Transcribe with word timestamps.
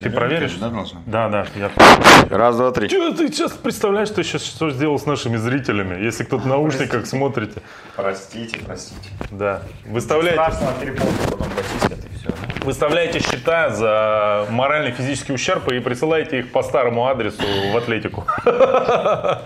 Ты 0.00 0.10
проверишь? 0.10 0.52
Да, 0.60 0.68
должен? 0.68 0.98
Да, 1.06 1.28
да, 1.28 1.44
я. 1.56 1.70
Раз, 2.30 2.56
два, 2.56 2.70
три. 2.70 2.88
Чё 2.88 3.12
ты 3.14 3.26
сейчас 3.32 3.50
представляешь, 3.50 4.06
что 4.06 4.22
сейчас 4.22 4.44
что 4.44 4.70
сделал 4.70 4.96
с 4.96 5.06
нашими 5.06 5.36
зрителями, 5.36 6.00
если 6.00 6.22
кто-то 6.22 6.44
в 6.44 6.46
наушниках 6.46 7.04
смотрите? 7.04 7.60
Простите, 7.96 8.60
простите. 8.64 9.08
Да. 9.32 9.62
Выставляйте, 9.86 10.34
Страшно 10.40 10.68
перепутать, 10.80 11.20
потом 11.24 11.48
почистят 11.50 11.98
и 12.04 12.16
все. 12.16 12.30
выставляйте 12.64 13.18
счета 13.18 13.70
за 13.70 14.46
моральный 14.50 14.92
физический 14.92 15.32
ущерб 15.32 15.66
и 15.66 15.80
присылайте 15.80 16.38
их 16.38 16.52
по 16.52 16.62
старому 16.62 17.08
адресу 17.08 17.42
в 17.72 17.76
Атлетику. 17.76 18.24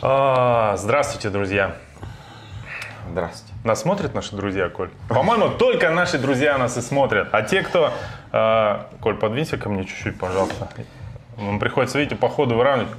А, 0.00 0.76
Здравствуйте, 0.76 1.28
друзья. 1.30 1.76
Здравствуйте. 3.10 3.52
Нас 3.64 3.80
смотрят 3.82 4.14
наши 4.14 4.34
друзья, 4.36 4.68
Коль? 4.68 4.90
По-моему, 5.08 5.50
только 5.50 5.90
наши 5.90 6.18
друзья 6.18 6.56
нас 6.58 6.76
и 6.76 6.80
смотрят. 6.80 7.28
А 7.32 7.42
те, 7.42 7.62
кто... 7.62 7.92
э, 8.32 8.76
Коль, 9.00 9.16
подвинься 9.16 9.56
ко 9.56 9.68
мне 9.68 9.84
чуть-чуть, 9.84 10.18
пожалуйста. 10.18 10.68
Нам 11.36 11.58
приходится, 11.58 11.98
видите, 11.98 12.16
по 12.16 12.28
ходу 12.28 12.56
выравнивать 12.56 12.90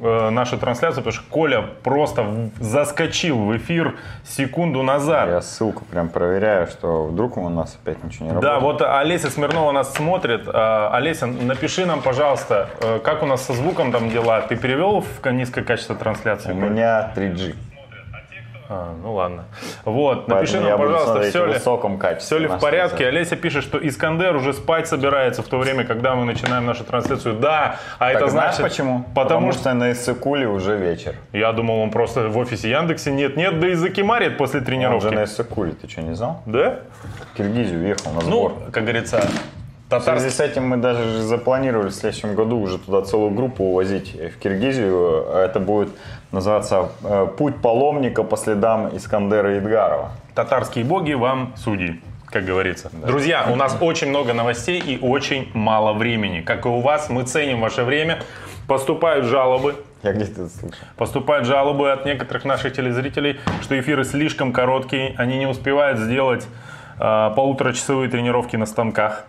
э, 0.00 0.30
нашу 0.30 0.56
трансляцию, 0.58 1.04
потому 1.04 1.12
что 1.12 1.30
Коля 1.30 1.62
просто 1.82 2.50
заскочил 2.58 3.38
в 3.38 3.54
эфир 3.56 3.96
секунду 4.24 4.82
назад. 4.82 5.28
Я 5.28 5.42
ссылку 5.42 5.84
прям 5.84 6.08
проверяю, 6.08 6.66
что 6.68 7.04
вдруг 7.04 7.36
у 7.36 7.48
нас 7.50 7.78
опять 7.82 8.02
ничего 8.02 8.26
не 8.26 8.40
Да, 8.40 8.54
работает. 8.54 8.80
вот 8.80 8.82
Олеся 8.96 9.28
Смирнова 9.30 9.72
нас 9.72 9.92
смотрит. 9.92 10.44
А, 10.46 10.90
Олеся, 10.94 11.26
напиши 11.26 11.84
нам, 11.84 12.00
пожалуйста, 12.00 12.70
э, 12.80 12.98
как 13.04 13.22
у 13.22 13.26
нас 13.26 13.44
со 13.44 13.52
звуком 13.52 13.92
там 13.92 14.08
дела. 14.08 14.40
Ты 14.40 14.56
перевел 14.56 15.02
в 15.02 15.30
низкое 15.30 15.62
качество 15.62 15.94
трансляции? 15.94 16.52
У 16.52 16.56
меня 16.56 17.12
3G. 17.14 17.54
А, 18.74 18.94
ну 19.02 19.12
ладно. 19.12 19.44
Вот, 19.84 20.28
напиши 20.28 20.58
нам, 20.58 20.78
пожалуйста, 20.78 21.20
все 21.28 21.44
ли, 21.46 21.58
все 22.18 22.38
ли 22.38 22.46
в 22.48 22.58
порядке. 22.58 23.06
Олеся 23.06 23.36
пишет, 23.36 23.64
что 23.64 23.76
Искандер 23.86 24.34
уже 24.34 24.54
спать 24.54 24.88
собирается 24.88 25.42
в 25.42 25.46
то 25.48 25.58
время, 25.58 25.84
когда 25.84 26.14
мы 26.14 26.24
начинаем 26.24 26.64
нашу 26.64 26.84
трансляцию. 26.84 27.34
Да, 27.34 27.76
а 27.98 28.06
Так 28.12 28.22
это 28.22 28.30
знаешь 28.30 28.54
значит... 28.56 28.72
почему? 28.72 29.04
Потому, 29.14 29.52
что... 29.52 29.60
что 29.60 29.74
на 29.74 29.92
Иссыкуле 29.92 30.48
уже 30.48 30.78
вечер. 30.78 31.16
Я 31.32 31.52
думал, 31.52 31.80
он 31.80 31.90
просто 31.90 32.28
в 32.28 32.38
офисе 32.38 32.70
Яндексе 32.70 33.12
нет-нет, 33.12 33.60
да 33.60 33.68
и 33.68 33.74
закимарит 33.74 34.38
после 34.38 34.60
Он 34.60 34.66
тренировки. 34.66 35.06
уже 35.06 35.14
на 35.14 35.24
Иссыкуле, 35.24 35.72
ты 35.72 35.86
что, 35.86 36.00
не 36.00 36.14
знал? 36.14 36.42
Да? 36.46 36.80
В 37.32 37.36
Киргизию 37.36 37.80
уехал 37.82 38.10
на 38.12 38.20
Ну, 38.22 38.48
сбор. 38.48 38.52
как 38.72 38.84
говорится, 38.84 39.20
В 39.98 40.02
связи 40.02 40.30
с 40.30 40.40
этим 40.40 40.68
мы 40.68 40.76
даже 40.76 41.04
же 41.04 41.22
запланировали 41.22 41.88
в 41.88 41.94
следующем 41.94 42.34
году 42.34 42.58
уже 42.60 42.78
туда 42.78 43.02
целую 43.02 43.30
группу 43.30 43.64
увозить 43.64 44.14
в 44.14 44.38
Киргизию. 44.38 45.26
Это 45.34 45.60
будет 45.60 45.90
называться 46.30 46.88
э, 47.04 47.26
«Путь 47.36 47.56
паломника 47.60 48.22
по 48.22 48.36
следам 48.36 48.96
Искандера 48.96 49.58
Идгарова». 49.58 50.12
Татарские 50.34 50.84
боги 50.84 51.12
вам 51.12 51.52
судьи, 51.56 52.00
как 52.26 52.44
говорится. 52.44 52.90
Друзья, 52.92 53.46
у 53.50 53.56
нас 53.56 53.76
очень 53.80 54.08
много 54.08 54.32
новостей 54.32 54.80
и 54.80 54.98
очень 54.98 55.50
мало 55.52 55.92
времени. 55.92 56.40
Как 56.40 56.64
и 56.64 56.68
у 56.68 56.80
вас, 56.80 57.10
мы 57.10 57.24
ценим 57.24 57.60
ваше 57.60 57.84
время. 57.84 58.22
Поступают 58.66 59.26
жалобы, 59.26 59.74
Я 60.02 60.12
где-то 60.12 60.48
слышал. 60.48 60.78
Поступают 60.96 61.46
жалобы 61.46 61.92
от 61.92 62.06
некоторых 62.06 62.44
наших 62.44 62.72
телезрителей, 62.72 63.38
что 63.60 63.78
эфиры 63.78 64.04
слишком 64.04 64.52
короткие, 64.52 65.14
они 65.18 65.38
не 65.38 65.46
успевают 65.46 65.98
сделать 65.98 66.46
э, 66.98 67.30
полуторачасовые 67.36 68.08
тренировки 68.08 68.56
на 68.56 68.66
станках. 68.66 69.26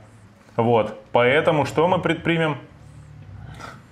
Вот, 0.56 1.00
поэтому 1.12 1.66
что 1.66 1.88
мы 1.88 2.00
предпримем? 2.00 2.58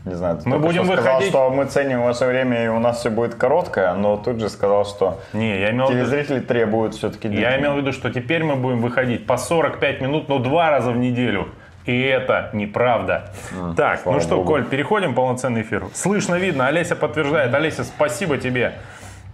Не 0.06 0.16
знаю, 0.16 0.38
ты 0.38 0.50
Мы 0.50 0.58
будем 0.58 0.86
что 0.86 0.94
сказал, 0.94 1.14
выходить- 1.14 1.30
что 1.30 1.50
мы 1.52 1.66
ценим 1.66 2.02
ваше 2.02 2.26
время 2.26 2.66
и 2.66 2.67
у 2.67 2.80
нас 2.80 3.00
все 3.00 3.12
будет 3.12 3.36
короткое, 3.36 3.94
но 3.94 4.17
тут 4.17 4.40
же 4.40 4.50
сказал, 4.50 4.84
что 4.86 5.20
Не, 5.34 5.59
я 5.59 5.72
имел, 5.72 5.88
в 5.88 5.92
виду, 5.92 6.00
телезрители 6.00 6.39
требуют 6.39 6.95
все-таки 6.95 7.28
я 7.28 7.59
имел 7.59 7.73
в 7.73 7.78
виду, 7.78 7.92
что 7.92 8.12
теперь 8.12 8.44
мы 8.44 8.56
будем 8.56 8.82
выходить 8.82 9.28
по 9.28 9.38
45 9.38 10.02
минут, 10.02 10.28
но 10.28 10.39
два 10.39 10.72
раза 10.72 10.92
в 10.92 10.98
неделю. 10.98 11.50
И 11.86 12.02
это 12.02 12.50
неправда. 12.54 13.32
так, 13.76 14.02
слава 14.02 14.17
ну 14.17 14.22
что, 14.22 14.36
богу. 14.38 14.50
Коль, 14.50 14.66
переходим 14.66 15.12
в 15.12 15.16
полноценный 15.16 15.62
эфир. 15.62 15.86
Слышно, 15.94 16.36
видно, 16.36 16.67
Олеся 16.67 16.95
подтверждает. 16.95 17.54
Олеся, 17.54 17.84
спасибо 17.84 18.38
тебе. 18.38 18.73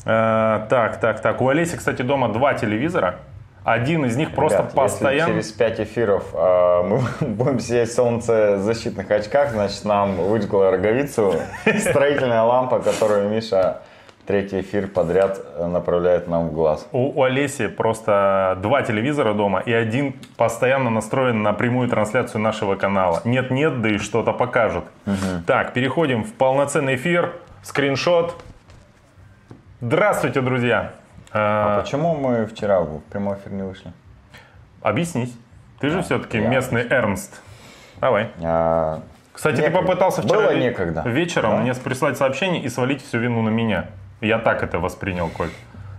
Э, 0.05 0.65
так, 0.69 0.97
так, 0.99 1.21
так. 1.21 1.41
У 1.41 1.49
Олеси, 1.49 1.75
кстати, 1.75 2.01
дома 2.03 2.29
два 2.29 2.53
телевизора. 2.53 3.15
Один 3.67 4.05
из 4.05 4.15
них 4.15 4.33
просто 4.33 4.59
Ребят, 4.59 4.73
постоянно... 4.73 5.33
Через 5.33 5.51
5 5.51 5.79
эфиров 5.81 6.23
э, 6.33 6.83
мы 6.83 7.01
будем 7.27 7.59
сидеть 7.59 7.89
в 7.89 7.95
солнцезащитных 7.95 9.11
очках, 9.11 9.51
значит, 9.51 9.83
нам 9.83 10.15
выжгла 10.15 10.71
роговицу 10.71 11.33
строительная 11.77 12.43
лампа, 12.43 12.79
которую 12.79 13.27
Миша 13.27 13.81
третий 14.25 14.61
эфир 14.61 14.87
подряд 14.87 15.41
направляет 15.59 16.29
нам 16.29 16.47
в 16.47 16.53
глаз. 16.53 16.87
У, 16.93 17.19
у 17.19 17.23
Олеси 17.23 17.67
просто 17.67 18.57
два 18.61 18.83
телевизора 18.83 19.33
дома, 19.33 19.59
и 19.59 19.73
один 19.73 20.15
постоянно 20.37 20.89
настроен 20.89 21.43
на 21.43 21.51
прямую 21.51 21.89
трансляцию 21.89 22.39
нашего 22.39 22.75
канала. 22.75 23.19
Нет-нет, 23.25 23.81
да 23.81 23.89
и 23.89 23.97
что-то 23.97 24.31
покажут. 24.31 24.85
Так, 25.45 25.73
переходим 25.73 26.23
в 26.23 26.31
полноценный 26.31 26.95
эфир. 26.95 27.33
Скриншот. 27.63 28.33
Здравствуйте, 29.81 30.39
друзья. 30.39 30.93
А 31.39 31.77
Э, 31.77 31.81
почему 31.81 32.15
мы 32.15 32.45
вчера 32.45 32.79
в 32.81 32.99
прямой 33.11 33.35
эфир 33.37 33.51
не 33.53 33.63
вышли? 33.63 33.91
объяснись. 34.81 35.33
Ты 35.79 35.89
же 35.89 36.01
все-таки 36.01 36.39
я 36.39 36.47
местный 36.47 36.87
Эрнст. 36.89 37.41
Давай. 38.01 38.29
А, 38.43 39.01
Кстати, 39.33 39.57
Некогда. 39.61 39.79
ты 39.79 39.85
попытался 39.85 40.21
вчера 40.23 40.39
Было 40.39 40.51
ве- 40.55 40.59
некогда. 40.59 41.01
вечером 41.05 41.51
Да. 41.51 41.57
мне 41.57 41.73
прислать 41.75 42.17
сообщение 42.17 42.61
и 42.63 42.69
свалить 42.69 43.03
всю 43.05 43.19
вину 43.19 43.41
на 43.43 43.49
меня. 43.49 43.85
Я 44.21 44.39
так 44.39 44.63
это 44.63 44.79
воспринял, 44.79 45.29
Коль. 45.29 45.49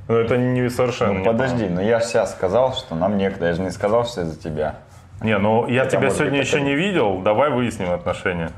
Но 0.09 0.17
это 0.17 0.37
не 0.39 0.69
совершенно 0.71 1.13
ну, 1.13 1.19
не 1.21 1.25
подожди, 1.25 1.69
но 1.69 1.81
я 1.83 2.01
же 2.01 2.07
сейчас 2.07 2.33
сказал, 2.33 2.75
что 2.75 2.95
нам 2.95 3.17
некогда. 3.19 3.47
Я 3.49 3.53
же 3.53 3.61
не 3.63 3.71
сказал, 3.71 4.05
что 4.07 4.23
из-за 4.23 4.41
тебя. 4.41 4.77
Не, 5.21 5.37
ну 5.39 5.69
я 5.69 5.85
тебя 5.87 6.01
может 6.01 6.17
сегодня 6.19 6.39
быть, 6.39 6.47
еще 6.49 6.57
это- 6.57 6.67
не 6.67 6.75
видел. 6.75 7.19
Давай 7.21 7.51
выясним 7.51 7.91
отношения. 7.93 8.51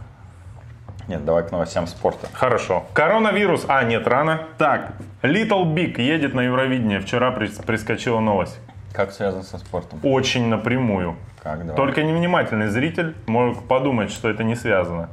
Нет, 1.10 1.24
давай 1.24 1.42
к 1.42 1.50
новостям 1.50 1.88
спорта. 1.88 2.28
Хорошо. 2.32 2.84
Коронавирус. 2.92 3.64
А, 3.66 3.82
нет, 3.82 4.06
рано. 4.06 4.42
Так, 4.58 4.92
Little 5.22 5.64
Big 5.74 6.00
едет 6.00 6.34
на 6.34 6.42
Евровидение. 6.42 7.00
Вчера 7.00 7.32
прис- 7.32 7.66
прискочила 7.66 8.20
новость. 8.20 8.60
Как 8.92 9.10
связано 9.10 9.42
со 9.42 9.58
спортом? 9.58 9.98
Очень 10.04 10.46
напрямую. 10.46 11.16
Как, 11.42 11.62
давай. 11.62 11.74
Только 11.74 12.04
невнимательный 12.04 12.68
зритель 12.68 13.16
может 13.26 13.58
подумать, 13.66 14.12
что 14.12 14.30
это 14.30 14.44
не 14.44 14.54
связано. 14.54 15.08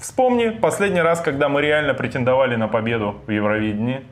Вспомни 0.00 0.48
последний 0.48 1.02
раз, 1.02 1.20
когда 1.20 1.48
мы 1.48 1.62
реально 1.62 1.94
претендовали 1.94 2.56
на 2.56 2.66
победу 2.66 3.14
в 3.28 3.30
Евровидении. 3.30 4.04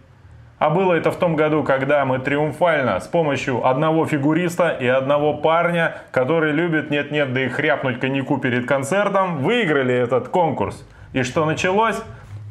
А 0.60 0.70
было 0.70 0.92
это 0.94 1.10
в 1.10 1.16
том 1.16 1.34
году, 1.34 1.64
когда 1.64 2.04
мы 2.04 2.20
триумфально 2.20 3.00
с 3.00 3.08
помощью 3.08 3.66
одного 3.66 4.06
фигуриста 4.06 4.68
и 4.68 4.86
одного 4.86 5.34
парня, 5.34 5.96
который 6.12 6.52
любит 6.52 6.88
нет-нет, 6.92 7.32
да 7.32 7.40
и 7.40 7.48
хряпнуть 7.48 7.98
коньяку 7.98 8.38
перед 8.38 8.64
концертом, 8.68 9.38
выиграли 9.38 9.92
этот 9.92 10.28
конкурс. 10.28 10.86
И 11.16 11.22
что 11.22 11.46
началось? 11.46 11.96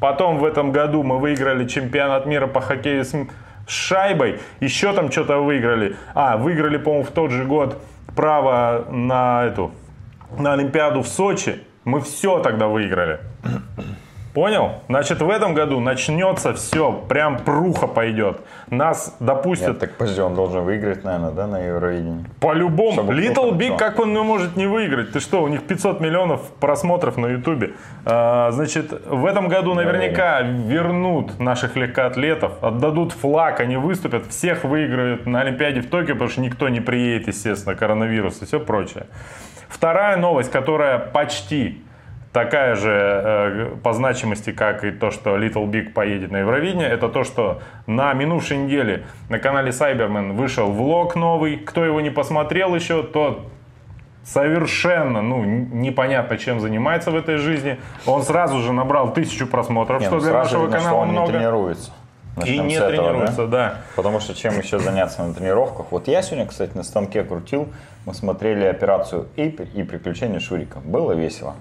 Потом 0.01 0.39
в 0.39 0.43
этом 0.43 0.71
году 0.71 1.03
мы 1.03 1.19
выиграли 1.19 1.67
чемпионат 1.67 2.25
мира 2.25 2.47
по 2.47 2.61
хоккею 2.61 3.05
с, 3.05 3.13
шайбой. 3.67 4.39
Еще 4.59 4.91
там 4.91 5.11
что-то 5.11 5.37
выиграли. 5.37 5.95
А, 6.15 6.35
выиграли, 6.35 6.77
по-моему, 6.77 7.05
в 7.05 7.11
тот 7.11 7.29
же 7.29 7.45
год 7.45 7.79
право 8.15 8.87
на 8.89 9.45
эту, 9.45 9.71
на 10.39 10.53
Олимпиаду 10.53 11.03
в 11.03 11.07
Сочи. 11.07 11.61
Мы 11.83 12.01
все 12.01 12.39
тогда 12.39 12.67
выиграли. 12.67 13.19
Понял? 14.35 14.81
Значит, 14.90 15.22
в 15.22 15.29
этом 15.29 15.53
году 15.53 15.79
начнется 15.79 16.53
все, 16.53 16.91
прям 16.91 17.40
пруха 17.40 17.88
пойдет. 17.88 18.41
Нас 18.69 19.16
допустят 19.22 19.69
Нет, 19.69 19.79
так 19.79 19.91
подожди, 19.94 20.19
он 20.19 20.35
должен 20.35 20.66
выиграть, 20.66 21.06
наверное, 21.06 21.31
да, 21.31 21.47
на 21.47 21.59
Евровидении? 21.59 22.25
по-любому. 22.41 23.03
Little 23.03 23.53
Big, 23.53 23.68
знал. 23.68 23.78
как 23.78 24.00
он 24.00 24.12
не 24.13 24.22
может 24.22 24.57
не 24.57 24.68
выиграть? 24.68 25.13
Ты 25.13 25.22
что, 25.22 25.41
у 25.41 25.47
них 25.47 25.63
500 25.63 26.01
миллионов 26.01 26.41
просмотров 26.59 27.16
на 27.16 27.28
Ютубе. 27.28 27.75
А, 28.03 28.51
значит, 28.51 28.91
в 29.07 29.25
этом 29.25 29.47
году 29.47 29.74
наверняка 29.74 30.41
вернут 30.41 31.40
наших 31.40 31.78
легкоатлетов, 31.78 32.62
отдадут 32.62 33.13
флаг, 33.13 33.62
они 33.62 33.78
выступят, 33.78 34.28
всех 34.28 34.66
выиграют 34.66 35.25
на 35.25 35.40
Олимпиаде 35.41 35.79
в 35.79 35.90
Токио, 35.90 36.16
потому 36.16 36.29
что 36.29 36.41
никто 36.41 36.68
не 36.68 36.81
приедет, 36.81 37.29
естественно, 37.29 37.74
коронавирус 37.74 38.41
и 38.41 38.45
все 38.45 38.59
прочее. 38.59 39.06
Вторая 39.69 40.18
новость, 40.18 40.51
которая 40.51 41.00
почти 41.00 41.85
такая 42.35 42.75
же 42.75 42.92
э, 42.92 43.75
по 43.81 43.94
значимости, 43.94 44.51
как 44.51 44.83
и 44.83 44.92
то, 44.92 45.09
что 45.09 45.38
Little 45.38 45.68
Big 45.68 45.94
поедет 45.94 46.31
на 46.31 46.39
Евровидение, 46.39 46.89
это 46.89 47.07
то, 47.07 47.24
что 47.24 47.62
на 47.88 48.12
минувшей 48.12 48.57
неделе 48.57 49.06
на 49.30 49.39
канале 49.39 49.69
Cyberman 49.69 50.33
вышел 50.33 50.69
влог 50.69 51.15
новый. 51.15 51.56
Кто 51.56 51.86
его 51.86 52.01
не 52.01 52.09
посмотрел 52.09 52.75
еще, 52.75 53.04
тот 53.04 53.48
совершенно, 54.25 55.21
ну, 55.21 55.45
непонятно, 55.45 56.38
чем 56.38 56.59
занимается 56.59 57.09
в 57.09 57.15
этой 57.15 57.38
жизни. 57.38 57.80
Он 58.06 58.21
сразу 58.21 58.59
же 58.59 58.74
набрал 58.74 59.13
тысячу 59.13 59.48
просмотров, 59.48 60.01
Не, 60.01 60.07
что 60.07 60.15
ну, 60.15 60.21
для 60.21 60.33
нашего 60.33 60.63
видно, 60.63 60.80
что 60.80 60.88
канала 60.89 61.01
он 61.04 61.07
не 61.07 61.13
много. 61.13 61.31
тренируется. 61.31 61.92
И 62.36 62.39
Начнем 62.39 62.68
не 62.68 62.75
с 62.75 62.77
этого, 62.81 62.92
да? 62.92 62.98
тренируется, 62.98 63.48
да. 63.48 63.77
Потому 63.95 64.19
что 64.19 64.33
чем 64.36 64.59
еще 64.59 64.80
заняться 64.80 65.24
на 65.24 65.33
тренировках? 65.33 65.86
Вот 65.89 66.09
я 66.09 66.21
сегодня, 66.21 66.48
кстати, 66.48 66.75
на 66.75 66.83
станке 66.83 67.24
крутил, 67.24 67.69
мы 68.06 68.13
смотрели 68.13 68.65
операцию 68.65 69.30
и, 69.38 69.44
и 69.44 69.83
приключения 69.83 70.42
Шурика. 70.42 70.80
Было 70.83 71.13
весело. 71.13 71.56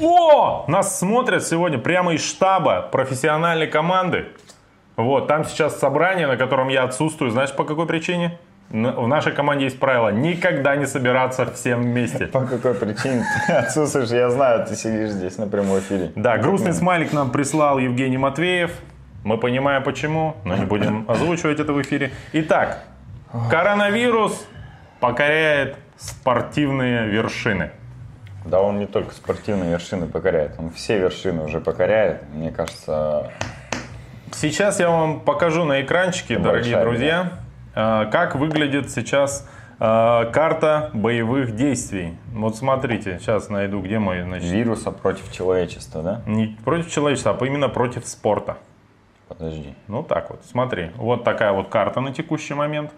О! 0.00 0.64
Нас 0.68 0.98
смотрят 0.98 1.46
сегодня 1.46 1.78
прямо 1.78 2.14
из 2.14 2.24
штаба 2.24 2.88
профессиональной 2.90 3.66
команды. 3.66 4.26
Вот, 4.96 5.26
там 5.26 5.44
сейчас 5.44 5.78
собрание, 5.78 6.26
на 6.26 6.36
котором 6.36 6.68
я 6.68 6.84
отсутствую. 6.84 7.30
Знаешь, 7.30 7.52
по 7.52 7.64
какой 7.64 7.86
причине? 7.86 8.38
В 8.70 9.06
нашей 9.06 9.32
команде 9.32 9.64
есть 9.64 9.78
правило 9.78 10.08
никогда 10.08 10.74
не 10.74 10.86
собираться 10.86 11.46
всем 11.52 11.82
вместе. 11.82 12.26
По 12.26 12.40
какой 12.40 12.74
причине 12.74 13.24
ты 13.46 13.52
отсутствуешь? 13.52 14.08
Я 14.08 14.30
знаю, 14.30 14.66
ты 14.66 14.74
сидишь 14.74 15.10
здесь 15.10 15.38
на 15.38 15.46
прямом 15.46 15.78
эфире. 15.78 16.12
Да, 16.16 16.38
грустный 16.38 16.72
смайлик 16.72 17.12
нам 17.12 17.30
прислал 17.30 17.78
Евгений 17.78 18.18
Матвеев. 18.18 18.72
Мы 19.22 19.38
понимаем 19.38 19.82
почему, 19.82 20.36
но 20.44 20.56
не 20.56 20.64
будем 20.64 21.04
озвучивать 21.08 21.60
это 21.60 21.72
в 21.72 21.80
эфире. 21.82 22.12
Итак, 22.32 22.84
коронавирус 23.50 24.46
покоряет 25.00 25.76
спортивные 25.96 27.06
вершины. 27.06 27.70
Да 28.44 28.60
он 28.60 28.78
не 28.78 28.86
только 28.86 29.14
спортивные 29.14 29.70
вершины 29.70 30.06
покоряет, 30.06 30.52
он 30.58 30.70
все 30.70 30.98
вершины 30.98 31.44
уже 31.44 31.60
покоряет. 31.60 32.22
Мне 32.32 32.50
кажется, 32.50 33.30
Сейчас 34.34 34.80
я 34.80 34.90
вам 34.90 35.20
покажу 35.20 35.64
на 35.64 35.80
экранчике, 35.80 36.38
дорогие 36.38 36.78
друзья, 36.80 37.38
э, 37.74 38.06
как 38.10 38.34
выглядит 38.34 38.90
сейчас 38.90 39.48
э, 39.78 40.30
карта 40.32 40.90
боевых 40.92 41.54
действий. 41.54 42.18
Вот 42.32 42.56
смотрите, 42.56 43.20
сейчас 43.20 43.48
найду, 43.48 43.80
где 43.80 44.00
мой, 44.00 44.22
значит, 44.22 44.50
вируса 44.50 44.90
против 44.90 45.30
человечества, 45.30 46.02
да? 46.02 46.22
не 46.26 46.58
против 46.64 46.90
человечества, 46.90 47.38
а 47.40 47.46
именно 47.46 47.68
против 47.68 48.06
спорта. 48.06 48.58
Подожди. 49.28 49.74
Ну 49.86 50.02
так 50.02 50.30
вот, 50.30 50.40
смотри, 50.50 50.90
вот 50.96 51.22
такая 51.22 51.52
вот 51.52 51.68
карта 51.68 52.00
на 52.00 52.12
текущий 52.12 52.54
момент. 52.54 52.90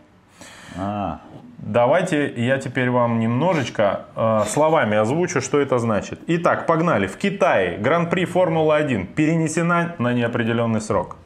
А, 0.79 1.21
Давайте 1.67 2.33
я 2.37 2.59
теперь 2.59 2.91
вам 2.91 3.19
немножечко 3.19 4.03
э, 4.15 4.43
словами 4.47 4.97
озвучу, 4.97 5.41
что 5.41 5.59
это 5.59 5.79
значит. 5.79 6.21
Итак, 6.29 6.67
погнали. 6.67 7.09
В 7.09 7.17
Китае 7.17 7.79
Гран-при 7.79 8.25
Формулы-1 8.25 9.07
перенесена 9.15 9.97
на 9.99 10.13
неопределенный 10.13 10.81
срок. 10.81 11.17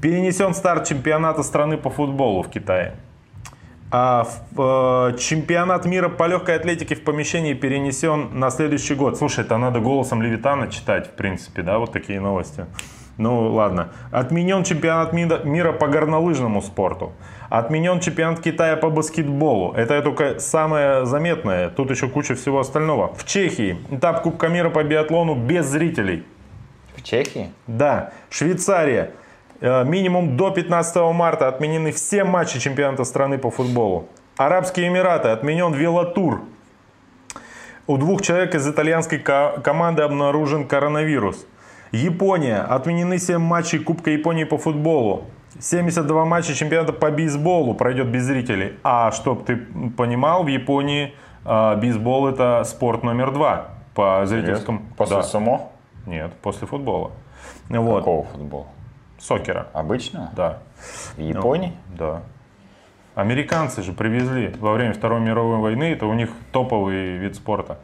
Перенесен 0.00 0.54
старт 0.54 0.86
чемпионата 0.86 1.42
страны 1.42 1.78
по 1.78 1.90
футболу 1.90 2.42
в 2.42 2.48
Китае. 2.48 2.94
А 3.90 4.28
э, 4.56 5.16
чемпионат 5.18 5.84
мира 5.86 6.10
по 6.10 6.28
легкой 6.28 6.56
атлетике 6.56 6.94
в 6.94 7.02
помещении 7.02 7.54
перенесен 7.54 8.38
на 8.38 8.50
следующий 8.50 8.94
год. 8.94 9.16
Слушай, 9.16 9.44
это 9.44 9.56
надо 9.56 9.80
голосом 9.80 10.22
Левитана 10.22 10.68
читать, 10.68 11.08
в 11.08 11.12
принципе, 11.12 11.62
да, 11.62 11.78
вот 11.78 11.92
такие 11.92 12.20
новости. 12.20 12.66
Ну 13.18 13.52
ладно. 13.54 13.88
Отменен 14.12 14.62
чемпионат 14.64 15.12
мира 15.12 15.72
по 15.72 15.88
горнолыжному 15.88 16.60
спорту. 16.62 17.12
Отменен 17.48 18.00
чемпионат 18.00 18.40
Китая 18.40 18.76
по 18.76 18.90
баскетболу. 18.90 19.72
Это 19.74 20.02
только 20.02 20.38
самое 20.40 21.06
заметное. 21.06 21.68
Тут 21.70 21.90
еще 21.90 22.08
куча 22.08 22.34
всего 22.34 22.58
остального. 22.60 23.14
В 23.14 23.24
Чехии 23.24 23.76
этап 23.90 24.22
Кубка 24.22 24.48
мира 24.48 24.70
по 24.70 24.82
биатлону 24.82 25.34
без 25.34 25.66
зрителей. 25.66 26.24
в 26.96 27.02
Чехии? 27.02 27.50
Да, 27.66 28.12
Швейцария. 28.30 29.10
Э, 29.60 29.84
Минимум 29.84 30.36
до 30.36 30.50
15 30.50 31.12
марта 31.12 31.46
отменены 31.48 31.92
все 31.92 32.24
матчи 32.24 32.58
чемпионата 32.58 33.04
страны 33.04 33.38
по 33.38 33.50
футболу. 33.50 34.08
Арабские 34.36 34.88
Эмираты. 34.88 35.28
Отменен 35.28 35.72
велотур. 35.72 36.42
У 37.86 37.96
двух 37.96 38.22
человек 38.22 38.54
из 38.54 38.66
итальянской 38.68 39.18
ко- 39.18 39.60
команды 39.62 40.02
обнаружен 40.02 40.66
коронавирус. 40.66 41.46
Япония. 41.92 42.62
Отменены 42.62 43.18
7 43.18 43.38
матчей 43.38 43.78
Кубка 43.78 44.10
Японии 44.10 44.44
по 44.44 44.58
футболу. 44.58 45.24
72 45.60 46.24
матча 46.24 46.54
чемпионата 46.54 46.92
по 46.92 47.10
бейсболу 47.10 47.74
пройдет 47.74 48.08
без 48.08 48.24
зрителей. 48.24 48.78
А 48.82 49.10
чтоб 49.12 49.44
ты 49.44 49.56
понимал, 49.96 50.44
в 50.44 50.48
Японии 50.48 51.14
э, 51.44 51.76
бейсбол 51.76 52.28
это 52.28 52.62
спорт 52.64 53.02
номер 53.02 53.32
два 53.32 53.68
по 53.94 54.22
зрительскому. 54.26 54.82
После 54.96 55.16
Да. 55.16 55.22
сумо? 55.22 55.68
Нет, 56.06 56.32
после 56.42 56.66
футбола. 56.66 57.12
Вот. 57.68 57.98
Какого 57.98 58.24
футбола? 58.24 58.66
Сокера. 59.18 59.68
Обычного? 59.72 60.30
Да. 60.36 60.58
В 61.16 61.20
Японии? 61.20 61.72
Да. 61.98 62.22
Американцы 63.16 63.82
же 63.82 63.94
привезли 63.94 64.52
во 64.60 64.74
время 64.74 64.92
Второй 64.92 65.20
мировой 65.20 65.56
войны, 65.56 65.84
это 65.84 66.04
у 66.04 66.12
них 66.12 66.28
топовый 66.52 67.16
вид 67.16 67.34
спорта. 67.34 67.78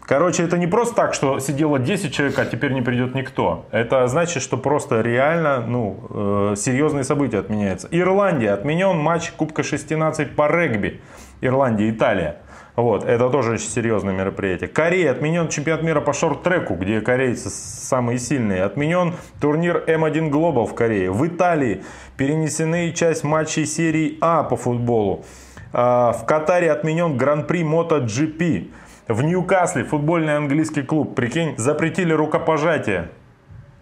Короче, 0.00 0.44
это 0.44 0.56
не 0.58 0.68
просто 0.68 0.94
так, 0.94 1.12
что 1.12 1.40
сидело 1.40 1.80
10 1.80 2.14
человек, 2.14 2.38
а 2.38 2.44
теперь 2.44 2.70
не 2.72 2.82
придет 2.82 3.12
никто. 3.16 3.66
Это 3.72 4.06
значит, 4.06 4.44
что 4.44 4.56
просто 4.56 5.00
реально 5.00 5.66
ну, 5.66 6.52
э, 6.52 6.54
серьезные 6.56 7.02
события 7.02 7.40
отменяются. 7.40 7.88
Ирландия. 7.90 8.52
Отменен 8.52 8.96
матч 8.98 9.32
Кубка 9.32 9.64
шести 9.64 9.96
наций 9.96 10.24
по 10.24 10.46
регби. 10.46 11.00
Ирландия, 11.40 11.90
Италия. 11.90 12.36
Вот, 12.76 13.04
это 13.04 13.30
тоже 13.30 13.52
очень 13.52 13.70
серьезное 13.70 14.14
мероприятие. 14.14 14.68
Корея. 14.68 15.12
Отменен 15.12 15.48
чемпионат 15.48 15.82
мира 15.82 16.02
по 16.02 16.12
шорт-треку, 16.12 16.74
где 16.74 17.00
корейцы 17.00 17.48
самые 17.48 18.18
сильные. 18.18 18.62
Отменен 18.62 19.14
турнир 19.40 19.82
М1 19.86 20.30
Global 20.30 20.66
в 20.66 20.74
Корее. 20.74 21.10
В 21.10 21.26
Италии 21.26 21.82
перенесены 22.18 22.92
часть 22.92 23.24
матчей 23.24 23.64
серии 23.64 24.18
А 24.20 24.42
по 24.42 24.56
футболу. 24.56 25.24
А, 25.72 26.12
В 26.12 26.26
Катаре 26.26 26.70
отменен 26.70 27.16
Гран-при 27.16 27.62
MotoGP. 27.62 28.70
В 29.08 29.22
Ньюкасле 29.22 29.84
футбольный 29.84 30.36
английский 30.36 30.82
клуб, 30.82 31.14
прикинь, 31.14 31.54
запретили 31.56 32.12
рукопожатие. 32.12 33.08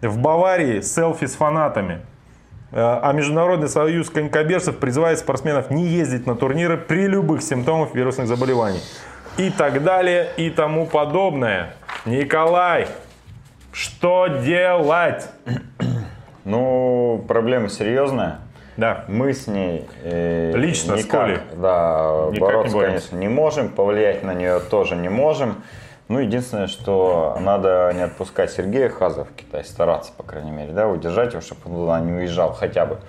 В 0.01 0.19
Баварии 0.19 0.79
селфи 0.79 1.25
с 1.25 1.35
фанатами. 1.35 2.01
Э, 2.75 2.99
А 3.01 3.13
Международный 3.13 3.69
союз 3.69 4.09
конькобежцев 4.09 4.77
призывает 4.77 5.17
спортсменов 5.17 5.71
не 5.71 5.85
ездить 5.87 6.27
на 6.27 6.35
турниры 6.35 6.77
при 6.77 7.07
любых 7.07 7.41
симптомах 7.41 7.95
вирусных 7.95 8.27
заболеваний. 8.27 8.81
И 9.37 9.49
так 9.49 9.83
далее, 9.83 10.29
и 10.37 10.49
тому 10.49 10.85
подобное. 10.85 11.73
Николай, 12.05 12.87
что 13.71 14.27
делать? 14.27 15.27
Ну, 16.43 17.25
проблема 17.27 17.69
серьезная. 17.69 18.37
Да. 18.77 19.05
Мы 19.07 19.33
с 19.33 19.47
ней 19.47 19.87
э, 20.03 20.51
Лично, 20.53 20.95
с 20.95 21.03
никак, 21.05 21.21
Колей? 21.21 21.37
да, 21.55 22.27
Никак 22.29 22.39
бороться, 22.39 22.67
не 22.67 22.73
боремся. 22.75 22.87
конечно, 23.09 23.15
не 23.17 23.27
можем, 23.29 23.69
повлиять 23.69 24.23
на 24.23 24.35
нее 24.35 24.59
тоже 24.59 24.95
не 24.95 25.09
можем. 25.09 25.63
Ну, 26.07 26.19
единственное, 26.19 26.67
что 26.67 27.35
надо 27.39 27.91
не 27.95 28.01
отпускать 28.01 28.51
Сергея 28.51 28.89
Хаза 28.89 29.25
в 29.25 29.31
Китай, 29.35 29.63
стараться, 29.63 30.11
по 30.15 30.21
крайней 30.21 30.51
мере, 30.51 30.71
да, 30.71 30.87
удержать 30.87 31.31
его, 31.31 31.41
чтобы 31.41 31.61
он 31.65 31.71
туда 31.71 31.99
не 31.99 32.11
уезжал 32.11 32.53
хотя 32.53 32.85
бы. 32.85 32.99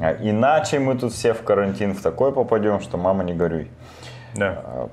А 0.00 0.12
Иначе 0.20 0.78
мы 0.78 0.98
тут 0.98 1.12
все 1.12 1.32
в 1.32 1.42
карантин 1.42 1.94
в 1.94 2.02
такой 2.02 2.32
попадем, 2.32 2.80
что 2.80 2.98
мама 2.98 3.24
не 3.24 3.32
горюй. 3.32 3.70
Да. 4.34 4.88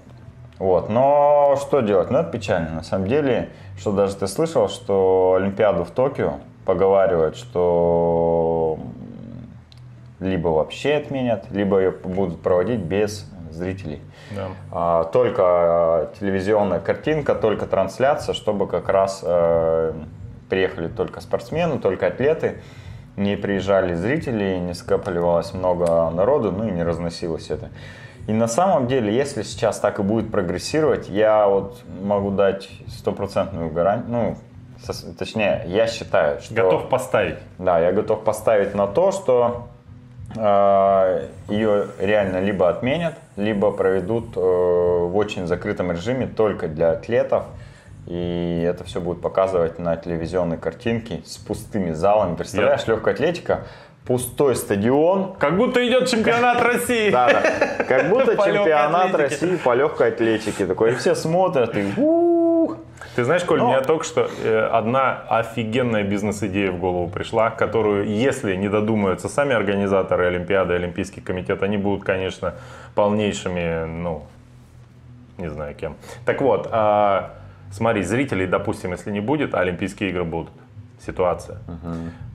Вот, 0.60 0.90
но 0.90 1.58
что 1.60 1.82
делать? 1.82 2.10
Ну, 2.10 2.20
это 2.20 2.32
печально. 2.32 2.76
На 2.76 2.84
самом 2.84 3.08
деле, 3.08 3.50
что 3.78 3.92
даже 3.92 4.16
ты 4.16 4.28
слышал, 4.28 4.70
что 4.70 5.36
Олимпиаду 5.38 5.84
в 5.84 5.92
Токио 5.92 6.36
поговаривают, 6.66 7.36
что 7.36 8.80
либо 10.22 10.48
вообще 10.48 10.94
отменят, 10.94 11.52
либо 11.52 11.80
ее 11.80 11.92
будут 11.92 12.42
проводить 12.42 12.80
без 12.80 13.30
зрителей. 13.56 14.02
Да. 14.31 14.48
А, 14.72 15.04
Только 15.06 15.44
а, 15.46 16.13
телевизионная 16.19 16.80
картинка, 16.80 17.36
только 17.36 17.66
трансляция, 17.66 18.34
чтобы 18.34 18.68
как 18.68 18.90
раз 18.90 19.22
э, 19.25 19.94
приехали 20.50 20.88
только 20.88 21.21
спортсмены, 21.21 21.80
только 21.80 22.07
атлеты, 22.07 22.62
не 23.18 23.38
приезжали 23.38 23.94
зрители, 23.95 24.57
не 24.57 24.74
скапливалось 24.74 25.54
много 25.54 26.09
народу, 26.12 26.52
ну 26.52 26.68
и 26.68 26.71
не 26.71 26.83
разносилось 26.83 27.50
это. 27.50 27.69
И 28.28 28.33
на 28.33 28.47
самом 28.47 28.88
деле, 28.88 29.16
если 29.16 29.44
сейчас 29.44 29.80
так 29.80 30.00
и 30.00 30.04
будет 30.04 30.31
прогрессировать, 30.31 31.09
я 31.09 31.47
вот 31.47 31.83
могу 32.02 32.31
дать 32.31 32.69
стопроцентную 32.88 33.71
гарантию, 33.71 34.12
ну, 34.12 34.38
сос- 34.80 35.14
точнее, 35.16 35.64
я 35.68 35.85
считаю, 35.88 36.42
что... 36.42 36.54
Готов 36.56 36.90
поставить. 36.90 37.38
Да, 37.59 37.80
я 37.80 37.92
готов 37.92 38.24
поставить 38.24 38.74
на 38.74 38.88
то, 38.88 39.12
что 39.12 39.68
э, 39.69 39.75
ее 40.37 41.87
реально 41.99 42.39
либо 42.39 42.69
отменят, 42.69 43.15
либо 43.37 43.71
проведут 43.71 44.35
э, 44.35 44.39
в 44.39 45.15
очень 45.15 45.47
закрытом 45.47 45.92
режиме 45.92 46.27
только 46.27 46.68
для 46.68 46.92
атлетов. 46.92 47.44
И 48.07 48.63
это 48.68 48.83
все 48.83 49.01
будет 49.01 49.21
показывать 49.21 49.80
на 49.80 49.95
телевизионной 49.97 50.57
картинке 50.57 51.21
с 51.25 51.37
пустыми 51.37 51.92
залами. 51.92 52.35
Представляешь, 52.35 52.85
легкая 52.85 53.15
атлетика, 53.15 53.63
пустой 54.06 54.56
стадион. 54.56 55.33
Как 55.39 55.57
будто 55.57 55.85
идет 55.87 56.07
чемпионат 56.07 56.61
России. 56.61 57.09
Да, 57.09 57.27
да. 57.27 57.83
Как 57.83 58.09
будто 58.09 58.35
чемпионат. 58.45 59.15
России 59.15 59.56
по 59.56 59.73
легкой 59.73 60.09
атлетике. 60.09 60.65
Такой, 60.68 60.92
и 60.92 60.95
все 60.95 61.15
смотрят, 61.15 61.75
и. 61.75 61.83
Ты 63.16 63.24
знаешь, 63.24 63.44
Коль, 63.45 63.60
Но- 63.60 63.68
мне 63.68 63.81
только 63.81 64.04
что 64.04 64.30
э, 64.44 64.60
одна 64.72 65.24
офигенная 65.30 66.04
бизнес-идея 66.04 66.72
в 66.72 66.80
голову 66.80 67.07
пришла, 67.07 67.50
которую, 67.50 68.07
если 68.10 68.56
не 68.56 68.68
додумаются 68.68 69.30
сами 69.30 69.54
организаторы 69.54 70.26
Олимпиады, 70.26 70.74
Олимпийский 70.74 71.22
комитет, 71.22 71.64
они 71.64 71.78
будут, 71.78 72.04
конечно, 72.04 72.56
полнейшими, 72.94 73.86
ну, 73.86 74.24
не 75.38 75.50
знаю 75.50 75.76
кем. 75.76 75.95
Так 76.26 76.42
вот, 76.42 76.68
а, 76.72 77.31
смотри, 77.72 78.04
зрителей, 78.04 78.48
допустим, 78.48 78.92
если 78.92 79.12
не 79.12 79.22
будет, 79.22 79.56
а 79.56 79.62
Олимпийские 79.62 80.10
игры 80.10 80.26
будут. 80.26 80.52
Ситуация. 81.06 81.60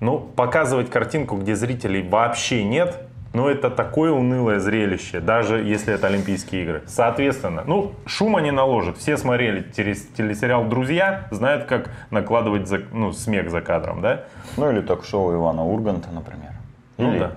Ну, 0.00 0.18
показывать 0.18 0.90
картинку, 0.90 1.36
где 1.36 1.56
зрителей 1.56 2.06
вообще 2.08 2.62
нет, 2.62 3.00
ну, 3.32 3.48
это 3.48 3.70
такое 3.70 4.10
унылое 4.10 4.58
зрелище, 4.58 5.20
даже 5.20 5.58
если 5.60 5.94
это 5.94 6.08
Олимпийские 6.08 6.64
игры. 6.64 6.82
Соответственно, 6.86 7.62
ну, 7.64 7.92
шума 8.06 8.40
не 8.40 8.50
наложит. 8.50 8.96
Все 8.96 9.16
смотрели 9.16 9.62
телес- 9.62 10.08
телесериал 10.16 10.64
«Друзья», 10.64 11.26
знают, 11.30 11.64
как 11.64 11.90
накладывать 12.10 12.66
за- 12.66 12.82
ну, 12.92 13.12
смех 13.12 13.50
за 13.50 13.60
кадром, 13.60 14.00
да? 14.00 14.24
Ну 14.56 14.70
или 14.70 14.80
ток-шоу 14.80 15.32
Ивана 15.34 15.64
Урганта, 15.64 16.08
например. 16.10 16.50
Ну 16.98 17.10
Или 17.12 17.18
да. 17.20 17.30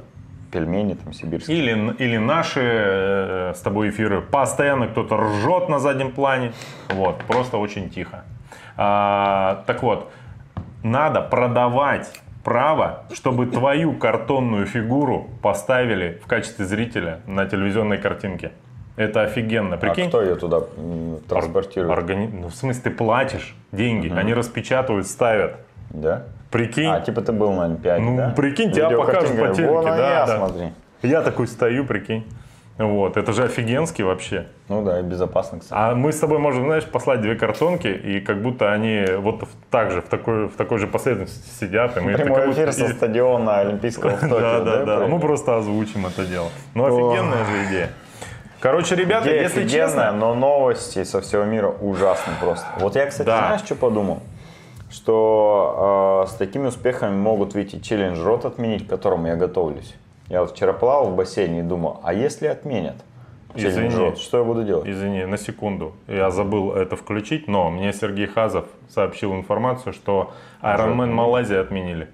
пельмени 0.51 0.95
там 0.95 1.13
сибирские. 1.13 1.57
Или, 1.57 1.93
или 1.99 2.17
наши 2.17 2.61
э, 2.63 3.53
с 3.55 3.59
тобой 3.61 3.89
эфиры. 3.91 4.21
Постоянно 4.21 4.87
кто-то 4.87 5.15
ржет 5.17 5.69
на 5.69 5.77
заднем 5.79 6.11
плане. 6.11 6.53
Вот, 6.89 7.19
просто 7.27 7.57
очень 7.57 7.89
тихо. 7.91 8.23
А, 8.77 9.63
так 9.67 9.83
вот, 9.83 10.11
надо 10.81 11.21
продавать 11.21 12.11
право, 12.43 13.03
чтобы 13.13 13.45
твою 13.45 13.93
картонную 13.93 14.65
фигуру 14.65 15.29
поставили 15.41 16.19
в 16.23 16.27
качестве 16.27 16.65
зрителя 16.65 17.21
на 17.25 17.45
телевизионной 17.45 17.97
картинке. 17.97 18.51
Это 18.95 19.23
офигенно. 19.23 19.77
Прикинь? 19.77 20.05
А 20.05 20.09
кто 20.09 20.21
ее 20.21 20.35
туда 20.35 20.61
транспортирует? 21.27 21.91
Органи... 21.91 22.29
Ну, 22.31 22.49
в 22.49 22.55
смысле, 22.55 22.83
ты 22.83 22.91
платишь 22.91 23.55
деньги, 23.71 24.07
угу. 24.07 24.17
они 24.17 24.33
распечатывают, 24.33 25.07
ставят. 25.07 25.55
Да? 25.89 26.23
Прикинь. 26.51 26.89
А, 26.89 27.01
типа 27.01 27.21
ты 27.21 27.31
был 27.31 27.51
на 27.53 27.65
Олимпиаде, 27.65 28.03
Ну, 28.03 28.17
да? 28.17 28.33
прикинь, 28.35 28.71
тебя 28.71 28.91
покажут 28.91 29.39
по 29.39 29.47
телеке. 29.47 29.71
Вон 29.71 29.85
да, 29.85 30.19
я, 30.19 30.25
да. 30.27 30.37
смотри. 30.37 30.73
Я 31.01 31.21
такой 31.21 31.47
стою, 31.47 31.85
прикинь. 31.85 32.25
Вот, 32.77 33.17
это 33.17 33.33
же 33.33 33.43
офигенский 33.43 34.03
вообще. 34.03 34.47
Ну 34.67 34.83
да, 34.83 34.99
и 34.99 35.03
безопасно, 35.03 35.59
кстати. 35.59 35.79
А 35.79 35.93
мы 35.93 36.11
с 36.11 36.19
тобой 36.19 36.39
можем, 36.39 36.65
знаешь, 36.65 36.85
послать 36.85 37.21
две 37.21 37.35
картонки, 37.35 37.87
и 37.87 38.19
как 38.19 38.41
будто 38.41 38.71
они 38.73 39.05
вот 39.19 39.43
так 39.69 39.91
же, 39.91 40.01
в 40.01 40.05
такой, 40.09 40.47
в 40.47 40.55
такой 40.55 40.79
же 40.79 40.87
последовательности 40.87 41.49
сидят. 41.59 41.95
И 41.97 41.99
мы 41.99 42.15
Прямой 42.15 42.51
эфир 42.51 42.67
будто- 42.67 42.87
со 42.87 42.93
стадиона 42.93 43.59
Олимпийского 43.59 44.09
в 44.17 44.21
Токио, 44.21 44.39
Да, 44.39 44.59
да, 44.59 44.85
да. 44.85 45.07
Мы 45.07 45.19
просто 45.19 45.57
озвучим 45.57 46.07
это 46.07 46.25
дело. 46.25 46.47
Ну, 46.73 46.85
офигенная 46.85 47.45
же 47.45 47.65
идея. 47.69 47.89
Короче, 48.59 48.95
ребята, 48.95 49.27
Идея 49.29 49.41
если 49.43 49.67
честно, 49.67 50.11
но 50.13 50.33
новости 50.33 51.03
со 51.03 51.21
всего 51.21 51.43
мира 51.43 51.67
ужасны 51.67 52.33
просто. 52.39 52.65
Вот 52.79 52.95
я, 52.95 53.05
кстати, 53.05 53.27
Да. 53.27 53.37
знаешь, 53.47 53.61
что 53.61 53.75
подумал? 53.75 54.21
Что 54.89 56.23
э, 56.27 56.31
с 56.31 56.35
такими 56.35 56.67
успехами 56.67 57.15
могут 57.15 57.53
выйти 57.55 57.79
челлендж 57.79 58.21
рот 58.21 58.45
отменить, 58.45 58.87
к 58.87 58.89
которому 58.89 59.27
я 59.27 59.35
готовлюсь. 59.35 59.95
Я 60.33 60.41
вот 60.41 60.53
вчера 60.53 60.73
плавал 60.73 61.11
в 61.11 61.15
бассейне 61.15 61.59
и 61.59 61.61
думал, 61.61 62.01
а 62.03 62.11
если 62.11 62.47
отменят 62.47 62.95
Извини. 63.53 64.15
что 64.15 64.39
я 64.39 64.43
буду 64.43 64.63
делать? 64.63 64.89
Извини, 64.89 65.25
на 65.25 65.37
секунду. 65.37 65.93
Я 66.07 66.31
забыл 66.31 66.73
это 66.73 66.95
включить, 66.95 67.47
но 67.47 67.69
мне 67.69 67.93
Сергей 67.93 68.25
Хазов 68.25 68.65
сообщил 68.89 69.35
информацию, 69.35 69.93
что 69.93 70.33
Ironman 70.63 71.11
Малайзия 71.11 71.61
отменили. 71.61 72.07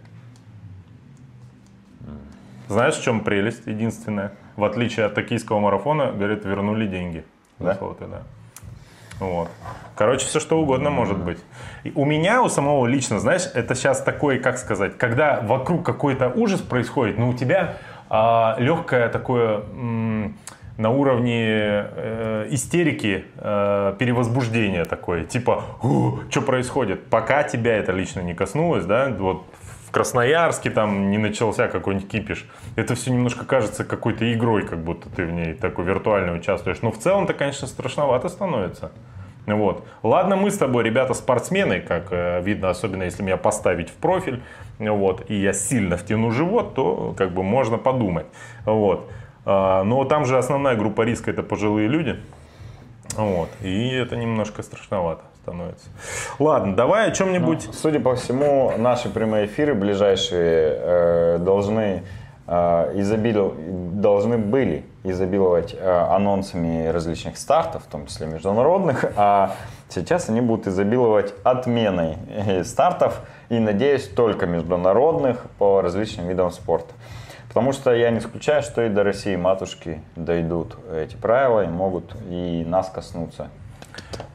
Знаешь, 2.68 2.96
в 2.96 3.04
чем 3.04 3.22
прелесть 3.22 3.66
единственная? 3.68 4.34
В 4.58 4.66
отличие 4.66 5.06
от 5.06 5.16
токийского 5.16 5.60
марафона, 5.60 6.12
говорят, 6.12 6.44
вернули 6.44 6.88
деньги. 6.88 7.24
Да? 7.58 7.76
Золото, 7.76 8.06
да. 8.06 8.24
Вот. 9.20 9.48
Короче, 9.96 10.26
все 10.26 10.42
что 10.42 10.60
угодно 10.60 10.90
может 10.90 11.18
быть. 11.18 11.40
И 11.86 11.94
у 11.96 12.04
меня, 12.04 12.42
у 12.42 12.50
самого 12.50 12.86
лично, 12.86 13.20
знаешь, 13.20 13.50
это 13.54 13.76
сейчас 13.76 14.02
такой, 14.02 14.40
как 14.40 14.58
сказать, 14.58 14.98
когда 14.98 15.40
вокруг 15.42 15.86
какой-то 15.86 16.28
ужас 16.30 16.62
происходит, 16.62 17.18
но 17.18 17.30
у 17.30 17.34
тебя 17.34 17.78
а, 18.10 18.56
легкое 18.60 19.10
такое 19.10 19.64
на 20.80 20.92
уровне 20.92 21.44
э, 21.44 22.48
истерики 22.52 23.26
э, 23.36 23.96
перевозбуждение 24.00 24.86
такое, 24.86 25.26
типа, 25.26 25.66
что 26.30 26.42
происходит? 26.42 27.08
Пока 27.08 27.44
тебя 27.44 27.76
это 27.76 27.92
лично 27.92 28.22
не 28.22 28.34
коснулось, 28.34 28.86
да, 28.86 29.10
вот 29.10 29.44
в 29.90 29.92
Красноярске 29.92 30.70
там 30.70 31.12
не 31.12 31.18
начался 31.18 31.68
какой-нибудь 31.68 32.08
кипиш. 32.08 32.48
Это 32.78 32.96
все 32.96 33.12
немножко 33.12 33.44
кажется 33.44 33.84
какой-то 33.84 34.32
игрой, 34.32 34.66
как 34.66 34.84
будто 34.84 35.10
ты 35.10 35.26
в 35.26 35.32
ней 35.32 35.54
такой 35.54 35.84
виртуально 35.84 36.34
участвуешь. 36.34 36.82
Но 36.82 36.92
в 36.92 37.00
целом-то, 37.00 37.34
конечно, 37.34 37.68
страшновато 37.68 38.30
становится. 38.30 38.92
Вот. 39.56 39.86
Ладно, 40.04 40.36
мы 40.36 40.52
с 40.52 40.58
тобой, 40.58 40.84
ребята, 40.84 41.14
спортсмены, 41.14 41.82
как 41.82 42.08
э, 42.12 42.42
видно, 42.42 42.70
особенно 42.70 43.04
если 43.04 43.24
меня 43.24 43.38
поставить 43.38 43.90
в 43.90 43.94
профиль, 43.94 44.42
вот, 44.78 45.30
и 45.30 45.36
я 45.36 45.54
сильно 45.54 45.98
втяну 45.98 46.32
живот, 46.32 46.74
то 46.76 47.14
как 47.18 47.32
бы 47.32 47.44
можно 47.44 47.78
подумать. 47.78 48.28
Вот. 48.66 49.10
А, 49.46 49.84
но 49.84 50.04
там 50.06 50.26
же 50.26 50.38
основная 50.38 50.76
группа 50.76 51.02
риска 51.02 51.32
это 51.32 51.44
пожилые 51.44 51.88
люди. 51.88 52.18
Вот. 53.16 53.50
И 53.62 53.90
это 53.90 54.16
немножко 54.16 54.62
страшновато 54.62 55.24
становится. 55.42 55.90
Ладно, 56.38 56.76
давай 56.76 57.10
о 57.10 57.12
чем-нибудь. 57.12 57.70
Судя 57.74 58.00
по 58.00 58.16
всему, 58.16 58.72
наши 58.78 59.10
прямые 59.10 59.48
эфиры 59.48 59.74
ближайшие 59.74 60.78
э, 60.80 61.38
должны, 61.40 62.04
э, 62.50 62.94
изобилов- 62.96 63.54
должны 64.02 64.38
были 64.38 64.84
изобиловать 65.04 65.74
э, 65.74 65.88
анонсами 65.88 66.88
различных 66.88 67.38
стартов, 67.38 67.84
в 67.84 67.88
том 67.88 68.08
числе 68.08 68.28
международных, 68.28 69.06
а 69.16 69.52
сейчас 69.88 70.30
они 70.30 70.42
будут 70.42 70.68
изобиловать 70.68 71.34
отменой 71.44 72.18
э, 72.28 72.64
стартов 72.64 73.22
и, 73.50 73.60
надеюсь, 73.60 74.08
только 74.08 74.48
международных 74.48 75.44
по 75.60 75.82
различным 75.82 76.28
видам 76.28 76.52
спорта. 76.52 76.94
Потому 77.48 77.72
что 77.72 77.94
я 77.94 78.10
не 78.12 78.20
исключаю, 78.20 78.62
что 78.64 78.84
и 78.84 78.90
до 78.90 79.04
России 79.04 79.36
матушки 79.36 80.02
дойдут 80.16 80.78
эти 80.94 81.16
правила 81.16 81.64
и 81.64 81.68
могут 81.68 82.16
и 82.30 82.64
нас 82.68 82.90
коснуться. 82.90 83.50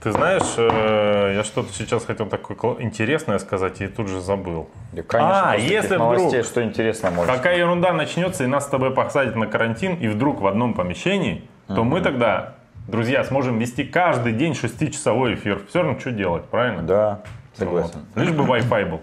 Ты 0.03 0.13
знаешь, 0.13 0.55
э, 0.57 1.35
я 1.37 1.45
что-то 1.45 1.73
сейчас 1.73 2.05
хотел 2.05 2.27
такое 2.27 2.77
интересное 2.81 3.39
сказать 3.39 3.81
и 3.81 3.87
тут 3.87 4.09
же 4.09 4.21
забыл. 4.21 4.69
И, 4.93 5.03
конечно, 5.03 5.51
А, 5.53 5.57
если 5.57 5.97
новостей, 5.97 6.29
вдруг- 6.29 6.45
что 6.47 6.63
интересно 6.63 7.11
может 7.11 7.35
Какая 7.35 7.57
ерунда 7.59 7.93
начнется, 7.93 8.45
и 8.45 8.47
нас 8.47 8.65
с 8.67 8.69
тобой 8.69 8.91
посадят 8.93 9.37
на 9.37 9.47
карантин, 9.47 9.95
и 9.95 10.09
вдруг 10.09 10.41
в 10.41 10.47
одном 10.47 10.75
помещении, 10.75 11.49
то 11.69 11.85
мы 11.85 12.01
тогда, 12.01 12.55
друзья, 12.89 13.25
сможем 13.25 13.59
вести 13.59 13.85
каждый 13.85 14.33
день 14.33 14.55
6-часовой 14.55 15.35
эфир. 15.35 15.61
Все 15.69 15.83
равно, 15.83 15.99
что 15.99 16.11
делать, 16.11 16.45
правильно? 16.45 16.83
Да, 16.83 17.21
согласен. 17.57 18.05
Вот. 18.15 18.23
Лишь 18.23 18.33
бы 18.33 18.45
Wi-Fi 18.45 18.91
был. 18.91 19.01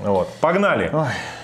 Вот. 0.00 0.28
Погнали. 0.40 0.92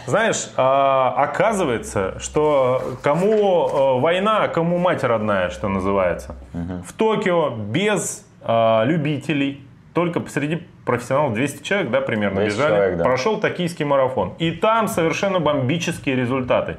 Знаешь, 0.06 0.50
а, 0.56 1.14
оказывается, 1.16 2.18
что 2.18 2.82
кому 3.02 3.68
э, 3.68 4.00
война, 4.00 4.42
а 4.44 4.48
кому 4.48 4.78
мать 4.78 5.04
родная, 5.04 5.48
что 5.50 5.68
называется. 5.68 6.34
В 6.52 6.92
Токио 6.92 7.50
без 7.50 8.26
а, 8.44 8.84
любителей, 8.84 9.60
только 9.94 10.20
посреди 10.20 10.62
профессионалов 10.84 11.34
200 11.34 11.62
человек, 11.62 11.90
да, 11.90 12.00
примерно 12.00 12.40
200 12.40 12.56
бежали, 12.56 12.74
человек, 12.74 12.98
да. 12.98 13.04
прошел 13.04 13.40
токийский 13.40 13.84
марафон. 13.84 14.34
И 14.38 14.50
там 14.50 14.88
совершенно 14.88 15.38
бомбические 15.38 16.16
результаты. 16.16 16.78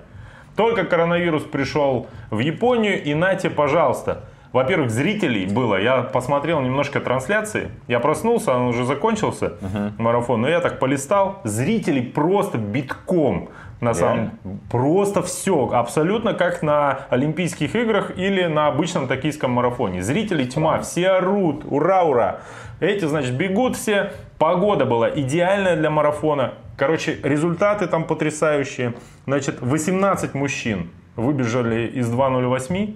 Только 0.55 0.83
коронавирус 0.83 1.43
пришел 1.43 2.07
в 2.29 2.39
Японию, 2.39 3.01
и 3.03 3.13
нате, 3.13 3.49
пожалуйста. 3.49 4.23
Во-первых, 4.51 4.91
зрителей 4.91 5.47
было. 5.47 5.81
Я 5.81 6.03
посмотрел 6.03 6.61
немножко 6.61 6.99
трансляции. 6.99 7.71
Я 7.87 7.99
проснулся, 7.99 8.53
он 8.55 8.67
уже 8.67 8.85
закончился, 8.85 9.53
марафон. 9.97 10.41
Но 10.41 10.47
я 10.47 10.59
так 10.59 10.77
полистал. 10.77 11.41
Зрителей 11.43 12.03
просто 12.03 12.59
битком. 12.59 13.49
На 13.83 13.93
самом 13.93 14.31
просто 14.71 15.21
все, 15.21 15.69
абсолютно 15.73 16.33
как 16.33 16.61
на 16.61 17.05
Олимпийских 17.09 17.75
играх 17.75 18.17
или 18.17 18.45
на 18.45 18.67
обычном 18.67 19.07
токийском 19.07 19.51
марафоне. 19.51 20.01
Зрителей 20.01 20.47
тьма, 20.47 20.79
все 20.79 21.09
орут, 21.09 21.65
ура, 21.69 22.03
ура. 22.03 22.39
Эти, 22.79 23.05
значит, 23.05 23.35
бегут 23.35 23.75
все. 23.75 24.13
Погода 24.37 24.85
была 24.85 25.09
идеальная 25.09 25.75
для 25.75 25.89
марафона. 25.89 26.53
Короче, 26.77 27.19
результаты 27.23 27.87
там 27.87 28.05
потрясающие. 28.05 28.93
Значит, 29.25 29.61
18 29.61 30.33
мужчин 30.33 30.89
выбежали 31.15 31.87
из 31.87 32.09
2.08. 32.11 32.95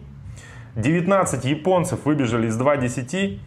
19 0.75 1.45
японцев 1.45 2.05
выбежали 2.05 2.47
из 2.47 2.59
2.10. 2.59 3.39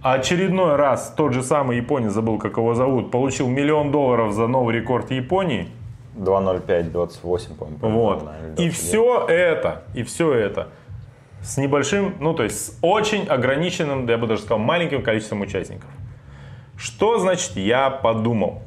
А 0.00 0.14
очередной 0.14 0.76
раз 0.76 1.12
тот 1.16 1.32
же 1.32 1.42
самый 1.42 1.78
японец, 1.78 2.12
забыл 2.12 2.38
как 2.38 2.56
его 2.56 2.74
зовут, 2.74 3.10
получил 3.10 3.48
миллион 3.48 3.90
долларов 3.90 4.32
за 4.32 4.46
новый 4.46 4.76
рекорд 4.76 5.10
Японии. 5.10 5.68
2.05, 6.18 6.90
28, 6.90 7.54
по-моему. 7.54 7.78
Вот. 8.00 8.24
наверное, 8.24 8.50
И 8.52 8.68
29. 8.68 8.76
все 8.76 9.26
это, 9.28 9.82
и 9.94 10.02
все 10.02 10.32
это 10.34 10.68
с 11.42 11.56
небольшим, 11.56 12.14
ну 12.20 12.34
то 12.34 12.42
есть 12.42 12.58
с 12.58 12.78
очень 12.82 13.26
ограниченным, 13.26 14.08
я 14.08 14.18
бы 14.18 14.26
даже 14.26 14.42
сказал, 14.42 14.58
маленьким 14.58 15.02
количеством 15.02 15.40
участников. 15.40 15.88
Что 16.76 17.18
значит 17.18 17.56
я 17.56 17.90
подумал? 17.90 18.62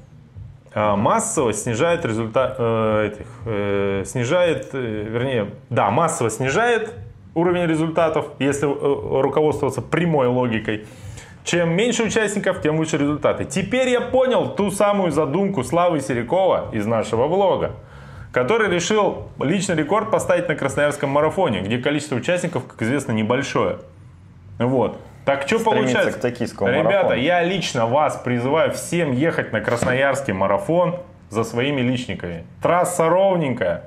А, 0.73 0.95
Массово 0.95 1.53
снижает 1.53 2.05
результат 2.05 2.55
э, 2.57 3.07
этих, 3.07 3.27
э, 3.45 4.03
снижает, 4.05 4.69
э, 4.73 5.05
вернее, 5.09 5.49
да, 5.69 5.91
массово 5.91 6.29
снижает 6.29 6.93
уровень 7.35 7.65
результатов, 7.65 8.27
если 8.39 8.67
э, 8.67 9.21
руководствоваться 9.21 9.81
прямой 9.81 10.27
логикой. 10.27 10.85
Чем 11.43 11.71
меньше 11.71 12.03
участников, 12.03 12.61
тем 12.61 12.77
лучше 12.77 12.97
результаты. 12.97 13.45
Теперь 13.45 13.89
я 13.89 14.01
понял 14.01 14.49
ту 14.49 14.69
самую 14.71 15.11
задумку 15.11 15.63
Славы 15.63 15.99
Серикова 15.99 16.69
из 16.71 16.85
нашего 16.85 17.27
блога, 17.27 17.71
который 18.31 18.69
решил 18.69 19.27
личный 19.39 19.75
рекорд 19.75 20.11
поставить 20.11 20.47
на 20.47 20.55
Красноярском 20.55 21.09
марафоне, 21.09 21.61
где 21.61 21.79
количество 21.79 22.15
участников, 22.15 22.67
как 22.67 22.81
известно, 22.83 23.11
небольшое. 23.11 23.77
Вот. 24.59 24.99
Так 25.25 25.47
что 25.47 25.59
получается? 25.59 26.11
к 26.11 26.21
токийскому 26.21 26.69
Ребята, 26.69 26.89
марафону. 26.89 27.15
я 27.15 27.43
лично 27.43 27.85
вас 27.85 28.17
призываю 28.17 28.71
всем 28.73 29.11
ехать 29.11 29.51
на 29.51 29.61
Красноярский 29.61 30.33
марафон 30.33 30.97
за 31.29 31.43
своими 31.43 31.81
личниками. 31.81 32.43
Трасса 32.61 33.07
ровненькая. 33.09 33.83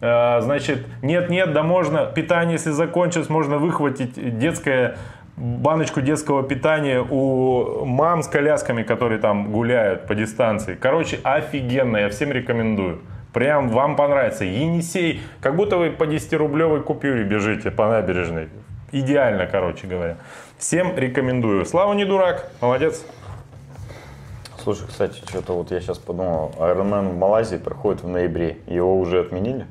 Э, 0.00 0.40
Значит, 0.40 0.86
нет-нет, 1.02 1.52
да 1.52 1.62
можно, 1.62 2.06
питание, 2.06 2.54
если 2.54 2.70
закончилось, 2.70 3.28
можно 3.28 3.58
выхватить 3.58 4.38
детское, 4.38 4.98
баночку 5.36 6.00
детского 6.00 6.42
питания 6.42 7.00
у 7.00 7.84
мам 7.84 8.22
с 8.22 8.28
колясками, 8.28 8.82
которые 8.82 9.20
там 9.20 9.52
гуляют 9.52 10.06
по 10.06 10.14
дистанции. 10.14 10.74
Короче, 10.74 11.18
офигенно, 11.22 11.98
я 11.98 12.08
всем 12.08 12.32
рекомендую. 12.32 13.00
Прям 13.32 13.68
вам 13.68 13.96
понравится. 13.96 14.44
Енисей, 14.44 15.20
как 15.40 15.56
будто 15.56 15.76
вы 15.76 15.90
по 15.90 16.04
10-рублевой 16.04 16.82
купюре 16.82 17.22
бежите 17.24 17.70
по 17.70 17.86
набережной. 17.88 18.48
Идеально, 18.92 19.46
короче 19.46 19.86
говоря. 19.86 20.16
Всем 20.56 20.96
рекомендую. 20.96 21.66
Слава 21.66 21.92
не 21.92 22.06
дурак, 22.06 22.50
молодец. 22.62 23.04
Слушай, 24.62 24.86
кстати, 24.88 25.20
что-то 25.28 25.52
вот 25.52 25.70
я 25.70 25.80
сейчас 25.80 25.98
подумал, 25.98 26.52
Ironman 26.58 27.10
в 27.10 27.18
Малайзии 27.18 27.56
проходит 27.58 28.02
в 28.02 28.08
ноябре. 28.08 28.56
Его 28.66 28.98
уже 28.98 29.20
отменили? 29.20 29.66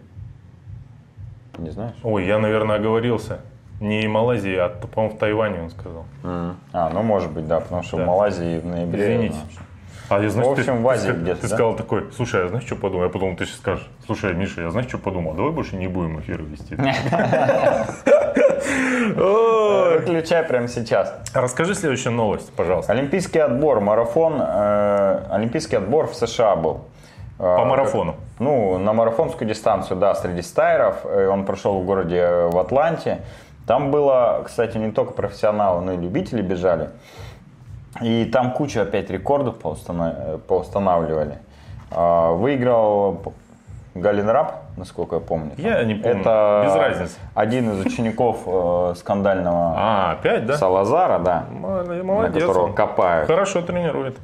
Не 1.57 1.71
знаешь? 1.71 1.95
Ой, 2.03 2.25
я, 2.25 2.37
наверное, 2.37 2.75
оговорился. 2.75 3.39
Не 3.79 4.07
Малайзии, 4.07 4.55
а, 4.55 4.69
по-моему, 4.69 5.15
в 5.15 5.19
Тайване 5.19 5.61
он 5.63 5.69
сказал. 5.69 6.05
А, 6.73 6.89
ну 6.93 7.03
может 7.03 7.31
быть, 7.31 7.47
да, 7.47 7.59
потому 7.59 7.83
что 7.83 7.97
Да. 7.97 8.03
в 8.03 8.07
Малайзии 8.07 8.59
в 8.59 8.65
ноябре. 8.65 9.15
Извините. 9.15 9.37
А 10.07 10.19
я, 10.19 10.29
знаешь, 10.29 10.49
В 10.49 10.51
общем, 10.51 10.77
ты, 10.77 10.81
в 10.83 10.87
Азии 10.87 11.11
ты, 11.11 11.17
где-то, 11.17 11.41
ты 11.41 11.47
да? 11.47 11.55
сказал 11.55 11.75
такой, 11.75 12.11
слушай, 12.15 12.43
я 12.43 12.47
знаешь, 12.47 12.63
что 12.65 12.75
подумал? 12.75 13.05
Я 13.05 13.09
подумал, 13.09 13.35
ты 13.37 13.45
сейчас 13.47 13.57
скажешь, 13.57 13.89
слушай, 14.05 14.35
Миша, 14.35 14.61
я 14.61 14.69
знаешь, 14.69 14.87
что 14.87 14.99
подумал? 14.99 15.33
Давай 15.33 15.51
больше 15.51 15.75
не 15.77 15.87
будем 15.87 16.19
эфиры 16.19 16.43
вести. 16.43 16.75
Выключай 19.15 20.43
прямо 20.43 20.67
сейчас. 20.67 21.13
Расскажи 21.33 21.75
следующую 21.75 22.13
новость, 22.13 22.51
пожалуйста. 22.53 22.91
Олимпийский 22.93 23.39
отбор, 23.39 23.79
марафон, 23.79 24.35
э, 24.39 25.21
олимпийский 25.31 25.77
отбор 25.77 26.07
в 26.07 26.15
США 26.15 26.55
был. 26.55 26.81
Э, 27.39 27.55
По 27.57 27.65
марафону. 27.65 28.13
как- 28.13 28.21
ну, 28.39 28.77
на 28.77 28.93
марафонскую 28.93 29.47
дистанцию, 29.47 29.97
да, 29.97 30.13
среди 30.15 30.41
стайеров. 30.41 30.97
Э, 31.05 31.27
Он 31.29 31.45
прошел 31.45 31.79
в 31.81 31.85
городе 31.85 32.17
э, 32.17 32.49
в 32.49 32.57
Атланте. 32.59 33.19
Там 33.67 33.91
было, 33.91 34.41
кстати, 34.45 34.77
не 34.77 34.91
только 34.91 35.13
профессионалы, 35.13 35.81
но 35.81 35.93
и 35.93 35.97
любители 35.97 36.41
бежали. 36.41 36.89
И 38.01 38.25
там 38.25 38.51
кучу 38.51 38.79
опять 38.81 39.09
рекордов 39.09 39.57
поустана- 39.57 40.37
поустанавливали. 40.47 41.37
А, 41.91 42.33
Выиграл 42.33 43.21
Галин 43.95 44.29
Раб, 44.29 44.55
насколько 44.77 45.15
я 45.15 45.21
помню. 45.21 45.51
Я 45.57 45.83
не 45.85 45.95
помню. 45.95 46.19
Это 46.21 46.63
Без 46.65 46.75
разницы. 46.75 47.15
один 47.33 47.71
из 47.71 47.85
учеников 47.85 48.39
э, 48.45 48.93
скандального 48.97 49.73
А, 49.77 50.11
опять, 50.11 50.45
да? 50.45 50.57
Салазара, 50.57 51.19
да, 51.19 51.45
Мол- 51.49 51.83
на 51.85 52.03
Молодец. 52.03 52.43
которого 52.43 52.73
копают. 52.73 53.27
Хорошо 53.27 53.61
тренирует. 53.61 54.17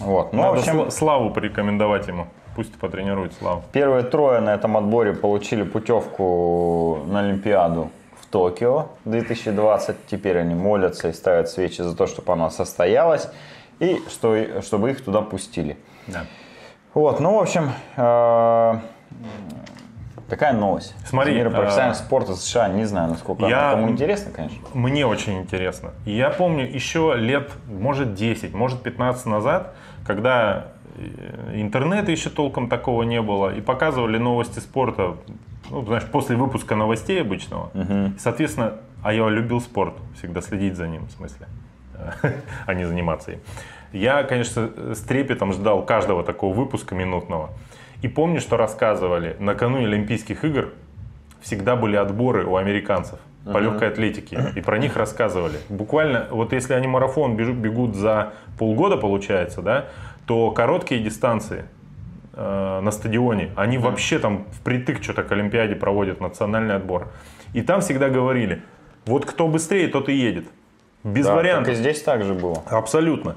Вот. 0.00 0.32
Ну, 0.34 0.42
Надо 0.42 0.56
в 0.56 0.58
общем, 0.58 0.80
Сла- 0.82 0.90
Славу 0.90 1.30
порекомендовать 1.30 2.06
ему. 2.08 2.26
Пусть 2.54 2.78
потренирует 2.78 3.32
Славу. 3.34 3.62
первые 3.72 4.04
трое 4.04 4.40
на 4.40 4.54
этом 4.54 4.76
отборе 4.76 5.12
получили 5.14 5.62
путевку 5.64 6.98
на 7.06 7.20
Олимпиаду 7.20 7.88
Токио 8.34 8.88
2020. 9.04 9.94
Теперь 10.10 10.38
они 10.40 10.56
молятся 10.56 11.08
и 11.08 11.12
ставят 11.12 11.48
свечи 11.48 11.82
за 11.82 11.94
то, 11.96 12.08
чтобы 12.08 12.32
она 12.32 12.50
состоялась 12.50 13.28
и 13.78 14.02
что, 14.10 14.60
чтобы 14.60 14.90
их 14.90 15.04
туда 15.04 15.20
пустили. 15.20 15.76
Да. 16.08 16.24
Вот, 16.94 17.20
ну, 17.20 17.36
в 17.38 17.40
общем, 17.40 17.70
э, 17.96 18.74
такая 20.28 20.52
новость. 20.52 20.96
Смотри, 21.06 21.36
мира 21.36 21.50
э, 21.50 21.52
профессионального 21.52 21.94
спорта 21.94 22.34
США, 22.34 22.68
не 22.70 22.86
знаю, 22.86 23.10
насколько 23.10 23.46
я- 23.46 23.70
кому 23.70 23.88
интересно, 23.88 24.32
конечно. 24.32 24.58
Мне 24.74 25.06
очень 25.06 25.38
интересно. 25.38 25.92
Я 26.04 26.30
помню 26.30 26.64
еще 26.66 27.14
лет, 27.16 27.52
может, 27.68 28.14
10, 28.14 28.52
может, 28.52 28.82
15 28.82 29.26
назад, 29.26 29.76
когда 30.04 30.72
интернета 31.54 32.10
еще 32.12 32.30
толком 32.30 32.68
такого 32.68 33.02
не 33.02 33.20
было, 33.20 33.54
и 33.54 33.60
показывали 33.60 34.18
новости 34.18 34.58
спорта, 34.58 35.16
ну, 35.70 35.84
знаешь, 35.84 36.04
после 36.04 36.36
выпуска 36.36 36.76
новостей 36.76 37.20
обычного. 37.20 37.70
И, 37.74 38.18
Соответственно, 38.18 38.74
а 39.02 39.12
я 39.12 39.28
любил 39.28 39.60
спорт, 39.60 39.94
всегда 40.18 40.40
следить 40.40 40.76
за 40.76 40.88
ним, 40.88 41.06
в 41.06 41.10
смысле, 41.12 41.46
а 42.66 42.74
не 42.74 42.84
заниматься 42.84 43.32
им. 43.32 43.40
Я, 43.92 44.24
конечно, 44.24 44.70
с 44.94 45.00
трепетом 45.00 45.52
ждал 45.52 45.84
каждого 45.84 46.24
такого 46.24 46.54
выпуска 46.54 46.94
минутного. 46.94 47.50
И 48.02 48.08
помню, 48.08 48.40
что 48.40 48.56
рассказывали, 48.56 49.36
накануне 49.38 49.86
Олимпийских 49.86 50.44
игр 50.44 50.72
всегда 51.40 51.76
были 51.76 51.96
отборы 51.96 52.44
у 52.44 52.56
американцев 52.56 53.18
по 53.44 53.58
легкой 53.58 53.88
атлетике. 53.88 54.52
И 54.56 54.60
про 54.60 54.78
них 54.78 54.96
рассказывали. 54.96 55.58
Буквально, 55.68 56.26
вот 56.30 56.52
если 56.52 56.72
они 56.74 56.86
марафон 56.86 57.36
бегут 57.36 57.94
за 57.94 58.32
полгода, 58.58 58.96
получается, 58.96 59.62
да, 59.62 59.86
то 60.26 60.50
короткие 60.50 61.00
дистанции 61.02 61.64
э, 62.32 62.80
на 62.80 62.90
стадионе, 62.90 63.50
они 63.56 63.78
вообще 63.78 64.18
там 64.18 64.46
впритык 64.52 65.02
что-то 65.02 65.22
к 65.22 65.32
Олимпиаде 65.32 65.74
проводят, 65.74 66.20
национальный 66.20 66.76
отбор. 66.76 67.08
И 67.52 67.62
там 67.62 67.80
всегда 67.80 68.08
говорили, 68.08 68.62
вот 69.06 69.26
кто 69.26 69.48
быстрее, 69.48 69.88
тот 69.88 70.08
и 70.08 70.14
едет. 70.14 70.46
Без 71.04 71.26
Да, 71.26 71.34
вариантов. 71.34 71.66
Так 71.66 71.74
и 71.74 71.76
здесь 71.76 72.02
также 72.02 72.34
было. 72.34 72.62
Абсолютно. 72.66 73.36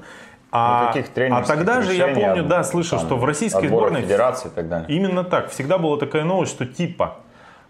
А, 0.50 0.94
а 0.94 1.42
тогда 1.42 1.82
же 1.82 1.92
я 1.92 2.08
помню, 2.08 2.40
от- 2.40 2.48
да, 2.48 2.64
слышал, 2.64 2.98
там, 2.98 3.06
что 3.06 3.16
в 3.18 3.24
российской 3.26 3.68
сборной 3.68 4.00
федерации 4.00 4.48
и 4.48 4.50
так 4.50 4.68
далее. 4.68 4.86
Именно 4.88 5.22
так. 5.22 5.50
Всегда 5.50 5.76
была 5.76 5.98
такая 5.98 6.24
новость, 6.24 6.52
что 6.52 6.64
типа 6.64 7.18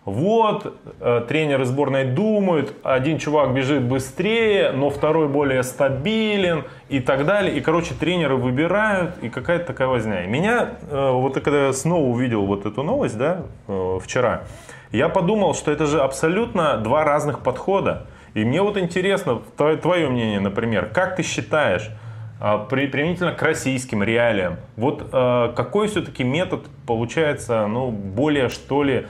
вот 0.08 0.74
э, 1.00 1.24
тренеры 1.28 1.64
сборной 1.66 2.04
думают, 2.04 2.74
один 2.82 3.18
чувак 3.18 3.52
бежит 3.52 3.82
быстрее, 3.82 4.72
но 4.72 4.88
второй 4.88 5.28
более 5.28 5.62
стабилен 5.62 6.64
и 6.88 7.00
так 7.00 7.26
далее. 7.26 7.54
И, 7.54 7.60
короче, 7.60 7.94
тренеры 7.94 8.36
выбирают, 8.36 9.18
и 9.22 9.28
какая-то 9.28 9.66
такая 9.66 9.88
возня. 9.88 10.24
И 10.24 10.26
меня, 10.26 10.70
э, 10.90 11.10
вот 11.12 11.34
когда 11.34 11.66
я 11.66 11.72
снова 11.72 12.04
увидел 12.04 12.46
вот 12.46 12.64
эту 12.64 12.82
новость, 12.82 13.18
да, 13.18 13.42
э, 13.66 13.98
вчера, 14.02 14.44
я 14.92 15.10
подумал, 15.10 15.54
что 15.54 15.70
это 15.70 15.84
же 15.84 16.00
абсолютно 16.00 16.78
два 16.78 17.04
разных 17.04 17.40
подхода. 17.40 18.06
И 18.32 18.44
мне 18.44 18.62
вот 18.62 18.78
интересно, 18.78 19.42
твое, 19.56 19.76
твое 19.76 20.08
мнение, 20.08 20.40
например, 20.40 20.86
как 20.86 21.16
ты 21.16 21.22
считаешь, 21.22 21.90
а, 22.40 22.58
при, 22.58 22.86
применительно 22.86 23.32
к 23.32 23.42
российским 23.42 24.02
реалиям. 24.02 24.56
Вот 24.76 25.02
какой 25.10 25.88
все-таки 25.88 26.22
метод 26.22 26.66
получается, 26.86 27.66
ну, 27.66 27.90
более, 27.90 28.48
что 28.48 28.84
ли, 28.84 29.06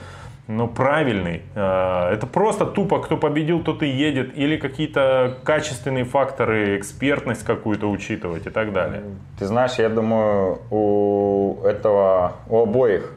ну, 0.49 0.67
правильный? 0.67 1.43
Э, 1.53 2.09
это 2.11 2.25
просто 2.25 2.65
тупо, 2.65 2.99
кто 2.99 3.17
победил, 3.17 3.63
тот 3.63 3.83
и 3.83 3.87
едет, 3.87 4.35
или 4.35 4.57
какие-то 4.57 5.37
качественные 5.43 6.05
факторы, 6.05 6.75
экспертность 6.75 7.43
какую-то 7.45 7.87
учитывать 7.87 8.47
и 8.47 8.49
так 8.49 8.73
далее? 8.73 9.03
Ты 9.37 9.45
знаешь, 9.45 9.73
я 9.77 9.89
думаю, 9.89 10.57
у 10.71 11.61
этого, 11.63 12.33
у 12.49 12.63
обоих 12.63 13.13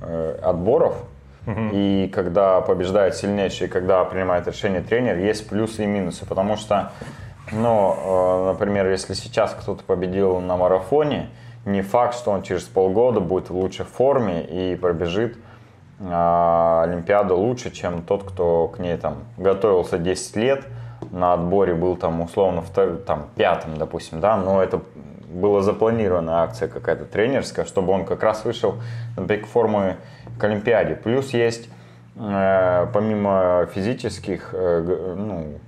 э, 0.00 0.38
отборов, 0.42 0.96
и 1.72 2.10
когда 2.12 2.60
побеждает 2.60 3.14
сильнейший, 3.14 3.68
и 3.68 3.70
когда 3.70 4.04
принимает 4.04 4.48
решение 4.48 4.80
тренер, 4.80 5.18
есть 5.18 5.48
плюсы 5.48 5.84
и 5.84 5.86
минусы. 5.86 6.26
Потому 6.26 6.56
что, 6.56 6.90
ну, 7.52 7.96
э, 7.96 8.46
например, 8.52 8.90
если 8.90 9.14
сейчас 9.14 9.54
кто-то 9.54 9.84
победил 9.84 10.40
на 10.40 10.56
марафоне, 10.56 11.28
не 11.64 11.82
факт, 11.82 12.16
что 12.16 12.32
он 12.32 12.42
через 12.42 12.64
полгода 12.64 13.20
будет 13.20 13.50
в 13.50 13.56
лучшей 13.56 13.86
форме 13.86 14.42
и 14.42 14.74
пробежит 14.74 15.36
Олимпиаду 16.04 17.36
лучше, 17.36 17.70
чем 17.70 18.02
тот, 18.02 18.24
кто 18.24 18.68
к 18.68 18.78
ней 18.78 18.96
там 18.96 19.18
готовился 19.36 19.98
10 19.98 20.36
лет, 20.36 20.64
на 21.10 21.34
отборе 21.34 21.74
был 21.74 21.96
там 21.96 22.20
условно 22.20 22.60
втор- 22.60 22.96
там, 22.96 23.26
пятым, 23.36 23.76
допустим, 23.76 24.20
да, 24.20 24.36
но 24.36 24.62
это 24.62 24.80
была 25.28 25.62
запланированная 25.62 26.42
акция 26.42 26.68
какая-то 26.68 27.04
тренерская, 27.04 27.64
чтобы 27.64 27.92
он 27.92 28.04
как 28.04 28.22
раз 28.22 28.44
вышел 28.44 28.76
на 29.16 29.26
пик 29.26 29.46
формы 29.46 29.96
к 30.38 30.44
Олимпиаде. 30.44 30.94
Плюс 30.94 31.30
есть, 31.30 31.68
э, 32.16 32.86
помимо 32.92 33.68
физических, 33.74 34.50
э, 34.52 35.14
ну, 35.16 35.58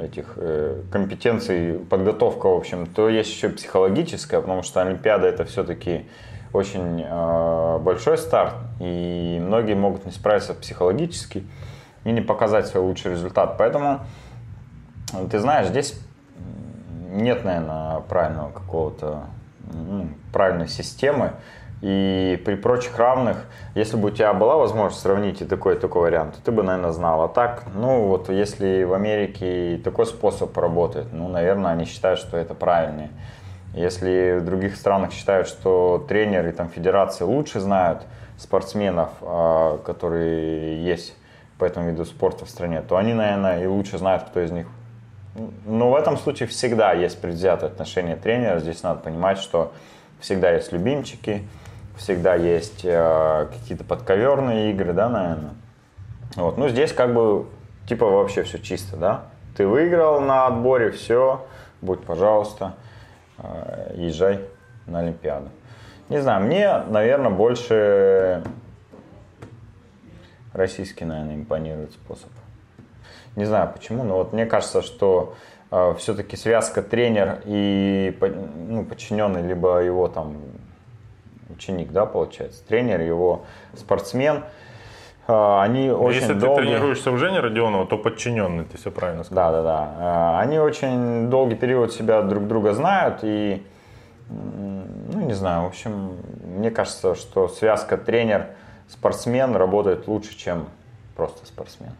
этих 0.00 0.34
э, 0.36 0.82
компетенций, 0.90 1.78
подготовка, 1.88 2.48
в 2.48 2.56
общем, 2.56 2.86
то 2.86 3.08
есть 3.08 3.30
еще 3.30 3.48
психологическая, 3.48 4.40
потому 4.40 4.62
что 4.62 4.80
Олимпиада 4.82 5.26
это 5.26 5.44
все-таки 5.44 6.06
очень 6.54 7.04
э, 7.04 7.78
большой 7.80 8.16
старт, 8.16 8.54
и 8.78 9.38
многие 9.42 9.74
могут 9.74 10.06
не 10.06 10.12
справиться 10.12 10.54
психологически 10.54 11.44
и 12.04 12.12
не 12.12 12.20
показать 12.20 12.68
свой 12.68 12.84
лучший 12.84 13.10
результат. 13.10 13.56
Поэтому, 13.58 14.00
э, 15.12 15.26
ты 15.28 15.40
знаешь, 15.40 15.66
здесь 15.66 16.00
нет, 17.10 17.44
наверное, 17.44 18.00
правильного 18.08 18.52
какого-то, 18.52 19.24
ну, 19.72 20.08
правильной 20.32 20.68
системы. 20.68 21.32
И 21.82 22.40
при 22.46 22.54
прочих 22.54 22.96
равных, 22.98 23.44
если 23.74 23.96
бы 23.96 24.08
у 24.08 24.10
тебя 24.10 24.32
была 24.32 24.56
возможность 24.56 25.02
сравнить 25.02 25.42
и 25.42 25.44
такой, 25.44 25.74
и 25.74 25.78
такой 25.78 26.02
вариант, 26.02 26.36
ты 26.44 26.52
бы, 26.52 26.62
наверное, 26.62 26.92
знал. 26.92 27.22
А 27.22 27.28
так, 27.28 27.64
ну 27.74 28.06
вот 28.06 28.30
если 28.30 28.84
в 28.84 28.94
Америке 28.94 29.80
такой 29.82 30.06
способ 30.06 30.56
работает, 30.56 31.08
ну, 31.12 31.28
наверное, 31.28 31.72
они 31.72 31.84
считают, 31.84 32.20
что 32.20 32.36
это 32.36 32.54
правильнее. 32.54 33.10
Если 33.74 34.38
в 34.38 34.44
других 34.44 34.76
странах 34.76 35.12
считают, 35.12 35.48
что 35.48 36.04
тренеры 36.08 36.52
там 36.52 36.68
федерации 36.68 37.24
лучше 37.24 37.58
знают 37.58 38.02
спортсменов, 38.38 39.10
а, 39.20 39.78
которые 39.78 40.84
есть 40.84 41.14
по 41.58 41.64
этому 41.64 41.90
виду 41.90 42.04
спорта 42.04 42.44
в 42.44 42.50
стране, 42.50 42.82
то 42.82 42.96
они, 42.96 43.14
наверное, 43.14 43.62
и 43.62 43.66
лучше 43.66 43.98
знают, 43.98 44.24
кто 44.24 44.40
из 44.40 44.50
них. 44.52 44.66
Но 45.66 45.90
в 45.90 45.96
этом 45.96 46.16
случае 46.16 46.48
всегда 46.48 46.92
есть 46.92 47.20
предвзятое 47.20 47.68
отношение 47.68 48.14
тренера. 48.14 48.60
Здесь 48.60 48.82
надо 48.84 49.00
понимать, 49.00 49.38
что 49.38 49.72
всегда 50.20 50.52
есть 50.52 50.70
любимчики, 50.70 51.46
всегда 51.96 52.36
есть 52.36 52.84
э, 52.84 53.48
какие-то 53.52 53.82
подковерные 53.82 54.70
игры, 54.70 54.92
да, 54.92 55.08
наверное. 55.08 55.54
Вот. 56.36 56.58
Ну, 56.58 56.68
здесь 56.68 56.92
как 56.92 57.12
бы, 57.12 57.46
типа, 57.88 58.06
вообще 58.06 58.44
все 58.44 58.58
чисто, 58.58 58.96
да. 58.96 59.22
Ты 59.56 59.66
выиграл 59.66 60.20
на 60.20 60.46
отборе, 60.46 60.90
все, 60.90 61.44
будь, 61.80 62.04
пожалуйста, 62.04 62.74
езжай 63.94 64.40
на 64.86 65.00
Олимпиаду. 65.00 65.48
Не 66.08 66.20
знаю, 66.20 66.44
мне, 66.44 66.78
наверное, 66.88 67.30
больше 67.30 68.42
российский, 70.52 71.04
наверное, 71.04 71.36
импонирует 71.36 71.92
способ. 71.92 72.30
Не 73.36 73.44
знаю 73.44 73.70
почему, 73.72 74.04
но 74.04 74.16
вот 74.16 74.32
мне 74.32 74.46
кажется, 74.46 74.80
что 74.82 75.34
э, 75.70 75.94
все-таки 75.98 76.36
связка 76.36 76.82
тренер 76.82 77.42
и 77.44 78.16
ну, 78.68 78.84
подчиненный, 78.84 79.42
либо 79.42 79.80
его 79.80 80.08
там 80.08 80.36
ученик, 81.50 81.90
да, 81.90 82.06
получается, 82.06 82.64
тренер, 82.66 83.00
его 83.00 83.44
спортсмен, 83.76 84.44
э, 85.26 85.60
они 85.60 85.90
очень 85.90 86.20
Если 86.20 86.34
долго... 86.34 86.62
ты 86.62 86.66
тренируешься 86.66 87.10
у 87.10 87.16
Жени 87.16 87.38
Родионова, 87.38 87.86
то 87.86 87.98
подчиненный, 87.98 88.64
ты 88.64 88.78
все 88.78 88.90
правильно 88.90 89.24
сказал. 89.24 89.52
Да, 89.52 89.62
да, 89.62 89.62
да. 89.62 90.38
Э, 90.38 90.42
они 90.42 90.58
очень 90.58 91.28
долгий 91.30 91.56
период 91.56 91.92
себя 91.92 92.22
друг 92.22 92.46
друга 92.46 92.72
знают 92.72 93.20
и 93.22 93.62
ну, 94.28 95.20
не 95.20 95.34
знаю, 95.34 95.64
в 95.64 95.66
общем, 95.66 96.16
мне 96.56 96.70
кажется, 96.70 97.14
что 97.14 97.48
связка 97.48 97.96
тренер-спортсмен 97.98 99.54
работает 99.54 100.08
лучше, 100.08 100.36
чем 100.36 100.66
просто 101.14 101.46
спортсмен. 101.46 101.92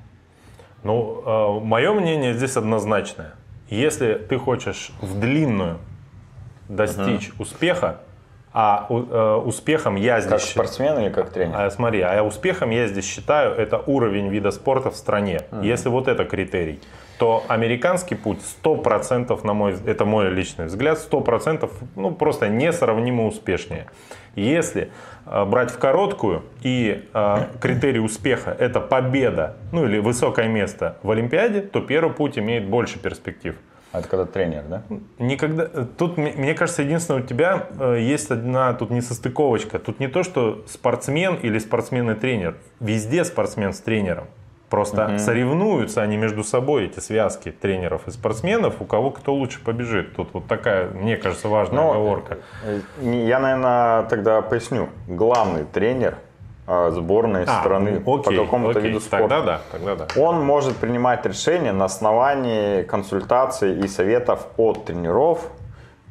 Ну, 0.82 1.22
э, 1.24 1.64
мое 1.64 1.92
мнение 1.92 2.34
здесь 2.34 2.56
однозначное. 2.56 3.32
Если 3.68 4.14
ты 4.14 4.38
хочешь 4.38 4.92
в 5.00 5.18
длинную 5.18 5.78
достичь 6.68 7.28
uh 7.30 7.34
успеха, 7.42 8.00
а 8.56 8.86
э, 8.88 9.42
успехом 9.44 9.96
я 9.96 10.20
здесь... 10.20 10.30
Как 10.30 10.40
спортсмен 10.40 10.98
или 11.00 11.08
как 11.10 11.30
тренер? 11.30 11.56
А, 11.56 11.70
смотри, 11.70 12.00
а 12.02 12.22
успехом 12.22 12.70
я 12.70 12.86
здесь 12.86 13.04
считаю, 13.04 13.52
это 13.52 13.82
уровень 13.84 14.28
вида 14.28 14.52
спорта 14.52 14.92
в 14.92 14.96
стране. 14.96 15.40
uh 15.50 15.66
Если 15.66 15.88
вот 15.88 16.06
это 16.06 16.24
критерий, 16.24 16.80
то 17.18 17.42
американский 17.48 18.14
путь 18.14 18.38
100%, 18.62 19.44
на 19.44 19.54
мой, 19.54 19.76
это 19.84 20.04
мой 20.04 20.30
личный 20.30 20.66
взгляд, 20.66 21.04
100% 21.10 21.68
ну, 21.96 22.12
просто 22.12 22.48
несравнимо 22.48 23.26
успешнее. 23.26 23.86
Если 24.36 24.92
э, 25.26 25.44
брать 25.44 25.72
в 25.72 25.78
короткую 25.78 26.44
и 26.62 27.08
э, 27.12 27.36
критерий 27.60 28.00
успеха 28.00 28.54
это 28.56 28.80
победа, 28.80 29.56
ну 29.72 29.84
или 29.84 29.98
высокое 29.98 30.46
место 30.46 30.96
в 31.02 31.10
Олимпиаде, 31.10 31.60
то 31.60 31.80
первый 31.80 32.14
путь 32.14 32.38
имеет 32.38 32.68
больше 32.68 33.00
перспектив. 33.00 33.56
А 33.94 34.00
это 34.00 34.08
когда 34.08 34.26
тренер, 34.26 34.64
да? 34.68 34.82
Никогда. 35.20 35.66
Тут, 35.96 36.16
мне 36.16 36.54
кажется, 36.54 36.82
единственное, 36.82 37.22
у 37.22 37.24
тебя 37.24 37.68
э, 37.78 37.98
есть 38.00 38.28
одна 38.28 38.74
тут 38.74 38.90
несостыковочка. 38.90 39.78
Тут 39.78 40.00
не 40.00 40.08
то, 40.08 40.24
что 40.24 40.64
спортсмен 40.66 41.36
или 41.36 41.60
спортсмен 41.60 42.10
и 42.10 42.14
тренер. 42.16 42.56
Везде 42.80 43.24
спортсмен 43.24 43.72
с 43.72 43.78
тренером. 43.78 44.24
Просто 44.68 45.06
угу. 45.06 45.18
соревнуются 45.18 46.02
они 46.02 46.16
между 46.16 46.42
собой, 46.42 46.86
эти 46.86 46.98
связки 46.98 47.52
тренеров 47.52 48.08
и 48.08 48.10
спортсменов, 48.10 48.80
у 48.80 48.84
кого 48.84 49.12
кто 49.12 49.32
лучше 49.32 49.62
побежит. 49.62 50.16
Тут 50.16 50.30
вот 50.32 50.48
такая, 50.48 50.88
мне 50.88 51.16
кажется, 51.16 51.46
важная 51.46 51.76
Но, 51.76 51.92
оговорка. 51.92 52.38
Э, 52.64 52.80
я, 53.00 53.38
наверное, 53.38 54.02
тогда 54.08 54.42
поясню. 54.42 54.88
Главный 55.06 55.66
тренер 55.72 56.16
сборной 56.66 57.44
а, 57.44 57.60
страны 57.60 58.02
окей, 58.06 58.38
по 58.38 58.44
какому-то 58.44 58.78
окей. 58.78 58.90
виду 58.90 59.00
спорта. 59.00 59.28
Тогда 59.28 59.42
да, 59.42 59.60
тогда 59.70 59.96
да. 59.96 60.20
Он 60.20 60.42
может 60.42 60.76
принимать 60.76 61.26
решения 61.26 61.72
на 61.72 61.84
основании 61.84 62.82
консультаций 62.84 63.78
и 63.80 63.86
советов 63.86 64.46
от 64.56 64.86
тренеров 64.86 65.50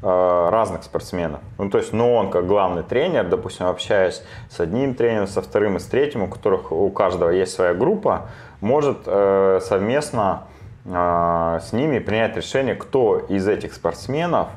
а, 0.06 0.52
разных 0.52 0.84
спортсменов. 0.84 1.40
Ну, 1.58 1.70
то 1.70 1.78
есть, 1.78 1.94
ну, 1.94 2.14
он 2.14 2.30
как 2.30 2.46
главный 2.46 2.84
тренер, 2.84 3.30
допустим, 3.30 3.68
общаясь 3.68 4.22
с 4.50 4.60
одним 4.60 4.96
тренером, 4.96 5.28
со 5.28 5.42
вторым 5.42 5.78
и 5.78 5.80
с 5.80 5.86
третьим, 5.86 6.24
у 6.24 6.28
которых 6.28 6.74
у 6.74 6.90
каждого 6.90 7.30
есть 7.30 7.54
своя 7.54 7.74
группа, 7.74 8.28
может 8.60 9.04
э, 9.06 9.60
совместно 9.64 10.44
э, 10.84 11.60
с 11.64 11.72
ними 11.72 12.00
принять 12.00 12.36
решение, 12.36 12.76
кто 12.76 13.18
из 13.18 13.48
этих 13.48 13.74
спортсменов 13.74 14.50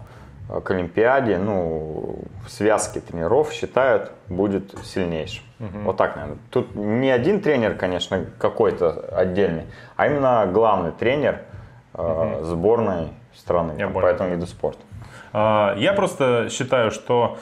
э, 0.50 0.60
к 0.60 0.70
Олимпиаде, 0.72 1.38
ну, 1.38 2.18
в 2.44 2.50
связке 2.50 2.98
тренеров 2.98 3.52
считают 3.52 4.10
будет 4.28 4.74
сильнейшим. 4.84 5.45
Угу. 5.58 5.78
Вот 5.84 5.96
так, 5.96 6.16
наверное. 6.16 6.38
Тут 6.50 6.74
не 6.74 7.10
один 7.10 7.40
тренер, 7.40 7.74
конечно, 7.74 8.24
какой-то 8.38 9.08
отдельный, 9.12 9.64
а 9.96 10.06
именно 10.06 10.46
главный 10.52 10.92
тренер 10.92 11.42
э, 11.94 12.02
угу. 12.02 12.44
сборной 12.44 13.08
страны 13.34 13.74
Я 13.78 13.88
по 13.88 14.04
этому 14.04 14.30
виду 14.30 14.46
спорта. 14.46 14.80
А, 15.32 15.74
я 15.76 15.92
просто 15.92 16.48
считаю, 16.50 16.90
что 16.90 17.38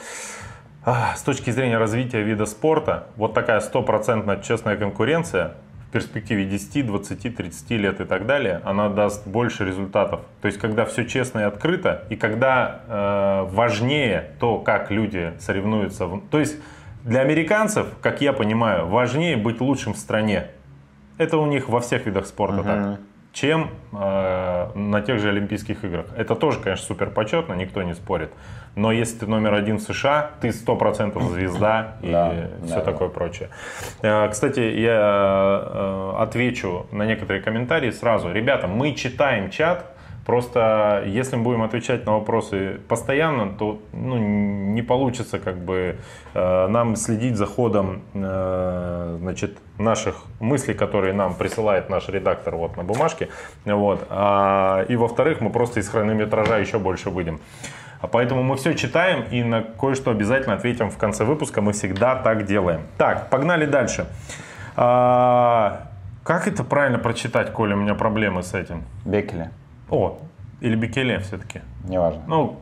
а, 0.83 1.15
с 1.15 1.23
точки 1.23 1.49
зрения 1.49 1.77
развития 1.77 2.21
вида 2.21 2.45
спорта, 2.45 3.07
вот 3.15 3.33
такая 3.33 3.59
стопроцентная 3.59 4.37
честная 4.41 4.77
конкуренция 4.77 5.55
перспективе 5.95 6.43
10, 6.43 6.87
20, 6.87 7.37
30 7.37 7.71
лет 7.71 8.01
и 8.01 8.03
так 8.03 8.25
далее, 8.25 8.59
она 8.65 8.89
даст 8.89 9.25
больше 9.25 9.63
результатов. 9.63 10.19
То 10.41 10.47
есть, 10.47 10.59
когда 10.59 10.83
все 10.83 11.05
честно 11.05 11.39
и 11.39 11.43
открыто, 11.43 12.03
и 12.09 12.17
когда 12.17 12.81
э, 12.85 13.47
важнее 13.49 14.31
то, 14.41 14.59
как 14.59 14.91
люди 14.91 15.31
соревнуются. 15.39 16.07
В... 16.07 16.27
То 16.27 16.39
есть, 16.39 16.57
для 17.05 17.21
американцев, 17.21 17.87
как 18.01 18.19
я 18.19 18.33
понимаю, 18.33 18.87
важнее 18.87 19.37
быть 19.37 19.61
лучшим 19.61 19.93
в 19.93 19.97
стране. 19.97 20.47
Это 21.17 21.37
у 21.37 21.45
них 21.45 21.69
во 21.69 21.79
всех 21.79 22.05
видах 22.05 22.25
спорта 22.25 22.57
uh-huh. 22.57 22.63
так 22.63 22.99
чем 23.35 23.69
э, 23.91 24.67
на 24.75 25.01
тех 25.01 25.19
же 25.19 25.27
Олимпийских 25.27 25.83
играх. 25.83 26.05
Это 26.15 26.35
тоже, 26.35 26.59
конечно, 26.61 26.85
супер 26.85 27.09
почетно, 27.09 27.53
никто 27.53 27.83
не 27.83 27.93
спорит. 27.93 28.31
Но 28.75 28.93
если 28.93 29.19
ты 29.19 29.27
номер 29.27 29.53
один 29.53 29.77
в 29.77 29.81
США, 29.81 30.31
ты 30.39 30.53
сто 30.53 30.77
процентов 30.77 31.23
звезда 31.23 31.97
и 32.01 32.11
да, 32.11 32.33
все 32.65 32.75
да, 32.75 32.81
такое 32.81 33.09
да. 33.09 33.13
прочее. 33.13 33.49
Э, 34.01 34.29
кстати, 34.29 34.61
я 34.61 35.61
э, 35.65 36.13
отвечу 36.17 36.87
на 36.91 37.05
некоторые 37.05 37.41
комментарии 37.41 37.91
сразу. 37.91 38.31
Ребята, 38.31 38.67
мы 38.67 38.93
читаем 38.93 39.49
чат, 39.49 39.94
Просто 40.25 41.03
если 41.05 41.35
мы 41.35 41.43
будем 41.43 41.61
отвечать 41.61 42.05
на 42.07 42.13
вопросы 42.13 42.79
постоянно, 42.87 43.53
то 43.53 43.79
ну, 43.93 44.17
не 44.17 44.81
получится 44.81 45.37
как 45.37 45.57
бы 45.57 45.97
э, 46.33 46.67
нам 46.67 46.95
следить 46.95 47.35
за 47.35 47.45
ходом 47.45 48.01
э, 48.15 49.17
значит, 49.19 49.57
наших 49.77 50.23
мыслей, 50.39 50.73
которые 50.73 51.13
нам 51.13 51.35
присылает 51.35 51.89
наш 51.89 52.09
редактор 52.09 52.55
вот 52.55 52.75
на 52.75 52.83
бумажке. 52.83 53.29
Вот. 53.65 54.07
А, 54.09 54.83
и 54.89 54.95
во-вторых, 54.95 55.41
мы 55.41 55.51
просто 55.51 55.79
из 55.79 55.89
хронометража 55.89 56.57
еще 56.57 56.79
больше 56.79 57.11
выйдем. 57.11 57.39
Поэтому 58.11 58.41
мы 58.41 58.55
все 58.55 58.73
читаем 58.73 59.25
и 59.31 59.43
на 59.43 59.61
кое-что 59.61 60.09
обязательно 60.09 60.55
ответим 60.55 60.89
в 60.89 60.97
конце 60.97 61.23
выпуска. 61.23 61.61
Мы 61.61 61.73
всегда 61.73 62.15
так 62.15 62.45
делаем. 62.45 62.81
Так, 62.97 63.29
погнали 63.29 63.67
дальше. 63.67 64.07
А, 64.75 65.87
как 66.23 66.47
это 66.47 66.63
правильно 66.63 66.97
прочитать, 66.97 67.53
Коля? 67.53 67.75
У 67.75 67.79
меня 67.79 67.93
проблемы 67.93 68.41
с 68.41 68.55
этим. 68.55 68.83
Бекеля. 69.05 69.51
О, 69.89 70.19
или 70.61 70.75
Бекеле 70.75 71.19
все-таки. 71.19 71.61
Неважно. 71.87 72.23
Ну, 72.27 72.59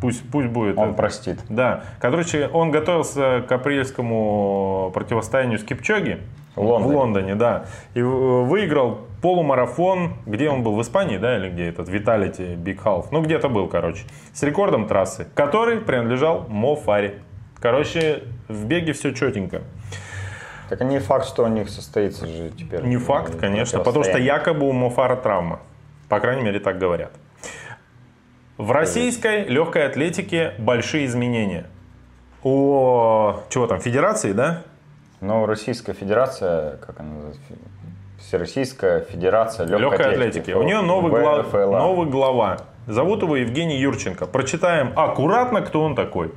пусть, 0.00 0.28
пусть 0.30 0.48
будет. 0.48 0.78
Он 0.78 0.88
это. 0.88 0.96
простит. 0.96 1.40
Да. 1.48 1.84
Короче, 2.00 2.48
он 2.48 2.70
готовился 2.70 3.44
к 3.48 3.52
апрельскому 3.52 4.90
противостоянию 4.94 5.58
с 5.58 5.64
Кипчоги. 5.64 6.20
В 6.54 6.62
Лондоне. 6.62 6.92
В 6.92 6.96
Лондоне, 6.96 7.34
да. 7.34 7.64
И 7.92 8.00
выиграл 8.00 9.00
полумарафон, 9.20 10.14
где 10.24 10.48
он 10.48 10.62
был, 10.62 10.74
в 10.74 10.80
Испании, 10.80 11.18
да, 11.18 11.36
или 11.36 11.50
где 11.50 11.68
этот, 11.68 11.88
Виталити 11.88 12.54
Биг 12.54 12.82
Half. 12.82 13.08
Ну, 13.10 13.20
где-то 13.20 13.50
был, 13.50 13.68
короче. 13.68 14.04
С 14.32 14.42
рекордом 14.42 14.86
трассы, 14.86 15.26
который 15.34 15.80
принадлежал 15.80 16.46
Мо 16.48 16.74
Фари. 16.76 17.16
Короче, 17.60 18.22
в 18.48 18.64
беге 18.64 18.92
все 18.92 19.12
четенько. 19.12 19.62
Так 20.68 20.80
не 20.82 20.98
факт, 20.98 21.26
что 21.26 21.44
у 21.44 21.48
них 21.48 21.68
состоится 21.68 22.26
же 22.26 22.50
теперь. 22.50 22.82
Не 22.84 22.96
факт, 22.96 23.38
конечно, 23.38 23.80
потому 23.80 24.04
что 24.04 24.18
якобы 24.18 24.68
у 24.68 24.72
Мофара 24.72 25.16
травма. 25.16 25.60
По 26.08 26.20
крайней 26.20 26.42
мере, 26.42 26.60
так 26.60 26.78
говорят. 26.78 27.12
В 28.58 28.70
российской 28.70 29.44
легкой 29.44 29.86
атлетике 29.86 30.54
большие 30.58 31.06
изменения. 31.06 31.66
У 32.42 33.34
чего 33.50 33.66
там, 33.66 33.80
федерации, 33.80 34.32
да? 34.32 34.62
Ну, 35.20 35.46
Российская 35.46 35.94
Федерация, 35.94 36.76
как 36.76 37.00
она 37.00 37.10
называется? 37.10 37.40
Всероссийская 38.18 39.00
Федерация 39.00 39.66
легкой, 39.66 39.82
легкой 39.82 40.12
атлетики. 40.12 40.40
атлетики. 40.40 40.50
У 40.52 40.62
нее 40.62 40.80
новый, 40.80 41.10
глав, 41.10 41.52
новый 41.52 42.08
глава. 42.08 42.58
Зовут 42.86 43.22
его 43.22 43.36
Евгений 43.36 43.78
Юрченко. 43.78 44.26
Прочитаем 44.26 44.92
аккуратно, 44.96 45.60
кто 45.60 45.82
он 45.82 45.94
такой. 45.94 46.32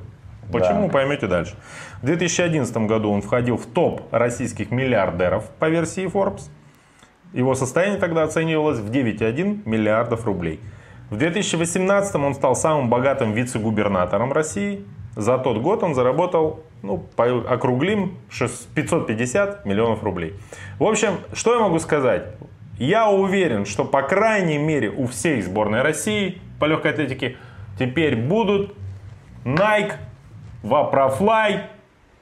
Почему, 0.52 0.86
да. 0.86 0.92
поймете 0.92 1.26
дальше. 1.26 1.54
В 2.02 2.06
2011 2.06 2.76
году 2.78 3.10
он 3.10 3.22
входил 3.22 3.56
в 3.56 3.66
топ 3.66 4.02
российских 4.12 4.70
миллиардеров 4.70 5.48
по 5.58 5.68
версии 5.68 6.06
Forbes. 6.06 6.50
Его 7.32 7.54
состояние 7.54 7.98
тогда 7.98 8.24
оценивалось 8.24 8.78
в 8.78 8.90
9,1 8.90 9.62
миллиардов 9.64 10.24
рублей. 10.26 10.60
В 11.10 11.16
2018 11.16 12.14
он 12.16 12.34
стал 12.34 12.54
самым 12.54 12.88
богатым 12.88 13.32
вице-губернатором 13.32 14.32
России. 14.32 14.84
За 15.16 15.38
тот 15.38 15.58
год 15.58 15.82
он 15.82 15.94
заработал, 15.94 16.62
ну, 16.82 17.04
округлим, 17.16 18.18
550 18.74 19.64
миллионов 19.64 20.02
рублей. 20.04 20.34
В 20.78 20.84
общем, 20.84 21.14
что 21.32 21.54
я 21.54 21.60
могу 21.60 21.78
сказать? 21.80 22.26
Я 22.78 23.10
уверен, 23.10 23.66
что 23.66 23.84
по 23.84 24.02
крайней 24.02 24.58
мере 24.58 24.88
у 24.88 25.06
всей 25.06 25.42
сборной 25.42 25.82
России 25.82 26.40
по 26.58 26.64
легкой 26.64 26.92
атлетике 26.92 27.36
теперь 27.78 28.16
будут 28.16 28.74
Nike, 29.44 29.94
Vaporfly 30.62 31.62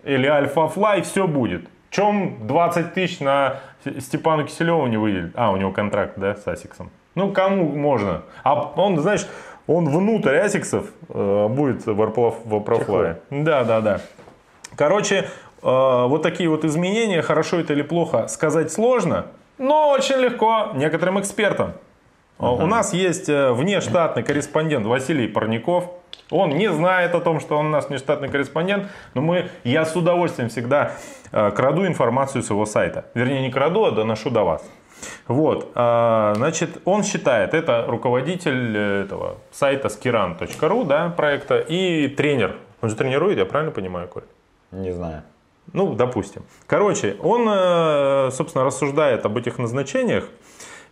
или 0.05 0.29
Alpha 0.29 0.73
Fly, 0.75 1.03
все 1.03 1.29
будет. 1.29 1.69
Чем 1.91 2.47
20 2.47 2.95
тысяч 2.95 3.21
на 3.21 3.61
Степану 3.99 4.45
Киселеву 4.45 4.87
не 4.87 4.97
выделит? 4.97 5.33
А, 5.35 5.51
у 5.51 5.57
него 5.57 5.73
контракт, 5.73 6.15
да, 6.17 6.35
с 6.35 6.47
Асиксом. 6.47 6.91
Ну, 7.15 7.33
кому 7.33 7.65
можно? 7.77 8.23
А 8.45 8.55
он, 8.77 8.99
знаешь, 9.01 9.27
он 9.67 9.89
внутрь 9.89 10.37
Асиксов 10.37 10.87
э, 11.09 11.49
будет 11.49 11.87
в 11.87 11.95
Варпрофлае. 11.95 13.21
Да, 13.31 13.65
да, 13.65 13.81
да. 13.81 14.01
Короче, 14.77 15.17
э, 15.17 15.27
вот 15.63 16.23
такие 16.23 16.49
вот 16.49 16.65
изменения, 16.65 17.23
хорошо 17.23 17.61
это 17.61 17.73
или 17.73 17.83
плохо, 17.83 18.29
сказать 18.29 18.73
сложно, 18.73 19.27
но 19.59 19.91
очень 19.91 20.17
легко 20.17 20.71
некоторым 20.75 21.21
экспертам. 21.21 21.73
Uh-huh. 22.39 22.63
У 22.63 22.67
нас 22.67 22.93
есть 22.93 23.29
э, 23.29 23.53
внештатный 23.53 24.23
корреспондент 24.23 24.87
Василий 24.87 25.27
Парников. 25.27 25.91
Он 26.31 26.51
не 26.51 26.71
знает 26.73 27.15
о 27.15 27.21
том, 27.21 27.41
что 27.41 27.57
он 27.57 27.67
у 27.67 27.71
нас 27.71 27.89
внештатный 27.89 28.29
корреспондент, 28.29 28.89
но 29.15 29.23
мы, 29.23 29.51
я 29.65 29.85
с 29.85 29.97
удовольствием 29.97 30.49
всегда 30.49 30.93
э, 31.33 31.51
краду 31.51 31.87
информацию 31.87 32.43
с 32.43 32.51
его 32.51 32.67
сайта. 32.67 33.07
Вернее, 33.15 33.41
не 33.43 33.51
краду, 33.51 33.85
а 33.85 33.91
доношу 33.91 34.31
до 34.31 34.45
вас. 34.45 34.63
Вот, 35.29 35.71
значит, 35.75 36.81
он 36.85 37.05
считает, 37.05 37.55
это 37.55 37.85
руководитель 37.87 38.77
э, 38.77 39.03
этого 39.05 39.39
сайта 39.53 39.89
skiran.ru, 39.89 40.85
да, 40.85 41.11
проекта, 41.11 41.59
и 41.59 42.09
тренер. 42.09 42.57
Он 42.81 42.89
же 42.89 42.97
тренирует, 42.97 43.39
я 43.39 43.45
правильно 43.45 43.73
понимаю, 43.73 44.09
Коль? 44.09 44.25
Не 44.71 44.93
знаю. 44.93 45.23
Ну, 45.73 45.95
допустим. 45.95 46.45
Короче, 46.67 47.17
он, 47.23 47.47
э, 47.49 48.31
собственно, 48.33 48.65
рассуждает 48.65 49.25
об 49.25 49.37
этих 49.37 49.59
назначениях 49.59 50.29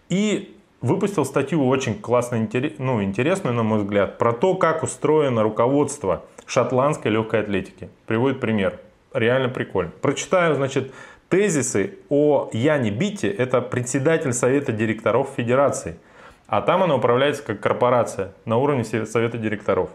и 0.09 0.56
выпустил 0.87 1.25
статью 1.25 1.67
очень 1.67 2.01
классно, 2.01 2.49
ну, 2.79 3.03
интересную, 3.03 3.55
на 3.55 3.63
мой 3.63 3.81
взгляд, 3.81 4.19
про 4.19 4.33
то, 4.33 4.55
как 4.55 4.83
устроено 4.83 5.43
руководство 5.43 6.25
шотландской 6.47 7.11
легкой 7.11 7.41
атлетики. 7.41 7.91
Приводит 8.07 8.41
пример. 8.41 8.81
Реально 9.13 9.49
прикольно. 9.49 9.91
Прочитаю, 10.01 10.55
значит, 10.55 10.93
тезисы 11.29 11.99
о 12.09 12.49
Яне 12.53 12.91
Битте. 12.91 13.29
Это 13.29 13.61
председатель 13.61 14.33
Совета 14.33 14.73
директоров 14.73 15.31
Федерации. 15.37 15.99
А 16.47 16.61
там 16.61 16.83
она 16.83 16.95
управляется 16.95 17.43
как 17.43 17.61
корпорация 17.61 18.33
на 18.45 18.57
уровне 18.57 18.85
Совета 18.85 19.37
директоров. 19.37 19.91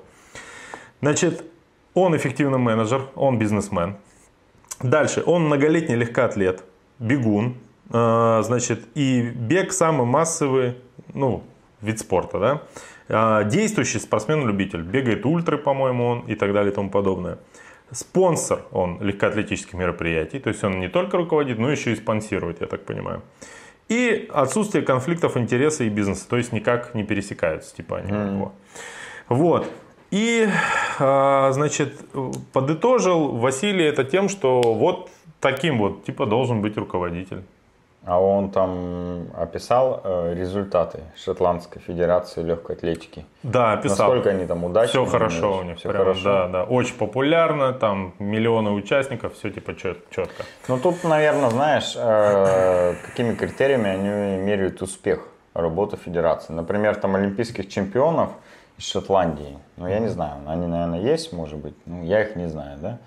Значит, 1.02 1.44
он 1.94 2.16
эффективный 2.16 2.60
менеджер, 2.60 3.08
он 3.16 3.38
бизнесмен. 3.38 3.96
Дальше, 4.82 5.24
он 5.26 5.46
многолетний 5.46 5.96
легкоатлет, 5.96 6.64
бегун, 7.00 7.56
значит, 7.92 8.86
и 8.96 9.22
бег 9.22 9.74
самый 9.74 10.06
массовый, 10.06 10.76
ну, 11.14 11.44
вид 11.82 12.00
спорта, 12.00 12.40
да. 12.40 12.62
А, 13.10 13.44
действующий 13.44 14.00
спортсмен-любитель, 14.00 14.82
бегает 14.82 15.26
ультры, 15.26 15.58
по-моему, 15.58 16.06
он 16.06 16.20
и 16.22 16.36
так 16.36 16.54
далее 16.54 16.72
и 16.72 16.76
тому 16.76 16.90
подобное. 16.90 17.40
Спонсор 17.92 18.62
он 18.72 19.02
легкоатлетических 19.02 19.74
мероприятий, 19.74 20.40
то 20.40 20.50
есть 20.50 20.64
он 20.64 20.80
не 20.80 20.88
только 20.88 21.18
руководит, 21.18 21.60
но 21.60 21.70
еще 21.70 21.92
и 21.92 21.96
спонсирует, 21.96 22.62
я 22.62 22.68
так 22.68 22.86
понимаю. 22.86 23.22
И 23.90 24.30
отсутствие 24.34 24.86
конфликтов 24.86 25.36
интереса 25.36 25.84
и 25.84 25.90
бизнеса, 25.90 26.26
то 26.30 26.38
есть 26.38 26.54
никак 26.54 26.96
не 26.96 27.04
пересекаются, 27.04 27.76
типа 27.76 27.98
они 27.98 28.12
mm. 28.12 28.52
Вот. 29.28 29.68
И, 30.12 30.48
а, 31.00 31.52
значит, 31.52 32.00
подытожил 32.54 33.38
Василий 33.38 33.86
это 33.86 34.06
тем, 34.06 34.30
что 34.30 34.62
вот 34.62 35.10
таким 35.42 35.78
вот, 35.78 36.06
типа, 36.06 36.26
должен 36.26 36.62
быть 36.62 36.78
руководитель. 36.78 37.44
А 38.04 38.20
он 38.20 38.50
там 38.50 39.28
описал 39.38 40.02
э, 40.04 40.34
результаты 40.36 41.02
Шотландской 41.16 41.80
Федерации 41.82 42.42
легкой 42.42 42.76
атлетики. 42.76 43.26
Да, 43.44 43.74
описал. 43.74 44.08
Насколько 44.08 44.32
они 44.32 44.48
там 44.48 44.64
удачны. 44.64 44.90
Все 44.90 45.06
хорошо 45.06 45.60
у 45.60 45.64
них. 45.64 45.78
Все 45.78 45.90
прям, 45.90 46.02
хорошо. 46.02 46.24
Да, 46.24 46.48
да. 46.48 46.64
Очень 46.64 46.96
популярно, 46.96 47.74
там 47.74 48.16
миллионы 48.18 48.72
участников, 48.72 49.36
все 49.36 49.52
типа 49.52 49.76
чет, 49.76 50.10
четко. 50.10 50.44
Ну 50.68 50.80
тут, 50.80 51.04
наверное, 51.04 51.52
знаешь, 51.52 51.94
э, 51.96 52.96
какими 53.06 53.36
критериями 53.36 53.90
они 53.90 54.42
меряют 54.42 54.82
успех 54.82 55.28
работы 55.54 55.96
Федерации. 55.96 56.54
Например, 56.54 56.96
там 56.96 57.16
олимпийских 57.16 57.70
чемпионов 57.70 58.32
из 58.80 58.86
Шотландии. 58.86 59.60
Ну, 59.78 59.88
я 59.88 60.00
не 60.00 60.08
знаю, 60.08 60.42
они, 60.48 60.66
наверное, 60.66 61.02
есть, 61.02 61.34
может 61.34 61.60
быть. 61.60 61.76
Ну, 61.86 62.04
я 62.04 62.22
их 62.22 62.36
не 62.36 62.48
знаю, 62.48 62.80
да 62.82 62.98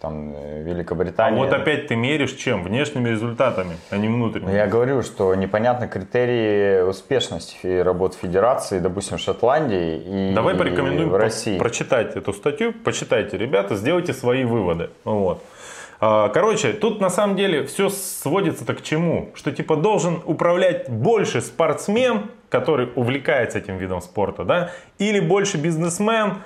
там 0.00 0.34
э, 0.34 0.62
Великобритания. 0.62 1.36
А 1.36 1.44
вот 1.44 1.52
опять 1.52 1.88
ты 1.88 1.96
меришь 1.96 2.32
чем? 2.32 2.64
Внешними 2.64 3.10
результатами, 3.10 3.76
а 3.90 3.96
не 3.96 4.08
внутренними. 4.08 4.50
Ну, 4.50 4.56
я 4.56 4.66
говорю, 4.66 5.02
что 5.02 5.34
непонятны 5.34 5.88
критерии 5.88 6.82
успешности 6.82 7.80
работы 7.80 8.16
Федерации, 8.16 8.78
допустим, 8.78 9.18
в 9.18 9.20
Шотландии 9.20 10.30
и 10.30 10.34
Давай 10.34 10.54
порекомендуем 10.54 11.10
в 11.10 11.16
России. 11.16 11.58
прочитать 11.58 12.16
эту 12.16 12.32
статью, 12.32 12.72
почитайте, 12.72 13.36
ребята, 13.36 13.76
сделайте 13.76 14.14
свои 14.14 14.44
выводы. 14.44 14.90
Вот. 15.04 15.42
А, 16.00 16.30
короче, 16.30 16.72
тут 16.72 17.00
на 17.00 17.10
самом 17.10 17.36
деле 17.36 17.64
все 17.64 17.90
сводится-то 17.90 18.74
к 18.74 18.82
чему? 18.82 19.30
Что 19.34 19.52
типа 19.52 19.76
должен 19.76 20.22
управлять 20.24 20.88
больше 20.88 21.42
спортсмен, 21.42 22.30
который 22.48 22.88
увлекается 22.94 23.58
этим 23.58 23.76
видом 23.76 24.00
спорта, 24.00 24.44
да, 24.44 24.70
или 24.98 25.20
больше 25.20 25.58
бизнесмен, 25.58 26.38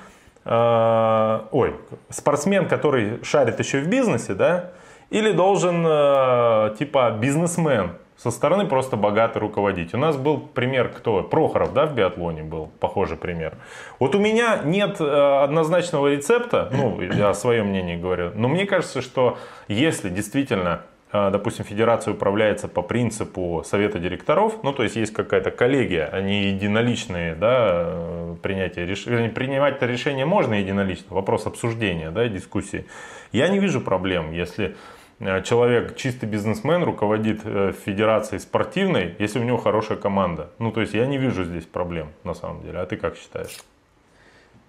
э, 0.45 1.41
ой, 1.51 1.75
спортсмен, 2.09 2.69
который 2.69 3.23
шарит 3.25 3.59
еще 3.59 3.81
в 3.81 3.89
бизнесе, 3.89 4.35
да, 4.35 4.71
или 5.11 5.33
должен 5.33 5.85
э, 5.87 6.75
типа 6.79 7.11
бизнесмен 7.11 7.93
со 8.17 8.31
стороны 8.31 8.67
просто 8.67 8.97
богатый 8.97 9.39
руководить. 9.39 9.93
У 9.95 9.99
нас 9.99 10.17
был 10.17 10.39
пример 10.39 10.89
кто? 10.89 11.23
Прохоров, 11.23 11.73
да, 11.75 11.87
в 11.87 11.95
биатлоне 11.95 12.43
был 12.43 12.71
похожий 12.81 13.17
пример. 13.17 13.55
Вот 13.99 14.15
у 14.15 14.19
меня 14.19 14.61
нет 14.65 15.01
э, 15.01 15.43
однозначного 15.43 16.09
рецепта, 16.09 16.69
ну, 16.73 17.01
я 17.01 17.35
свое 17.35 17.63
мнение 17.63 17.97
говорю, 17.97 18.33
но 18.35 18.49
мне 18.49 18.67
кажется, 18.67 19.03
что 19.03 19.39
если 19.69 20.09
действительно 20.09 20.83
допустим, 21.15 21.65
федерация 21.65 22.13
управляется 22.13 22.67
по 22.67 22.83
принципу 22.83 23.63
совета 23.65 24.01
директоров, 24.01 24.65
ну, 24.65 24.73
то 24.73 24.83
есть 24.83 24.97
есть 24.97 25.13
какая-то 25.13 25.53
коллегия, 25.53 26.07
они 26.07 26.41
а 26.41 26.47
единоличные, 26.49 27.37
да, 27.37 28.35
принятие 28.43 28.85
решения, 28.85 29.29
принимать 29.29 29.77
это 29.77 29.87
решение 29.87 30.25
можно 30.25 30.55
единолично, 30.55 31.15
вопрос 31.15 31.47
обсуждения, 31.47 32.11
да, 32.11 32.27
дискуссии. 32.27 32.87
Я 33.31 33.47
не 33.47 33.61
вижу 33.61 33.81
проблем, 33.81 34.33
если 34.33 34.75
э, 35.21 35.41
человек 35.43 35.95
чистый 35.95 36.27
бизнесмен 36.27 36.83
руководит 36.83 37.43
э, 37.45 37.73
федерацией 37.87 38.41
спортивной, 38.41 39.15
если 39.21 39.39
у 39.39 39.45
него 39.45 39.59
хорошая 39.59 39.99
команда. 39.99 40.51
Ну, 40.59 40.73
то 40.73 40.81
есть 40.81 40.95
я 40.95 41.07
не 41.07 41.19
вижу 41.19 41.45
здесь 41.45 41.65
проблем 41.65 42.09
на 42.25 42.35
самом 42.35 42.63
деле. 42.63 42.81
А 42.81 42.87
ты 42.87 42.97
как 42.97 43.17
считаешь? 43.17 43.57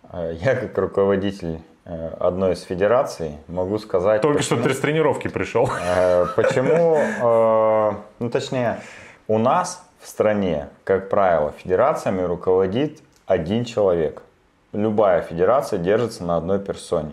А, 0.03 0.31
я 0.31 0.55
как 0.55 0.77
руководитель 0.77 1.57
Э, 1.57 1.74
одной 1.85 2.53
из 2.53 2.63
федераций, 2.63 3.37
могу 3.47 3.77
сказать... 3.77 4.21
Только 4.21 4.39
почему, 4.39 4.59
что 4.59 4.69
ты 4.69 4.75
с 4.75 4.79
тренировки 4.79 5.27
пришел. 5.27 5.69
Э, 5.85 6.25
почему, 6.35 6.97
э, 6.97 7.91
ну 8.19 8.29
точнее, 8.29 8.79
у 9.27 9.37
нас 9.37 9.83
в 10.01 10.07
стране, 10.07 10.69
как 10.83 11.09
правило, 11.09 11.53
федерациями 11.57 12.23
руководит 12.23 13.01
один 13.27 13.65
человек. 13.65 14.23
Любая 14.73 15.21
федерация 15.21 15.77
держится 15.77 16.23
на 16.23 16.37
одной 16.37 16.59
персоне. 16.59 17.11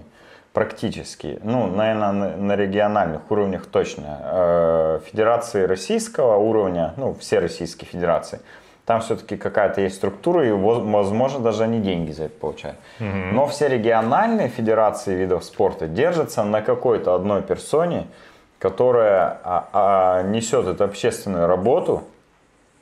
Практически. 0.54 1.38
Ну, 1.42 1.66
наверное, 1.66 2.12
на, 2.12 2.36
на 2.36 2.56
региональных 2.56 3.30
уровнях 3.30 3.66
точно. 3.66 5.00
Федерации 5.06 5.64
российского 5.64 6.36
уровня, 6.36 6.92
ну, 6.96 7.14
все 7.14 7.38
российские 7.38 7.88
федерации– 7.88 8.40
там 8.84 9.00
все-таки 9.00 9.36
какая-то 9.36 9.80
есть 9.80 9.96
структура, 9.96 10.46
и, 10.46 10.50
возможно, 10.50 11.38
даже 11.38 11.64
они 11.64 11.80
деньги 11.80 12.10
за 12.10 12.24
это 12.24 12.38
получают. 12.38 12.78
Угу. 12.98 13.08
Но 13.32 13.46
все 13.46 13.68
региональные 13.68 14.48
федерации 14.48 15.14
видов 15.14 15.44
спорта 15.44 15.86
держатся 15.86 16.42
на 16.42 16.62
какой-то 16.62 17.14
одной 17.14 17.42
персоне, 17.42 18.06
которая 18.58 19.40
а, 19.44 19.68
а, 19.72 20.22
несет 20.22 20.66
эту 20.66 20.84
общественную 20.84 21.46
работу, 21.46 22.02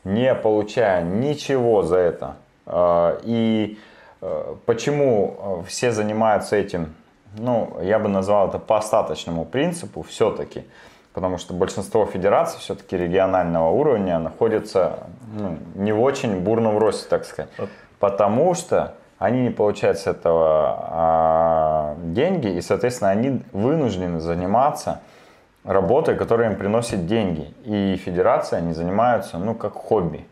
не 0.04 0.34
получая 0.34 1.02
ничего 1.02 1.82
за 1.82 1.96
это. 1.96 2.36
А, 2.66 3.18
и 3.22 3.78
а, 4.22 4.56
почему 4.64 5.36
а, 5.38 5.62
все 5.66 5.92
занимаются 5.92 6.56
этим, 6.56 6.94
ну, 7.36 7.76
я 7.82 7.98
бы 7.98 8.08
назвал 8.08 8.48
это 8.48 8.58
по 8.58 8.78
остаточному 8.78 9.44
принципу 9.44 10.02
все-таки 10.02 10.64
потому 11.12 11.38
что 11.38 11.54
большинство 11.54 12.06
федераций 12.06 12.60
все-таки 12.60 12.96
регионального 12.96 13.70
уровня 13.70 14.18
находятся 14.18 15.00
ну, 15.32 15.58
не 15.74 15.92
в 15.92 16.00
очень 16.00 16.40
бурном 16.40 16.78
росте, 16.78 17.08
так 17.08 17.24
сказать. 17.24 17.50
Потому 17.98 18.54
что 18.54 18.94
они 19.18 19.42
не 19.42 19.50
получают 19.50 19.98
с 19.98 20.06
этого 20.06 20.76
а, 20.90 21.96
деньги, 22.02 22.48
и, 22.48 22.60
соответственно, 22.62 23.10
они 23.10 23.42
вынуждены 23.52 24.20
заниматься 24.20 25.00
работой, 25.64 26.16
которая 26.16 26.50
им 26.50 26.56
приносит 26.56 27.06
деньги. 27.06 27.52
И 27.64 27.96
федерации 27.96 28.56
они 28.56 28.72
занимаются, 28.72 29.38
ну, 29.38 29.54
как 29.54 29.74
хобби. 29.74 30.26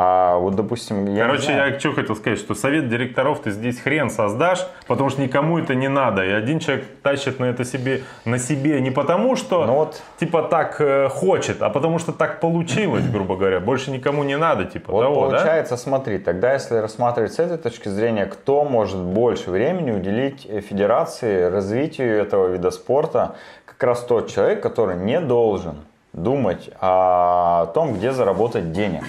А 0.00 0.38
вот, 0.38 0.54
допустим, 0.54 1.12
я 1.12 1.24
Короче, 1.24 1.50
я 1.50 1.76
что 1.80 1.92
хотел 1.92 2.14
сказать, 2.14 2.38
что 2.38 2.54
совет 2.54 2.88
директоров 2.88 3.40
ты 3.40 3.50
здесь 3.50 3.80
хрен 3.80 4.10
создашь, 4.10 4.64
потому 4.86 5.10
что 5.10 5.20
никому 5.20 5.58
это 5.58 5.74
не 5.74 5.88
надо. 5.88 6.24
И 6.24 6.30
один 6.30 6.60
человек 6.60 6.84
тащит 7.02 7.40
на 7.40 7.46
это 7.46 7.64
себе, 7.64 8.04
на 8.24 8.38
себе 8.38 8.80
не 8.80 8.92
потому, 8.92 9.34
что 9.34 9.66
ну 9.66 9.74
вот, 9.74 10.00
типа 10.20 10.44
так 10.44 10.80
э, 10.80 11.08
хочет, 11.08 11.62
а 11.62 11.70
потому 11.70 11.98
что 11.98 12.12
так 12.12 12.38
получилось, 12.38 13.08
грубо 13.08 13.34
говоря. 13.34 13.58
Больше 13.58 13.90
никому 13.90 14.22
не 14.22 14.38
надо, 14.38 14.66
типа 14.66 14.92
вот 14.92 15.02
того, 15.02 15.22
получается, 15.22 15.74
да? 15.74 15.78
смотри, 15.78 16.18
тогда 16.18 16.52
если 16.52 16.76
рассматривать 16.76 17.32
с 17.32 17.40
этой 17.40 17.58
точки 17.58 17.88
зрения, 17.88 18.26
кто 18.26 18.62
может 18.62 19.00
больше 19.00 19.50
времени 19.50 19.90
уделить 19.90 20.46
э, 20.48 20.60
федерации, 20.60 21.42
развитию 21.42 22.22
этого 22.22 22.46
вида 22.46 22.70
спорта, 22.70 23.34
как 23.64 23.82
раз 23.82 24.02
тот 24.02 24.30
человек, 24.30 24.62
который 24.62 24.94
не 24.94 25.18
должен 25.18 25.74
думать 26.12 26.70
о 26.80 27.66
том, 27.74 27.94
где 27.94 28.12
заработать 28.12 28.70
денег. 28.70 29.02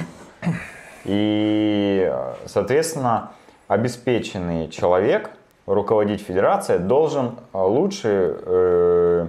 И, 1.05 2.13
соответственно, 2.45 3.31
обеспеченный 3.67 4.69
человек 4.69 5.31
руководить 5.65 6.21
федерацией, 6.21 6.79
должен 6.79 7.37
а, 7.53 7.63
лучше 7.63 8.37
э, 8.41 9.27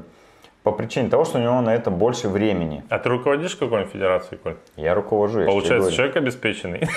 по 0.63 0.73
причине 0.73 1.11
того, 1.11 1.25
что 1.25 1.39
у 1.39 1.43
него 1.43 1.61
на 1.61 1.75
это 1.75 1.91
больше 1.91 2.29
времени. 2.29 2.83
А 2.89 2.99
ты 2.99 3.11
руководишь 3.11 3.57
какой-нибудь 3.57 3.93
федерацией, 3.93 4.41
Коль? 4.43 4.57
Я 4.77 4.95
руковожу. 4.95 5.45
Получается, 5.45 5.93
человек 5.93 6.17
обеспеченный. 6.17 6.89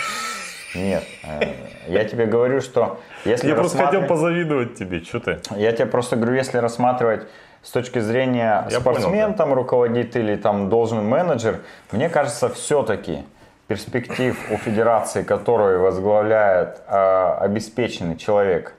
Нет, 0.76 1.04
э, 1.24 1.54
я 1.88 2.04
тебе 2.06 2.26
говорю, 2.26 2.62
что 2.62 3.00
если 3.26 3.50
Я 3.50 3.56
просто 3.56 3.78
хотел 3.78 4.08
позавидовать 4.08 4.76
тебе, 4.76 5.02
что 5.02 5.20
ты? 5.20 5.40
Я 5.56 5.72
тебе 5.72 5.86
просто 5.86 6.16
говорю, 6.16 6.36
если 6.36 6.58
рассматривать 6.58 7.28
с 7.62 7.70
точки 7.70 8.00
зрения 8.00 8.66
Я 8.70 8.80
спортсмен 8.80 9.12
понял, 9.12 9.36
там 9.36 9.54
руководит 9.54 10.16
или 10.16 10.36
там 10.36 10.70
должен 10.70 11.06
менеджер, 11.06 11.60
мне 11.92 12.10
кажется, 12.10 12.50
все-таки 12.50 13.24
перспектив 13.67 14.38
у 14.52 14.58
федерации, 14.58 15.23
которую 15.23 15.82
возглавляет 15.82 16.82
э, 16.88 17.38
обеспеченный 17.39 18.17
человек, 18.17 18.76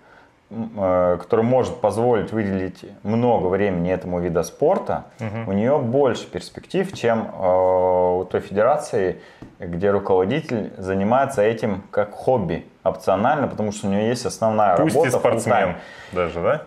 э, 0.50 1.18
который 1.20 1.44
может 1.44 1.80
позволить 1.80 2.32
выделить 2.32 2.84
много 3.02 3.46
времени 3.46 3.90
этому 3.92 4.20
виду 4.20 4.42
спорта, 4.44 5.04
у 5.46 5.52
нее 5.52 5.78
больше 5.78 6.26
перспектив, 6.30 6.92
чем 6.92 7.30
э, 7.32 8.20
у 8.20 8.24
той 8.24 8.40
федерации, 8.40 9.20
где 9.58 9.90
руководитель 9.90 10.72
занимается 10.76 11.42
этим 11.42 11.82
как 11.90 12.12
хобби, 12.12 12.66
опционально, 12.82 13.48
потому 13.48 13.72
что 13.72 13.86
у 13.86 13.90
нее 13.90 14.08
есть 14.08 14.26
основная 14.26 14.76
Пусть 14.76 14.94
и 14.94 14.98
работа. 14.98 15.18
спортсмен 15.18 15.54
full-time. 15.56 15.74
даже, 16.12 16.40
да? 16.40 16.62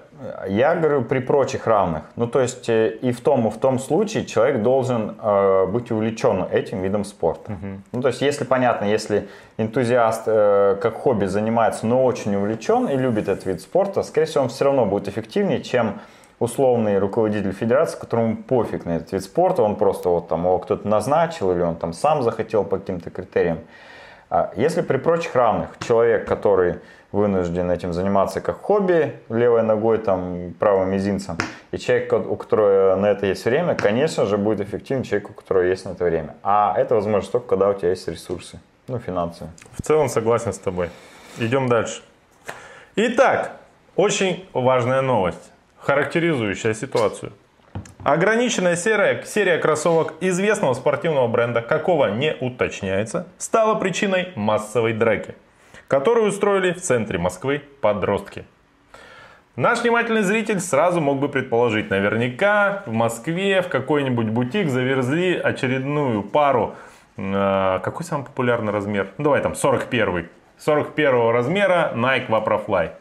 Я 0.47 0.75
говорю 0.75 1.03
при 1.03 1.19
прочих 1.19 1.67
равных. 1.67 2.03
Ну, 2.15 2.27
то 2.27 2.41
есть 2.41 2.69
э, 2.69 2.97
и 3.01 3.11
в 3.11 3.21
том, 3.21 3.47
и 3.47 3.51
в 3.51 3.57
том 3.57 3.77
случае 3.77 4.25
человек 4.25 4.63
должен 4.63 5.15
э, 5.21 5.65
быть 5.67 5.91
увлечен 5.91 6.45
этим 6.51 6.81
видом 6.81 7.03
спорта. 7.03 7.57
Ну, 7.91 8.01
то 8.01 8.07
есть, 8.07 8.21
если 8.21 8.43
понятно, 8.43 8.85
если 8.85 9.27
энтузиаст 9.57 10.23
э, 10.25 10.77
как 10.81 10.95
хобби 10.95 11.25
занимается, 11.25 11.85
но 11.85 12.03
очень 12.03 12.35
увлечен 12.35 12.87
и 12.87 12.97
любит 12.97 13.27
этот 13.27 13.45
вид 13.45 13.61
спорта, 13.61 14.01
скорее 14.03 14.25
всего, 14.25 14.45
он 14.45 14.49
все 14.49 14.65
равно 14.65 14.85
будет 14.85 15.07
эффективнее, 15.07 15.61
чем 15.61 15.99
условный 16.39 16.97
руководитель 16.99 17.51
федерации, 17.51 17.99
которому 17.99 18.37
пофиг 18.37 18.85
на 18.85 18.97
этот 18.97 19.11
вид 19.11 19.23
спорта, 19.23 19.63
он 19.63 19.75
просто 19.75 20.09
вот 20.09 20.27
там 20.27 20.45
его 20.45 20.59
кто-то 20.59 20.87
назначил 20.87 21.51
или 21.51 21.61
он 21.61 21.75
там 21.75 21.93
сам 21.93 22.23
захотел 22.23 22.63
по 22.63 22.77
каким-то 22.77 23.09
критериям. 23.09 23.59
А 24.29 24.51
Если 24.55 24.81
при 24.81 24.97
прочих 24.97 25.35
равных 25.35 25.69
человек, 25.79 26.27
который 26.27 26.79
вынужден 27.11 27.71
этим 27.71 27.93
заниматься 27.93 28.41
как 28.41 28.61
хобби, 28.61 29.13
левой 29.29 29.63
ногой, 29.63 29.97
там, 29.97 30.53
правым 30.59 30.91
мизинцем, 30.91 31.37
и 31.71 31.77
человек, 31.77 32.13
у 32.13 32.35
которого 32.35 32.95
на 32.95 33.07
это 33.07 33.25
есть 33.25 33.45
время, 33.45 33.75
конечно 33.75 34.25
же, 34.25 34.37
будет 34.37 34.61
эффективнее 34.61 35.05
человек, 35.05 35.29
у 35.29 35.33
которого 35.33 35.63
есть 35.63 35.85
на 35.85 35.91
это 35.91 36.03
время. 36.03 36.35
А 36.43 36.73
это 36.77 36.95
возможно 36.95 37.31
только, 37.31 37.47
когда 37.47 37.69
у 37.69 37.73
тебя 37.73 37.89
есть 37.89 38.07
ресурсы, 38.07 38.59
ну, 38.87 38.99
финансовые. 38.99 39.51
В 39.73 39.81
целом 39.81 40.09
согласен 40.09 40.53
с 40.53 40.59
тобой. 40.59 40.89
Идем 41.37 41.69
дальше. 41.69 42.01
Итак, 42.95 43.51
очень 43.95 44.47
важная 44.53 45.01
новость, 45.01 45.51
характеризующая 45.77 46.73
ситуацию. 46.73 47.31
Ограниченная 48.03 48.75
серия, 48.75 49.23
серия 49.25 49.57
кроссовок 49.57 50.13
известного 50.21 50.73
спортивного 50.73 51.27
бренда, 51.27 51.61
какого 51.61 52.07
не 52.07 52.35
уточняется, 52.39 53.27
стала 53.37 53.75
причиной 53.75 54.31
массовой 54.35 54.93
драки, 54.93 55.35
которую 55.87 56.27
устроили 56.27 56.73
в 56.73 56.81
центре 56.81 57.17
Москвы 57.17 57.61
подростки. 57.81 58.45
Наш 59.55 59.81
внимательный 59.81 60.21
зритель 60.21 60.59
сразу 60.59 61.01
мог 61.01 61.19
бы 61.19 61.29
предположить, 61.29 61.89
наверняка 61.89 62.83
в 62.85 62.91
Москве 62.91 63.61
в 63.63 63.69
какой-нибудь 63.69 64.27
бутик 64.27 64.69
заверзли 64.69 65.33
очередную 65.33 66.21
пару. 66.21 66.75
э, 67.17 67.79
какой 67.81 68.05
самый 68.05 68.25
популярный 68.25 68.71
размер? 68.71 69.07
Ну, 69.17 69.23
давай 69.23 69.41
там 69.41 69.55
41. 69.55 70.29
41 70.59 71.29
размера 71.31 71.91
Nike 71.95 72.27
Vaporfly. 72.27 72.91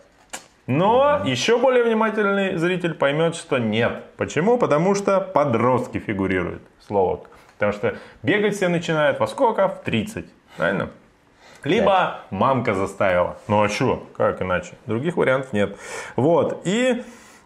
Но 0.67 1.23
еще 1.25 1.59
более 1.59 1.85
внимательный 1.85 2.57
зритель 2.57 2.95
поймет, 2.95 3.37
что 3.37 3.59
нет. 3.59 4.05
Почему? 4.17 4.59
Потому 4.59 4.95
что 4.95 5.21
подростки 5.21 5.99
фигурируют. 5.99 6.63
Слово. 6.87 7.21
Потому 7.55 7.73
что 7.73 7.97
бегать 8.23 8.57
все 8.57 8.69
начинают 8.69 9.21
во 9.21 9.27
сколько? 9.27 9.69
В 9.69 9.83
30. 9.83 10.25
Правильно? 10.57 10.89
Либо 11.69 12.21
мамка 12.31 12.75
заставила. 12.75 13.37
Ну 13.49 13.63
а 13.63 13.69
что? 13.69 14.07
Как 14.17 14.43
иначе? 14.43 14.73
Других 14.87 15.17
вариантов 15.17 15.53
нет. 15.53 15.77
Вот. 16.17 16.63
И, 16.65 17.03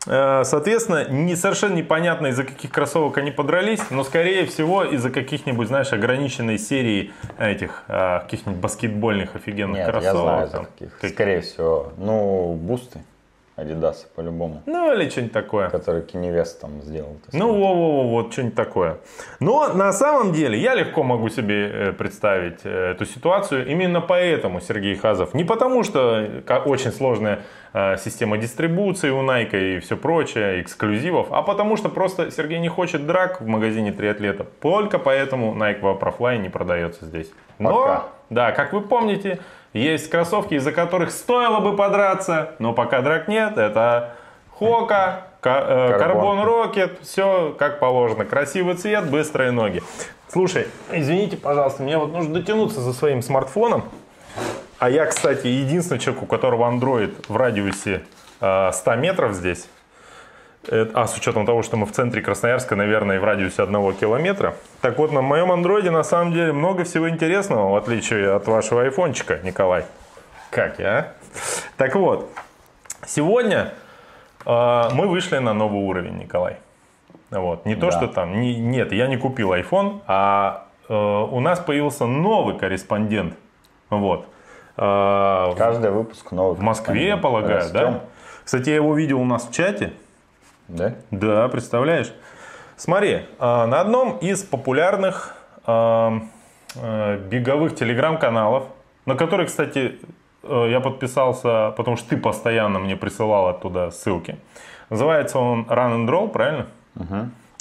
э, 0.07 0.45
соответственно, 0.45 1.09
не, 1.09 1.37
совершенно 1.37 1.75
непонятно, 1.75 2.29
из-за 2.29 2.45
каких 2.45 2.71
кроссовок 2.71 3.19
они 3.19 3.31
подрались, 3.31 3.81
но, 3.91 4.05
скорее 4.05 4.47
всего, 4.47 4.85
из-за 4.85 5.11
каких-нибудь, 5.11 5.69
знаешь, 5.69 5.93
ограниченной 5.93 6.59
серии 6.59 7.13
этих 7.39 7.85
э, 7.89 8.21
каких-нибудь 8.21 8.61
баскетбольных 8.61 9.37
офигенных 9.37 9.79
Нет, 9.79 9.87
кроссовок. 9.91 10.15
я 10.15 10.47
знаю, 10.47 10.49
там. 10.49 10.65
каких. 10.67 10.99
Как- 10.99 11.11
Скорее 11.11 11.41
всего, 11.41 11.93
ну, 11.99 12.55
бусты, 12.55 13.03
Адидасы 13.61 14.07
по-любому, 14.15 14.63
Ну, 14.67 14.93
или 14.93 15.09
что-нибудь 15.09 15.33
такое. 15.33 15.69
который 15.69 16.03
Киневест 16.03 16.61
там 16.61 16.81
сделал. 16.83 17.17
Ну, 17.33 17.53
во-во-во, 17.53 18.09
вот 18.09 18.33
что-нибудь 18.33 18.55
такое. 18.55 18.99
Но 19.41 19.73
на 19.75 19.93
самом 19.93 20.33
деле 20.33 20.59
я 20.59 20.75
легко 20.75 21.03
могу 21.03 21.29
себе 21.29 21.69
э, 21.69 21.93
представить 21.93 22.61
э, 22.65 22.93
эту 22.93 23.05
ситуацию. 23.05 23.67
Именно 23.67 24.01
поэтому 24.01 24.61
Сергей 24.61 24.95
Хазов. 24.97 25.35
Не 25.35 25.45
потому, 25.45 25.83
что 25.85 26.27
очень 26.67 26.93
сложная 26.93 27.41
система 27.73 28.37
дистрибуции 28.37 29.11
у 29.11 29.23
Nike 29.23 29.77
и 29.77 29.79
все 29.81 29.97
прочее, 29.97 30.61
эксклюзивов, 30.63 31.29
а 31.31 31.43
потому 31.43 31.77
что 31.77 31.89
просто 31.89 32.31
Сергей 32.31 32.59
не 32.59 32.69
хочет 32.69 33.07
драк 33.07 33.41
в 33.41 33.47
магазине 33.47 33.93
триатлета. 33.93 34.45
Только 34.61 34.99
поэтому 34.99 35.55
Nike 35.55 35.81
Vaporfly 35.81 36.39
не 36.39 36.49
продается 36.49 37.05
здесь. 37.05 37.31
Но, 37.59 37.83
Пока. 37.83 38.03
да, 38.29 38.53
как 38.53 38.73
вы 38.73 38.81
помните, 38.81 39.39
есть 39.73 40.11
кроссовки, 40.11 40.55
из-за 40.55 40.73
которых 40.73 41.11
стоило 41.13 41.61
бы 41.61 41.77
подраться, 41.77 42.53
но 42.59 42.73
пока 42.73 43.03
драк 43.03 43.29
нет, 43.29 43.57
это 43.57 44.15
Хока, 44.51 45.27
Ка- 45.41 45.65
э. 45.95 45.99
Карбон 45.99 46.43
Рокет, 46.43 46.99
все 47.03 47.55
как 47.59 47.79
положено. 47.79 48.25
Красивый 48.25 48.75
цвет, 48.75 49.09
быстрые 49.09 49.53
ноги. 49.53 49.83
Слушай, 50.29 50.67
извините, 50.93 51.37
пожалуйста, 51.37 51.83
мне 51.83 51.99
вот 51.99 52.13
нужно 52.13 52.35
дотянуться 52.35 52.81
за 52.81 52.93
своим 52.93 53.23
смартфоном. 53.23 53.85
А 54.81 54.89
я, 54.89 55.05
кстати, 55.07 55.47
единственный 55.47 55.99
человек, 55.99 56.23
у 56.23 56.27
которого 56.27 56.65
Android 56.71 57.15
в 57.29 57.37
радиусе 57.37 58.03
э, 58.41 58.71
100 58.73 58.95
метров 58.97 59.35
здесь. 59.35 59.69
Это- 60.67 60.91
а 61.03 61.07
с 61.07 61.15
учетом 61.17 61.45
того, 61.45 61.63
что 61.63 61.77
мы 61.77 61.85
в 61.85 61.93
центре 61.93 62.23
Красноярска, 62.23 62.77
наверное, 62.77 63.21
в 63.21 63.25
радиусе 63.25 63.63
одного 63.63 63.93
километра. 63.93 64.55
Так 64.81 64.97
вот, 64.99 65.13
на 65.13 65.21
моем 65.21 65.53
андроиде 65.53 65.91
на 65.91 66.03
самом 66.03 66.33
деле 66.33 66.53
много 66.55 66.85
всего 66.85 67.11
интересного, 67.11 67.71
в 67.73 67.77
отличие 67.77 68.33
от 68.35 68.47
вашего 68.47 68.83
айфончика, 68.83 69.39
Николай. 69.43 69.85
Как 70.51 70.79
я, 70.79 70.99
а? 70.99 71.13
Так 71.77 71.95
вот, 71.97 72.31
сегодня 73.07 73.75
э, 74.47 74.89
мы 74.95 75.07
вышли 75.09 75.37
на 75.39 75.53
новый 75.53 75.83
уровень, 75.83 76.17
Николай. 76.17 76.57
Вот. 77.31 77.67
Не 77.67 77.75
то, 77.75 77.91
Да. 77.91 77.93
что 77.93 78.07
там, 78.09 78.41
не- 78.41 78.59
нет, 78.59 78.93
я 78.93 79.07
не 79.09 79.19
купил 79.19 79.53
iPhone, 79.53 80.01
а 80.07 80.65
э, 80.89 80.95
у 80.95 81.39
нас 81.41 81.61
появился 81.61 82.07
новый 82.07 82.57
корреспондент. 82.59 83.35
Вот. 83.91 84.27
В- 84.85 85.55
Каждый 85.59 85.91
выпуск 85.91 86.33
новый. 86.33 86.57
в 86.57 86.61
Москве, 86.61 87.07
я 87.09 87.17
полагаю, 87.17 87.71
да? 87.73 88.01
Кстати, 88.45 88.71
я 88.71 88.77
его 88.77 88.95
видел 88.95 89.21
у 89.21 89.25
нас 89.25 89.47
в 89.47 89.53
чате. 89.53 89.93
Да? 90.69 90.95
Да, 91.11 91.49
представляешь? 91.49 92.13
Смотри, 92.77 93.23
а, 93.39 93.67
на 93.67 93.81
одном 93.81 94.17
из 94.19 94.43
популярных 94.43 95.35
а, 95.67 96.21
а, 96.77 97.17
беговых 97.19 97.75
телеграм-каналов, 97.77 98.65
на 99.07 99.17
который, 99.17 99.47
кстати, 99.47 99.99
э, 100.43 100.67
я 100.71 100.81
подписался, 100.81 101.73
потому 101.77 101.97
что 101.97 102.11
ты 102.11 102.17
постоянно 102.17 102.79
мне 102.79 102.97
присылал 102.97 103.49
оттуда 103.49 103.91
ссылки. 103.91 104.37
Называется 104.89 105.39
он 105.39 105.63
Run 105.69 105.97
and 105.97 106.09
Roll, 106.09 106.29
правильно? 106.29 106.67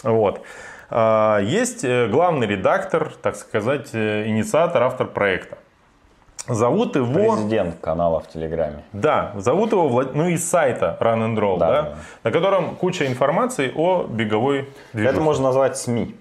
Вот. 0.03 0.41
А, 0.89 1.39
Есть 1.39 1.83
э, 1.83 2.07
главный 2.07 2.47
редактор, 2.47 3.11
так 3.21 3.35
сказать, 3.35 3.89
э, 3.93 4.25
инициатор, 4.27 4.83
автор 4.83 5.07
проекта. 5.07 5.57
Зовут 6.49 6.95
его... 6.95 7.35
Президент 7.35 7.75
канала 7.79 8.19
в 8.19 8.27
Телеграме. 8.27 8.83
Да, 8.93 9.31
зовут 9.37 9.71
его, 9.71 9.87
Влад- 9.87 10.11
ну, 10.13 10.27
из 10.27 10.47
сайта 10.49 10.97
Run 10.99 11.19
and 11.27 11.37
Roll, 11.37 11.57
Да, 11.59 11.67
да, 11.67 11.81
да. 11.81 11.95
на 12.23 12.31
котором 12.31 12.75
куча 12.75 13.05
информации 13.07 13.71
о 13.75 14.03
беговой 14.03 14.67
движухе. 14.93 15.13
Это 15.13 15.21
можно 15.21 15.43
назвать 15.45 15.77
СМИ. 15.77 16.15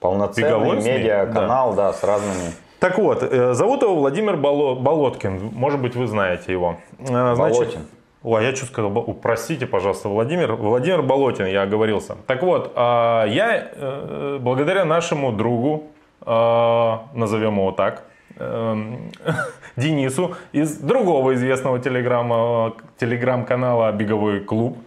Полноценный 0.00 0.48
Беговой 0.48 0.80
СМИ, 0.80 0.90
медиа-канал, 0.92 1.74
да. 1.74 1.92
с 1.92 2.02
разными. 2.04 2.52
Так 2.78 2.98
вот, 2.98 3.22
э, 3.22 3.54
зовут 3.54 3.82
его 3.82 3.96
Владимир 3.96 4.36
Боло- 4.36 4.74
Болоткин, 4.76 5.50
может 5.54 5.80
быть, 5.80 5.96
вы 5.96 6.06
знаете 6.06 6.52
его. 6.52 6.76
Э, 6.98 7.34
Болотин. 7.34 7.80
Ой, 8.22 8.44
я 8.44 8.54
что 8.54 8.66
сказал? 8.66 8.90
Простите, 9.22 9.66
пожалуйста, 9.66 10.08
Владимир. 10.08 10.54
Владимир 10.54 11.02
Болотин, 11.02 11.46
я 11.46 11.62
оговорился. 11.62 12.16
Так 12.26 12.42
вот, 12.42 12.72
а, 12.74 13.24
я 13.26 13.68
э, 13.72 14.38
благодаря 14.40 14.84
нашему 14.84 15.32
другу, 15.32 15.84
назовем 16.26 17.54
его 17.54 17.70
так, 17.70 18.02
Денису 19.76 20.34
из 20.52 20.76
другого 20.78 21.34
известного 21.34 21.78
телеграмма, 21.78 22.74
телеграм-канала 22.98 23.92
«Беговой 23.92 24.40
клуб», 24.40 24.78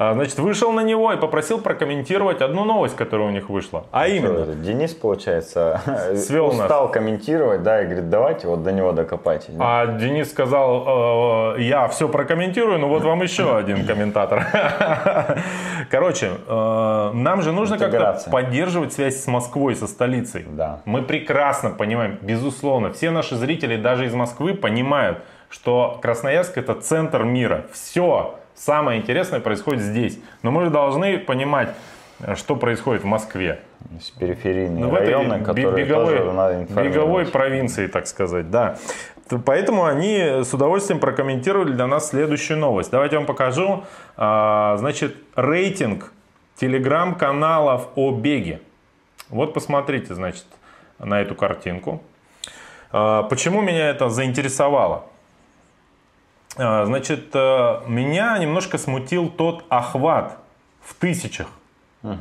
значит, 0.00 0.38
вышел 0.38 0.72
на 0.72 0.80
него 0.80 1.12
и 1.12 1.18
попросил 1.18 1.60
прокомментировать 1.60 2.40
одну 2.40 2.64
новость, 2.64 2.96
которая 2.96 3.28
у 3.28 3.30
них 3.30 3.50
вышла. 3.50 3.84
А 3.92 4.08
именно... 4.08 4.46
Денис, 4.46 4.94
получается, 4.94 5.80
Свел 6.16 6.46
нас. 6.52 6.60
устал 6.62 6.90
комментировать, 6.90 7.62
да, 7.62 7.82
и 7.82 7.84
говорит, 7.84 8.08
давайте 8.08 8.48
вот 8.48 8.62
до 8.62 8.72
него 8.72 8.92
докопайтесь. 8.92 9.50
А 9.58 9.86
Денис 9.86 10.30
сказал, 10.30 11.56
э, 11.56 11.62
я 11.62 11.86
все 11.88 12.08
прокомментирую, 12.08 12.78
но 12.78 12.88
вот 12.88 13.02
вам 13.02 13.22
еще 13.22 13.56
один 13.56 13.86
комментатор. 13.86 14.46
Короче, 15.90 16.30
э, 16.46 17.10
нам 17.12 17.42
же 17.42 17.52
нужно 17.52 17.76
как-то 17.78 18.22
поддерживать 18.30 18.94
связь 18.94 19.22
с 19.22 19.26
Москвой, 19.26 19.76
со 19.76 19.86
столицей. 19.86 20.46
Да. 20.48 20.80
Мы 20.86 21.02
прекрасно 21.02 21.70
понимаем, 21.70 22.18
безусловно, 22.22 22.90
все 22.90 23.10
наши 23.10 23.36
зрители 23.36 23.76
даже 23.76 24.06
из 24.06 24.14
Москвы 24.14 24.54
понимают, 24.54 25.18
что 25.50 25.98
Красноярск 26.00 26.56
это 26.56 26.74
центр 26.74 27.24
мира. 27.24 27.66
Все 27.72 28.36
самое 28.60 29.00
интересное 29.00 29.40
происходит 29.40 29.82
здесь. 29.82 30.18
Но 30.42 30.50
мы 30.50 30.64
же 30.64 30.70
должны 30.70 31.18
понимать, 31.18 31.70
э, 32.20 32.34
что 32.36 32.56
происходит 32.56 33.02
в 33.02 33.06
Москве. 33.06 33.60
Есть 33.92 34.14
периферийные 34.18 34.84
Ну, 34.84 34.94
этой 34.94 35.14
районы, 35.14 35.42
которые 35.42 35.84
беговой, 35.84 36.18
тоже 36.18 36.32
надо 36.32 36.82
беговой 36.82 37.26
провинции, 37.26 37.86
так 37.86 38.06
сказать, 38.06 38.50
да. 38.50 38.76
Поэтому 39.44 39.84
они 39.84 40.42
с 40.42 40.52
удовольствием 40.52 41.00
прокомментировали 41.00 41.72
для 41.72 41.86
нас 41.86 42.08
следующую 42.10 42.58
новость. 42.58 42.90
Давайте 42.90 43.14
я 43.14 43.20
вам 43.20 43.26
покажу. 43.26 43.84
А, 44.16 44.76
Значит, 44.78 45.16
рейтинг 45.36 46.12
телеграм-каналов 46.56 47.88
о 47.94 48.10
беге. 48.10 48.60
Вот 49.28 49.54
посмотрите, 49.54 50.14
значит, 50.14 50.44
на 50.98 51.20
эту 51.22 51.34
картинку. 51.34 52.02
А, 52.92 53.22
Почему 53.22 53.60
меня 53.62 53.88
это 53.88 54.08
заинтересовало? 54.10 55.04
А, 56.60 56.84
Значит, 56.84 57.30
э, 57.34 57.80
меня 57.86 58.36
немножко 58.38 58.76
смутил 58.76 59.30
тот 59.30 59.64
охват 59.68 60.36
в 60.82 60.94
тысячах 60.94 61.48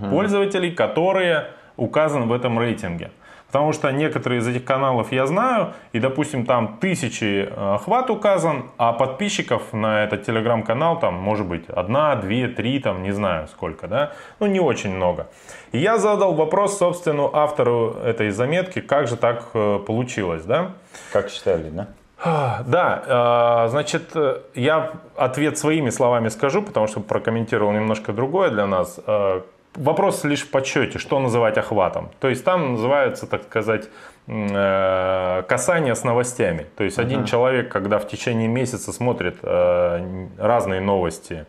пользователей, 0.09 0.71
которые 0.71 1.51
указаны 1.77 2.25
в 2.25 2.33
этом 2.33 2.59
рейтинге. 2.59 3.11
Потому 3.47 3.73
что 3.73 3.89
некоторые 3.91 4.39
из 4.39 4.47
этих 4.47 4.63
каналов 4.63 5.11
я 5.11 5.25
знаю, 5.25 5.73
и, 5.91 5.99
допустим, 5.99 6.45
там 6.45 6.77
тысячи 6.79 7.47
э, 7.49 7.73
охват 7.75 8.11
указан, 8.11 8.69
а 8.77 8.93
подписчиков 8.93 9.73
на 9.73 10.03
этот 10.03 10.23
телеграм-канал 10.23 10.99
там 10.99 11.15
может 11.15 11.47
быть 11.47 11.67
одна, 11.67 12.15
две, 12.15 12.47
три, 12.47 12.79
там 12.79 13.01
не 13.01 13.11
знаю 13.11 13.47
сколько, 13.47 13.87
да, 13.87 14.11
ну 14.39 14.45
не 14.45 14.59
очень 14.59 14.95
много. 14.95 15.27
И 15.71 15.79
я 15.79 15.97
задал 15.97 16.33
вопрос, 16.33 16.77
собственно, 16.77 17.29
автору 17.33 17.95
этой 18.03 18.29
заметки, 18.29 18.81
как 18.81 19.07
же 19.07 19.15
так 19.15 19.49
э, 19.53 19.79
получилось, 19.85 20.43
да. 20.43 20.73
Как 21.11 21.29
считали, 21.29 21.69
да? 21.69 21.87
Да, 22.65 23.65
э, 23.65 23.69
значит, 23.69 24.11
э, 24.15 24.39
я 24.55 24.91
ответ 25.15 25.57
своими 25.57 25.89
словами 25.89 26.29
скажу, 26.29 26.61
потому 26.61 26.87
что 26.87 26.99
прокомментировал 26.99 27.71
немножко 27.71 28.13
другое 28.13 28.49
для 28.49 28.67
нас. 28.67 28.99
Э, 29.07 29.41
Вопрос 29.75 30.23
лишь 30.23 30.41
в 30.41 30.49
подсчете, 30.49 30.97
что 30.97 31.19
называть 31.19 31.57
охватом. 31.57 32.09
То 32.19 32.27
есть 32.27 32.43
там 32.43 32.73
называется, 32.73 33.27
так 33.27 33.43
сказать, 33.43 33.87
э, 34.27 35.43
касание 35.47 35.93
с 35.95 36.03
новостями. 36.03 36.65
То 36.75 36.83
есть 36.83 36.97
один 36.97 37.23
человек, 37.25 37.71
когда 37.71 37.99
в 37.99 38.07
течение 38.07 38.47
месяца 38.47 38.91
смотрит 38.91 39.37
э, 39.43 40.27
разные 40.39 40.81
новости 40.81 41.45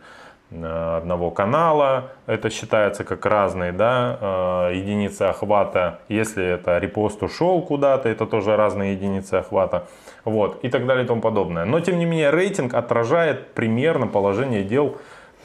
одного 0.51 1.31
канала, 1.31 2.11
это 2.27 2.49
считается 2.49 3.05
как 3.05 3.25
разные 3.25 3.71
да, 3.71 4.69
единицы 4.73 5.23
охвата. 5.23 5.99
Если 6.09 6.45
это 6.45 6.77
репост 6.77 7.23
ушел 7.23 7.61
куда-то, 7.61 8.09
это 8.09 8.25
тоже 8.25 8.57
разные 8.57 8.93
единицы 8.93 9.35
охвата. 9.35 9.87
Вот, 10.23 10.63
и 10.63 10.69
так 10.69 10.85
далее 10.85 11.05
и 11.05 11.07
тому 11.07 11.21
подобное. 11.21 11.65
Но, 11.65 11.79
тем 11.79 11.97
не 11.97 12.05
менее, 12.05 12.29
рейтинг 12.29 12.73
отражает 12.73 13.53
примерно 13.53 14.07
положение 14.07 14.63
дел 14.63 14.97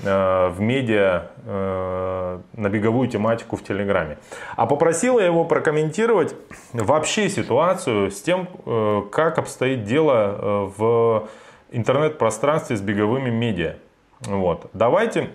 э, 0.04 0.48
в 0.48 0.60
медиа 0.60 1.28
э, 1.44 2.38
на 2.54 2.68
беговую 2.68 3.08
тематику 3.08 3.56
в 3.56 3.62
Телеграме. 3.62 4.18
А 4.56 4.66
попросила 4.66 5.20
я 5.20 5.26
его 5.26 5.44
прокомментировать 5.44 6.34
вообще 6.72 7.28
ситуацию 7.30 8.10
с 8.10 8.20
тем, 8.20 8.48
э, 8.66 9.02
как 9.10 9.38
обстоит 9.38 9.84
дело 9.84 10.70
в 10.76 11.28
интернет-пространстве 11.70 12.76
с 12.76 12.80
беговыми 12.80 13.30
медиа. 13.30 13.76
Вот. 14.20 14.68
Давайте 14.72 15.30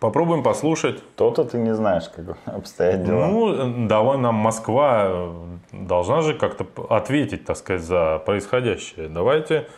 попробуем 0.00 0.42
послушать. 0.42 1.02
То-то 1.16 1.44
ты 1.44 1.58
не 1.58 1.74
знаешь, 1.74 2.08
как 2.08 2.36
обстоят 2.46 3.04
дела. 3.04 3.26
Ну, 3.26 3.86
давай 3.86 4.18
нам 4.18 4.34
Москва 4.34 5.32
должна 5.72 6.22
же 6.22 6.34
как-то 6.34 6.66
ответить, 6.90 7.44
так 7.44 7.56
сказать, 7.56 7.82
за 7.82 8.18
происходящее. 8.24 9.08
Давайте 9.08 9.68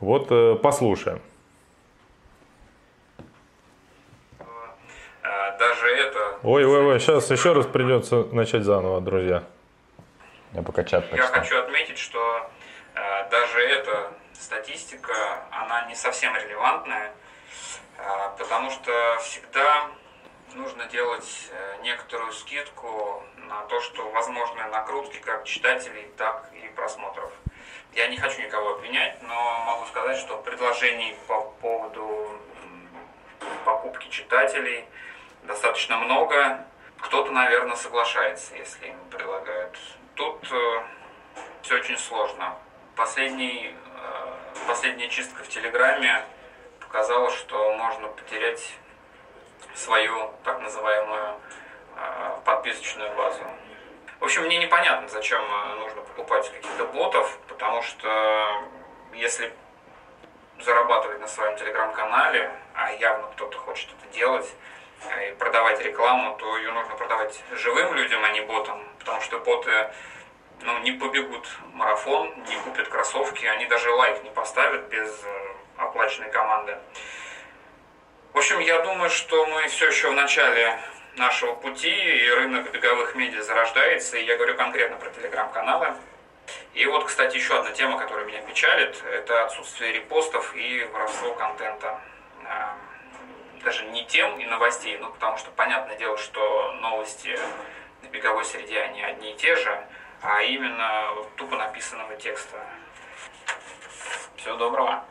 вот 0.00 0.28
э, 0.30 0.54
послушаем. 0.56 1.20
Э, 5.22 5.58
Даже 5.58 5.86
это... 5.88 6.38
Ой, 6.42 6.64
ой, 6.64 6.86
ой, 6.86 7.00
сейчас 7.00 7.30
еще 7.30 7.52
раз 7.52 7.66
придется 7.66 8.24
начать 8.32 8.64
заново, 8.64 9.00
друзья. 9.00 9.42
Я 10.54 10.62
пока 10.62 10.82
чат 10.84 11.04
Я 11.04 11.10
почитаю. 11.10 11.32
хочу 11.42 11.58
отметить, 11.58 11.98
что 11.98 12.18
э, 12.94 13.30
даже 13.30 13.60
эта 13.60 14.12
статистика, 14.32 15.12
она 15.50 15.86
не 15.88 15.94
совсем 15.94 16.34
релевантная, 16.34 17.12
потому 18.38 18.70
что 18.70 19.18
всегда 19.20 19.88
нужно 20.54 20.86
делать 20.86 21.50
э, 21.50 21.82
некоторую 21.82 22.32
скидку 22.32 23.22
на 23.36 23.62
то, 23.64 23.80
что 23.80 24.08
возможны 24.10 24.64
накрутки 24.68 25.18
как 25.18 25.44
читателей, 25.44 26.10
так 26.16 26.50
и 26.52 26.68
просмотров. 26.68 27.30
Я 27.92 28.08
не 28.08 28.16
хочу 28.16 28.40
никого 28.42 28.74
обвинять, 28.74 29.22
но 29.22 29.64
могу 29.66 29.86
сказать, 29.86 30.18
что 30.18 30.38
предложений 30.38 31.16
по 31.26 31.40
поводу 31.60 32.38
покупки 33.64 34.08
читателей 34.08 34.84
достаточно 35.44 35.96
много. 35.98 36.64
Кто-то, 37.00 37.30
наверное, 37.30 37.76
соглашается, 37.76 38.54
если 38.56 38.88
им 38.88 38.98
предлагают. 39.10 39.78
Тут 40.14 40.44
все 41.62 41.74
очень 41.74 41.98
сложно. 41.98 42.56
Последний, 42.96 43.74
э, 43.74 44.66
последняя 44.66 45.08
чистка 45.08 45.44
в 45.44 45.48
Телеграме 45.48 46.24
показала, 46.88 47.30
что 47.30 47.74
можно 47.74 48.08
потерять 48.08 48.74
свою 49.74 50.32
так 50.42 50.60
называемую 50.60 51.34
э, 51.96 52.36
подписочную 52.44 53.14
базу. 53.14 53.42
В 54.20 54.24
общем, 54.24 54.44
мне 54.44 54.58
непонятно, 54.58 55.06
зачем 55.08 55.42
э, 55.42 55.74
нужно 55.80 56.00
покупать 56.00 56.50
каких-то 56.50 56.86
ботов, 56.86 57.38
потому 57.46 57.82
что 57.82 58.64
если 59.12 59.52
зарабатывать 60.60 61.20
на 61.20 61.28
своем 61.28 61.56
телеграм-канале, 61.58 62.50
а 62.74 62.90
явно 62.92 63.28
кто-то 63.32 63.58
хочет 63.58 63.90
это 63.90 64.14
делать, 64.14 64.50
э, 65.10 65.30
и 65.30 65.34
продавать 65.34 65.80
рекламу, 65.82 66.36
то 66.38 66.56
ее 66.56 66.72
нужно 66.72 66.96
продавать 66.96 67.38
живым 67.52 67.92
людям, 67.94 68.24
а 68.24 68.30
не 68.30 68.40
ботам, 68.40 68.82
потому 68.98 69.20
что 69.20 69.38
боты 69.40 69.90
ну, 70.62 70.78
не 70.78 70.92
побегут 70.92 71.46
марафон, 71.74 72.32
не 72.48 72.56
купят 72.56 72.88
кроссовки, 72.88 73.44
они 73.44 73.66
даже 73.66 73.90
лайк 73.90 74.24
не 74.24 74.30
поставят 74.30 74.88
без 74.88 75.24
оплаченной 75.78 76.30
команды. 76.30 76.76
В 78.32 78.38
общем, 78.38 78.58
я 78.60 78.80
думаю, 78.80 79.10
что 79.10 79.46
мы 79.46 79.68
все 79.68 79.88
еще 79.88 80.10
в 80.10 80.14
начале 80.14 80.78
нашего 81.16 81.54
пути, 81.54 81.90
и 81.90 82.30
рынок 82.30 82.70
беговых 82.70 83.14
медиа 83.14 83.42
зарождается, 83.42 84.16
и 84.16 84.24
я 84.24 84.36
говорю 84.36 84.56
конкретно 84.56 84.96
про 84.96 85.10
телеграм-каналы. 85.10 85.94
И 86.74 86.86
вот, 86.86 87.04
кстати, 87.06 87.36
еще 87.36 87.58
одна 87.58 87.72
тема, 87.72 87.98
которая 87.98 88.24
меня 88.26 88.40
печалит, 88.42 89.02
это 89.10 89.44
отсутствие 89.44 89.92
репостов 89.92 90.54
и 90.54 90.84
воровство 90.92 91.34
контента. 91.34 92.00
А, 92.46 92.76
Даже 93.64 93.84
не 93.86 94.04
тем 94.06 94.38
и 94.38 94.46
новостей, 94.46 94.96
ну, 94.98 95.10
потому 95.10 95.36
что 95.38 95.50
понятное 95.50 95.96
дело, 95.96 96.16
что 96.16 96.72
новости 96.80 97.38
в 98.02 98.08
беговой 98.10 98.44
среде, 98.44 98.80
они 98.80 99.02
одни 99.02 99.32
и 99.32 99.36
те 99.36 99.56
же, 99.56 99.86
а 100.22 100.42
именно 100.42 101.12
тупо 101.36 101.56
написанного 101.56 102.16
текста. 102.16 102.56
Всего 104.36 104.56
доброго. 104.56 105.04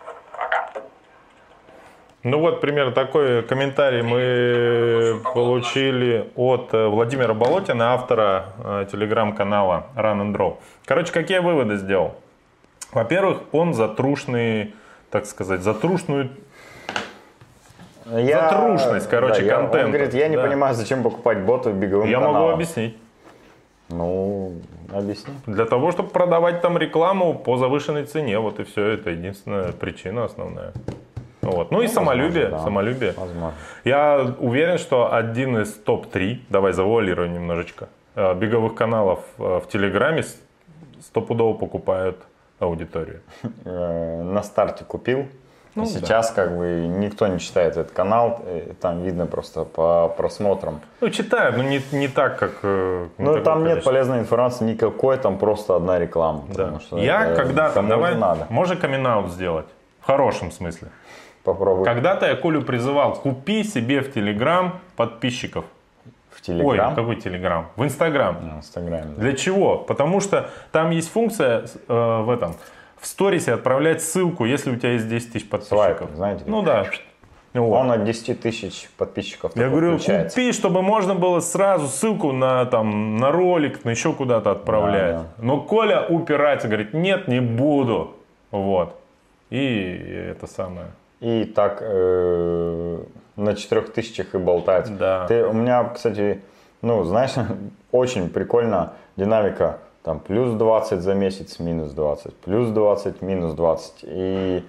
Ну 2.24 2.40
вот, 2.40 2.60
примерно 2.62 2.92
такой 2.92 3.42
комментарий 3.44 4.02
мы 4.02 5.22
получили 5.34 6.30
от 6.36 6.74
э, 6.74 6.88
Владимира 6.88 7.34
Болотина, 7.34 7.94
автора 7.94 8.48
э, 8.64 8.86
телеграм-канала 8.92 9.86
Run 9.96 10.22
and 10.24 10.36
Draw. 10.36 10.58
Короче, 10.86 11.14
какие 11.14 11.38
я 11.38 11.42
выводы 11.42 11.78
сделал? 11.78 12.16
Во-первых, 12.92 13.40
он 13.54 13.74
затрушный, 13.74 14.74
так 15.10 15.26
сказать, 15.26 15.62
затрушную 15.62 16.30
Я- 18.10 18.50
Затрушность, 18.50 19.10
короче, 19.10 19.46
я- 19.46 19.56
контента. 19.56 19.86
Он 19.86 19.92
говорит, 19.92 20.14
я 20.14 20.28
не 20.28 20.38
Да. 20.38 20.44
понимаю, 20.44 20.74
зачем 20.76 21.04
покупать 21.04 21.40
боты 21.40 21.72
беговым 21.72 22.10
Я 22.10 22.20
могу 22.20 22.34
каналам. 22.34 22.54
объяснить. 22.56 22.98
Ну, 23.90 24.54
объясни. 24.94 25.34
Для 25.46 25.66
того, 25.66 25.92
чтобы 25.92 26.10
продавать 26.10 26.62
там 26.62 26.78
рекламу 26.78 27.34
по 27.34 27.58
завышенной 27.58 28.06
цене. 28.06 28.40
Вот 28.40 28.60
и 28.60 28.64
все. 28.64 28.86
Это 28.88 29.12
единственная 29.12 29.72
причина 29.72 30.26
основная. 30.26 30.74
Вот. 31.42 31.72
Ну 31.72 31.82
и 31.82 31.88
самолюбие. 31.88 32.48
да. 32.48 32.60
самолюбие. 32.60 33.14
Возможно. 33.18 33.54
Я 33.86 34.36
уверен, 34.40 34.78
что 34.78 35.14
один 35.14 35.58
из 35.58 35.74
топ-3, 35.74 36.42
давай 36.50 36.74
завуалируем 36.74 37.34
немножечко, 37.34 37.88
э, 38.16 38.34
беговых 38.36 38.76
каналов 38.76 39.20
э, 39.38 39.62
в 39.64 39.68
Телеграме 39.70 40.24
стопудово 41.00 41.54
покупают 41.58 42.18
аудиторию. 42.60 43.22
Э, 43.64 44.24
На 44.24 44.44
старте 44.44 44.84
купил. 44.84 45.28
Ну, 45.78 45.86
Сейчас 45.86 46.32
как 46.32 46.58
бы 46.58 46.88
никто 46.88 47.28
не 47.28 47.40
читает 47.40 47.78
этот 47.78 47.92
канал, 47.92 48.42
э, 48.46 48.74
там 48.82 49.04
видно 49.04 49.28
просто 49.28 49.64
по 49.64 50.08
просмотрам. 50.18 50.82
Ну, 51.02 51.10
читают, 51.10 51.56
но 51.56 51.64
не, 51.64 51.82
не 51.92 52.08
так, 52.08 52.40
как... 52.40 52.52
э, 52.64 53.08
не 53.18 53.26
Ну, 53.26 53.44
там 53.44 53.60
нет 53.60 53.68
количество. 53.70 53.92
полезной 53.92 54.20
информации 54.20 54.66
никакой, 54.66 55.18
там 55.18 55.38
просто 55.38 55.76
одна 55.76 56.00
реклама. 56.00 56.44
Да. 56.56 56.80
что 56.80 56.98
Я 56.98 57.36
когда-то, 57.36 57.84
давай, 57.84 58.16
надо. 58.16 58.48
можно 58.50 58.76
камин 58.76 59.28
сделать? 59.30 59.68
В 60.02 60.08
хорошем 60.08 60.52
смысле. 60.52 60.88
Попробуй 61.44 61.86
Когда-то 61.86 62.26
я 62.26 62.36
Колю 62.36 62.62
призывал, 62.64 63.14
купи 63.14 63.64
себе 63.64 64.02
в 64.02 64.12
Телеграм 64.12 64.80
подписчиков. 64.96 65.64
в 66.32 66.40
Ой, 66.40 66.42
Телеграм. 66.44 66.96
какой 66.96 67.16
Телеграм? 67.16 67.68
В 67.76 67.84
Инстаграм. 67.84 68.36
В 68.38 68.58
Инстаграме. 68.58 69.14
да. 69.16 69.22
Для 69.22 69.34
чего? 69.34 69.78
Потому 69.78 70.20
что 70.22 70.50
там 70.72 70.90
есть 70.92 71.12
функция 71.12 71.66
э, 71.88 72.22
в 72.24 72.30
этом, 72.30 72.56
в 73.00 73.08
сторисе 73.08 73.54
отправлять 73.54 74.02
ссылку, 74.02 74.46
если 74.46 74.72
у 74.72 74.76
тебя 74.76 74.94
есть 74.94 75.08
10 75.08 75.34
тысяч 75.34 75.50
подписчиков. 75.50 75.78
Свайп, 75.78 75.98
знаете, 76.16 76.44
Ну 76.46 76.62
да. 76.62 76.86
Вот. 77.54 77.80
Он 77.80 77.92
от 77.92 78.04
10 78.04 78.40
тысяч 78.40 78.90
подписчиков 78.98 79.56
Я 79.56 79.70
говорю, 79.70 79.98
включается. 79.98 80.36
купи, 80.36 80.52
чтобы 80.52 80.82
можно 80.82 81.16
было 81.16 81.40
сразу 81.40 81.88
ссылку 81.88 82.32
на, 82.32 82.66
там, 82.66 83.18
на 83.18 83.32
ролик, 83.32 83.84
на 83.84 83.90
еще 83.90 84.14
куда-то 84.14 84.52
отправлять. 84.52 85.16
Да, 85.16 85.28
Но 85.40 85.62
Коля 85.62 86.06
упирается, 86.08 86.68
говорит, 86.68 86.94
нет, 86.94 87.28
не 87.28 87.40
буду. 87.40 88.16
Вот. 88.52 88.96
И 89.50 90.30
это 90.30 90.46
самое. 90.46 90.88
И 91.20 91.46
так 91.46 91.80
э, 91.82 93.04
на 93.38 93.56
4 93.56 93.82
тысячах 93.84 94.36
и 94.36 94.38
болтается. 94.38 94.94
Да. 94.94 95.26
Ты, 95.28 95.46
у 95.46 95.54
меня, 95.54 95.84
кстати, 95.86 96.42
ну, 96.82 97.04
знаешь, 97.06 97.32
очень 97.92 98.30
прикольно 98.30 98.94
динамика. 99.16 99.80
Там 100.08 100.22
плюс 100.22 100.54
20 100.54 101.02
за 101.02 101.14
месяц, 101.16 101.60
минус 101.60 101.92
20, 101.92 102.34
плюс 102.38 102.70
20, 102.70 103.22
минус 103.22 103.54
20. 103.56 103.94
И 104.04 104.64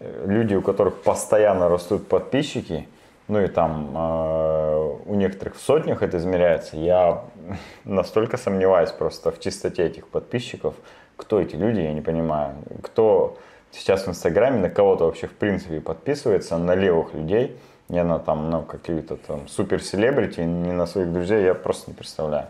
э, 0.00 0.24
люди, 0.26 0.54
у 0.54 0.60
которых 0.60 1.00
постоянно 1.00 1.70
растут 1.70 2.06
подписчики, 2.06 2.86
ну 3.26 3.40
и 3.40 3.46
там 3.46 3.90
э, 3.96 4.96
у 5.06 5.14
некоторых 5.14 5.56
в 5.56 5.62
сотнях 5.62 6.02
это 6.02 6.18
измеряется, 6.18 6.76
я 6.76 7.22
настолько 7.84 8.36
сомневаюсь 8.36 8.90
просто 8.90 9.30
в 9.30 9.40
чистоте 9.40 9.86
этих 9.86 10.08
подписчиков. 10.08 10.74
Кто 11.16 11.40
эти 11.40 11.56
люди, 11.56 11.80
я 11.80 11.94
не 11.94 12.02
понимаю. 12.02 12.56
Кто 12.82 13.38
сейчас 13.70 14.06
в 14.06 14.10
Инстаграме 14.10 14.58
на 14.58 14.68
кого-то 14.68 15.06
вообще 15.06 15.26
в 15.26 15.32
принципе 15.32 15.80
подписывается, 15.80 16.58
на 16.58 16.74
левых 16.74 17.14
людей, 17.14 17.56
не 17.88 18.04
на 18.04 18.18
там, 18.18 18.50
на 18.50 18.60
какие-то 18.60 19.16
там 19.16 19.48
супер-селебрити, 19.48 20.40
не 20.40 20.72
на 20.72 20.84
своих 20.84 21.10
друзей, 21.10 21.44
я 21.44 21.54
просто 21.54 21.90
не 21.90 21.96
представляю. 21.96 22.48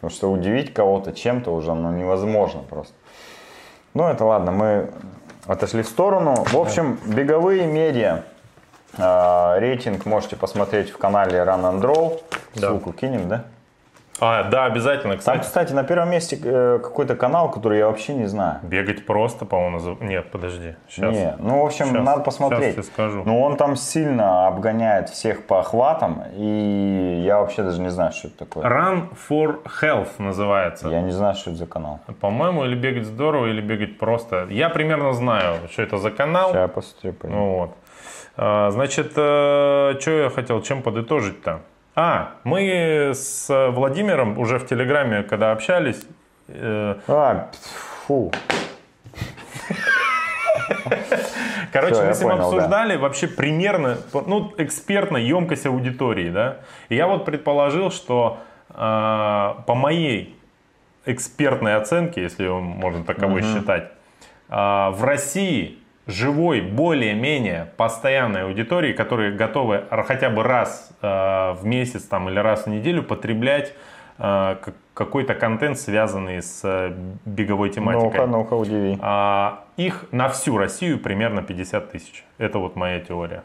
Потому 0.00 0.16
что 0.16 0.32
удивить 0.32 0.72
кого-то 0.72 1.12
чем-то 1.12 1.54
уже 1.54 1.74
ну, 1.74 1.92
невозможно 1.92 2.62
просто. 2.62 2.94
Ну, 3.92 4.08
это 4.08 4.24
ладно, 4.24 4.50
мы 4.50 4.90
отошли 5.46 5.82
в 5.82 5.88
сторону. 5.88 6.44
В 6.44 6.56
общем, 6.56 6.98
беговые 7.04 7.66
медиа. 7.66 8.22
А, 8.96 9.58
рейтинг 9.58 10.06
можете 10.06 10.36
посмотреть 10.36 10.90
в 10.90 10.96
канале 10.96 11.38
Run 11.38 11.62
and 11.62 11.82
Roll. 11.82 12.22
Да. 12.54 12.68
Ссылку 12.68 12.92
кинем, 12.92 13.28
да? 13.28 13.44
А, 14.20 14.44
да, 14.44 14.66
обязательно, 14.66 15.14
Там, 15.14 15.18
кстати. 15.18 15.40
кстати, 15.40 15.72
на 15.72 15.82
первом 15.82 16.10
месте 16.10 16.38
э, 16.42 16.78
какой-то 16.82 17.16
канал, 17.16 17.50
который 17.50 17.78
я 17.78 17.86
вообще 17.86 18.14
не 18.14 18.26
знаю. 18.26 18.58
Бегать 18.62 19.06
просто, 19.06 19.46
по-моему, 19.46 19.78
назов- 19.78 20.00
Нет, 20.02 20.30
подожди. 20.30 20.74
Сейчас. 20.88 21.12
Не, 21.14 21.34
ну, 21.38 21.62
в 21.62 21.66
общем, 21.66 21.86
Щас, 21.86 22.04
надо 22.04 22.20
посмотреть. 22.22 22.74
щас 22.74 22.86
я 22.86 22.92
скажу. 22.92 23.22
Ну, 23.24 23.40
он 23.40 23.56
там 23.56 23.76
сильно 23.76 24.46
обгоняет 24.46 25.08
всех 25.08 25.46
по 25.46 25.60
охватам, 25.60 26.22
и 26.36 27.22
я 27.24 27.38
вообще 27.40 27.62
даже 27.62 27.80
не 27.80 27.90
знаю, 27.90 28.12
что 28.12 28.28
это 28.28 28.38
такое. 28.38 28.64
Run 28.64 29.08
for 29.28 29.58
Health 29.82 30.10
называется. 30.18 30.88
Я 30.88 31.00
не 31.02 31.12
знаю, 31.12 31.34
что 31.34 31.50
это 31.50 31.58
за 31.60 31.66
канал. 31.66 32.00
По-моему, 32.20 32.64
или 32.64 32.74
бегать 32.74 33.06
здорово, 33.06 33.46
или 33.46 33.60
бегать 33.60 33.98
просто. 33.98 34.46
Я 34.50 34.68
примерно 34.68 35.12
знаю, 35.12 35.56
что 35.70 35.82
это 35.82 35.96
за 35.98 36.10
канал. 36.10 36.50
Сейчас 36.50 36.60
я 36.62 36.68
посмотрю. 36.68 37.14
Ну 37.24 37.54
вот. 37.56 37.70
А, 38.36 38.70
Значит, 38.70 39.12
что 39.12 39.96
я 40.06 40.30
хотел, 40.30 40.60
чем 40.62 40.82
подытожить-то? 40.82 41.60
А, 42.02 42.36
мы 42.44 43.10
с 43.12 43.46
Владимиром 43.72 44.38
уже 44.38 44.58
в 44.58 44.66
Телеграме, 44.66 45.22
когда 45.22 45.52
общались, 45.52 46.00
э, 46.48 46.94
А, 47.06 47.50
фу. 48.06 48.32
Короче, 51.72 52.02
мы 52.02 52.14
с 52.14 52.20
ним 52.20 52.30
понял, 52.30 52.46
обсуждали 52.46 52.96
вообще 52.96 53.28
примерно, 53.28 53.98
ну, 54.14 54.50
экспертно 54.56 55.18
емкость 55.18 55.66
аудитории, 55.66 56.30
да. 56.30 56.60
И 56.88 56.96
я 56.96 57.06
вот 57.06 57.26
предположил, 57.26 57.90
что 57.90 58.38
э, 58.70 58.74
по 58.74 59.74
моей 59.74 60.34
экспертной 61.04 61.76
оценке, 61.76 62.22
если 62.22 62.44
его 62.44 62.62
можно 62.62 63.04
таковой 63.04 63.42
считать, 63.42 63.92
э, 64.48 64.54
в 64.54 65.04
России 65.04 65.79
живой, 66.06 66.60
более-менее 66.60 67.72
постоянной 67.76 68.44
аудитории, 68.44 68.92
которые 68.92 69.32
готовы 69.32 69.84
хотя 70.06 70.30
бы 70.30 70.42
раз 70.42 70.90
э, 71.02 71.06
в 71.06 71.60
месяц 71.64 72.02
там, 72.04 72.28
или 72.28 72.38
раз 72.38 72.64
в 72.64 72.68
неделю 72.68 73.02
потреблять 73.02 73.74
э, 74.18 74.56
какой-то 74.94 75.34
контент, 75.34 75.78
связанный 75.78 76.42
с 76.42 76.60
э, 76.64 76.92
беговой 77.24 77.70
тематикой. 77.70 78.10
Ну-ка, 78.10 78.26
ну-ка, 78.26 78.54
удиви. 78.54 78.98
А, 79.00 79.64
их 79.76 80.06
на 80.12 80.28
всю 80.28 80.58
Россию 80.58 80.98
примерно 80.98 81.42
50 81.42 81.92
тысяч. 81.92 82.24
Это 82.38 82.58
вот 82.58 82.76
моя 82.76 83.00
теория. 83.00 83.42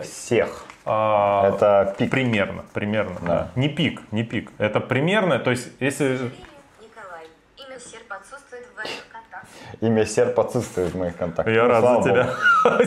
Всех. 0.00 0.66
А, 0.84 1.48
Это 1.48 1.94
пик. 1.98 2.10
Примерно, 2.10 2.64
примерно. 2.74 3.16
Да. 3.22 3.48
Не 3.54 3.68
пик, 3.68 4.02
не 4.10 4.22
пик. 4.22 4.52
Это 4.58 4.80
примерно, 4.80 5.38
то 5.38 5.50
есть 5.50 5.72
если... 5.80 6.30
Имя 9.80 10.06
серп 10.06 10.38
отсутствует 10.40 10.92
в 10.92 10.98
моих 10.98 11.16
контактах. 11.16 11.54
Я 11.54 11.64
Ну, 11.64 11.68
рад 11.68 12.04
за 12.04 12.10
тебя. 12.10 12.28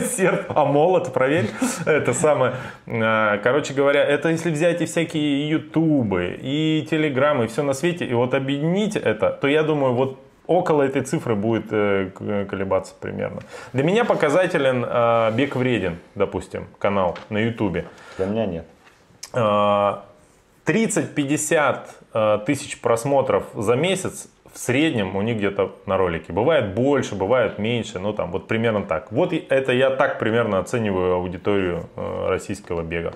Серп, 0.00 0.52
а 0.54 0.64
молот, 0.64 1.12
проверь. 1.12 1.50
Это 1.86 2.12
самое. 2.12 2.54
а, 2.86 3.38
Короче 3.38 3.74
говоря, 3.74 4.04
это 4.04 4.28
если 4.28 4.50
взять 4.50 4.80
и 4.80 4.86
всякие 4.86 5.48
ютубы, 5.48 6.38
и 6.40 6.86
телеграммы, 6.90 7.44
и 7.44 7.48
все 7.48 7.62
на 7.62 7.74
свете, 7.74 8.04
и 8.04 8.14
вот 8.14 8.34
объединить 8.34 8.96
это, 8.96 9.30
то 9.30 9.48
я 9.48 9.62
думаю, 9.62 9.94
вот 9.94 10.18
около 10.46 10.82
этой 10.82 11.02
цифры 11.02 11.34
будет 11.34 11.66
э, 11.70 12.10
колебаться 12.48 12.94
примерно. 12.98 13.42
Для 13.72 13.84
меня 13.84 14.04
показателен 14.04 14.84
э, 14.88 15.30
Бег 15.34 15.54
вреден, 15.56 15.98
допустим, 16.14 16.66
канал 16.78 17.16
на 17.28 17.38
ютубе. 17.38 17.84
Для 18.16 18.26
меня 18.26 18.46
нет. 18.46 18.66
Э, 19.34 19.98
30-50 20.66 21.78
э, 22.12 22.38
тысяч 22.46 22.80
просмотров 22.80 23.44
за 23.54 23.74
месяц 23.74 24.28
в 24.58 24.60
среднем 24.60 25.14
у 25.14 25.22
них 25.22 25.36
где-то 25.36 25.76
на 25.86 25.96
ролике. 25.96 26.32
Бывает 26.32 26.74
больше, 26.74 27.14
бывает 27.14 27.58
меньше, 27.58 28.00
ну 28.00 28.12
там 28.12 28.32
вот 28.32 28.48
примерно 28.48 28.82
так. 28.82 29.12
Вот 29.12 29.32
это 29.32 29.72
я 29.72 29.90
так 29.90 30.18
примерно 30.18 30.58
оцениваю 30.58 31.14
аудиторию 31.14 31.84
э, 31.94 32.26
российского 32.28 32.82
бега. 32.82 33.12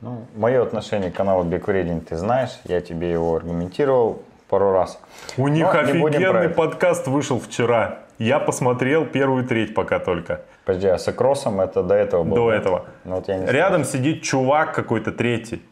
Ну, 0.00 0.26
мое 0.36 0.62
отношение 0.62 1.10
к 1.10 1.16
каналу 1.16 1.42
Бег 1.42 1.66
Вреден 1.66 2.02
ты 2.02 2.14
знаешь. 2.14 2.50
Я 2.66 2.80
тебе 2.80 3.10
его 3.10 3.34
аргументировал 3.34 4.22
пару 4.48 4.70
раз. 4.70 5.00
У 5.36 5.48
них 5.48 5.64
Но 5.64 5.80
офигенный 5.80 6.48
подкаст 6.48 7.08
вышел 7.08 7.40
вчера. 7.40 7.98
Я 8.18 8.38
посмотрел 8.38 9.06
первую 9.06 9.44
треть 9.44 9.74
пока 9.74 9.98
только. 9.98 10.42
Подожди, 10.64 10.86
а 10.86 10.98
с 10.98 11.08
Акросом 11.08 11.60
это 11.60 11.82
до 11.82 11.94
этого 11.96 12.22
было? 12.22 12.36
До 12.36 12.52
этого. 12.52 12.84
Ну, 13.02 13.16
вот 13.16 13.26
я 13.26 13.38
не 13.38 13.46
Рядом 13.46 13.82
сидит 13.82 14.22
чувак 14.22 14.72
какой-то 14.72 15.10
третий. 15.10 15.62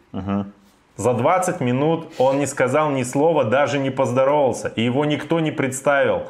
За 0.96 1.12
20 1.12 1.60
минут 1.60 2.08
он 2.18 2.38
не 2.38 2.46
сказал 2.46 2.90
ни 2.90 3.02
слова, 3.02 3.44
даже 3.44 3.78
не 3.78 3.90
поздоровался. 3.90 4.68
И 4.76 4.82
его 4.82 5.04
никто 5.04 5.40
не 5.40 5.50
представил. 5.50 6.22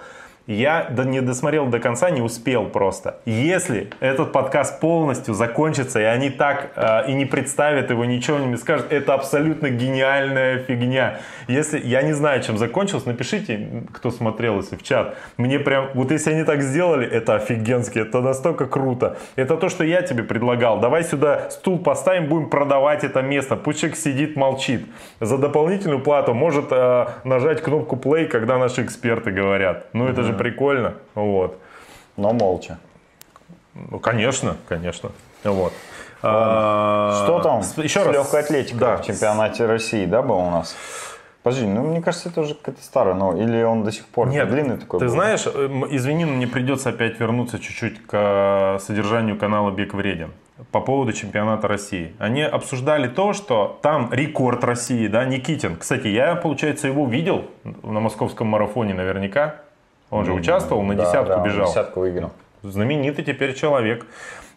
Я 0.47 0.89
не 1.05 1.21
досмотрел 1.21 1.67
до 1.67 1.81
конца, 1.81 2.11
не 2.11 2.21
успел 2.21 2.67
просто. 2.67 3.17
Если 3.25 3.91
этот 3.99 4.31
подкаст 4.31 4.79
полностью 4.79 5.35
закончится, 5.35 6.01
и 6.01 6.05
они 6.05 6.31
так 6.31 6.71
э, 6.77 7.11
и 7.11 7.15
не 7.15 7.27
представят 7.27 7.91
его, 7.91 8.05
ничего 8.05 8.39
не 8.39 8.57
скажут, 8.57 8.93
это 8.93 9.15
абсолютно 9.15 9.71
гениальная 9.71 10.59
фигня. 10.61 11.19
Если 11.49 11.81
я 11.81 12.03
не 12.03 12.13
знаю, 12.13 12.43
чем 12.43 12.59
закончилось, 12.59 13.07
напишите, 13.07 13.85
кто 13.93 14.13
смотрел, 14.13 14.59
если 14.59 14.77
в 14.77 14.85
чат. 14.85 15.17
Мне 15.37 15.59
прям, 15.59 15.89
вот 15.95 16.13
если 16.13 16.31
они 16.31 16.45
так 16.45 16.63
сделали, 16.63 17.09
это 17.09 17.35
офигенски, 17.35 17.99
это 17.99 18.21
настолько 18.21 18.67
круто. 18.67 19.17
Это 19.35 19.57
то, 19.57 19.69
что 19.69 19.83
я 19.83 20.03
тебе 20.03 20.23
предлагал. 20.23 20.79
Давай 20.79 21.03
сюда 21.03 21.51
стул 21.51 21.79
поставим, 21.81 22.27
будем 22.27 22.51
продавать 22.51 23.03
это 23.03 23.21
место. 23.21 23.57
Пусть 23.57 23.81
человек 23.81 23.99
сидит, 23.99 24.37
молчит. 24.37 24.87
За 25.21 25.39
дополнительную 25.39 26.01
плату 26.01 26.35
может 26.35 26.67
э, 26.71 27.07
нажать 27.25 27.63
кнопку 27.63 27.97
play, 27.97 28.27
когда 28.27 28.59
наши 28.59 28.85
эксперты 28.85 29.33
говорят. 29.33 29.87
Ну 29.93 30.07
это 30.07 30.23
же 30.23 30.36
прикольно. 30.37 30.95
Вот. 31.15 31.59
Но 32.17 32.33
молча. 32.33 32.79
Ну, 33.75 33.99
конечно, 33.99 34.57
конечно. 34.69 35.11
Вот. 35.45 35.73
А, 36.23 37.23
Что 37.25 37.41
там 37.41 37.61
Еще 37.85 38.03
раз. 38.03 38.15
легкой 38.15 38.41
атлетикой 38.41 38.79
Да. 38.81 38.97
в 38.97 39.05
чемпионате 39.05 39.67
России, 39.67 40.07
да, 40.07 40.23
был 40.23 40.39
у 40.39 40.51
нас? 40.51 40.75
Подожди, 41.43 41.67
ну 41.67 41.83
мне 41.85 42.01
кажется, 42.03 42.29
это 42.31 42.41
уже 42.41 42.55
какая-то 42.55 42.83
старая, 42.83 43.15
но 43.15 43.37
или 43.37 43.63
он 43.63 43.85
до 43.85 43.93
сих 43.93 44.07
пор 44.07 44.29
Нет, 44.29 44.49
длинный 44.51 44.79
такой 44.79 44.99
ты 44.99 45.05
был? 45.07 45.13
знаешь, 45.13 45.47
эм, 45.47 45.87
извини, 45.95 46.25
но 46.25 46.33
мне 46.33 46.49
придется 46.49 46.89
опять 46.89 47.21
вернуться 47.21 47.61
чуть-чуть 47.61 48.05
к 48.05 48.11
э, 48.13 48.79
содержанию 48.81 49.39
канала 49.39 49.71
Бег 49.71 49.95
вреден 49.95 50.33
по 50.73 50.81
поводу 50.81 51.13
чемпионата 51.13 51.69
России. 51.69 52.17
Они 52.19 52.43
обсуждали 52.43 53.07
то, 53.07 53.33
что 53.35 53.79
там 53.83 54.09
рекорд 54.13 54.65
России, 54.65 55.07
да, 55.07 55.25
Никитин. 55.25 55.77
Кстати, 55.77 56.09
я, 56.09 56.35
получается, 56.35 56.89
его 56.89 57.07
видел 57.07 57.45
на 57.85 58.01
московском 58.01 58.49
марафоне 58.49 58.95
наверняка. 58.95 59.57
Он 60.11 60.25
же 60.25 60.33
участвовал, 60.33 60.83
на 60.83 60.95
Да, 60.95 61.05
десятку 61.05 61.29
да, 61.29 61.39
бежал. 61.45 61.67
десятку 61.69 62.01
выиграл. 62.01 62.33
знаменитый 62.63 63.25
теперь 63.25 63.55
человек. 63.55 64.07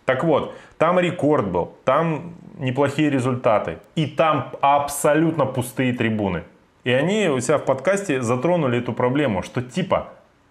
Так 0.06 0.24
вот, 0.24 0.54
там 0.78 1.00
рекорд 1.00 1.48
был, 1.48 1.74
там 1.86 2.34
неплохие 2.58 3.10
результаты, 3.10 3.78
и 3.96 4.06
там 4.08 4.52
абсолютно 4.62 5.46
пустые 5.46 5.94
трибуны. 5.94 6.44
И 6.84 6.92
они 6.92 7.28
у 7.30 7.40
себя 7.40 7.58
в 7.58 7.66
подкасте 7.66 8.22
затронули 8.22 8.80
эту 8.80 8.94
проблему, 8.94 9.44
что 9.44 9.62
типа 9.62 10.08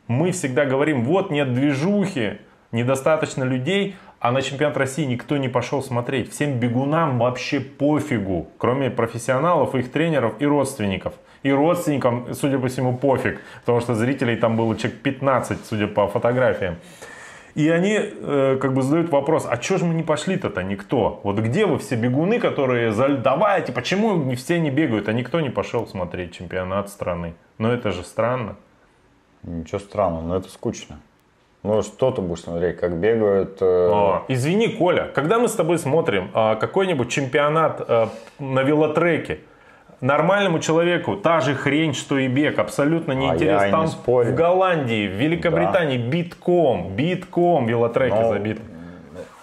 мы 0.07 0.30
всегда 0.32 0.64
говорим, 0.64 1.05
вот 1.05 1.30
нет 1.30 1.53
движухи, 1.55 2.38
недостаточно 2.72 3.44
людей, 3.44 3.96
а 4.20 4.30
на 4.32 4.42
чемпионат 4.42 4.76
России 4.76 5.05
никто 5.05 5.36
не 5.36 5.49
пошел 5.49 5.82
смотреть. 5.82 6.30
Всем 6.32 6.59
бегунам 6.59 7.18
вообще 7.18 7.61
пофигу, 7.61 8.49
кроме 8.59 8.90
профессионалов, 8.90 9.74
их 9.74 9.90
тренеров 9.90 10.34
и 10.38 10.46
родственников. 10.46 11.14
И 11.43 11.53
родственникам, 11.53 12.34
судя 12.34 12.59
по 12.59 12.68
всему, 12.68 12.97
пофиг, 12.97 13.41
потому 13.61 13.80
что 13.80 13.95
зрителей 13.95 14.36
там 14.36 14.57
было 14.57 14.76
человек 14.76 15.01
15, 15.01 15.66
судя 15.66 15.86
по 15.86 16.09
фотографиям. 16.09 16.76
И 17.55 17.68
они 17.70 17.99
э, 17.99 18.59
как 18.61 18.72
бы 18.72 18.82
задают 18.82 19.11
вопрос, 19.11 19.47
а 19.49 19.61
что 19.61 19.78
же 19.78 19.84
мы 19.84 19.95
не 19.95 20.03
пошли-то-то, 20.03 20.62
никто? 20.62 21.20
Вот 21.24 21.39
где 21.39 21.66
вы 21.66 21.78
все 21.78 21.97
бегуны, 21.97 22.39
которые, 22.39 22.93
за... 22.93 23.09
давайте, 23.09 23.72
почему 23.72 24.34
все 24.36 24.61
не 24.61 24.70
бегают, 24.70 25.09
а 25.09 25.12
никто 25.12 25.41
не 25.41 25.51
пошел 25.51 25.86
смотреть 25.86 26.36
чемпионат 26.36 26.89
страны? 26.89 27.34
Но 27.59 27.72
это 27.72 27.91
же 27.91 28.05
странно. 28.05 28.57
Ничего 29.43 29.78
странного, 29.78 30.22
но 30.22 30.36
это 30.36 30.49
скучно. 30.51 31.01
Ну, 31.64 31.82
что 31.82 32.12
ты 32.12 32.20
будешь 32.20 32.43
смотреть, 32.43 32.76
как 32.76 32.97
бегают... 32.97 33.59
э, 33.61 33.91
А, 33.93 34.24
извини, 34.28 34.68
Коля, 34.68 35.11
когда 35.12 35.39
мы 35.39 35.49
с 35.49 35.55
тобой 35.55 35.78
смотрим 35.78 36.30
а, 36.34 36.55
какой-нибудь 36.55 37.11
чемпионат 37.11 37.80
а, 37.80 38.11
на 38.39 38.62
велотреке, 38.62 39.41
нормальному 40.01 40.59
человеку 40.61 41.16
та 41.16 41.40
же 41.40 41.55
хрень, 41.55 41.94
что 41.94 42.18
и 42.18 42.28
бег, 42.28 42.59
абсолютно 42.59 43.12
А 43.14 43.16
неинтересно. 43.16 43.57
я 43.61 43.62
и 43.64 43.66
не 43.66 43.70
Там 43.72 43.86
спорю. 43.88 44.32
в 44.32 44.34
Голландии, 44.34 45.09
в 45.09 45.12
Великобритании 45.12 45.96
битком, 45.99 46.90
битком 46.94 47.66
велотреки 47.66 48.14
Но 48.14 48.28
забиты. 48.28 48.62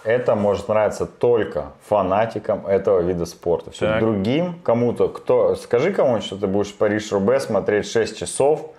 Это 0.04 0.36
может 0.36 0.68
нравиться 0.68 1.04
только 1.04 1.72
фанатикам 1.88 2.64
этого 2.64 3.00
вида 3.00 3.26
спорта. 3.26 3.72
Все 3.72 3.86
Так. 3.86 4.00
другим, 4.00 4.54
кому-то, 4.62 5.08
кто, 5.08 5.56
скажи 5.56 5.92
кому-нибудь, 5.92 6.24
что 6.24 6.36
ты 6.36 6.46
будешь 6.46 6.72
Париж-Рубе 6.72 7.40
смотреть 7.40 7.90
6 7.90 8.16
часов, 8.16 8.70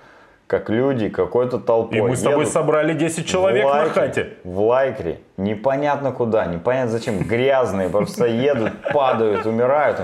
как 0.48 0.70
люди 0.70 1.10
какой-то 1.10 1.60
толпой 1.60 1.98
И 1.98 2.02
мы 2.02 2.16
с 2.16 2.22
тобой 2.22 2.46
собрали 2.46 2.94
10 2.94 3.28
человек 3.28 3.66
в 3.66 3.68
на 3.68 3.74
лайкре, 3.74 3.92
хате. 4.02 4.30
В 4.46 4.62
лайкре. 4.62 5.20
Непонятно 5.36 6.14
куда, 6.14 6.46
непонятно 6.46 6.92
зачем. 6.92 7.20
Грязные, 7.20 7.90
просто 7.90 8.26
едут, 8.26 8.72
падают, 8.94 9.46
умирают. 9.46 10.00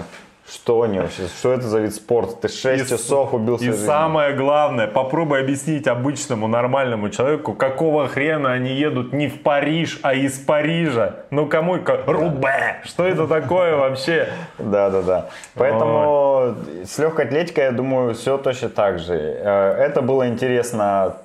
Что 0.48 0.82
они 0.82 1.00
вообще? 1.00 1.28
Что 1.28 1.54
это 1.54 1.64
за 1.68 1.80
вид 1.80 1.96
спорта? 1.96 2.36
Ты 2.36 2.48
6 2.50 2.86
И 2.86 2.90
часов 2.90 3.34
убил 3.34 3.56
И 3.56 3.60
свою 3.60 3.72
жизнь. 3.74 3.86
самое 3.86 4.34
главное, 4.36 4.88
попробуй 4.88 5.40
объяснить 5.40 5.88
обычному 5.88 6.48
нормальному 6.48 7.10
человеку, 7.10 7.54
какого 7.54 8.08
хрена 8.10 8.52
они 8.52 8.74
едут 8.74 9.14
не 9.14 9.30
в 9.30 9.42
Париж, 9.42 10.00
а 10.04 10.14
из 10.14 10.38
Парижа. 10.40 11.16
Ну 11.32 11.46
кому? 11.48 11.80
ка- 11.80 12.04
Рубе! 12.06 12.82
Что 12.84 13.06
это 13.06 13.26
такое 13.28 13.78
вообще? 13.78 14.28
Да, 14.60 14.90
да, 14.90 15.02
да. 15.02 15.30
Поэтому 15.56 16.56
с 16.84 16.98
легкой 17.00 17.26
атлетикой, 17.26 17.64
я 17.66 17.72
думаю, 17.72 18.14
все 18.14 18.38
точно 18.38 18.68
так 18.70 19.00
же. 19.00 19.16
Э, 19.16 19.76
Это 19.80 20.02
было 20.02 20.28
интересно 20.28 21.16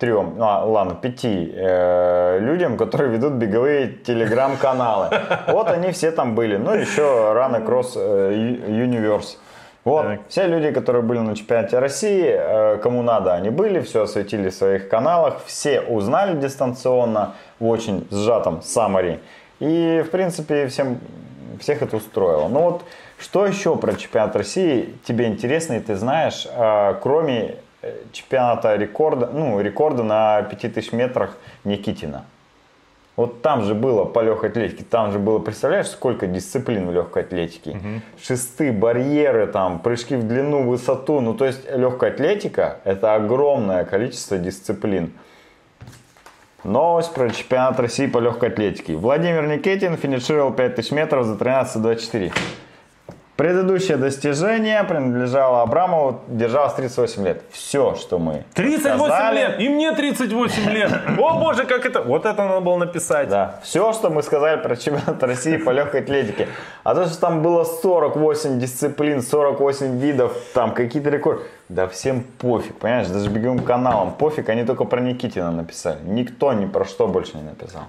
трем, 0.00 0.34
ну, 0.38 0.44
а, 0.44 0.64
ладно, 0.64 0.94
пяти 0.94 1.52
э, 1.54 2.38
людям, 2.40 2.78
которые 2.78 3.10
ведут 3.10 3.34
беговые 3.34 3.88
телеграм-каналы. 3.88 5.10
Вот 5.48 5.68
они 5.68 5.92
все 5.92 6.10
там 6.10 6.34
были. 6.34 6.56
Ну, 6.56 6.74
еще 6.74 7.02
Run 7.02 7.64
Across 7.64 7.92
э, 7.96 8.32
Universe. 8.66 9.36
Вот, 9.84 10.02
Так. 10.02 10.20
все 10.28 10.46
люди, 10.46 10.72
которые 10.72 11.02
были 11.02 11.18
на 11.18 11.36
чемпионате 11.36 11.78
России, 11.78 12.24
э, 12.26 12.78
кому 12.82 13.02
надо, 13.02 13.34
они 13.34 13.50
были, 13.50 13.80
все 13.80 14.02
осветили 14.02 14.48
в 14.48 14.54
своих 14.54 14.88
каналах, 14.88 15.42
все 15.46 15.80
узнали 15.82 16.36
дистанционно 16.38 17.34
в 17.58 17.68
очень 17.68 18.06
сжатом 18.10 18.62
саммари. 18.62 19.20
И, 19.58 20.02
в 20.06 20.10
принципе, 20.10 20.66
всем, 20.68 20.98
всех 21.60 21.82
это 21.82 21.96
устроило. 21.96 22.48
Ну 22.48 22.60
вот, 22.60 22.84
что 23.18 23.46
еще 23.46 23.76
про 23.76 23.94
чемпионат 23.94 24.34
России 24.36 24.94
тебе 25.04 25.26
интересно, 25.26 25.74
и 25.74 25.80
ты 25.80 25.94
знаешь, 25.96 26.46
э, 26.50 26.94
кроме 27.02 27.56
чемпионата 28.12 28.76
рекорда, 28.76 29.30
ну, 29.32 29.60
рекорда 29.60 30.02
на 30.02 30.42
5000 30.42 30.92
метрах 30.92 31.36
Никитина? 31.64 32.24
Вот 33.16 33.42
там 33.42 33.62
же 33.64 33.74
было 33.74 34.06
по 34.06 34.20
легкой 34.20 34.48
атлетике, 34.48 34.82
там 34.82 35.12
же 35.12 35.18
было, 35.18 35.38
представляешь, 35.40 35.88
сколько 35.88 36.26
дисциплин 36.26 36.88
в 36.88 36.92
легкой 36.92 37.24
атлетике? 37.24 37.78
Шесты, 38.18 38.72
барьеры, 38.72 39.46
там, 39.46 39.78
прыжки 39.80 40.16
в 40.16 40.26
длину, 40.26 40.62
высоту. 40.62 41.20
Ну, 41.20 41.34
то 41.34 41.44
есть 41.44 41.70
легкая 41.70 42.12
атлетика– 42.12 42.78
это 42.84 43.14
огромное 43.14 43.84
количество 43.84 44.38
дисциплин. 44.38 45.12
Новость 46.64 47.12
про 47.12 47.28
чемпионат 47.30 47.78
России 47.80 48.06
по 48.06 48.18
легкой 48.18 48.50
атлетике. 48.50 48.94
Владимир 48.94 49.46
Никитин 49.46 49.96
финишировал 49.96 50.52
5000 50.52 50.90
метров 50.92 51.26
за 51.26 51.34
13.24. 51.34 52.32
Предыдущее 53.40 53.96
достижение 53.96 54.84
принадлежало 54.84 55.62
Абрамову, 55.62 56.20
держалось 56.28 56.74
38 56.74 57.24
лет. 57.24 57.42
Все, 57.50 57.94
что 57.94 58.18
мы 58.18 58.44
38 58.52 58.98
сказали, 58.98 59.38
лет! 59.38 59.60
И 59.60 59.68
мне 59.70 59.92
38 59.92 60.68
лет! 60.68 60.92
О 61.18 61.38
боже, 61.38 61.64
как 61.64 61.86
это... 61.86 62.02
Вот 62.02 62.26
это 62.26 62.44
надо 62.44 62.60
было 62.60 62.76
написать. 62.76 63.30
Да, 63.30 63.58
все, 63.62 63.94
что 63.94 64.10
мы 64.10 64.22
сказали 64.22 64.60
про 64.60 64.76
чемпионат 64.76 65.22
России 65.22 65.56
по 65.56 65.70
легкой 65.70 66.02
атлетике. 66.02 66.48
А 66.84 66.94
то, 66.94 67.06
что 67.06 67.18
там 67.18 67.40
было 67.40 67.64
48 67.64 68.58
дисциплин, 68.58 69.22
48 69.22 69.98
видов, 69.98 70.36
там 70.52 70.74
какие-то 70.74 71.08
рекорды. 71.08 71.44
Да 71.70 71.88
всем 71.88 72.22
пофиг, 72.36 72.76
понимаешь, 72.76 73.08
даже 73.08 73.30
беговым 73.30 73.60
каналам 73.60 74.12
пофиг, 74.12 74.50
они 74.50 74.64
только 74.64 74.84
про 74.84 75.00
Никитина 75.00 75.50
написали. 75.50 76.00
Никто 76.04 76.52
ни 76.52 76.66
про 76.66 76.84
что 76.84 77.06
больше 77.06 77.38
не 77.38 77.44
написал. 77.44 77.84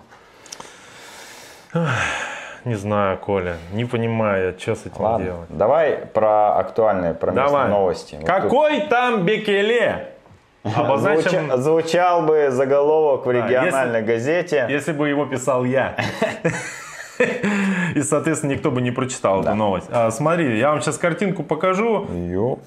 Не 2.65 2.75
знаю, 2.75 3.17
Коля, 3.17 3.55
не 3.73 3.85
понимаю, 3.85 4.53
что 4.59 4.75
с 4.75 4.85
этим 4.85 5.01
Ладно, 5.01 5.25
делать. 5.25 5.47
давай 5.49 5.95
про 6.13 6.57
актуальные, 6.59 7.13
про 7.15 7.31
Давай. 7.31 7.67
новости. 7.69 8.15
Вот 8.15 8.25
Какой 8.27 8.81
там 8.81 9.23
Бекеле? 9.23 10.09
тут 10.63 10.73
Обозначим, 10.77 11.47
звуча- 11.51 11.57
звучал 11.57 12.21
бы 12.21 12.51
заголовок 12.51 13.25
в 13.25 13.33
Да, 13.33 13.47
региональной 13.47 14.03
газете. 14.03 14.67
если 14.69 14.91
бы 14.91 15.09
его 15.09 15.25
писал 15.25 15.65
я. 15.65 15.95
И, 17.95 18.01
соответственно, 18.01 18.51
никто 18.51 18.71
бы 18.71 18.81
не 18.81 18.91
прочитал 18.91 19.41
эту 19.41 19.53
новость. 19.53 19.87
А, 19.91 20.09
смотри, 20.11 20.57
я 20.57 20.69
вам 20.71 20.81
сейчас 20.81 20.97
картинку 20.97 21.43
покажу, 21.43 22.07
Ё. 22.11 22.57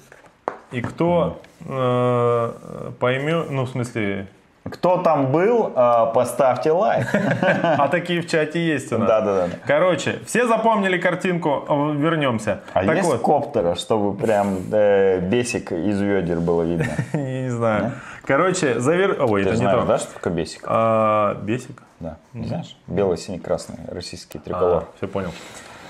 и 0.71 0.81
кто 0.81 1.41
э, 1.67 2.51
поймет, 2.99 3.49
ну, 3.49 3.63
в 3.63 3.69
смысле, 3.69 4.27
Кто 4.71 4.97
там 4.97 5.31
был, 5.31 5.73
а, 5.75 6.07
поставьте 6.07 6.71
лайк. 6.71 7.07
а 7.13 7.87
такие 7.87 8.21
в 8.21 8.27
чате 8.27 8.65
есть 8.65 8.91
у 8.91 8.97
нас. 8.97 9.07
Да-да-да. 9.07 9.49
Короче, 9.67 10.19
все 10.25 10.47
запомнили 10.47 10.97
картинку, 10.97 11.65
э, 11.69 11.93
вернемся. 11.95 12.61
А 12.73 12.83
так 12.83 12.95
есть 12.97 13.07
вот, 13.07 13.21
коптера, 13.21 13.75
чтобы 13.75 14.17
прям 14.17 14.57
э, 14.71 15.19
бесик 15.19 15.71
из 15.71 16.01
ведер 16.01 16.39
было 16.39 16.63
видно? 16.63 16.87
не, 17.13 17.43
не 17.43 17.49
знаю. 17.49 17.91
Короче, 18.25 18.79
завер... 18.79 19.17
Ой, 19.21 19.43
Ты 19.43 19.49
это 19.49 19.59
не 19.59 19.69
то. 19.69 19.85
да, 19.85 19.99
что 19.99 20.13
такое 20.13 20.33
бесик? 20.33 20.63
А, 20.65 21.35
бесик? 21.43 21.83
Да, 21.99 22.17
не 22.33 22.47
знаешь? 22.47 22.75
Белый, 22.87 23.19
синий, 23.19 23.39
красный, 23.39 23.77
российский 23.87 24.39
триколор. 24.39 24.87
все 24.97 25.07
понял. 25.07 25.29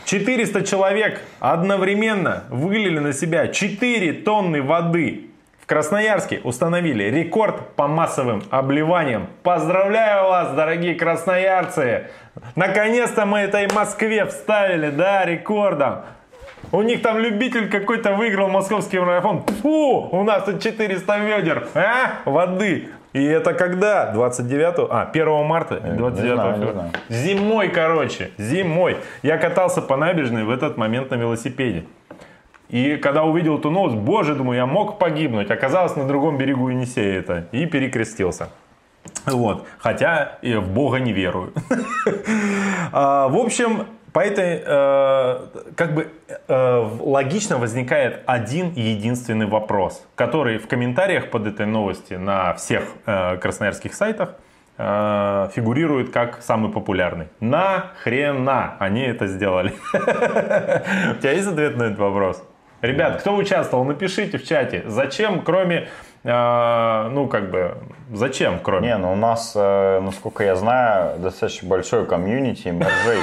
400 0.04 0.64
человек 0.66 1.22
одновременно 1.40 2.44
вылили 2.50 3.00
на 3.00 3.14
себя 3.14 3.48
4 3.48 4.14
тонны 4.24 4.62
воды. 4.62 5.30
В 5.66 5.68
Красноярске 5.68 6.42
установили 6.44 7.06
рекорд 7.06 7.76
по 7.76 7.88
массовым 7.88 8.44
обливаниям. 8.52 9.26
Поздравляю 9.42 10.28
вас, 10.28 10.52
дорогие 10.54 10.94
красноярцы! 10.94 12.04
Наконец-то 12.56 13.26
мы 13.26 13.40
этой 13.40 13.68
Москве 13.74 14.28
вставили, 14.28 14.92
да, 14.92 15.26
рекордом. 15.26 16.02
У 16.72 16.84
них 16.84 17.02
там 17.02 17.18
любитель 17.18 17.68
какой-то 17.68 18.14
выиграл 18.14 18.48
московский 18.48 19.00
марафон. 19.00 19.44
Фу, 19.64 20.08
у 20.12 20.24
нас 20.24 20.44
тут 20.44 20.62
400 20.62 21.18
ведер 21.18 21.68
а, 21.74 22.22
воды. 22.26 22.90
И 23.14 23.24
это 23.24 23.56
когда? 23.56 24.12
29 24.12 24.88
а, 24.92 25.10
1 25.12 25.46
марта, 25.46 25.80
29 25.80 26.14
не 26.14 26.34
знаю, 26.36 26.50
не 26.52 26.58
февраля. 26.58 26.74
знаю. 26.74 26.92
Зимой, 27.10 27.70
короче, 27.70 28.30
зимой. 28.38 28.98
Я 29.24 29.40
катался 29.40 29.82
по 29.82 29.98
набережной 29.98 30.44
в 30.44 30.52
этот 30.52 30.78
момент 30.78 31.10
на 31.10 31.16
велосипеде. 31.16 31.86
И 32.76 32.98
когда 32.98 33.24
увидел 33.24 33.58
эту 33.58 33.72
новость, 33.72 33.96
боже, 33.96 34.36
думаю, 34.36 34.58
я 34.58 34.66
мог 34.66 35.00
погибнуть. 35.00 35.50
Оказалось, 35.50 35.96
на 35.96 36.06
другом 36.06 36.38
берегу 36.38 36.68
Енисея 36.68 37.20
это. 37.20 37.46
И 37.54 37.66
перекрестился. 37.66 38.50
Вот. 39.26 39.66
Хотя 39.78 40.40
и 40.42 40.56
в 40.56 40.68
Бога 40.68 41.00
не 41.00 41.14
верую. 41.14 41.54
А, 42.92 43.30
В 43.30 43.38
общем, 43.38 43.86
по 44.12 44.20
этой, 44.20 44.62
э, 44.66 45.40
как 45.78 45.94
бы 45.94 46.10
э, 46.50 46.90
логично 47.00 47.58
возникает 47.58 48.24
один 48.26 48.74
единственный 48.74 49.46
вопрос, 49.46 50.06
который 50.16 50.58
в 50.58 50.68
комментариях 50.68 51.30
под 51.30 51.48
этой 51.48 51.66
новости 51.66 52.16
на 52.16 52.54
всех 52.56 52.84
э, 53.06 53.38
красноярских 53.38 53.94
сайтах 53.94 54.36
э, 54.78 55.50
фигурирует 55.56 56.12
как 56.12 56.42
самый 56.42 56.74
популярный. 56.74 57.28
Нахрена 57.40 58.76
они 58.80 59.02
это 59.02 59.28
сделали? 59.28 59.74
У 59.94 61.22
тебя 61.22 61.32
есть 61.32 61.48
ответ 61.48 61.78
на 61.78 61.84
этот 61.84 62.00
вопрос? 62.00 62.44
Ребят, 62.86 63.20
кто 63.20 63.36
участвовал, 63.36 63.84
напишите 63.84 64.38
в 64.38 64.44
чате, 64.46 64.84
зачем, 64.86 65.42
кроме, 65.42 65.88
э, 66.24 67.10
ну, 67.12 67.28
как 67.28 67.50
бы, 67.50 67.78
зачем, 68.14 68.60
кроме... 68.62 68.90
Не, 68.90 68.98
ну 68.98 69.14
у 69.14 69.16
нас, 69.16 69.54
э, 69.56 70.00
насколько 70.02 70.44
я 70.44 70.56
знаю, 70.56 71.18
достаточно 71.20 71.68
большое 71.68 72.06
комьюнити 72.06 72.70
моржей. 72.70 73.22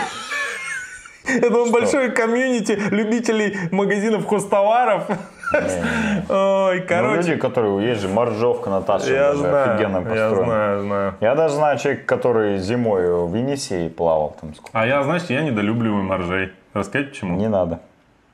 Это 1.28 1.64
большое 1.72 2.10
комьюнити 2.10 2.72
любителей 2.90 3.56
магазинов 3.70 4.26
хостоваров. 4.26 5.04
Ой, 5.52 6.80
Ну, 6.80 6.86
короче. 6.88 7.16
люди, 7.16 7.36
которые 7.36 7.86
есть 7.88 8.00
же, 8.00 8.08
моржовка 8.08 8.70
Наташа, 8.70 9.12
Я 9.12 9.34
знаю, 9.34 9.74
офигенно 9.74 10.14
я 10.14 10.30
знаю, 10.30 10.82
знаю. 10.82 11.14
Я 11.20 11.34
даже 11.34 11.54
знаю 11.54 11.78
человека, 11.78 12.04
который 12.06 12.58
зимой 12.58 13.06
в 13.26 13.34
Енисее 13.34 13.90
плавал 13.90 14.36
там 14.40 14.54
сколько. 14.54 14.76
А 14.76 14.86
я, 14.86 15.02
знаешь, 15.04 15.24
я 15.28 15.42
недолюбливаю 15.42 16.02
моржей. 16.02 16.52
Рассказать 16.74 17.10
почему? 17.10 17.36
Не 17.36 17.48
надо. 17.48 17.80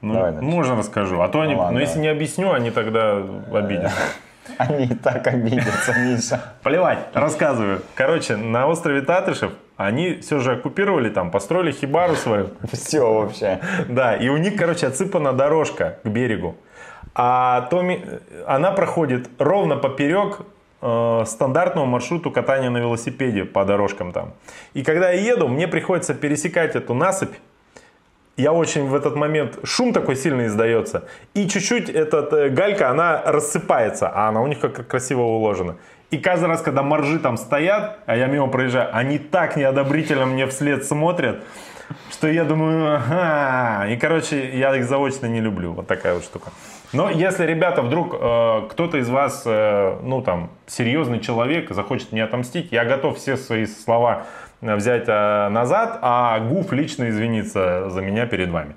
Ну, 0.00 0.14
давай 0.14 0.32
можно 0.32 0.76
расскажу. 0.76 1.20
А 1.20 1.28
то 1.28 1.40
они, 1.40 1.54
Ну, 1.54 1.60
ладно, 1.60 1.74
но 1.74 1.80
если 1.80 1.98
не 1.98 2.08
объясню, 2.08 2.52
они 2.52 2.70
тогда 2.70 3.22
обидятся. 3.52 3.96
Они 4.56 4.86
и 4.86 4.94
так 4.94 5.26
обидятся, 5.26 5.92
Миша. 5.92 6.40
Плевать, 6.62 6.98
рассказываю. 7.12 7.82
Короче, 7.94 8.36
на 8.36 8.66
острове 8.66 9.02
Татышев 9.02 9.52
они 9.76 10.14
все 10.14 10.40
же 10.40 10.52
оккупировали 10.52 11.10
там, 11.10 11.30
построили 11.30 11.70
хибару 11.70 12.14
свою. 12.16 12.48
Все 12.72 13.00
вообще. 13.00 13.60
Да, 13.88 14.16
и 14.16 14.28
у 14.28 14.36
них, 14.36 14.56
короче, 14.56 14.86
отсыпана 14.86 15.32
дорожка 15.32 15.98
к 16.02 16.08
берегу. 16.08 16.56
А 17.14 17.62
Томи, 17.70 18.04
она 18.46 18.72
проходит 18.72 19.28
ровно 19.38 19.76
поперек 19.76 20.40
э, 20.82 21.24
стандартному 21.26 21.86
маршруту 21.86 22.30
катания 22.30 22.70
на 22.70 22.78
велосипеде 22.78 23.44
по 23.44 23.64
дорожкам 23.64 24.12
там. 24.12 24.32
И 24.74 24.82
когда 24.82 25.10
я 25.10 25.32
еду, 25.34 25.46
мне 25.46 25.68
приходится 25.68 26.14
пересекать 26.14 26.74
эту 26.74 26.94
насыпь. 26.94 27.34
Я 28.38 28.52
очень 28.52 28.86
в 28.86 28.94
этот 28.94 29.16
момент, 29.16 29.58
шум 29.64 29.92
такой 29.92 30.14
сильный 30.14 30.46
издается. 30.46 31.08
И 31.34 31.48
чуть-чуть 31.48 31.90
эта 31.90 32.18
э, 32.30 32.48
галька, 32.50 32.88
она 32.88 33.20
рассыпается, 33.24 34.08
а 34.08 34.28
она 34.28 34.40
у 34.40 34.46
них 34.46 34.60
как 34.60 34.86
красиво 34.86 35.22
уложена. 35.22 35.74
И 36.12 36.18
каждый 36.18 36.46
раз, 36.46 36.62
когда 36.62 36.84
моржи 36.84 37.18
там 37.18 37.36
стоят, 37.36 37.98
а 38.06 38.16
я 38.16 38.26
мимо 38.26 38.46
проезжаю, 38.46 38.90
они 38.96 39.18
так 39.18 39.56
неодобрительно 39.56 40.24
мне 40.24 40.46
вслед 40.46 40.84
смотрят, 40.86 41.42
что 42.12 42.28
я 42.28 42.44
думаю, 42.44 42.94
ага. 42.94 43.88
И, 43.88 43.96
короче, 43.96 44.56
я 44.56 44.76
их 44.76 44.84
заочно 44.84 45.26
не 45.26 45.40
люблю. 45.40 45.72
Вот 45.72 45.88
такая 45.88 46.14
вот 46.14 46.22
штука. 46.22 46.52
Но 46.92 47.10
если, 47.10 47.44
ребята, 47.44 47.82
вдруг 47.82 48.14
э, 48.14 48.68
кто-то 48.70 48.98
из 48.98 49.08
вас, 49.08 49.42
э, 49.46 49.98
ну 50.04 50.22
там, 50.22 50.50
серьезный 50.68 51.18
человек, 51.18 51.70
захочет 51.70 52.12
мне 52.12 52.22
отомстить, 52.22 52.68
я 52.70 52.84
готов 52.84 53.18
все 53.18 53.36
свои 53.36 53.66
слова 53.66 54.26
взять 54.60 55.04
э, 55.08 55.48
назад, 55.48 55.98
а 56.02 56.38
Гуф 56.40 56.72
лично 56.72 57.08
извиниться 57.08 57.90
за 57.90 58.00
меня 58.00 58.26
перед 58.26 58.50
вами. 58.50 58.74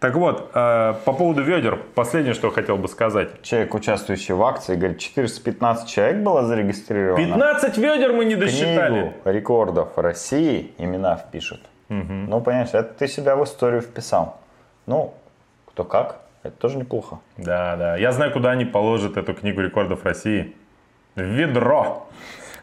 Так 0.00 0.14
вот, 0.14 0.50
э, 0.54 0.94
по 1.04 1.12
поводу 1.12 1.42
ведер, 1.42 1.76
последнее, 1.94 2.32
что 2.32 2.50
хотел 2.50 2.78
бы 2.78 2.88
сказать. 2.88 3.42
Человек, 3.42 3.74
участвующий 3.74 4.34
в 4.34 4.42
акции, 4.42 4.74
говорит, 4.74 4.98
415 4.98 5.88
человек 5.88 6.16
было 6.22 6.42
зарегистрировано. 6.44 7.22
15 7.22 7.76
ведер 7.76 8.12
мы 8.14 8.24
не 8.24 8.34
Книгу 8.34 8.46
досчитали. 8.46 9.16
рекордов 9.24 9.98
России 9.98 10.72
имена 10.78 11.16
впишут. 11.16 11.60
Ну, 11.88 12.40
понимаешь, 12.40 12.68
это 12.72 12.84
ты 12.84 13.08
себя 13.08 13.36
в 13.36 13.44
историю 13.44 13.82
вписал. 13.82 14.40
Ну, 14.86 15.12
кто 15.66 15.84
как, 15.84 16.20
это 16.44 16.56
тоже 16.56 16.78
неплохо. 16.78 17.18
Да, 17.36 17.76
да. 17.76 17.96
Я 17.96 18.12
знаю, 18.12 18.32
куда 18.32 18.50
они 18.52 18.64
положат 18.64 19.16
эту 19.16 19.34
книгу 19.34 19.60
рекордов 19.60 20.04
России. 20.04 20.54
В 21.16 21.20
ведро. 21.20 22.06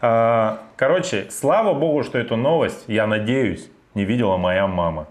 А, 0.02 0.60
Короче, 0.78 1.28
слава 1.32 1.74
богу, 1.74 2.04
что 2.04 2.20
эту 2.20 2.36
новость, 2.36 2.84
я 2.86 3.08
надеюсь, 3.08 3.68
не 3.96 4.06
видела 4.06 4.38
моя 4.38 4.68
мама. 4.68 5.08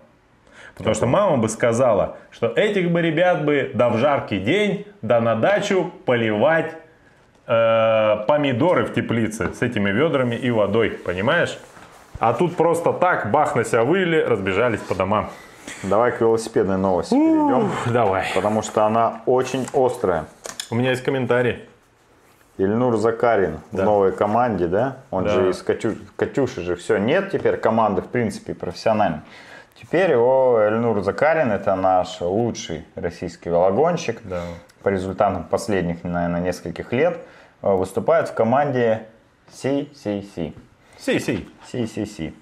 Потому 0.77 0.95
что 0.95 1.07
мама 1.07 1.39
бы 1.39 1.49
сказала, 1.49 2.19
что 2.31 2.47
этих 2.47 2.93
бы 2.93 3.03
ребят 3.03 3.45
бы 3.45 3.73
да 3.75 3.89
в 3.89 3.97
жаркий 3.97 4.39
день, 4.39 4.87
да 5.03 5.21
на 5.21 5.35
дачу 5.35 5.91
поливать 6.05 6.73
э, 7.49 8.17
помидоры 8.29 8.85
в 8.85 8.95
теплице 8.95 9.53
с 9.55 9.63
этими 9.63 9.91
ведрами 9.91 10.37
и 10.37 10.53
водой, 10.53 10.91
понимаешь? 10.91 11.59
А 12.21 12.33
тут 12.33 12.57
просто 12.57 12.93
так, 12.93 13.33
бах 13.33 13.57
на 13.57 13.65
себя 13.65 13.83
вылили, 13.83 14.21
разбежались 14.21 14.81
по 14.81 14.95
домам. 14.95 15.31
Давай 15.83 16.13
к 16.13 16.21
велосипедной 16.21 16.79
новости 16.79 17.11
перейдем, 17.11 17.71
Давай. 17.87 18.27
потому 18.37 18.63
что 18.63 18.85
она 18.85 19.23
очень 19.27 19.67
острая. 19.75 20.27
У 20.71 20.77
меня 20.77 20.91
есть 20.91 21.03
комментарий. 21.03 21.65
Ильнур 22.59 22.97
Закарин 22.97 23.61
Да. 23.73 23.83
в 23.83 23.85
новой 23.85 24.13
команде, 24.13 24.67
да? 24.67 24.97
Он 25.11 25.25
Да. 25.25 25.31
же 25.31 25.51
из 25.51 25.63
Катю... 25.63 25.97
Катюши 26.17 26.63
же 26.63 26.75
все. 26.77 26.97
Нет 26.97 27.31
теперь 27.31 27.57
команды, 27.59 28.03
в 28.03 28.07
принципе, 28.09 28.55
профессиональной. 28.55 29.21
Теперь 29.81 30.13
его 30.13 30.59
Эльнур 30.59 31.03
Закарин, 31.03 31.53
это 31.53 31.75
наш 31.75 32.21
лучший 32.23 32.87
российский 32.95 33.51
велогонщик. 33.51 34.21
Да. 34.25 34.41
По 34.83 34.89
результатам 34.89 35.45
последних, 35.45 36.03
наверное, 36.03 36.41
нескольких 36.41 36.93
лет 36.93 37.19
э, 37.63 37.71
выступает 37.71 38.29
в 38.31 38.35
команде 38.35 39.03
CCC. 39.53 40.55
Си-си. 40.99 41.47
CCC. 41.71 42.33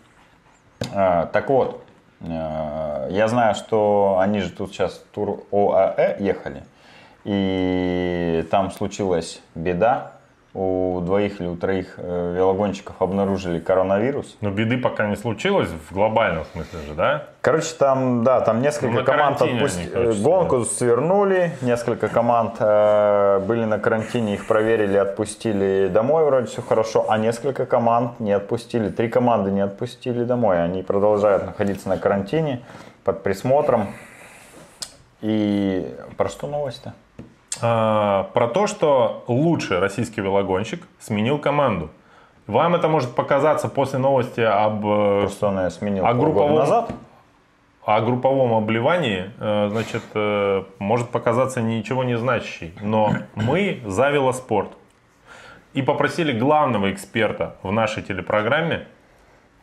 Так 0.92 1.48
вот, 1.48 1.82
э, 2.20 3.08
я 3.10 3.26
знаю, 3.28 3.54
что 3.54 4.18
они 4.20 4.40
же 4.40 4.50
тут 4.50 4.72
сейчас 4.72 4.94
в 4.98 5.14
тур 5.14 5.42
ОАЭ 5.50 6.16
ехали, 6.20 6.62
и 7.24 8.46
там 8.50 8.70
случилась 8.70 9.40
беда. 9.54 10.12
У 10.56 11.00
двоих 11.00 11.40
или 11.40 11.48
у 11.48 11.56
троих 11.56 11.94
э, 11.96 12.34
велогонщиков 12.36 12.94
обнаружили 13.02 13.58
коронавирус. 13.58 14.36
Но 14.40 14.52
беды 14.52 14.78
пока 14.78 15.08
не 15.08 15.16
случилось 15.16 15.68
в 15.68 15.92
глобальном 15.92 16.44
смысле 16.52 16.78
же, 16.86 16.94
да? 16.94 17.24
Короче, 17.40 17.74
там, 17.76 18.22
да, 18.22 18.40
там 18.40 18.62
несколько 18.62 19.00
Ну, 19.00 19.04
команд 19.04 19.38
карантине 19.38 19.60
отпусти- 19.64 19.80
они, 19.80 19.86
короче, 19.88 20.20
э, 20.20 20.22
Гонку 20.22 20.64
свернули, 20.64 21.50
несколько 21.60 22.06
команд 22.08 22.54
э, 22.60 23.40
были 23.40 23.64
на 23.64 23.80
карантине, 23.80 24.34
их 24.34 24.46
проверили, 24.46 24.96
отпустили 24.96 25.88
домой, 25.92 26.24
вроде 26.24 26.46
все 26.46 26.62
хорошо, 26.62 27.06
а 27.10 27.18
несколько 27.18 27.66
команд 27.66 28.20
не 28.20 28.30
отпустили. 28.30 28.90
Три 28.90 29.08
команды 29.08 29.50
не 29.50 29.60
отпустили 29.60 30.22
домой, 30.22 30.62
они 30.62 30.84
продолжают 30.84 31.46
находиться 31.46 31.88
на 31.88 31.98
карантине 31.98 32.62
под 33.02 33.24
присмотром. 33.24 33.88
И 35.20 35.92
про 36.16 36.28
что 36.28 36.46
новость-то? 36.46 36.92
А, 37.62 38.24
про 38.34 38.48
то, 38.48 38.66
что 38.66 39.24
лучший 39.28 39.78
российский 39.78 40.20
велогонщик 40.20 40.86
сменил 40.98 41.38
команду. 41.38 41.90
Вам 42.46 42.74
это 42.74 42.88
может 42.88 43.14
показаться 43.14 43.68
после 43.68 43.98
новости 43.98 44.40
об, 44.40 44.84
э, 44.84 45.20
Просто 45.22 45.46
он 45.48 45.58
ее 45.64 45.70
сменил 45.70 46.04
А 46.04 46.08
полгода 46.12 46.30
групповом- 46.40 46.58
назад. 46.58 46.90
о 47.86 48.00
групповом 48.00 48.52
обливании, 48.54 49.30
э, 49.38 49.68
значит, 49.70 50.02
э, 50.14 50.64
может 50.78 51.08
показаться 51.10 51.62
ничего 51.62 52.04
не 52.04 52.18
значащей. 52.18 52.74
Но 52.82 53.12
мы 53.34 53.80
за 53.86 54.10
велоспорт. 54.10 54.70
И 55.74 55.82
попросили 55.82 56.32
главного 56.38 56.92
эксперта 56.92 57.56
в 57.62 57.72
нашей 57.72 58.02
телепрограмме, 58.02 58.86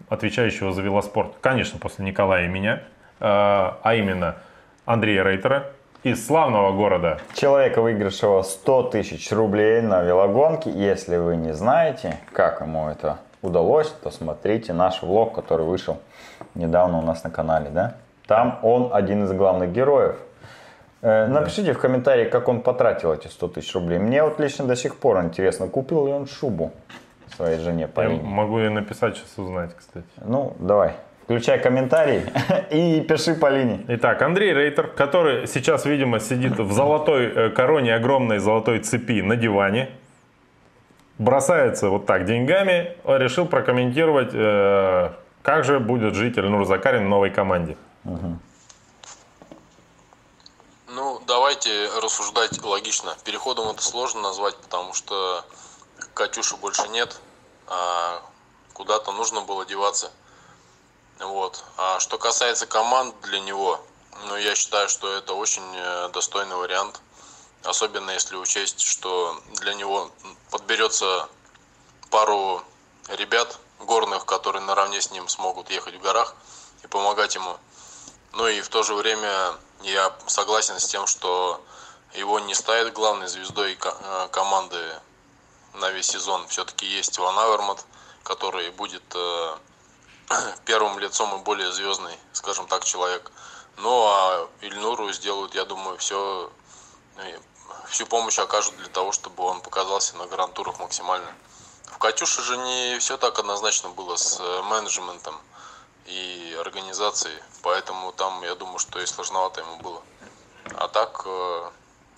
отвечающего 0.10 0.72
за 0.72 0.82
велоспорт, 0.82 1.34
конечно, 1.42 1.80
после 1.80 2.04
Николая 2.06 2.46
и 2.46 2.48
меня, 2.48 2.76
э, 2.76 2.82
а 3.22 3.94
именно 3.96 4.38
Андрея 4.86 5.24
Рейтера 5.24 5.72
из 6.04 6.26
славного 6.26 6.72
города 6.72 7.20
Человека, 7.34 7.82
выигравшего 7.82 8.42
100 8.42 8.84
тысяч 8.84 9.32
рублей 9.32 9.82
на 9.82 10.02
велогонке. 10.02 10.72
Если 10.72 11.18
вы 11.18 11.36
не 11.36 11.54
знаете, 11.54 12.18
как 12.34 12.62
ему 12.62 12.90
это 12.90 13.20
удалось, 13.42 13.90
то 14.04 14.10
смотрите 14.10 14.74
наш 14.74 15.04
влог, 15.04 15.36
который 15.36 15.66
вышел 15.66 16.00
недавно 16.56 16.98
у 16.98 17.02
нас 17.02 17.24
на 17.24 17.30
канале. 17.30 17.70
Да? 17.70 17.96
Там 18.28 18.60
он 18.64 18.90
один 18.92 19.26
из 19.26 19.32
главных 19.32 19.72
героев. 19.72 20.18
Э, 21.02 21.28
Напишите 21.28 21.74
в 21.74 21.80
комментарии, 21.80 22.26
как 22.30 22.48
он 22.48 22.62
потратил 22.62 23.14
эти 23.14 23.28
100 23.28 23.48
тысяч 23.50 23.74
рублей. 23.76 24.00
Мне 24.00 24.24
вот 24.24 24.40
лично 24.40 24.66
до 24.66 24.76
сих 24.76 24.96
пор 24.98 25.22
интересно, 25.24 25.68
купил 25.68 26.08
ли 26.08 26.14
он 26.14 26.26
шубу 26.28 26.72
своей 27.36 27.60
жене 27.60 27.82
Я 27.84 27.88
Полине. 27.88 28.22
могу 28.24 28.60
ей 28.60 28.70
написать 28.70 29.18
сейчас 29.18 29.38
узнать, 29.38 29.72
кстати. 29.78 30.06
Ну, 30.18 30.54
давай, 30.60 30.94
включай 31.32 31.62
комментарий 31.62 32.26
и 32.72 33.00
пиши 33.02 33.36
Полине. 33.36 33.86
Итак, 33.88 34.22
Андрей 34.22 34.52
Рейтер, 34.54 34.88
который 34.88 35.48
сейчас, 35.48 35.86
видимо, 35.86 36.20
сидит 36.20 36.60
в 36.60 36.74
золотой 36.74 37.26
э, 37.28 37.50
короне 37.52 37.96
огромной 37.96 38.40
золотой 38.40 38.80
цепи 38.80 39.22
на 39.22 39.38
диване, 39.38 39.90
бросается 41.18 41.90
вот 41.90 42.06
так 42.06 42.26
деньгами, 42.26 42.98
э, 43.06 43.18
решил 43.18 43.46
прокомментировать, 43.46 44.32
э, 44.34 45.12
как 45.42 45.64
же 45.64 45.80
будет 45.80 46.16
жить 46.16 46.38
Эльнур 46.38 46.66
Закарин 46.66 47.06
в 47.06 47.10
новой 47.10 47.30
команде. 47.30 47.78
Ну, 50.94 51.22
давайте 51.26 51.70
рассуждать 52.04 52.62
логично. 52.62 53.16
Переходом 53.24 53.70
это 53.70 53.82
сложно 53.82 54.22
назвать, 54.22 54.58
потому 54.58 54.94
что 54.94 55.46
Катюши 56.14 56.58
больше 56.58 56.90
нет, 56.90 57.22
а 57.68 58.22
куда-то 58.74 59.14
нужно 59.14 59.40
было 59.42 59.66
деваться. 59.66 60.12
Вот. 61.22 61.64
А 61.78 62.00
что 62.00 62.18
касается 62.18 62.66
команд 62.66 63.16
для 63.22 63.40
него, 63.40 63.80
ну, 64.26 64.36
я 64.38 64.56
считаю, 64.56 64.90
что 64.90 65.14
это 65.14 65.34
очень 65.34 65.64
э, 65.76 66.10
достойный 66.14 66.56
вариант. 66.56 67.00
Особенно 67.64 68.12
если 68.12 68.36
учесть, 68.36 68.82
что 68.82 69.40
для 69.60 69.76
него 69.76 70.12
подберется 70.50 71.30
пару 72.10 72.64
ребят 73.08 73.60
горных, 73.80 74.26
которые 74.26 74.64
наравне 74.64 75.00
с 75.00 75.12
ним 75.12 75.28
смогут 75.28 75.70
ехать 75.70 75.96
в 75.96 76.02
горах 76.02 76.36
и 76.84 76.88
помогать 76.88 77.36
ему. 77.36 77.58
Ну 78.34 78.48
и 78.48 78.62
в 78.62 78.70
то 78.70 78.82
же 78.82 78.96
время 78.96 79.54
я 79.84 80.16
согласен 80.26 80.80
с 80.80 80.88
тем, 80.88 81.06
что 81.06 81.62
его 82.16 82.40
не 82.40 82.56
ставит 82.56 82.94
главной 82.94 83.28
звездой 83.28 83.78
э, 83.80 84.28
команды 84.32 85.00
на 85.76 85.92
весь 85.92 86.08
сезон. 86.08 86.48
Все-таки 86.48 86.86
есть 86.86 87.18
Ван 87.20 87.38
Авермат, 87.38 87.86
который 88.24 88.72
будет 88.72 89.04
э, 89.14 89.56
первым 90.66 91.00
лицом 91.00 91.40
и 91.40 91.44
более 91.44 91.72
звездный, 91.72 92.18
скажем 92.34 92.68
так, 92.68 92.84
человек. 92.84 93.32
Ну 93.78 94.06
а 94.06 94.48
Ильнуру 94.62 95.12
сделают, 95.12 95.56
я 95.56 95.66
думаю, 95.66 95.98
все, 95.98 96.52
всю 97.88 98.06
помощь 98.06 98.40
окажут 98.40 98.76
для 98.78 98.90
того, 98.90 99.12
чтобы 99.12 99.44
он 99.44 99.62
показался 99.62 100.18
на 100.18 100.28
гран-турах 100.28 100.80
максимально. 100.80 101.32
В 101.86 101.98
Катюше 101.98 102.42
же 102.42 102.58
не 102.58 102.98
все 103.00 103.18
так 103.18 103.38
однозначно 103.40 103.90
было 103.90 104.16
с 104.16 104.40
э, 104.40 104.62
менеджментом 104.64 105.36
и 106.06 106.58
организацией, 106.60 107.38
поэтому 107.62 108.12
там, 108.12 108.42
я 108.44 108.56
думаю, 108.56 108.80
что 108.80 109.00
и 109.00 109.06
сложновато 109.06 109.62
ему 109.62 109.78
было. 109.78 110.02
А 110.76 110.88
так, 110.88 111.24
э, 111.26 111.70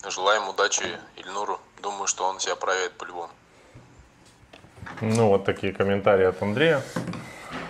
желаем 0.08 0.48
удачи 0.48 1.00
Ильнуру. 1.16 1.60
Думаю, 1.82 2.06
что 2.06 2.24
он 2.24 2.40
себя 2.40 2.56
проявит 2.56 2.92
по-любому. 2.92 3.30
Ну, 5.00 5.28
вот 5.28 5.44
такие 5.44 5.72
комментарии 5.72 6.24
от 6.24 6.40
Андрея. 6.42 6.82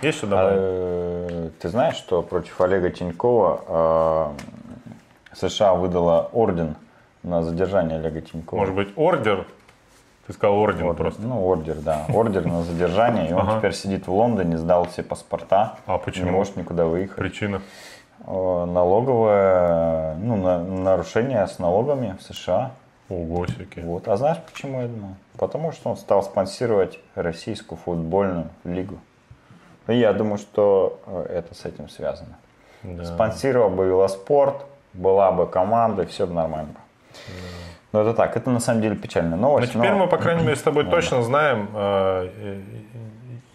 Есть 0.05 0.19
что 0.19 0.27
добавить? 0.27 0.59
Э, 0.61 1.49
Ты 1.59 1.69
знаешь, 1.69 1.95
что 1.95 2.21
против 2.21 2.61
Олега 2.61 2.91
Тинькова 2.91 4.33
э, 5.33 5.35
США 5.35 5.73
выдала 5.73 6.29
орден 6.31 6.75
на 7.23 7.41
задержание 7.41 7.97
Олега 7.97 8.21
Тинькова? 8.21 8.59
Может 8.59 8.75
быть, 8.75 8.89
ордер? 8.95 9.47
Ты 10.27 10.33
сказал 10.33 10.57
орден 10.57 10.83
Ордер. 10.87 11.03
просто. 11.03 11.21
Ну, 11.23 11.43
ордер, 11.45 11.75
да. 11.75 12.05
Ордер 12.13 12.45
на 12.45 12.61
задержание. 12.63 13.29
И 13.29 13.33
он 13.33 13.41
Ага. 13.41 13.57
теперь 13.59 13.73
сидит 13.73 14.07
в 14.07 14.13
Лондоне, 14.13 14.57
сдал 14.57 14.85
все 14.87 15.01
паспорта. 15.03 15.75
А 15.87 15.97
почему? 15.97 16.25
Не 16.25 16.31
может 16.31 16.55
никуда 16.55 16.85
выехать. 16.85 17.15
Причина. 17.17 17.61
Э, 18.27 18.65
Налоговое, 18.65 20.15
ну, 20.15 20.35
на- 20.35 20.63
нарушение 20.63 21.45
с 21.47 21.57
налогами 21.59 22.15
в 22.19 22.23
США. 22.23 22.71
Ого, 23.09 23.43
всякие. 23.45 23.85
Вот. 23.85 24.07
А 24.07 24.17
знаешь 24.17 24.37
почему 24.51 24.81
я 24.81 24.87
думаю? 24.87 25.15
Потому 25.37 25.71
что 25.71 25.89
он 25.89 25.97
стал 25.97 26.21
спонсировать 26.23 26.99
российскую 27.15 27.77
футбольную 27.77 28.49
лигу. 28.63 28.97
И 29.87 29.95
я 29.97 30.13
думаю, 30.13 30.37
что 30.37 30.99
э, 31.05 31.25
это 31.37 31.53
с 31.55 31.65
этим 31.65 31.89
связано. 31.89 32.37
Да. 32.83 33.05
Спонсировал 33.05 33.69
бы 33.69 33.85
велоспорт, 33.85 34.65
была 34.93 35.31
бы 35.31 35.45
команда, 35.47 36.05
все 36.05 36.25
бы 36.25 36.33
нормально. 36.33 36.75
Но 37.91 38.01
это 38.01 38.13
так, 38.13 38.35
это 38.35 38.49
на 38.49 38.59
самом 38.59 38.81
деле 38.81 38.95
печальная 38.95 39.37
Но 39.37 39.49
новость. 39.49 39.73
Ну, 39.73 39.81
теперь 39.81 39.93
но- 39.93 39.99
мы, 40.05 40.07
по 40.07 40.17
крайней 40.17 40.43
мере, 40.43 40.55
с 40.55 40.61
тобой 40.61 40.85
точно 40.89 41.23
знаем, 41.23 41.69
э, 41.73 42.29
э, 42.35 42.61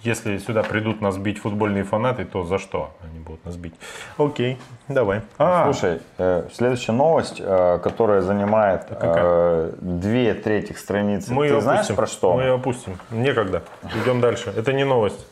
если 0.02 0.38
сюда 0.38 0.62
придут 0.62 1.02
нас 1.02 1.18
бить 1.18 1.38
футбольные 1.38 1.84
фанаты, 1.84 2.24
то 2.24 2.44
за 2.44 2.58
что 2.58 2.90
они 3.04 3.18
будут 3.18 3.44
нас 3.44 3.56
бить. 3.56 3.74
Окей, 4.16 4.58
давай. 4.88 5.20
А, 5.36 5.64
Слушай, 5.70 6.00
э, 6.16 6.48
следующая 6.54 6.92
новость, 6.92 7.36
э, 7.38 7.78
которая 7.82 8.22
занимает 8.22 8.86
э, 8.88 9.72
две 9.80 10.32
трети 10.32 10.72
страницы. 10.72 11.34
мы 11.34 11.48
Ты 11.48 11.54
ее 11.54 11.60
знаешь 11.60 11.80
опустим. 11.80 11.96
про 11.96 12.06
что? 12.06 12.34
Мы 12.34 12.42
ее 12.44 12.54
опустим. 12.54 12.98
Некогда. 13.10 13.62
Идем 14.02 14.22
дальше. 14.22 14.52
Это 14.56 14.72
не 14.72 14.84
новость. 14.84 15.26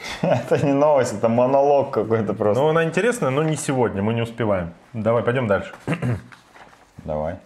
Это 0.22 0.64
не 0.64 0.72
новость, 0.72 1.14
это 1.14 1.28
монолог 1.28 1.90
какой-то 1.90 2.34
просто. 2.34 2.62
Но 2.62 2.68
она 2.70 2.84
интересная, 2.84 3.30
но 3.30 3.42
не 3.42 3.56
сегодня. 3.56 4.02
Мы 4.02 4.14
не 4.14 4.22
успеваем. 4.22 4.72
Давай, 4.92 5.22
пойдем 5.22 5.46
дальше. 5.46 5.72
Давай. 7.04 7.36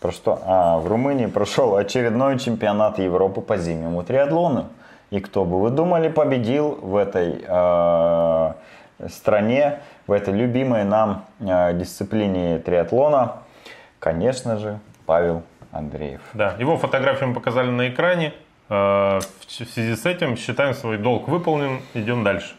Про 0.00 0.12
что? 0.12 0.40
А, 0.44 0.78
в 0.78 0.86
Румынии 0.86 1.26
прошел 1.26 1.76
очередной 1.76 2.38
чемпионат 2.38 2.98
Европы 2.98 3.40
по 3.40 3.56
зимнему 3.56 4.02
триатлону. 4.02 4.68
И 5.10 5.20
кто 5.20 5.44
бы 5.44 5.60
вы 5.60 5.70
думали 5.70 6.08
победил 6.08 6.78
в 6.82 6.96
этой 6.96 7.44
э, 7.46 8.52
стране, 9.08 9.78
в 10.06 10.12
этой 10.12 10.34
любимой 10.34 10.84
нам 10.84 11.24
э, 11.40 11.72
дисциплине 11.74 12.58
триатлона? 12.58 13.38
Конечно 14.00 14.58
же, 14.58 14.80
Павел 15.06 15.42
Андреев. 15.70 16.20
Да, 16.34 16.54
его 16.58 16.76
фотографию 16.76 17.28
мы 17.28 17.34
показали 17.34 17.70
на 17.70 17.88
экране. 17.88 18.34
Э, 18.68 19.20
В 19.20 19.50
связи 19.72 19.94
с 19.94 20.06
этим 20.06 20.36
считаем 20.36 20.74
свой 20.74 20.98
долг 20.98 21.28
выполнен. 21.28 21.80
Идем 21.94 22.24
дальше. 22.24 22.54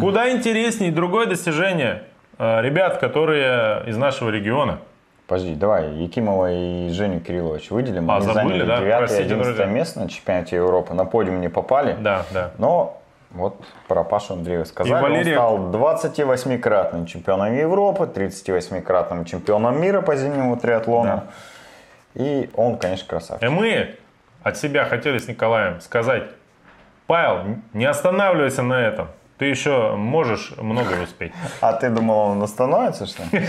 Куда 0.00 0.30
интереснее 0.30 0.90
другое 0.90 1.26
достижение 1.26 2.04
э, 2.38 2.62
ребят, 2.62 2.98
которые 2.98 3.84
из 3.86 3.96
нашего 3.96 4.30
региона. 4.30 4.78
Подожди, 5.26 5.54
давай, 5.54 5.92
Якимова 5.94 6.50
и 6.52 6.88
Женю 6.88 7.20
Кириллович 7.20 7.70
выделим. 7.70 8.10
А, 8.10 8.16
Они 8.16 8.24
забыли, 8.26 8.42
заняли 8.42 8.64
да? 8.66 8.78
9 8.80 8.88
и 8.88 8.96
Простите, 8.98 9.22
11 9.24 9.44
друзья. 9.46 9.66
место 9.66 10.00
на 10.00 10.08
чемпионате 10.08 10.56
Европы. 10.56 10.92
На 10.94 11.04
подиум 11.04 11.40
не 11.40 11.48
попали. 11.48 11.96
Да, 12.00 12.24
да. 12.32 12.50
Но 12.58 13.00
вот 13.30 13.60
про 13.86 14.02
Пашу 14.02 14.34
Андреева 14.34 14.64
сказали. 14.64 14.98
И 14.98 15.02
Валерия- 15.02 15.38
Он 15.38 15.70
стал 15.72 15.80
28-кратным 15.80 17.06
чемпионом 17.06 17.54
Европы, 17.54 18.06
38-кратным 18.12 19.24
чемпионом 19.24 19.80
мира 19.80 20.00
по 20.00 20.16
зимнему 20.16 20.56
триатлону. 20.56 21.22
И 22.14 22.50
он, 22.56 22.76
конечно, 22.76 23.06
красавчик. 23.06 23.48
И 23.48 23.52
мы 23.52 23.94
от 24.42 24.56
себя 24.56 24.84
хотели 24.84 25.18
с 25.18 25.28
Николаем 25.28 25.80
сказать, 25.80 26.24
Павел, 27.06 27.58
не 27.72 27.84
останавливайся 27.86 28.62
на 28.62 28.80
этом. 28.80 29.08
Ты 29.40 29.46
еще 29.46 29.96
можешь 29.96 30.52
многое 30.58 31.02
успеть. 31.02 31.32
А 31.62 31.72
ты 31.72 31.88
думал, 31.88 32.32
он 32.32 32.42
остановится, 32.42 33.06
что 33.06 33.22
ли? 33.32 33.42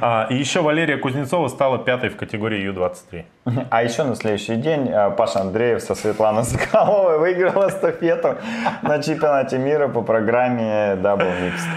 А, 0.00 0.26
и 0.28 0.34
еще 0.34 0.60
Валерия 0.60 0.96
Кузнецова 0.96 1.46
стала 1.46 1.78
пятой 1.78 2.08
в 2.10 2.16
категории 2.16 2.60
Ю-23. 2.62 3.24
А 3.70 3.82
еще 3.84 4.02
на 4.02 4.16
следующий 4.16 4.56
день 4.56 4.90
э, 4.90 5.10
Паша 5.12 5.40
Андреев 5.40 5.80
со 5.80 5.94
Светланой 5.94 6.42
Соколовой 6.42 7.18
выиграл 7.20 7.68
эстафету 7.68 8.36
на 8.82 9.00
чемпионате 9.00 9.56
мира 9.58 9.86
по 9.86 10.02
программе 10.02 10.96
Double 10.96 11.32
Mixed. 11.40 11.68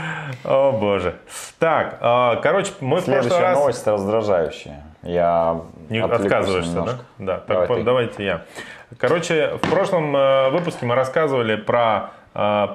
О 0.43 0.71
боже. 0.71 1.13
Так, 1.59 1.99
а, 2.01 2.37
короче, 2.37 2.71
мы 2.81 3.01
в 3.01 3.05
прошлый 3.05 3.21
Следующая 3.21 3.43
раз... 3.43 3.57
новость 3.59 3.87
раздражающая. 3.87 4.83
Я 5.03 5.61
Не 5.89 5.99
отказываешься, 5.99 6.71
немножко. 6.71 6.99
да? 7.17 7.25
Да, 7.25 7.37
так 7.39 7.47
Давай 7.47 7.67
по- 7.67 7.75
ты. 7.75 7.83
давайте 7.83 8.25
я. 8.25 8.45
Короче, 8.97 9.57
в 9.61 9.69
прошлом 9.69 10.15
э, 10.15 10.49
выпуске 10.49 10.85
мы 10.85 10.95
рассказывали 10.95 11.55
про 11.55 12.11
э, 12.33 12.67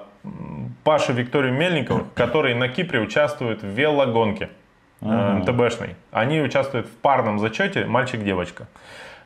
Пашу 0.85 1.13
Викторию 1.13 1.53
Мельникову, 1.53 2.07
который 2.15 2.55
на 2.55 2.69
Кипре 2.69 3.01
участвует 3.01 3.63
в 3.63 3.67
велогонке 3.67 4.51
э, 5.01 5.07
МТБшной. 5.07 5.97
Они 6.11 6.41
участвуют 6.41 6.87
в 6.87 6.97
парном 6.97 7.39
зачете 7.39 7.85
мальчик-девочка. 7.87 8.67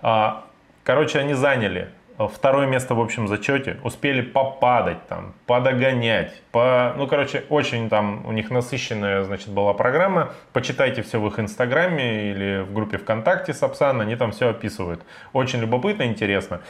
А, 0.03 0.43
Короче, 0.84 1.18
они 1.18 1.34
заняли 1.34 1.89
второе 2.19 2.67
место 2.67 2.95
в 2.95 3.01
общем 3.01 3.29
зачете, 3.29 3.79
успели 3.85 4.23
попадать 4.23 5.07
там, 5.09 5.35
подогонять, 5.47 6.43
по, 6.51 6.95
ну, 6.97 7.07
короче, 7.07 7.45
очень 7.49 7.89
там 7.91 8.25
у 8.27 8.33
них 8.33 8.51
насыщенная, 8.51 9.25
значит, 9.25 9.49
была 9.49 9.75
программа. 9.75 10.33
Почитайте 10.53 11.03
все 11.03 11.21
в 11.21 11.27
их 11.27 11.39
инстаграме 11.39 12.31
или 12.31 12.62
в 12.62 12.73
группе 12.73 12.99
ВКонтакте 12.99 13.53
Сапсан, 13.53 14.01
они 14.01 14.17
там 14.17 14.33
все 14.33 14.49
описывают. 14.51 15.03
Очень 15.33 15.61
любопытно, 15.61 16.05
интересно. 16.05 16.61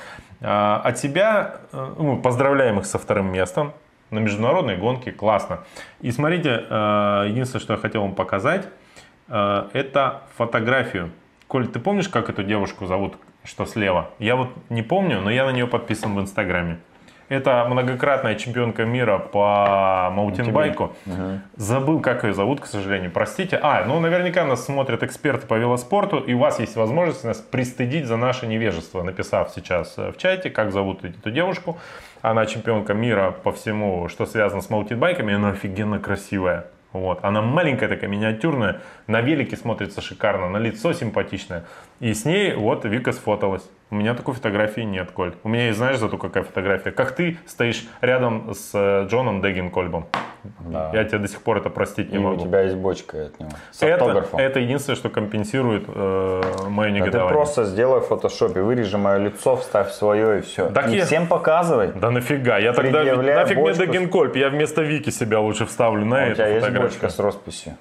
А, 0.41 0.81
От 0.85 0.99
себя, 0.99 1.57
э, 1.73 1.95
ну, 1.99 2.17
поздравляем 2.17 2.79
их 2.79 2.87
со 2.87 2.99
вторым 2.99 3.33
местом 3.33 3.73
на 4.11 4.19
международной 4.19 4.77
гонке, 4.77 5.13
классно. 5.13 5.61
И 6.01 6.11
смотрите, 6.11 6.65
э, 6.69 7.27
единственное, 7.29 7.63
что 7.63 7.73
я 7.75 7.79
хотел 7.79 8.03
вам 8.03 8.15
показать, 8.15 8.67
э, 9.29 9.69
это 9.73 10.23
фотографию. 10.37 11.11
Коль, 11.49 11.69
ты 11.69 11.79
помнишь, 11.79 12.09
как 12.09 12.29
эту 12.29 12.43
девушку 12.43 12.87
зовут, 12.87 13.17
что 13.47 13.67
слева? 13.67 14.11
Я 14.19 14.37
вот 14.37 14.51
не 14.69 14.83
помню, 14.83 15.21
но 15.21 15.31
я 15.31 15.47
на 15.47 15.51
нее 15.51 15.67
подписан 15.67 16.15
в 16.15 16.21
Инстаграме. 16.21 16.79
Это 17.29 17.67
многократная 17.69 18.37
чемпионка 18.37 18.85
мира 18.85 19.19
по 19.19 20.11
маутинбайку. 20.13 20.95
Забыл, 21.57 22.01
как 22.01 22.23
ее 22.23 22.35
зовут, 22.35 22.61
к 22.61 22.67
сожалению. 22.67 23.11
Простите. 23.11 23.59
А, 23.61 23.85
ну 23.85 23.99
наверняка 23.99 24.45
нас 24.45 24.65
смотрят 24.65 25.03
эксперты 25.03 25.47
по 25.47 25.55
велоспорту, 25.55 26.19
и 26.19 26.35
у 26.35 26.39
вас 26.39 26.61
есть 26.61 26.77
возможность 26.77 27.25
нас 27.25 27.39
пристыдить 27.39 28.07
за 28.07 28.17
наше 28.17 28.47
невежество, 28.47 29.03
написав 29.03 29.51
сейчас 29.53 29.95
э, 29.97 30.13
в 30.13 30.19
чате, 30.19 30.51
как 30.51 30.71
зовут 30.71 31.05
эту 31.05 31.33
девушку. 31.33 31.79
Она 32.23 32.47
чемпионка 32.47 32.95
мира 32.95 33.33
по 33.33 33.51
всему, 33.51 34.09
что 34.09 34.25
связано 34.27 34.63
с 34.63 34.71
маутинбайками, 34.71 35.33
и 35.33 35.35
она 35.35 35.51
офигенно 35.51 35.99
красивая. 35.99 36.67
Вот. 36.97 37.21
Она 37.23 37.43
маленькая 37.43 37.89
такая, 37.89 38.09
миниатюрная, 38.09 38.81
на 39.07 39.21
велике 39.21 39.57
смотрится 39.57 40.01
шикарно, 40.01 40.49
на 40.49 40.57
лицо 40.57 40.93
симпатичное. 40.93 41.65
И 42.01 42.13
с 42.13 42.25
ней 42.25 42.55
вот 42.55 42.85
Вика 42.85 43.13
сфоталась. 43.13 43.69
У 43.91 43.95
меня 43.95 44.15
такой 44.15 44.35
фотографии 44.35 44.81
нет, 44.81 45.11
Коль. 45.11 45.35
У 45.45 45.49
меня 45.49 45.67
есть, 45.67 45.79
знаешь, 45.79 45.99
зато 45.99 46.19
какая 46.19 46.43
фотография. 46.43 46.91
Как 46.91 47.13
ты 47.15 47.39
стоишь 47.47 47.87
рядом 48.01 48.55
с 48.55 48.71
э, 48.75 49.07
Джоном 49.09 49.43
Деггинкольбом. 49.43 50.07
Да. 50.61 50.91
Я 50.93 51.05
тебе 51.05 51.19
до 51.19 51.29
сих 51.29 51.41
пор 51.43 51.59
это 51.59 51.71
простить 51.71 52.11
не 52.11 52.17
И 52.17 52.19
у 52.19 52.23
могу. 52.23 52.43
тебя 52.45 52.63
есть 52.63 52.77
бочка 52.77 53.27
от 53.27 53.41
него. 53.41 53.51
С 53.73 53.83
это, 53.83 53.95
автографом. 53.95 54.39
это 54.41 54.61
единственное, 54.61 54.97
что 54.97 55.09
компенсирует 55.11 55.85
э, 55.89 56.41
мое 56.69 56.89
Да 56.91 56.95
ты 56.95 57.01
негодование. 57.01 57.33
просто 57.35 57.65
сделай 57.65 58.01
в 58.01 58.05
фотошопе, 58.05 58.61
вырежи 58.63 58.99
мое 58.99 59.19
лицо, 59.19 59.57
вставь 59.57 59.91
свое 59.93 60.39
и 60.39 60.41
все. 60.43 60.69
Так 60.71 60.89
и 60.89 60.97
я- 60.97 61.05
всем 61.05 61.27
показывай. 61.27 61.93
Да 61.95 62.11
нафига, 62.11 62.59
я 62.59 62.73
тогда 62.73 63.03
нафиг 63.05 63.57
мне 63.57 63.63
бочку 63.65 63.75
с- 63.75 63.79
Дегенкольб, 63.79 64.37
я 64.37 64.49
вместо 64.49 64.83
Вики 64.83 65.11
себя 65.11 65.41
лучше 65.41 65.67
вставлю 65.67 66.05
на 66.05 66.17
А 66.17 66.21
у 66.21 66.27
эту 66.27 66.35
тебя 66.37 66.49
есть 66.49 66.71
бочка 66.71 67.09
с 67.09 67.19
росписью. 67.19 67.75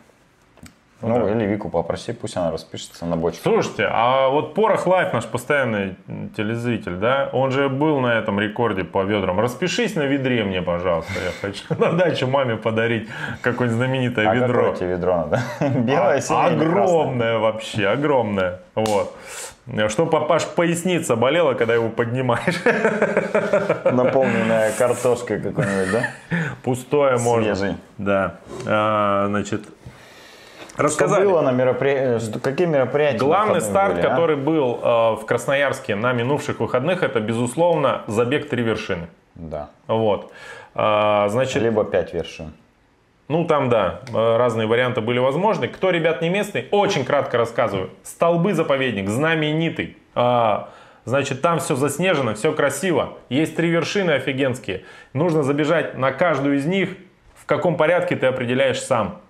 Ну, 1.02 1.28
или 1.28 1.46
Вику 1.46 1.70
попроси, 1.70 2.14
пусть 2.14 2.38
она 2.38 2.52
распишется 2.52 3.06
на 3.06 3.18
бочку. 3.18 3.42
Слушайте, 3.44 3.88
а 3.92 4.30
вот 4.30 4.54
Порох 4.54 4.88
Лайф, 4.88 5.14
наш 5.14 5.26
постоянный 5.26 5.96
телезритель, 6.38 6.96
да, 6.96 7.30
он 7.34 7.52
же 7.52 7.68
был 7.70 8.00
на 8.00 8.18
этом 8.18 8.40
рекорде 8.40 8.84
по 8.84 9.04
ведрам. 9.04 9.40
Распишись 9.40 9.96
на 9.96 10.04
ведре 10.04 10.44
мне, 10.44 10.62
пожалуйста, 10.62 11.14
я 11.24 11.32
хочу 11.42 11.64
на 11.78 11.92
дачу 11.92 12.28
маме 12.28 12.56
подарить 12.56 13.10
какое-нибудь 13.42 13.78
знаменитое 13.78 14.30
А 14.30 14.36
ведро. 14.36 14.64
какое 14.64 14.76
тебе 14.76 14.90
ведро 14.92 15.16
надо? 15.18 15.42
Белое, 15.80 16.22
синее 16.22 16.46
огромное 16.46 17.38
вообще, 17.40 17.88
огромное. 17.88 18.62
Вот. 18.74 19.14
Что 19.90 20.06
папаш 20.06 20.46
поясница 20.46 21.16
болела, 21.16 21.56
когда 21.56 21.74
его 21.74 21.90
поднимаешь. 21.90 22.62
Наполненная 23.92 24.72
картошкой 24.78 25.40
какой-нибудь, 25.42 25.92
да? 25.92 26.38
Пустое 26.64 27.18
можно. 27.18 27.56
Свежий. 27.56 27.78
Да. 27.98 28.36
А, 28.68 29.26
значит, 29.28 29.64
Что 30.76 30.84
рассказали. 30.84 31.26
было 31.26 31.42
на 31.42 31.52
мероприятии? 31.52 32.38
Какие 32.40 32.68
мероприятия? 32.68 33.18
Главный 33.20 33.62
старт, 33.62 33.96
были, 33.96 34.06
а? 34.06 34.10
который 34.10 34.36
был 34.36 34.80
э, 34.82 34.88
в 35.16 35.26
Красноярске 35.26 35.96
на 35.96 36.14
минувших 36.14 36.60
выходных, 36.60 37.02
это, 37.02 37.20
безусловно, 37.20 38.04
забег 38.08 38.50
три 38.50 38.62
вершины. 38.62 39.08
Да. 39.36 39.70
Вот. 39.88 40.32
А, 40.74 41.28
значит, 41.30 41.64
Либо 41.64 41.86
пять 41.86 42.14
вершин. 42.14 42.54
ну 43.30 43.46
там, 43.46 43.70
да, 43.70 44.02
э, 44.14 44.38
разные 44.38 44.68
варианты 44.68 45.00
были 45.02 45.20
возможны. 45.20 45.68
Кто, 45.70 45.90
ребят, 45.92 46.22
не 46.22 46.30
местный, 46.30 46.68
очень 46.72 47.06
кратко 47.06 47.38
рассказываю. 47.38 47.90
Столбы 48.04 48.54
заповедник, 48.54 49.10
знаменитый. 49.10 49.98
А, 50.14 50.70
Значит, 51.06 51.44
там 51.44 51.60
все 51.60 51.76
заснежено, 51.76 52.34
все 52.34 52.52
красиво. 52.52 53.20
Есть 53.30 53.56
три 53.56 53.70
вершины 53.70 54.12
офигенские. 54.12 54.86
Нужно 55.14 55.44
забежать 55.44 55.96
на 56.00 56.12
каждую 56.12 56.58
из 56.58 56.66
них. 56.66 56.90
В 57.36 57.46
каком 57.46 57.78
порядке 57.78 58.16
ты 58.16 58.26
определяешь 58.26 58.82
сам. 58.82 59.22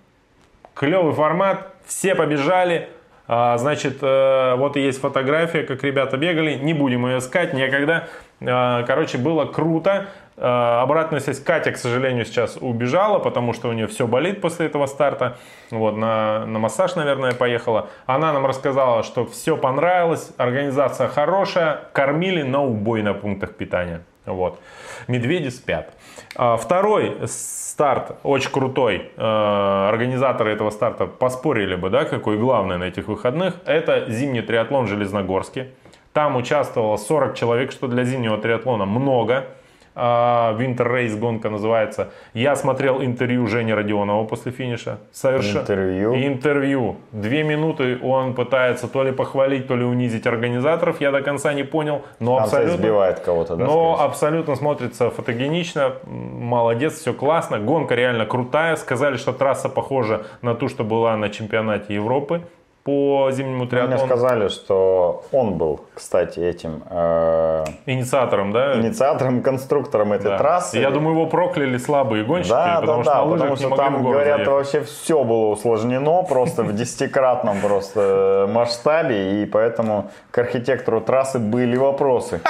Клевый 0.76 1.14
формат, 1.14 1.74
все 1.86 2.16
побежали. 2.16 2.90
А, 3.28 3.58
значит, 3.58 4.00
э, 4.02 4.56
вот 4.56 4.78
и 4.78 4.82
есть 4.82 5.00
фотография, 5.00 5.64
как 5.64 5.84
ребята 5.84 6.18
бегали. 6.18 6.56
Не 6.56 6.74
будем 6.74 7.08
ее 7.08 7.20
искать, 7.20 7.54
некогда. 7.54 8.08
А, 8.42 8.84
короче, 8.84 9.18
было 9.18 9.46
круто. 9.46 10.08
А, 10.38 10.84
обратная 10.84 11.22
связь 11.22 11.40
Катя, 11.40 11.72
к 11.72 11.78
сожалению, 11.78 12.26
сейчас 12.26 12.58
убежала, 12.60 13.20
потому 13.20 13.54
что 13.54 13.70
у 13.70 13.72
нее 13.72 13.88
все 13.88 14.06
болит 14.06 14.42
после 14.42 14.66
этого 14.66 14.86
старта. 14.86 15.38
Вот, 15.72 15.96
на, 15.96 16.46
на 16.46 16.60
массаж, 16.60 16.96
наверное, 16.96 17.32
поехала. 17.32 17.90
Она 18.06 18.34
нам 18.34 18.46
рассказала, 18.46 19.02
что 19.04 19.26
все 19.26 19.56
понравилось, 19.56 20.34
организация 20.38 21.08
хорошая, 21.08 21.80
кормили 21.94 22.42
на 22.42 22.62
убой 22.62 23.02
на 23.02 23.14
пунктах 23.14 23.56
питания. 23.56 24.04
Вот. 24.26 24.60
Медведи 25.08 25.50
спят. 25.50 25.94
А, 26.36 26.58
Второй 26.58 27.18
старт, 27.28 28.18
очень 28.24 28.52
крутой, 28.52 29.12
э, 29.18 29.90
организаторы 29.90 30.52
этого 30.52 30.70
старта 30.70 31.08
поспорили 31.08 31.76
бы, 31.76 31.90
да, 31.90 32.06
какой 32.06 32.38
главный 32.38 32.78
на 32.78 32.86
этих 32.86 33.08
выходных, 33.08 33.56
это 33.66 34.06
зимний 34.10 34.42
триатлон 34.42 34.86
в 34.86 34.88
Железногорске. 34.88 35.72
Там 36.14 36.38
участвовало 36.38 36.96
40 36.96 37.36
человек, 37.36 37.72
что 37.74 37.88
для 37.88 38.06
зимнего 38.06 38.38
триатлона 38.38 38.86
много. 38.86 39.48
А, 39.96 40.56
Winter 40.60 40.86
Race 40.88 41.18
гонка 41.18 41.50
называется. 41.50 42.10
Я 42.34 42.56
смотрел 42.56 43.02
интервью 43.02 43.48
Жени 43.48 43.74
Родионова 43.74 44.26
после 44.26 44.52
финиша. 44.52 45.00
Совершенно. 45.12 45.62
Интервью? 45.62 46.16
Интервью. 46.16 46.96
Две 47.12 47.43
минуты 47.43 47.98
он 48.04 48.34
пытается 48.34 48.88
то 48.88 49.04
ли 49.04 49.12
похвалить, 49.12 49.68
то 49.68 49.76
ли 49.76 49.86
унизить 49.86 50.28
организаторов. 50.28 51.00
Я 51.00 51.12
до 51.12 51.22
конца 51.22 51.54
не 51.54 51.64
понял. 51.64 52.02
Но 52.20 52.36
Там 52.36 52.43
абсолютно... 52.43 52.76
избивает 52.76 53.20
кого-то, 53.22 53.56
да? 53.56 53.66
Но 53.66 54.02
абсолютно 54.02 54.56
смотрится 54.56 55.10
фотогенично, 55.10 55.93
молодец, 56.06 57.00
все 57.00 57.14
классно. 57.14 57.60
Гонка 57.60 57.96
реально 57.96 58.26
крутая. 58.26 58.76
Сказали, 58.76 59.16
что 59.16 59.32
трасса 59.32 59.70
похожа 59.70 60.26
на 60.41 60.56
ту, 60.56 60.68
что 60.68 60.84
была 60.84 61.16
на 61.16 61.30
чемпионате 61.30 61.96
Европы 61.96 62.41
по 62.86 63.32
зимнему 63.32 63.62
Мне 63.64 63.68
триатлону. 63.68 64.06
сказали, 64.06 64.48
что 64.48 65.24
он 65.32 65.56
был, 65.56 65.80
кстати, 65.96 66.40
этим 66.40 66.84
э, 66.88 67.66
Инициатором, 67.88 68.52
да? 68.52 68.80
инициатором, 68.80 69.42
конструктором 69.42 70.14
этой 70.14 70.26
Да. 70.30 70.38
трассы. 70.38 70.78
Я 70.78 70.92
думаю, 70.92 71.16
его 71.16 71.26
прокляли 71.26 71.78
слабые 71.80 72.24
гонщики, 72.24 72.52
Да, 72.52 72.78
потому 72.82 73.04
да, 73.04 73.12
что 73.12 73.24
да, 73.24 73.26
на 73.26 73.32
потому 73.32 73.56
что 73.56 73.76
там, 73.76 74.04
говорят, 74.04 74.38
заехать. 74.38 74.48
вообще 74.54 74.82
все 74.82 75.24
было 75.24 75.48
усложнено 75.48 76.22
просто 76.30 76.62
в 76.62 76.76
десятикратном 76.76 77.60
просто 77.60 78.48
масштабе, 78.54 79.42
и 79.42 79.46
поэтому 79.48 80.12
к 80.30 80.38
архитектору 80.38 81.02
трассы 81.02 81.40
были 81.40 81.78
вопросы. 81.78 82.40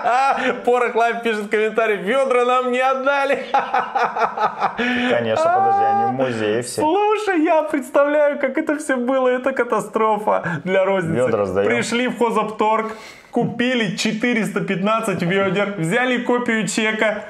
Порох 0.64 0.94
Лайв 0.94 1.22
пишет 1.22 1.48
комментарий, 1.50 1.96
ведра 1.96 2.44
нам 2.44 2.72
не 2.72 2.80
отдали. 2.80 3.46
Конечно, 5.10 5.44
подожди, 5.44 5.84
они 5.84 6.04
в 6.04 6.12
музее 6.12 6.62
все. 6.62 6.80
Слушай, 6.80 7.44
я 7.44 7.62
представляю, 7.62 8.38
как 8.38 8.58
это 8.58 8.78
все 8.78 8.96
было. 8.96 9.28
Это 9.28 9.52
катастрофа 9.52 10.60
для 10.64 10.84
розницы. 10.84 11.26
Ведра 11.26 11.44
сдаем. 11.44 11.68
Пришли 11.68 12.08
в 12.08 12.18
хозопторг, 12.18 12.92
купили 13.30 13.96
415 13.96 15.22
ведер, 15.22 15.74
взяли 15.78 16.18
копию 16.18 16.66
чека, 16.66 17.24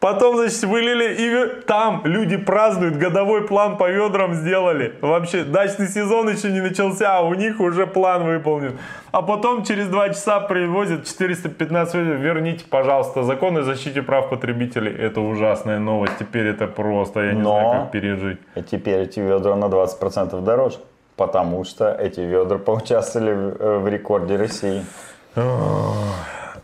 потом, 0.00 0.36
значит, 0.36 0.62
вылили, 0.64 1.14
и 1.18 1.62
там 1.66 2.02
люди 2.04 2.36
празднуют, 2.36 2.96
годовой 2.96 3.46
план 3.46 3.76
по 3.76 3.88
ведрам 3.90 4.34
сделали. 4.34 4.94
Вообще, 5.00 5.44
дачный 5.44 5.88
сезон 5.88 6.28
еще 6.30 6.50
не 6.50 6.60
начался, 6.60 7.18
а 7.18 7.20
у 7.20 7.34
них 7.34 7.60
уже 7.60 7.86
план 7.86 8.24
выполнен. 8.24 8.78
А 9.12 9.22
потом 9.22 9.64
через 9.64 9.88
два 9.88 10.08
часа 10.08 10.40
привозят 10.40 11.04
415 11.06 11.94
ведер. 11.94 12.16
Верните, 12.16 12.64
пожалуйста, 12.68 13.22
закон 13.22 13.56
о 13.58 13.62
защите 13.62 14.02
прав 14.02 14.28
потребителей. 14.30 14.92
Это 14.92 15.20
ужасная 15.20 15.78
новость. 15.78 16.14
Теперь 16.18 16.46
это 16.46 16.66
просто, 16.66 17.20
я 17.20 17.32
не 17.32 17.42
Но- 17.42 17.50
знаю, 17.60 17.82
как 17.82 17.90
пережить. 17.90 18.38
И 18.56 18.62
теперь 18.62 19.00
эти 19.02 19.20
ведра 19.20 19.54
на 19.56 19.68
20% 19.68 20.40
дороже, 20.42 20.78
потому 21.16 21.64
что 21.64 21.92
эти 21.92 22.20
ведра 22.20 22.58
поучаствовали 22.58 23.32
в, 23.34 23.60
э, 23.60 23.78
в 23.78 23.88
рекорде 23.88 24.36
России. 24.36 24.82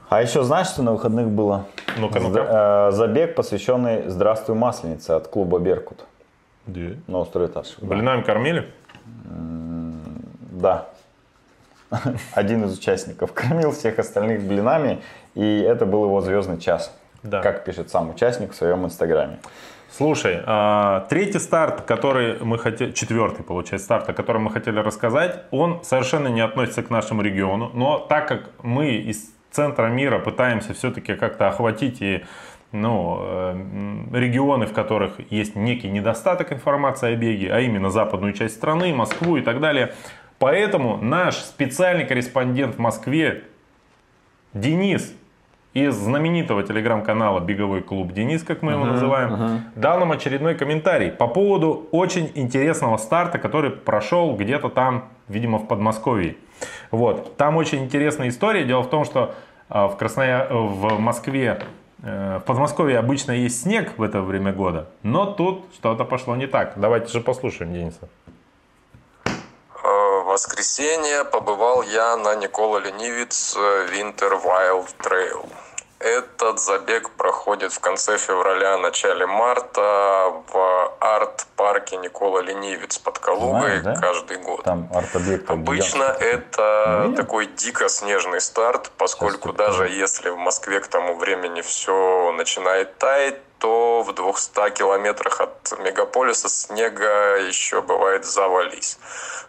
А 0.08 0.22
еще 0.22 0.44
знаешь, 0.44 0.68
что 0.68 0.82
на 0.82 0.92
выходных 0.92 1.28
было? 1.28 1.66
Ну-ка, 1.96 2.20
ну-ка. 2.20 2.90
Э, 2.90 2.92
Забег, 2.92 3.34
посвященный 3.34 4.08
«Здравствуй, 4.08 4.54
Масленица» 4.54 5.16
от 5.16 5.26
клуба 5.28 5.58
«Беркут» 5.58 6.04
на 6.66 7.18
острый 7.18 7.48
этаж. 7.48 7.74
Да. 7.78 7.86
Блинами 7.86 8.22
кормили? 8.22 8.68
Да. 10.52 10.88
Один 12.34 12.64
из 12.64 12.78
участников 12.78 13.32
кормил 13.32 13.72
всех 13.72 13.98
остальных 13.98 14.42
блинами, 14.42 15.00
и 15.34 15.60
это 15.60 15.86
был 15.86 16.04
его 16.04 16.20
звездный 16.20 16.58
час. 16.58 16.96
Да. 17.22 17.40
Как 17.40 17.64
пишет 17.64 17.90
сам 17.90 18.10
участник 18.10 18.52
в 18.52 18.54
своем 18.54 18.84
инстаграме. 18.84 19.38
Слушай, 19.90 20.42
а, 20.44 21.06
третий 21.08 21.38
старт, 21.38 21.82
который 21.82 22.38
мы 22.40 22.58
хотели, 22.58 22.92
четвертый, 22.92 23.44
получается, 23.44 23.86
старт, 23.86 24.08
о 24.08 24.12
котором 24.12 24.42
мы 24.42 24.50
хотели 24.50 24.78
рассказать, 24.78 25.44
он 25.50 25.82
совершенно 25.84 26.28
не 26.28 26.40
относится 26.40 26.82
к 26.82 26.90
нашему 26.90 27.22
региону, 27.22 27.70
но 27.72 27.98
так 27.98 28.28
как 28.28 28.50
мы 28.62 28.96
из 28.96 29.30
центра 29.56 29.86
мира 29.86 30.18
пытаемся 30.18 30.74
все-таки 30.74 31.14
как-то 31.14 31.48
охватить 31.48 32.02
и 32.02 32.24
ну, 32.72 33.18
э, 33.20 33.54
регионы, 34.12 34.66
в 34.66 34.72
которых 34.72 35.14
есть 35.32 35.56
некий 35.56 35.88
недостаток 35.88 36.52
информации 36.52 37.14
о 37.14 37.16
беге, 37.16 37.52
а 37.52 37.60
именно 37.60 37.88
западную 37.90 38.34
часть 38.34 38.56
страны, 38.56 38.94
Москву 38.94 39.38
и 39.38 39.40
так 39.40 39.60
далее. 39.60 39.94
Поэтому 40.38 40.98
наш 40.98 41.36
специальный 41.36 42.04
корреспондент 42.04 42.76
в 42.76 42.78
Москве 42.78 43.44
Денис 44.52 45.14
из 45.76 45.94
знаменитого 45.94 46.62
телеграм-канала 46.62 47.38
«Беговой 47.40 47.82
клуб 47.82 48.12
Денис», 48.12 48.42
как 48.42 48.62
мы 48.62 48.72
его 48.72 48.86
называем, 48.86 49.64
дал 49.74 50.00
нам 50.00 50.10
очередной 50.12 50.54
комментарий 50.54 51.10
по 51.10 51.26
поводу 51.26 51.86
очень 51.90 52.32
интересного 52.34 52.96
старта, 52.96 53.36
который 53.38 53.70
прошел 53.70 54.34
где-то 54.34 54.70
там, 54.70 55.10
видимо, 55.28 55.58
в 55.58 55.68
Подмосковье. 55.68 56.36
Вот. 56.90 57.36
Там 57.36 57.58
очень 57.58 57.84
интересная 57.84 58.28
история. 58.28 58.64
Дело 58.64 58.84
в 58.84 58.88
том, 58.88 59.04
что 59.04 59.34
а, 59.68 59.88
в, 59.88 59.98
Красноя... 59.98 60.48
в 60.48 60.98
Москве, 60.98 61.60
э, 62.02 62.38
в 62.38 62.46
Подмосковье 62.46 62.98
обычно 62.98 63.32
есть 63.32 63.60
снег 63.60 63.98
в 63.98 64.02
это 64.02 64.22
время 64.22 64.54
года, 64.54 64.88
но 65.02 65.26
тут 65.26 65.66
что-то 65.74 66.04
пошло 66.04 66.36
не 66.36 66.46
так. 66.46 66.72
Давайте 66.76 67.12
же 67.12 67.20
послушаем 67.20 67.74
Дениса. 67.74 68.08
Э, 69.26 69.30
В 69.82 70.24
воскресенье 70.24 71.24
побывал 71.24 71.82
я 71.82 72.16
на 72.16 72.34
Никола 72.36 72.80
Ленивец 72.80 73.54
э, 73.58 73.88
Winter 73.92 74.42
Wild 74.42 74.88
Trail. 74.98 75.46
Этот 75.98 76.60
забег 76.60 77.10
проходит 77.10 77.72
в 77.72 77.80
конце 77.80 78.18
февраля, 78.18 78.76
начале 78.76 79.26
марта 79.26 80.30
в 80.52 80.96
арт-парке 81.00 81.96
Никола 81.96 82.40
Ленивец 82.42 82.98
под 82.98 83.18
Калугой 83.18 83.80
Знаешь, 83.80 83.82
да? 83.82 83.94
каждый 83.96 84.36
год. 84.36 84.62
Там 84.62 84.90
арт-объект. 84.94 85.50
Обычно 85.50 86.04
это 86.04 87.02
видел? 87.06 87.16
такой 87.16 87.46
дико 87.46 87.88
снежный 87.88 88.42
старт, 88.42 88.90
поскольку 88.98 89.48
Сейчас 89.48 89.56
даже 89.56 89.88
если 89.88 90.28
в 90.28 90.36
Москве 90.36 90.80
к 90.80 90.86
тому 90.86 91.16
времени 91.16 91.62
все 91.62 92.30
начинает 92.36 92.98
таять, 92.98 93.40
то 93.58 94.02
в 94.02 94.12
200 94.12 94.70
километрах 94.70 95.40
от 95.40 95.78
мегаполиса 95.78 96.48
снега 96.48 97.36
еще 97.36 97.82
бывает 97.82 98.24
завались. 98.24 98.98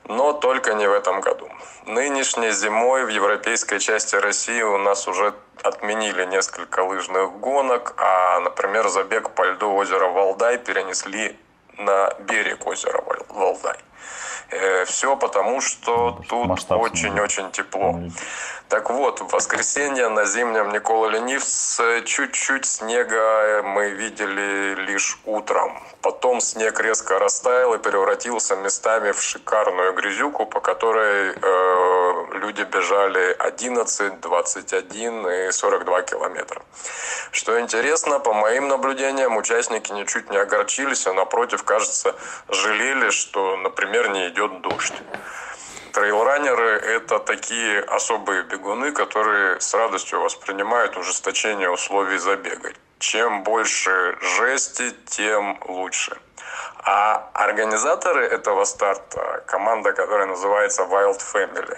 Но 0.05 0.33
только 0.33 0.73
не 0.73 0.87
в 0.87 0.93
этом 0.93 1.21
году. 1.21 1.49
Нынешней 1.85 2.51
зимой 2.51 3.05
в 3.05 3.09
европейской 3.09 3.79
части 3.79 4.15
России 4.15 4.61
у 4.61 4.77
нас 4.77 5.07
уже 5.07 5.33
отменили 5.63 6.25
несколько 6.25 6.81
лыжных 6.81 7.39
гонок, 7.39 7.93
а, 7.97 8.39
например, 8.39 8.87
забег 8.89 9.31
по 9.31 9.43
льду 9.45 9.73
озера 9.73 10.07
Валдай 10.07 10.57
перенесли 10.57 11.37
на 11.77 12.13
берег 12.19 12.65
озера 12.65 13.01
Вал- 13.01 13.25
Валдай. 13.29 13.77
Все 14.85 15.15
потому, 15.17 15.59
что 15.61 16.21
тут 16.29 16.71
очень-очень 16.71 17.51
тепло. 17.51 17.99
Так 18.69 18.89
вот, 18.89 19.21
в 19.21 19.27
воскресенье 19.29 20.09
на 20.09 20.25
зимнем 20.25 20.73
Никола 20.73 21.09
Ленивц 21.09 21.79
чуть-чуть 22.03 22.65
снега 22.65 23.61
мы 23.63 23.91
видели 23.91 24.75
лишь 24.75 25.17
утром. 25.23 25.81
Потом 26.01 26.41
снег 26.41 26.79
резко 26.81 27.17
растаял 27.17 27.73
и 27.73 27.77
превратился 27.77 28.57
местами 28.57 29.11
в 29.11 29.21
шикарную 29.21 29.93
грязюку, 29.93 30.45
по 30.45 30.59
которой 30.59 31.33
э, 31.33 32.25
люди 32.33 32.63
бежали 32.63 33.35
11, 33.39 34.19
21 34.19 35.27
и 35.29 35.51
42 35.51 36.01
километра. 36.01 36.61
Что 37.31 37.59
интересно, 37.61 38.19
по 38.19 38.33
моим 38.33 38.67
наблюдениям, 38.67 39.37
участники 39.37 39.93
ничуть 39.93 40.29
не 40.29 40.37
огорчились, 40.37 41.07
а 41.07 41.13
напротив, 41.13 41.63
кажется, 41.63 42.15
жалели, 42.49 43.11
что, 43.11 43.55
например, 43.57 43.96
не 44.05 44.29
идет 44.29 44.61
дождь. 44.61 44.93
Трейлранеры– 45.93 46.77
это 46.97 47.17
такие 47.17 47.79
особые 47.81 48.43
бегуны, 48.43 48.91
которые 48.91 49.59
с 49.59 49.73
радостью 49.73 50.21
воспринимают 50.21 50.95
ужесточение 50.95 51.71
условий 51.71 52.19
забега. 52.19 52.71
Чем 52.99 53.43
больше 53.43 54.15
жести, 54.21 54.93
тем 55.07 55.59
лучше. 55.67 56.17
А 56.83 57.29
организаторы 57.33 58.25
этого 58.25 58.63
старта, 58.65 59.43
команда, 59.47 59.91
которая 59.91 60.27
называется 60.27 60.83
Wild 60.83 61.19
Family, 61.19 61.77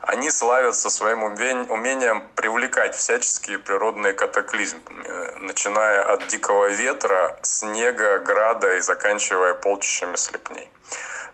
они 0.00 0.30
славятся 0.30 0.90
своим 0.90 1.22
умением 1.22 2.22
привлекать 2.34 2.94
всяческие 2.94 3.58
природные 3.58 4.12
катаклизмы, 4.12 4.80
э, 5.04 5.36
начиная 5.38 6.02
от 6.12 6.26
дикого 6.26 6.66
ветра, 6.66 7.38
снега, 7.42 8.18
града 8.18 8.76
и 8.76 8.80
заканчивая 8.80 9.54
полчищами 9.54 10.16
слепней. 10.16 10.68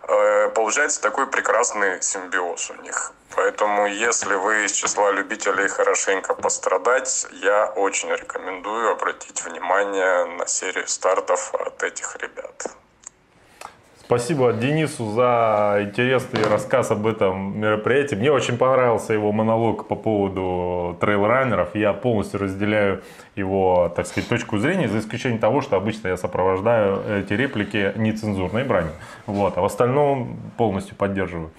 Э, 0.07 0.49
получается 0.55 1.01
такой 1.01 1.27
прекрасный 1.27 2.01
симбиоз 2.01 2.71
у 2.71 2.81
них. 2.81 3.13
Поэтому, 3.35 3.87
если 3.87 4.35
вы 4.35 4.65
из 4.65 4.71
числа 4.71 5.11
любителей 5.11 5.67
хорошенько 5.67 6.33
пострадать, 6.33 7.27
я 7.33 7.65
очень 7.65 8.09
рекомендую 8.09 8.91
обратить 8.91 9.43
внимание 9.43 10.25
на 10.37 10.47
серию 10.47 10.87
стартов 10.87 11.53
от 11.53 11.83
этих 11.83 12.15
ребят. 12.15 12.67
Спасибо 14.07 14.53
Денису 14.53 15.11
за 15.11 15.79
интересный 15.81 16.41
рассказ 16.49 16.91
об 16.91 17.05
этом 17.07 17.59
мероприятии. 17.59 18.15
Мне 18.15 18.31
очень 18.31 18.57
понравился 18.57 19.11
его 19.11 19.33
монолог 19.33 19.85
по 19.89 19.95
поводу 19.95 20.95
трейл-раннеров. 21.01 21.75
Я 21.75 21.91
полностью 21.91 22.39
разделяю 22.39 23.01
его, 23.35 23.91
так 23.93 24.07
сказать, 24.07 24.29
точку 24.29 24.59
зрения, 24.59 24.87
за 24.87 24.99
исключением 24.99 25.41
того, 25.41 25.59
что 25.59 25.75
обычно 25.75 26.07
я 26.07 26.15
сопровождаю 26.15 27.01
эти 27.19 27.33
реплики 27.33 27.91
нецензурной 27.97 28.63
бранью. 28.63 28.93
Вот, 29.25 29.57
а 29.57 29.61
в 29.61 29.65
остальном 29.65 30.37
полностью 30.55 30.95
поддерживаю. 30.95 31.51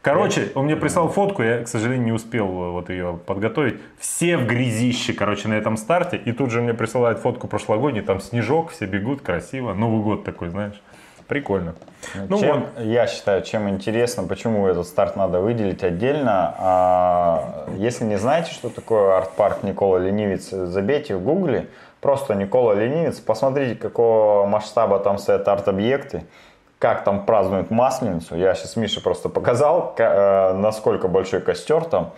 Короче, 0.00 0.52
он 0.54 0.64
мне 0.64 0.76
прислал 0.76 1.10
фотку, 1.10 1.42
я, 1.42 1.64
к 1.64 1.68
сожалению, 1.68 2.06
не 2.06 2.12
успел 2.12 2.46
вот 2.46 2.88
ее 2.88 3.18
подготовить. 3.26 3.78
Все 3.98 4.38
в 4.38 4.46
грязище, 4.46 5.12
короче, 5.12 5.48
на 5.48 5.54
этом 5.58 5.76
старте. 5.76 6.16
И 6.16 6.32
тут 6.32 6.50
же 6.50 6.62
мне 6.62 6.72
присылают 6.72 7.18
фотку 7.18 7.46
прошлогодней, 7.46 8.00
там 8.00 8.20
снежок, 8.20 8.70
все 8.70 8.86
бегут, 8.86 9.20
красиво. 9.20 9.74
Новый 9.74 10.02
год 10.02 10.24
такой, 10.24 10.48
знаешь. 10.48 10.80
Прикольно. 11.30 11.74
Ну, 12.28 12.40
чем, 12.40 12.66
вот. 12.74 12.84
Я 12.84 13.06
считаю, 13.06 13.42
чем 13.42 13.68
интересно, 13.68 14.24
почему 14.24 14.66
этот 14.66 14.84
старт 14.88 15.14
надо 15.14 15.38
выделить 15.38 15.84
отдельно. 15.84 16.56
А, 16.58 17.66
если 17.76 18.04
не 18.04 18.16
знаете, 18.16 18.50
что 18.50 18.68
такое 18.68 19.16
арт-парк 19.16 19.62
Никола 19.62 19.98
Ленивец, 19.98 20.50
забейте 20.50 21.14
в 21.14 21.22
гугле 21.22 21.68
просто 22.00 22.34
Никола 22.34 22.74
Ленивец, 22.74 23.20
посмотрите, 23.20 23.76
какого 23.76 24.44
масштаба 24.44 24.98
там 24.98 25.18
стоят 25.18 25.46
арт-объекты, 25.46 26.24
как 26.80 27.04
там 27.04 27.24
празднуют 27.24 27.70
Масленицу. 27.70 28.34
Я 28.34 28.56
сейчас 28.56 28.74
Мише 28.74 29.00
просто 29.00 29.28
показал, 29.28 29.94
э, 29.98 30.52
насколько 30.54 31.06
большой 31.06 31.40
костер 31.42 31.84
там. 31.84 32.10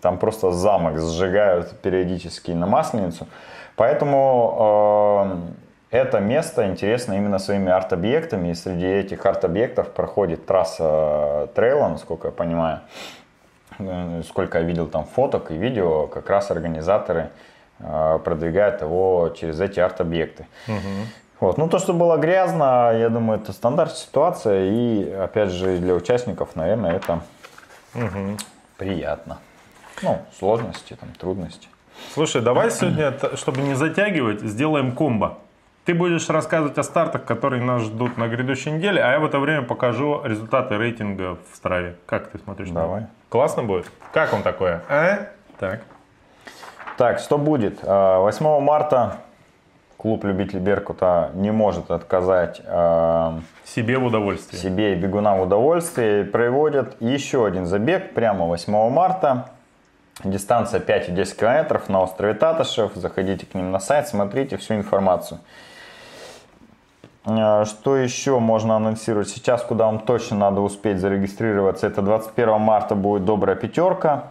Там 0.00 0.18
просто 0.18 0.50
замок 0.50 0.98
сжигают 0.98 1.70
периодически 1.82 2.50
на 2.50 2.66
Масленицу. 2.66 3.28
Поэтому 3.76 5.52
э, 5.54 5.65
это 5.96 6.20
место 6.20 6.66
интересно 6.66 7.14
именно 7.14 7.38
своими 7.38 7.70
арт-объектами, 7.70 8.48
и 8.48 8.54
среди 8.54 8.86
этих 8.86 9.24
арт-объектов 9.24 9.92
проходит 9.92 10.46
трасса 10.46 11.48
трейла, 11.54 11.88
насколько 11.88 12.28
я 12.28 12.32
понимаю. 12.32 12.80
Э, 13.78 14.22
сколько 14.28 14.58
я 14.58 14.64
видел 14.64 14.86
там 14.86 15.04
фоток 15.04 15.50
и 15.50 15.54
видео, 15.54 16.06
как 16.06 16.30
раз 16.30 16.50
организаторы 16.50 17.30
э, 17.78 18.18
продвигают 18.24 18.80
его 18.80 19.34
через 19.36 19.60
эти 19.60 19.80
арт-объекты. 19.80 20.46
Угу. 20.66 20.76
Вот. 21.40 21.58
Ну, 21.58 21.68
то, 21.68 21.78
что 21.78 21.92
было 21.92 22.16
грязно, 22.16 22.92
я 22.96 23.10
думаю, 23.10 23.40
это 23.40 23.52
стандарт 23.52 23.96
ситуация, 23.96 24.70
и, 24.70 25.10
опять 25.10 25.50
же, 25.50 25.78
для 25.78 25.94
участников, 25.94 26.56
наверное, 26.56 26.92
это 26.96 27.20
угу. 27.94 28.36
приятно. 28.78 29.38
Ну, 30.02 30.22
сложности, 30.38 30.96
там, 30.98 31.10
трудности. 31.18 31.68
Слушай, 32.14 32.40
давай 32.42 32.70
сегодня, 32.70 33.14
чтобы 33.34 33.60
не 33.60 33.74
затягивать, 33.74 34.40
сделаем 34.40 34.92
комбо. 34.92 35.38
Ты 35.86 35.94
будешь 35.94 36.28
рассказывать 36.28 36.76
о 36.78 36.82
стартах, 36.82 37.24
которые 37.24 37.62
нас 37.62 37.82
ждут 37.82 38.18
на 38.18 38.26
грядущей 38.26 38.72
неделе, 38.72 39.00
а 39.00 39.12
я 39.12 39.20
в 39.20 39.24
это 39.24 39.38
время 39.38 39.62
покажу 39.62 40.20
результаты 40.24 40.76
рейтинга 40.76 41.38
в 41.52 41.54
Страве. 41.54 41.94
Как 42.06 42.26
ты 42.26 42.38
смотришь? 42.40 42.70
Давай. 42.70 43.06
Классно 43.28 43.62
будет? 43.62 43.86
Как 44.12 44.32
он 44.32 44.42
такое? 44.42 44.82
А? 44.88 45.28
Так. 45.60 45.82
Так, 46.98 47.20
что 47.20 47.38
будет? 47.38 47.84
8 47.84 47.86
а, 47.86 48.58
марта 48.58 49.18
клуб 49.96 50.24
любителей 50.24 50.58
Беркута 50.58 51.30
не 51.34 51.52
может 51.52 51.92
отказать 51.92 52.60
а, 52.66 53.38
себе 53.64 53.98
в 53.98 54.06
удовольствии. 54.06 54.56
Себе 54.56 54.94
и 54.94 54.96
бегунам 54.96 55.38
в 55.38 55.42
удовольствии. 55.42 56.24
Проводят 56.24 57.00
еще 57.00 57.46
один 57.46 57.64
забег 57.64 58.12
прямо 58.12 58.46
8 58.46 58.90
марта. 58.90 59.50
Дистанция 60.24 60.80
5 60.80 61.10
и 61.10 61.12
10 61.12 61.36
километров 61.36 61.88
на 61.88 62.02
острове 62.02 62.34
Татышев. 62.34 62.90
Заходите 62.96 63.46
к 63.46 63.54
ним 63.54 63.70
на 63.70 63.78
сайт, 63.78 64.08
смотрите 64.08 64.56
всю 64.56 64.74
информацию. 64.74 65.38
А, 67.26 67.64
что 67.64 67.96
еще 67.96 68.38
можно 68.38 68.76
анонсировать 68.76 69.28
сейчас, 69.28 69.62
куда 69.62 69.86
вам 69.86 69.98
точно 69.98 70.36
надо 70.36 70.60
успеть 70.60 71.00
зарегистрироваться? 71.00 71.86
Это 71.86 72.00
21 72.00 72.60
марта 72.60 72.94
будет 72.94 73.24
добрая 73.24 73.56
пятерка. 73.56 74.28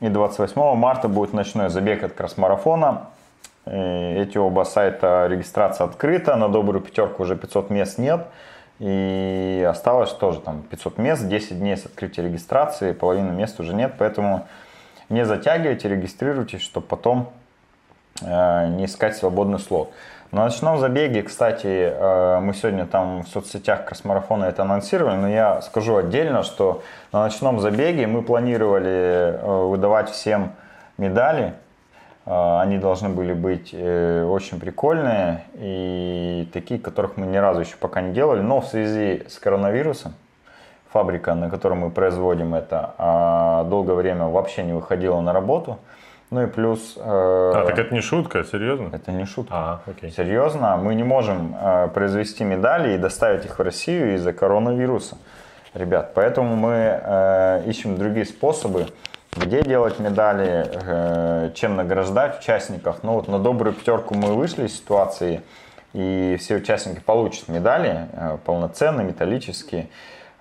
И 0.00 0.08
28 0.08 0.74
марта 0.74 1.08
будет 1.08 1.32
ночной 1.32 1.68
забег 1.68 2.04
от 2.04 2.12
кросс-марафона. 2.12 3.08
Эти 3.66 4.38
оба 4.38 4.64
сайта 4.64 5.26
регистрация 5.28 5.86
открыта. 5.86 6.36
На 6.36 6.48
добрую 6.48 6.82
пятерку 6.82 7.24
уже 7.24 7.36
500 7.36 7.70
мест 7.70 7.98
нет. 7.98 8.26
И 8.78 9.66
осталось 9.68 10.12
тоже 10.12 10.40
там 10.40 10.62
500 10.62 10.98
мест, 10.98 11.26
10 11.26 11.58
дней 11.58 11.76
с 11.76 11.84
открытия 11.84 12.22
регистрации, 12.22 12.92
половины 12.92 13.32
мест 13.32 13.58
уже 13.58 13.74
нет. 13.74 13.94
Поэтому 13.98 14.46
не 15.08 15.24
затягивайте, 15.24 15.88
регистрируйтесь, 15.88 16.62
чтобы 16.62 16.86
потом 16.86 17.28
э, 18.22 18.68
не 18.68 18.84
искать 18.84 19.16
свободный 19.16 19.58
слот. 19.58 19.92
На 20.30 20.44
ночном 20.44 20.78
забеге, 20.78 21.22
кстати, 21.22 21.66
э, 21.66 22.40
мы 22.40 22.52
сегодня 22.52 22.84
там 22.84 23.22
в 23.22 23.28
соцсетях 23.28 23.86
Кросмарафона 23.86 24.44
это 24.44 24.60
анонсировали, 24.60 25.16
но 25.16 25.26
я 25.26 25.62
скажу 25.62 25.96
отдельно, 25.96 26.42
что 26.42 26.82
на 27.12 27.22
ночном 27.22 27.60
забеге 27.60 28.06
мы 28.06 28.20
планировали 28.20 28.90
э, 28.90 29.66
выдавать 29.68 30.10
всем 30.10 30.52
медали. 30.98 31.54
Э, 32.26 32.60
они 32.60 32.76
должны 32.76 33.08
были 33.08 33.32
быть 33.32 33.72
очень 33.72 34.60
прикольные 34.60 35.44
и 35.54 36.46
такие, 36.52 36.78
которых 36.78 37.16
мы 37.16 37.24
ни 37.24 37.38
разу 37.38 37.60
еще 37.60 37.76
пока 37.80 38.02
не 38.02 38.12
делали. 38.12 38.42
Но 38.42 38.60
в 38.60 38.66
связи 38.66 39.24
с 39.30 39.38
коронавирусом, 39.38 40.12
фабрика, 40.92 41.34
на 41.34 41.48
которой 41.48 41.78
мы 41.78 41.88
производим 41.88 42.54
это, 42.54 42.94
а 42.98 43.64
долгое 43.64 43.94
время 43.94 44.26
вообще 44.26 44.62
не 44.62 44.74
выходила 44.74 45.22
на 45.22 45.32
работу– 45.32 45.78
ну 46.30 46.42
и 46.42 46.46
плюс... 46.46 46.94
Э, 46.96 47.00
а, 47.00 47.64
так 47.66 47.78
это 47.78 47.94
не 47.94 48.00
шутка, 48.00 48.44
серьезно? 48.44 48.90
Это 48.92 49.12
не 49.12 49.24
шутка. 49.24 49.54
А, 49.54 49.80
окей. 49.86 50.10
Серьезно, 50.10 50.76
мы 50.76 50.94
не 50.94 51.04
можем 51.04 51.56
э, 51.58 51.88
произвести 51.88 52.44
медали 52.44 52.94
и 52.94 52.98
доставить 52.98 53.46
их 53.46 53.58
в 53.58 53.62
Россию 53.62 54.14
из-за 54.14 54.32
коронавируса. 54.32 55.16
Ребят, 55.74 56.12
поэтому 56.14 56.56
мы 56.56 57.00
э, 57.02 57.62
ищем 57.66 57.96
другие 57.96 58.26
способы, 58.26 58.88
где 59.36 59.62
делать 59.62 59.98
медали, 59.98 60.66
э, 60.70 61.50
чем 61.54 61.76
награждать 61.76 62.40
участников. 62.40 62.98
Ну 63.02 63.12
вот 63.12 63.28
на 63.28 63.38
добрую 63.38 63.74
пятерку 63.74 64.14
мы 64.14 64.34
вышли 64.34 64.66
из 64.66 64.76
ситуации, 64.76 65.42
и 65.92 66.36
все 66.40 66.56
участники 66.56 67.00
получат 67.00 67.48
медали, 67.48 68.08
э, 68.12 68.38
полноценные, 68.44 69.06
металлические 69.06 69.88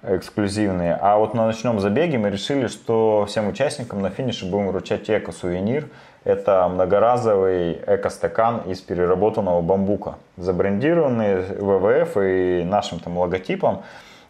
эксклюзивные. 0.08 0.98
А 1.00 1.18
вот 1.18 1.34
на 1.34 1.46
ночном 1.46 1.80
забеге 1.80 2.18
мы 2.18 2.30
решили, 2.30 2.68
что 2.68 3.26
всем 3.28 3.48
участникам 3.48 4.02
на 4.02 4.10
финише 4.10 4.46
будем 4.46 4.68
вручать 4.70 5.10
эко-сувенир. 5.10 5.88
Это 6.24 6.68
многоразовый 6.68 7.80
эко-стакан 7.86 8.62
из 8.68 8.82
переработанного 8.82 9.62
бамбука, 9.62 10.16
забрендированный 10.38 11.42
ВВФ 11.42 12.18
и 12.18 12.64
нашим 12.66 13.00
там 13.00 13.18
логотипом. 13.18 13.84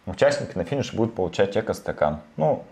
Участники 0.06 0.58
на 0.58 0.64
финише 0.64 0.96
будут 0.96 1.16
получать 1.16 1.58
эко-стакан. 1.58 2.20
Ну, 2.38 2.64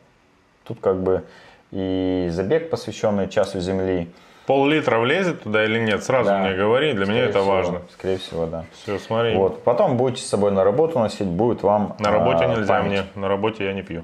тут 0.64 0.80
как 0.80 1.02
бы 1.02 1.24
и 1.72 2.30
забег, 2.32 2.70
посвященный 2.70 3.28
часу 3.28 3.60
Земли, 3.60 4.10
Пол-литра 4.46 5.00
влезет 5.00 5.44
туда 5.44 5.66
или 5.66 5.80
нет? 5.80 6.04
Сразу 6.04 6.30
да. 6.30 6.40
мне 6.40 6.54
говори, 6.56 6.94
для 6.94 7.06
скорее 7.06 7.18
меня 7.22 7.30
это 7.30 7.40
всего, 7.40 7.52
важно. 7.52 7.82
Скорее 7.94 8.18
всего, 8.18 8.46
да. 8.46 8.66
Все, 8.74 9.00
смотри. 9.00 9.36
Вот. 9.36 9.64
Потом 9.64 9.98
будете 9.98 10.22
с 10.22 10.28
собой 10.28 10.52
на 10.52 10.64
работу 10.64 11.00
носить, 11.00 11.28
будет 11.28 11.64
вам 11.64 11.96
На 12.00 12.12
работе 12.12 12.46
а, 12.46 12.48
нельзя 12.56 12.68
память. 12.68 12.90
мне, 12.92 13.04
на 13.16 13.28
работе 13.28 13.66
я 13.66 13.74
не 13.74 13.82
пью. 13.82 14.04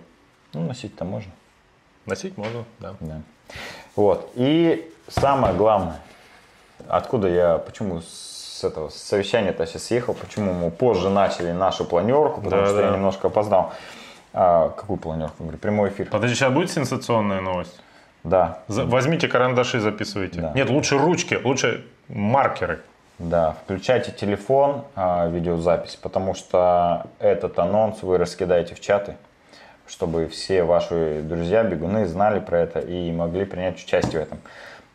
Ну, 0.54 0.62
носить-то 0.68 1.06
можно. 1.06 1.32
Носить 2.08 2.38
можно, 2.38 2.64
да. 2.80 2.96
Да. 3.00 3.22
Вот. 3.96 4.32
И 4.34 4.92
самое 5.08 5.54
главное, 5.54 6.00
откуда 6.88 7.28
я, 7.28 7.58
почему 7.60 8.02
с 8.02 8.64
этого 8.64 8.90
совещания-то 8.90 9.66
сейчас 9.68 9.84
съехал, 9.86 10.14
почему 10.16 10.54
мы 10.54 10.72
позже 10.72 11.10
начали 11.10 11.52
нашу 11.52 11.86
планерку, 11.86 12.42
потому 12.42 12.64
Да, 12.64 12.68
что 12.68 12.82
я 12.82 12.90
да. 12.90 12.96
немножко 12.96 13.28
опоздал. 13.28 13.74
А, 14.34 14.70
какую 14.70 14.98
планерку? 14.98 15.44
Говорю, 15.44 15.58
прямой 15.60 15.90
эфир. 15.90 16.08
Подожди, 16.10 16.36
сейчас 16.36 16.52
будет 16.52 16.72
сенсационная 16.72 17.42
новость? 17.42 17.80
Да, 18.24 18.60
За- 18.68 18.86
возьмите 18.86 19.28
карандаши, 19.28 19.80
записывайте. 19.80 20.42
Да. 20.42 20.52
Нет, 20.54 20.70
лучше 20.70 20.98
ручки, 20.98 21.40
лучше 21.44 21.86
маркеры. 22.08 22.82
да. 23.20 23.56
Включайте 23.64 24.12
телефон, 24.12 24.84
а, 24.96 25.28
видеозапись, 25.28 25.96
потому 25.96 26.34
что 26.36 27.06
этот 27.20 27.58
анонс 27.60 28.04
вы 28.04 28.18
раскидаете 28.18 28.76
в 28.76 28.80
чаты, 28.80 29.16
чтобы 29.88 30.28
все 30.28 30.64
ваши 30.64 31.22
друзья, 31.24 31.64
бегуны 31.64 32.06
знали 32.06 32.40
про 32.40 32.60
это 32.60 32.80
и 32.80 33.12
могли 33.12 33.46
принять 33.46 33.84
участие 33.84 34.22
в 34.22 34.24
этом. 34.24 34.40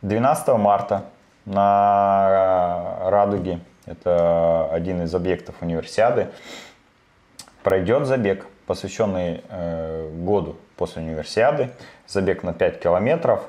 12 0.02 0.56
марта 0.58 1.02
на 1.44 2.96
Радуге, 3.10 3.60
это 3.86 4.68
один 4.70 5.02
из 5.02 5.14
объектов 5.14 5.54
универсиады, 5.60 6.28
пройдет 7.62 8.06
забег, 8.06 8.46
посвященный 8.66 9.42
э, 9.48 10.10
году 10.14 10.56
после 10.76 11.02
универсиады, 11.02 11.70
забег 12.06 12.42
на 12.42 12.52
5 12.52 12.80
километров. 12.80 13.42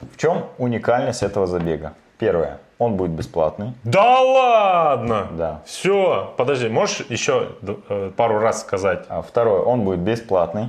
В 0.00 0.16
чем 0.16 0.46
уникальность 0.58 1.22
этого 1.22 1.46
забега? 1.46 1.92
Первое, 2.18 2.58
он 2.78 2.96
будет 2.96 3.12
бесплатный. 3.12 3.74
Да 3.84 4.20
ладно! 4.20 5.28
Да. 5.32 5.62
Все, 5.64 6.34
подожди, 6.36 6.68
можешь 6.68 7.04
еще 7.08 7.50
э, 7.88 8.10
пару 8.16 8.38
раз 8.38 8.60
сказать? 8.60 9.04
А 9.08 9.22
Второе, 9.22 9.62
он 9.62 9.82
будет 9.82 10.00
бесплатный. 10.00 10.68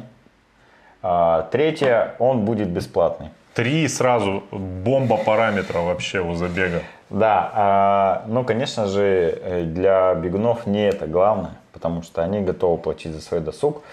А, 1.01 1.47
Третье, 1.51 2.15
он 2.19 2.45
будет 2.45 2.69
бесплатный. 2.69 3.29
Три 3.53 3.87
сразу 3.87 4.43
бомба 4.51 5.17
параметра 5.17 5.79
вообще 5.79 6.21
у 6.21 6.33
забега. 6.33 6.81
Да, 7.09 7.51
а, 7.53 8.23
ну, 8.27 8.43
конечно 8.43 8.87
же, 8.87 9.39
э, 9.41 9.63
для 9.63 10.13
бегунов 10.15 10.65
не 10.65 10.87
это 10.87 11.05
главное, 11.05 11.53
потому 11.71 12.01
что 12.01 12.23
они 12.23 12.41
готовы 12.41 12.77
платить 12.77 13.11
за 13.13 13.21
свой 13.21 13.41
досуг. 13.41 13.83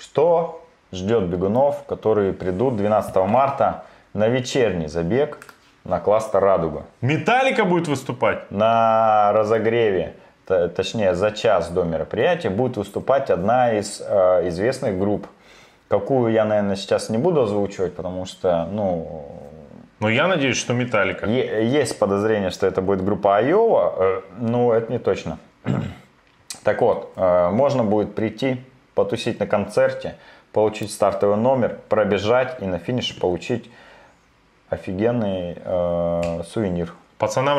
Что 0.00 0.64
ждет 0.92 1.24
бегунов, 1.24 1.84
которые 1.84 2.32
придут 2.32 2.76
12 2.76 3.14
марта 3.16 3.84
на 4.14 4.28
вечерний 4.28 4.88
забег 4.88 5.54
на 5.84 6.00
кластер 6.00 6.40
«Радуга»? 6.40 6.84
Металлика 7.02 7.66
будет 7.66 7.86
выступать? 7.86 8.50
На 8.50 9.30
разогреве, 9.34 10.14
точнее 10.46 11.14
за 11.14 11.32
час 11.32 11.68
до 11.68 11.84
мероприятия, 11.84 12.48
будет 12.48 12.78
выступать 12.78 13.28
одна 13.28 13.74
из 13.74 14.00
э, 14.00 14.48
известных 14.48 14.98
групп. 14.98 15.26
Какую 15.88 16.32
я, 16.32 16.46
наверное, 16.46 16.76
сейчас 16.76 17.10
не 17.10 17.18
буду 17.18 17.42
озвучивать, 17.42 17.94
потому 17.94 18.24
что, 18.24 18.66
ну, 18.72 19.26
Но 19.98 20.08
я 20.08 20.28
надеюсь, 20.28 20.56
что 20.56 20.72
металлика. 20.72 21.26
Есть 21.26 21.98
подозрение, 21.98 22.50
что 22.50 22.66
это 22.66 22.80
будет 22.80 23.04
группа 23.04 23.36
Айова, 23.36 23.94
э, 23.98 24.20
но 24.38 24.72
это 24.72 24.90
не 24.90 24.98
точно. 24.98 25.38
Так 26.64 26.82
вот, 26.82 27.12
э, 27.16 27.50
можно 27.50 27.84
будет 27.84 28.14
прийти, 28.14 28.62
потусить 29.04 29.40
на 29.40 29.46
концерте, 29.46 30.16
получить 30.52 30.92
стартовый 30.92 31.36
номер, 31.38 31.78
пробежать 31.88 32.56
и 32.60 32.66
на 32.66 32.78
финише 32.78 33.18
получить 33.18 33.70
офигенный 34.68 35.56
э, 35.64 36.42
сувенир. 36.52 36.92
Пацанам 37.18 37.58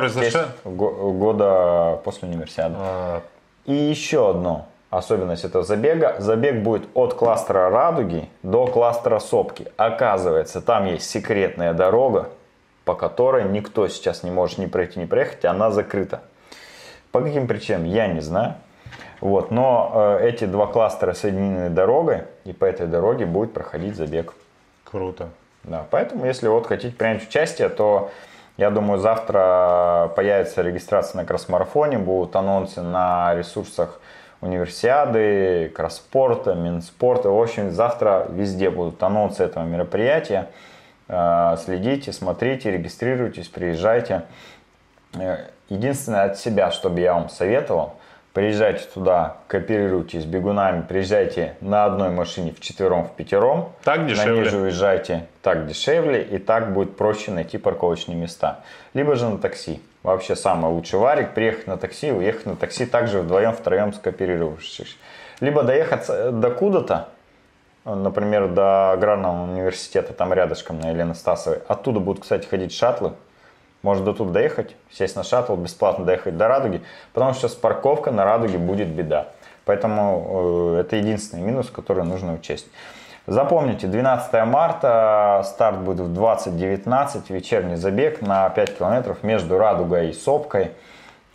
го- 0.65 1.11
года 1.13 1.99
после 2.03 2.27
универсиады. 2.29 2.75
А, 2.77 3.21
И 3.65 3.73
еще 3.73 4.29
одно 4.29 4.67
особенность 4.91 5.43
этого 5.45 5.63
забега. 5.63 6.15
Забег 6.19 6.61
будет 6.63 6.87
от 6.93 7.13
кластера 7.15 7.69
Радуги 7.69 8.29
до 8.43 8.67
кластера 8.67 9.19
Сопки. 9.19 9.71
Оказывается, 9.77 10.61
там 10.61 10.85
есть 10.85 11.09
секретная 11.09 11.73
дорога, 11.73 12.29
по 12.85 12.93
которой 12.95 13.43
никто 13.49 13.87
сейчас 13.87 14.23
не 14.23 14.31
может 14.31 14.57
ни 14.59 14.65
пройти, 14.67 14.99
ни 14.99 15.05
проехать, 15.05 15.45
она 15.45 15.71
закрыта. 15.71 16.21
По 17.11 17.21
каким 17.21 17.47
причинам, 17.47 17.85
я 17.85 18.07
не 18.07 18.21
знаю. 18.21 18.55
Вот, 19.19 19.51
но 19.51 20.17
э, 20.19 20.29
эти 20.29 20.45
два 20.45 20.67
кластера 20.67 21.13
соединены 21.13 21.69
дорогой, 21.69 22.23
и 22.43 22.53
по 22.53 22.65
этой 22.65 22.87
дороге 22.87 23.25
будет 23.25 23.53
проходить 23.53 23.95
забег. 23.95 24.33
Круто. 24.83 25.29
Да, 25.63 25.85
поэтому, 25.91 26.25
если 26.25 26.47
вот 26.47 26.67
хотите 26.67 26.95
принять 26.95 27.27
участие, 27.27 27.69
то 27.69 28.09
я 28.57 28.69
думаю, 28.71 28.99
завтра 28.99 30.11
появится 30.15 30.61
регистрация 30.61 31.17
на 31.21 31.25
кросс-марафоне, 31.25 31.99
будут 31.99 32.35
анонсы 32.35 32.81
на 32.81 33.35
ресурсах 33.35 34.01
универсиады, 34.41 35.71
кросспорта, 35.75 36.55
Минспорта. 36.55 37.29
В 37.29 37.39
общем, 37.39 37.71
завтра 37.71 38.25
везде 38.29 38.71
будут 38.71 39.01
анонсы 39.03 39.43
этого 39.43 39.63
мероприятия. 39.63 40.49
Э, 41.07 41.55
Следите, 41.63 42.11
смотрите, 42.11 42.71
регистрируйтесь, 42.71 43.47
приезжайте. 43.47 44.23
Э, 45.13 45.45
Единственное 45.69 46.25
от 46.25 46.37
себя, 46.37 46.69
чтобы 46.69 46.99
я 46.99 47.13
вам 47.13 47.29
советовал, 47.29 47.93
приезжайте 48.33 48.85
туда, 48.93 49.37
кооперируйтесь 49.47 50.23
с 50.23 50.25
бегунами, 50.25 50.81
приезжайте 50.81 51.55
на 51.61 51.85
одной 51.85 52.09
машине 52.09 52.53
в 52.53 52.59
четвером, 52.59 53.05
в 53.05 53.11
пятером. 53.11 53.71
Так 53.83 53.99
На 53.99 54.07
дешевле. 54.09 54.33
ней 54.41 54.43
же 54.45 54.57
уезжайте 54.57 55.27
так 55.41 55.67
дешевле, 55.67 56.21
и 56.23 56.37
так 56.37 56.73
будет 56.73 56.95
проще 56.97 57.31
найти 57.31 57.57
парковочные 57.57 58.15
места. 58.17 58.61
Либо 58.93 59.15
же 59.15 59.27
на 59.29 59.37
такси. 59.37 59.81
Вообще 60.03 60.35
самый 60.35 60.71
лучший 60.71 60.97
варик, 60.99 61.33
приехать 61.33 61.67
на 61.67 61.77
такси, 61.77 62.11
уехать 62.11 62.45
на 62.45 62.55
такси, 62.55 62.85
также 62.85 63.19
вдвоем, 63.19 63.53
втроем 63.53 63.93
скооперировавшись. 63.93 64.97
Либо 65.41 65.63
доехать 65.63 66.05
с- 66.05 66.31
до 66.31 66.49
куда-то, 66.49 67.09
например, 67.85 68.47
до 68.47 68.91
аграрного 68.93 69.43
университета, 69.43 70.13
там 70.13 70.33
рядышком 70.33 70.79
на 70.79 70.89
Елены 70.89 71.13
Стасовой. 71.15 71.59
Оттуда 71.67 71.99
будут, 71.99 72.23
кстати, 72.23 72.47
ходить 72.47 72.73
шаттлы. 72.73 73.13
Можно 73.81 74.05
до 74.05 74.13
туда 74.13 74.31
доехать, 74.31 74.75
сесть 74.91 75.15
на 75.15 75.23
шаттл, 75.23 75.55
бесплатно 75.55 76.05
доехать 76.05 76.37
до 76.37 76.47
Радуги, 76.47 76.81
потому 77.13 77.33
что 77.33 77.47
с 77.47 77.55
парковкой 77.55 78.13
на 78.13 78.23
Радуге 78.25 78.57
будет 78.57 78.87
беда. 78.89 79.27
Поэтому 79.65 80.75
э, 80.75 80.81
это 80.81 80.95
единственный 80.97 81.41
минус, 81.43 81.69
который 81.69 82.03
нужно 82.03 82.33
учесть. 82.33 82.67
Запомните, 83.27 83.87
12 83.87 84.45
марта, 84.45 85.43
старт 85.45 85.79
будет 85.79 86.07
в 86.07 86.19
20.19, 86.19 87.21
вечерний 87.29 87.75
забег 87.75 88.21
на 88.21 88.49
5 88.49 88.77
километров 88.77 89.23
между 89.23 89.57
Радугой 89.57 90.09
и 90.09 90.13
Сопкой. 90.13 90.71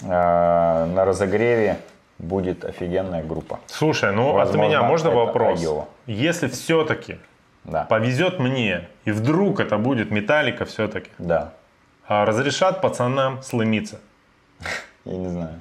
Э, 0.03 0.85
На 0.87 1.05
разогреве 1.05 1.79
будет 2.19 2.65
офигенная 2.65 3.23
группа. 3.23 3.59
Слушай, 3.67 4.13
ну 4.13 4.31
от 4.31 4.35
Возможно, 4.49 4.69
меня 4.69 4.83
можно 4.83 5.11
вопрос? 5.11 5.61
Айова. 5.61 5.87
Если 6.07 6.49
все-таки 6.49 7.19
Да, 7.65 7.85
повезет 7.85 8.39
мне, 8.39 8.89
и 9.05 9.11
вдруг 9.11 9.61
это 9.61 9.77
будет 9.79 10.11
металлика 10.11 10.65
все-таки, 10.65 11.11
да, 11.19 11.53
разрешат 12.09 12.81
пацанам 12.81 13.43
сломиться? 13.43 14.01
я 15.05 15.17
не 15.17 15.29
знаю. 15.29 15.61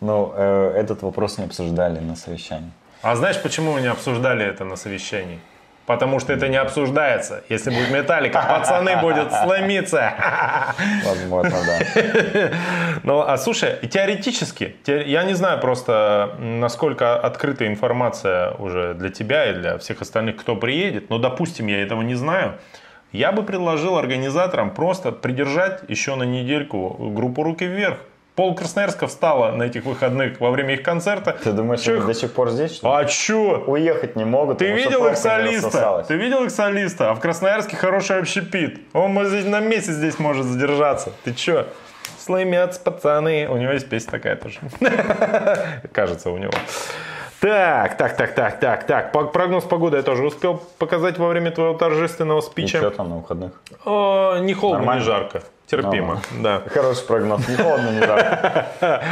Ну, 0.00 0.32
э, 0.36 0.72
этот 0.76 1.02
вопрос 1.02 1.38
не 1.38 1.44
обсуждали 1.44 1.98
на 2.00 2.16
совещании. 2.16 2.70
А 3.02 3.16
знаешь, 3.16 3.40
почему 3.42 3.72
мы 3.72 3.80
не 3.80 3.88
обсуждали 3.88 4.44
это 4.44 4.64
на 4.64 4.76
совещании? 4.76 5.40
Потому 5.86 6.20
что 6.20 6.34
это 6.34 6.48
не 6.48 6.56
обсуждается. 6.56 7.42
Если 7.48 7.70
будет 7.70 7.90
металлика, 7.90 8.42
пацаны 8.46 8.96
будут 9.00 9.32
сломиться. 9.32 10.12
Возможно, 11.04 11.56
да. 11.66 12.50
Ну, 13.04 13.20
а 13.20 13.38
слушай, 13.38 13.76
теоретически, 13.88 14.76
те- 14.84 15.04
я 15.06 15.24
не 15.24 15.34
знаю 15.34 15.60
просто, 15.60 16.34
насколько 16.38 17.18
открыта 17.18 17.66
информация 17.66 18.50
уже 18.58 18.94
для 18.94 19.08
тебя 19.08 19.50
и 19.50 19.54
для 19.54 19.78
всех 19.78 20.02
остальных, 20.02 20.36
кто 20.36 20.56
приедет, 20.56 21.08
но, 21.08 21.18
допустим, 21.18 21.68
я 21.68 21.80
этого 21.80 22.02
не 22.02 22.16
знаю, 22.16 22.58
я 23.12 23.32
бы 23.32 23.42
предложил 23.42 23.96
организаторам 23.96 24.70
просто 24.70 25.12
придержать 25.12 25.82
еще 25.88 26.14
на 26.14 26.24
недельку 26.24 26.90
группу 27.14 27.42
«Руки 27.42 27.64
вверх». 27.64 27.98
Пол 28.34 28.54
Красноярска 28.54 29.08
встала 29.08 29.50
на 29.50 29.64
этих 29.64 29.84
выходных 29.84 30.38
во 30.38 30.52
время 30.52 30.74
их 30.74 30.84
концерта. 30.84 31.36
Ты 31.42 31.50
думаешь, 31.50 31.80
Чё 31.80 31.96
они 31.96 32.06
до 32.06 32.14
сих 32.14 32.32
пор 32.32 32.50
здесь, 32.50 32.76
что? 32.76 32.94
А 32.94 33.04
чё? 33.04 33.64
Уехать 33.66 34.14
не 34.14 34.24
могут, 34.24 34.58
Ты 34.58 34.70
видел 34.70 35.08
их 35.08 35.16
солиста? 35.16 36.04
Ты 36.06 36.14
видел 36.14 36.44
их 36.44 36.52
солиста? 36.52 37.10
А 37.10 37.14
в 37.14 37.20
Красноярске 37.20 37.74
хороший 37.74 38.20
общепит. 38.20 38.80
Он 38.92 39.10
может, 39.10 39.44
на 39.44 39.58
месяц 39.58 39.94
здесь 39.94 40.20
может 40.20 40.46
задержаться. 40.46 41.10
Ты 41.24 41.34
чё? 41.34 41.66
Сломятся 42.16 42.80
пацаны. 42.80 43.48
У 43.48 43.56
него 43.56 43.72
есть 43.72 43.88
песня 43.88 44.12
такая 44.12 44.36
тоже. 44.36 44.60
Кажется, 45.92 46.30
у 46.30 46.38
него. 46.38 46.52
Так, 47.40 47.96
так, 47.96 48.16
так, 48.16 48.34
так, 48.34 48.58
так, 48.58 48.84
так. 48.86 49.32
Прогноз 49.32 49.64
погоды 49.64 49.96
я 49.98 50.02
тоже 50.02 50.26
успел 50.26 50.60
показать 50.78 51.18
во 51.18 51.28
время 51.28 51.50
твоего 51.52 51.74
торжественного 51.74 52.38
И 52.38 52.42
что 52.42 52.50
спича. 52.50 52.90
там 52.90 53.10
на 53.10 53.16
выходных? 53.16 53.52
О, 53.84 54.38
не 54.38 54.54
холодно, 54.54 54.78
Нормально? 54.78 55.00
не 55.00 55.06
жарко. 55.06 55.42
Терпимо, 55.66 56.22
да. 56.42 56.62
Хороший 56.72 57.06
прогноз, 57.06 57.46
не 57.46 57.54
холодно, 57.56 57.90
не 57.90 58.00
жарко. 58.00 58.66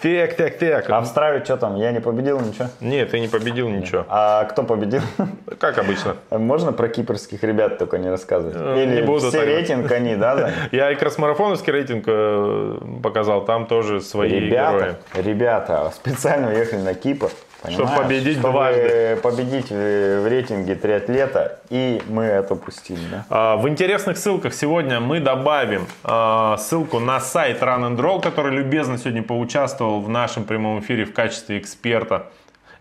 Так, 0.00 0.34
так, 0.36 0.58
так. 0.58 0.90
А 0.90 1.00
в 1.00 1.06
Страве 1.06 1.44
что 1.44 1.56
там? 1.56 1.74
Я 1.74 1.90
не 1.90 2.00
победил, 2.00 2.40
ничего? 2.40 2.68
Нет, 2.80 3.10
ты 3.10 3.18
не 3.18 3.26
победил 3.26 3.68
ничего. 3.68 4.06
А 4.08 4.44
кто 4.44 4.62
победил? 4.62 5.00
Как 5.58 5.76
обычно. 5.78 6.14
Можно 6.30 6.72
про 6.72 6.88
кипрских 6.88 7.42
ребят 7.42 7.78
только 7.78 7.98
не 7.98 8.08
рассказывать? 8.08 8.54
Э, 8.56 8.80
Или 8.80 9.00
не 9.00 9.02
буду 9.02 9.28
все 9.28 9.44
рейтинг 9.44 9.90
они, 9.90 10.14
да? 10.14 10.52
Я 10.70 10.92
и 10.92 10.94
кросмарафоновский 10.94 11.72
рейтинг 11.72 12.04
э, 12.06 12.78
показал, 13.02 13.44
там 13.44 13.66
тоже 13.66 14.00
свои 14.00 14.30
герои. 14.30 14.44
Ребята, 14.46 14.96
ребята 15.14 15.92
специально 15.96 16.48
уехали 16.48 16.80
на 16.80 16.94
Кипр, 16.94 17.30
Понимаешь? 17.64 17.88
Чтобы 17.88 18.02
победить 18.02 18.38
Чтобы 18.38 18.52
дважды. 18.52 19.18
победить 19.22 19.70
в 19.70 20.28
рейтинге 20.28 20.74
триатлета, 20.74 21.58
и 21.70 22.02
мы 22.08 22.24
это 22.24 22.54
упустили, 22.54 23.00
да? 23.10 23.24
А, 23.30 23.56
В 23.56 23.66
интересных 23.68 24.18
ссылках 24.18 24.52
сегодня 24.52 25.00
мы 25.00 25.18
добавим 25.20 25.86
а, 26.04 26.58
ссылку 26.58 27.00
на 27.00 27.20
сайт 27.20 27.62
Run 27.62 27.80
and 27.88 27.96
Roll, 27.96 28.20
который 28.20 28.54
любезно 28.54 28.98
сегодня 28.98 29.22
поучаствовал 29.22 30.00
в 30.02 30.08
нашем 30.10 30.44
прямом 30.44 30.80
эфире 30.80 31.06
в 31.06 31.14
качестве 31.14 31.58
эксперта, 31.58 32.26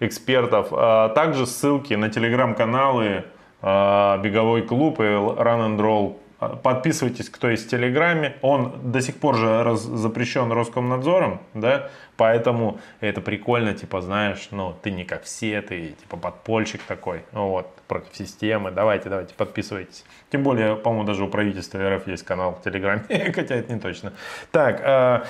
экспертов. 0.01 0.67
А 0.71 1.09
Также 1.09 1.47
ссылки 1.47 1.93
на 1.93 2.09
телеграм-каналы 2.09 3.23
Беговой 3.61 4.63
клуб 4.63 4.99
и 4.99 5.03
Run 5.03 5.77
and 5.77 5.79
Roll. 5.79 6.17
Подписывайтесь, 6.49 7.29
кто 7.29 7.49
есть 7.49 7.67
в 7.67 7.69
Телеграме. 7.69 8.37
Он 8.41 8.91
до 8.91 9.01
сих 9.01 9.17
пор 9.17 9.35
же 9.35 9.63
раз- 9.63 9.81
запрещен 9.81 10.51
Роскомнадзором, 10.51 11.41
да, 11.53 11.89
поэтому 12.17 12.79
это 12.99 13.21
прикольно, 13.21 13.73
типа, 13.73 14.01
знаешь, 14.01 14.47
ну, 14.51 14.75
ты 14.81 14.91
не 14.91 15.05
как 15.05 15.23
все, 15.23 15.61
ты 15.61 15.95
типа 15.99 16.17
подпольщик 16.17 16.81
такой, 16.83 17.23
ну, 17.31 17.49
вот, 17.49 17.67
против 17.87 18.15
системы. 18.15 18.71
Давайте, 18.71 19.09
давайте, 19.09 19.33
подписывайтесь. 19.33 20.05
Тем 20.31 20.43
более, 20.43 20.75
по-моему, 20.75 21.05
даже 21.05 21.23
у 21.23 21.27
правительства 21.27 21.79
РФ 21.95 22.07
есть 22.07 22.23
канал 22.23 22.57
в 22.59 22.63
Телеграме, 22.63 23.03
хотя 23.35 23.55
это 23.55 23.73
не 23.73 23.79
точно. 23.79 24.13
Так, 24.51 24.81
э, 24.83 25.23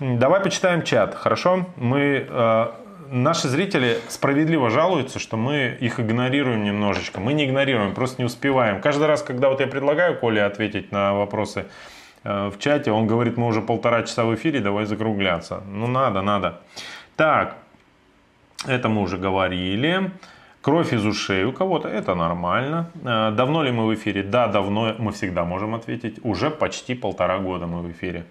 давай 0.00 0.40
почитаем 0.40 0.82
чат, 0.82 1.14
хорошо? 1.14 1.66
Мы 1.76 2.26
э, 2.28 2.66
Наши 3.10 3.48
зрители 3.48 3.98
справедливо 4.08 4.70
жалуются, 4.70 5.18
что 5.18 5.36
мы 5.36 5.76
их 5.80 6.00
игнорируем 6.00 6.64
немножечко. 6.64 7.20
Мы 7.20 7.34
не 7.34 7.44
игнорируем, 7.44 7.94
просто 7.94 8.22
не 8.22 8.26
успеваем. 8.26 8.80
Каждый 8.80 9.06
раз, 9.06 9.22
когда 9.22 9.48
вот 9.48 9.60
я 9.60 9.66
предлагаю 9.66 10.18
Коле 10.18 10.42
ответить 10.42 10.92
на 10.92 11.14
вопросы 11.14 11.66
э, 12.24 12.48
в 12.48 12.58
чате, 12.58 12.90
он 12.90 13.06
говорит, 13.06 13.36
мы 13.36 13.46
уже 13.46 13.60
полтора 13.60 14.02
часа 14.02 14.24
в 14.24 14.34
эфире, 14.34 14.60
давай 14.60 14.86
закругляться. 14.86 15.62
Ну 15.68 15.86
надо, 15.86 16.22
надо. 16.22 16.60
Так, 17.16 17.56
это 18.66 18.88
мы 18.88 19.02
уже 19.02 19.18
говорили. 19.18 20.10
Кровь 20.60 20.92
из 20.92 21.04
ушей 21.06 21.44
у 21.44 21.52
кого-то, 21.52 21.88
это 21.88 22.14
нормально. 22.14 22.90
Э, 23.04 23.30
Давно 23.30 23.62
ли 23.62 23.70
мы 23.70 23.86
в 23.86 23.94
эфире? 23.94 24.22
Да, 24.22 24.48
давно, 24.48 24.94
мы 24.98 25.12
всегда 25.12 25.44
можем 25.44 25.74
ответить. 25.74 26.18
Уже 26.24 26.50
почти 26.50 26.94
полтора 26.94 27.38
года 27.38 27.66
мы 27.66 27.82
в 27.82 27.90
эфире. 27.92 28.24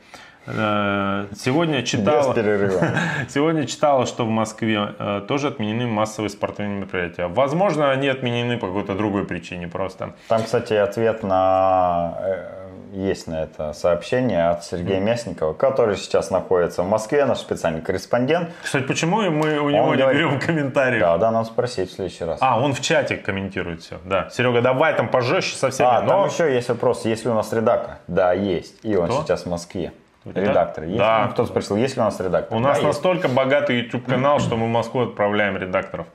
Э, 0.47 1.25
Сегодня 1.35 1.83
читала... 1.83 2.33
Сегодня 3.29 3.65
читала, 3.65 4.05
что 4.05 4.25
в 4.25 4.29
Москве 4.29 4.93
э, 4.99 5.21
тоже 5.27 5.47
отменены 5.47 5.87
массовые 5.87 6.29
спортивные 6.29 6.77
мероприятия. 6.79 7.27
Возможно, 7.27 7.91
они 7.91 8.07
отменены 8.07 8.57
по 8.57 8.67
какой-то 8.67 8.95
другой 8.95 9.25
причине 9.25 9.67
просто. 9.67 10.13
Там, 10.27 10.43
кстати, 10.43 10.73
ответ 10.73 11.23
на 11.23 12.17
э, 12.19 12.65
есть 12.93 13.27
на 13.27 13.43
это 13.43 13.73
сообщение 13.73 14.49
от 14.49 14.63
Сергея 14.63 14.99
Мясникова, 14.99 15.53
который 15.53 15.97
сейчас 15.97 16.29
находится 16.31 16.83
в 16.83 16.89
Москве, 16.89 17.25
наш 17.25 17.39
специальный 17.39 17.81
корреспондент. 17.81 18.49
Кстати, 18.63 18.83
почему 18.83 19.21
мы 19.29 19.59
у 19.59 19.69
него 19.69 19.95
не 19.95 20.01
говорит- 20.01 20.17
берем 20.17 20.39
комментариев? 20.39 21.01
Да, 21.01 21.17
да, 21.17 21.31
нам 21.31 21.45
спросить 21.45 21.89
в 21.91 21.95
следующий 21.95 22.23
раз. 22.23 22.37
А, 22.41 22.59
он 22.59 22.73
в 22.73 22.81
чате 22.81 23.17
комментирует 23.17 23.81
все. 23.81 23.97
Да. 24.05 24.29
Серега, 24.29 24.61
давай 24.61 24.95
там 24.95 25.09
пожестче 25.09 25.55
со 25.55 25.69
всеми. 25.71 25.89
А, 25.89 26.01
но- 26.01 26.07
там 26.09 26.25
еще 26.27 26.53
есть 26.53 26.69
вопрос, 26.69 27.05
есть 27.05 27.25
ли 27.25 27.31
у 27.31 27.33
нас 27.33 27.51
редактор? 27.51 27.97
Да, 28.07 28.31
есть. 28.33 28.75
И 28.83 28.95
он 28.95 29.07
Кто? 29.07 29.23
сейчас 29.23 29.43
в 29.43 29.49
Москве. 29.49 29.91
Редак- 30.25 30.49
Редактор. 30.49 30.83
Есть? 30.85 30.97
Да. 30.97 31.25
Ну, 31.27 31.33
Кто-то 31.33 31.49
спросил, 31.49 31.75
есть 31.77 31.95
ли 31.95 32.01
у 32.01 32.05
нас 32.05 32.19
редактор? 32.19 32.57
У 32.57 32.59
нас 32.59 32.77
Да, 32.79 32.87
есть. 32.87 32.97
настолько 32.97 33.27
богатый 33.27 33.79
YouTube 33.81 34.05
канал, 34.07 34.39
что 34.39 34.57
мы 34.57 34.65
в 34.65 34.69
Москву 34.69 35.01
отправляем 35.01 35.55
редакторов. 35.57 36.07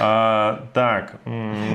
А, 0.00 0.64
так, 0.72 1.12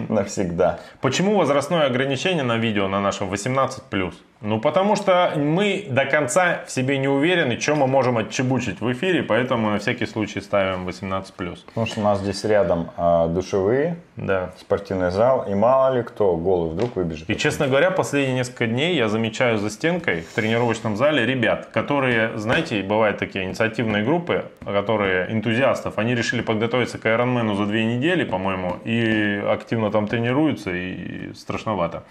Навсегда. 0.10 0.80
Почему 1.02 1.38
возрастное 1.38 1.86
ограничение 1.86 2.44
на 2.44 2.58
видео 2.58 2.88
на 2.88 3.00
нашем 3.00 3.30
18+. 3.30 4.14
Ну, 4.46 4.60
потому 4.60 4.96
что 4.96 5.34
мы 5.36 5.88
до 5.90 6.06
конца 6.06 6.62
в 6.68 6.72
себе 6.72 7.00
не 7.00 7.08
уверены, 7.08 7.60
что 7.60 7.74
мы 7.74 7.88
можем 7.88 8.20
отчебучить 8.20 8.80
в 8.80 8.92
эфире, 8.92 9.24
поэтому 9.24 9.72
на 9.72 9.80
всякий 9.80 10.06
случай 10.06 10.40
ставим 10.40 10.88
18+. 10.88 11.24
Потому 11.66 11.88
что 11.88 12.00
у 12.00 12.04
нас 12.04 12.20
здесь 12.20 12.44
рядом 12.44 12.92
а, 12.96 13.28
душевые, 13.28 13.98
Да. 14.18 14.52
спортивный 14.60 15.10
зал, 15.10 15.46
и 15.50 15.56
мало 15.56 15.96
ли 15.96 16.04
кто 16.04 16.38
голый 16.38 16.70
вдруг 16.70 16.96
выбежит. 16.96 17.28
И, 17.28 17.36
честно 17.36 17.68
говоря, 17.68 17.90
последние 17.90 18.36
несколько 18.36 18.68
дней 18.68 18.96
я 18.96 19.10
замечаю 19.10 19.58
за 19.58 19.72
стенкой 19.72 20.22
в 20.22 20.34
тренировочном 20.36 20.96
зале 20.96 21.26
ребят, 21.26 21.70
которые, 21.74 22.38
знаете, 22.38 22.84
бывают 22.84 23.18
такие 23.18 23.46
инициативные 23.46 24.04
группы, 24.04 24.46
которые 24.64 25.32
энтузиастов, 25.32 25.98
они 25.98 26.14
решили 26.14 26.42
подготовиться 26.42 27.00
к 27.00 27.06
Ironman 27.08 27.56
за 27.56 27.66
две 27.66 27.84
недели, 27.84 28.24
по-моему, 28.24 28.78
и 28.86 29.42
активно 29.48 29.90
там 29.90 30.08
тренируются, 30.08 30.70
и 30.70 31.34
страшновато. 31.34 32.04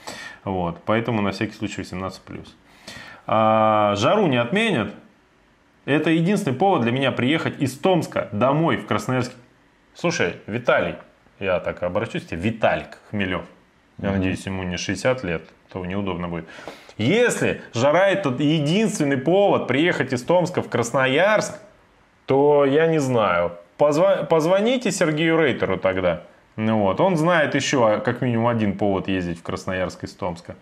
Вот, 0.43 0.79
поэтому 0.85 1.23
на 1.23 1.31
всякий 1.31 1.55
случай 1.55 1.83
18+. 1.83 2.24
А, 3.27 3.95
жару 3.97 4.27
не 4.27 4.37
отменят. 4.37 4.95
Это 5.85 6.11
единственный 6.11 6.55
повод 6.57 6.83
для 6.83 6.93
меня 6.93 7.13
приехать 7.13 7.61
из 7.61 7.77
Томска 7.79 8.29
домой 8.33 8.77
в 8.77 8.87
Красноярск. 8.87 9.33
Слушай, 9.95 10.37
Виталий, 10.47 10.97
я 11.39 11.61
так 11.61 11.83
обращусь 11.83 12.25
к 12.25 12.29
тебе, 12.29 12.51
Виталик 12.51 12.99
Хмелев. 13.11 13.43
Я 13.99 14.11
надеюсь, 14.11 14.45
ему 14.47 14.63
не 14.65 14.77
60 14.77 15.23
лет, 15.25 15.43
то 15.73 15.85
неудобно 15.85 16.29
будет. 16.29 16.47
Если 16.97 17.63
жара 17.75 18.09
это 18.09 18.31
единственный 18.31 19.17
повод 19.17 19.69
приехать 19.69 20.13
из 20.13 20.23
Томска 20.23 20.63
в 20.63 20.69
Красноярск, 20.69 21.59
то 22.27 22.65
я 22.65 22.87
не 22.87 22.99
знаю. 22.99 23.53
Позва- 23.79 24.25
позвоните 24.27 24.91
Сергею 24.91 25.39
Рейтеру 25.39 25.77
тогда. 25.77 26.23
Ну 26.57 26.83
вот, 26.83 27.01
он 27.01 27.17
знает 27.17 27.55
еще 27.55 28.01
как 28.01 28.21
минимум 28.21 28.47
один 28.47 28.79
повод 28.79 29.09
ездить 29.09 29.41
в 29.41 29.43
Красноярск 29.43 30.05
из 30.05 30.13
Томска. 30.15 30.55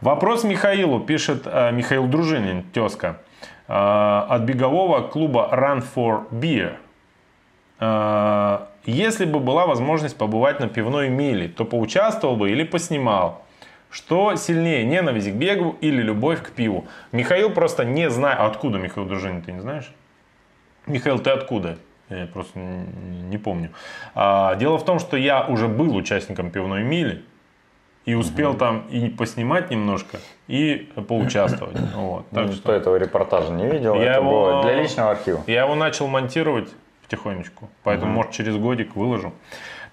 Вопрос 0.00 0.44
Михаилу, 0.44 1.00
пишет 1.00 1.42
э, 1.46 1.72
Михаил 1.72 2.06
Дружинин, 2.06 2.62
тезка, 2.64 3.18
э, 3.66 3.72
от 3.72 4.42
бегового 4.42 5.08
клуба 5.08 5.48
Run 5.52 5.84
for 5.94 6.28
Beer. 6.30 6.74
Э, 7.80 8.66
Если 8.84 9.24
бы 9.24 9.40
была 9.40 9.66
возможность 9.66 10.16
побывать 10.16 10.60
на 10.60 10.68
пивной 10.68 11.08
миле, 11.08 11.48
то 11.48 11.64
поучаствовал 11.64 12.36
бы 12.36 12.50
или 12.50 12.62
поснимал? 12.64 13.42
Что 13.90 14.36
сильнее, 14.36 14.84
ненависть 14.84 15.30
к 15.30 15.34
бегу 15.34 15.76
или 15.80 16.02
любовь 16.02 16.42
к 16.42 16.50
пиву? 16.50 16.86
Михаил 17.12 17.50
просто 17.50 17.84
не 17.84 18.10
знает. 18.10 18.40
Откуда 18.40 18.78
Михаил 18.78 19.06
Дружинин, 19.06 19.42
ты 19.42 19.52
не 19.52 19.60
знаешь? 19.60 19.90
Михаил, 20.86 21.18
ты 21.18 21.30
откуда? 21.30 21.78
Я 22.10 22.26
просто 22.26 22.58
не 22.58 23.38
помню. 23.38 23.70
А, 24.14 24.54
дело 24.56 24.76
в 24.78 24.84
том, 24.84 24.98
что 24.98 25.16
я 25.16 25.44
уже 25.46 25.66
был 25.66 25.96
участником 25.96 26.50
пивной 26.50 26.82
мили. 26.84 27.24
И 28.06 28.14
успел 28.14 28.54
там 28.54 28.86
и 28.88 29.08
поснимать 29.10 29.70
немножко, 29.70 30.18
и 30.46 30.88
поучаствовать. 31.08 31.76
Вот. 31.94 32.26
Так 32.30 32.44
Никто 32.46 32.56
что 32.56 32.72
этого 32.72 32.96
репортажа 32.96 33.52
не 33.52 33.66
видел. 33.66 33.94
Я 33.96 34.12
это 34.12 34.20
его- 34.20 34.30
было 34.30 34.62
для 34.62 34.74
личного 34.80 35.10
архива. 35.10 35.42
я 35.46 35.64
его 35.64 35.74
начал 35.74 36.06
монтировать 36.06 36.68
потихонечку. 37.02 37.68
Поэтому, 37.82 38.12
может, 38.12 38.32
через 38.32 38.56
годик 38.56 38.96
выложу. 38.96 39.32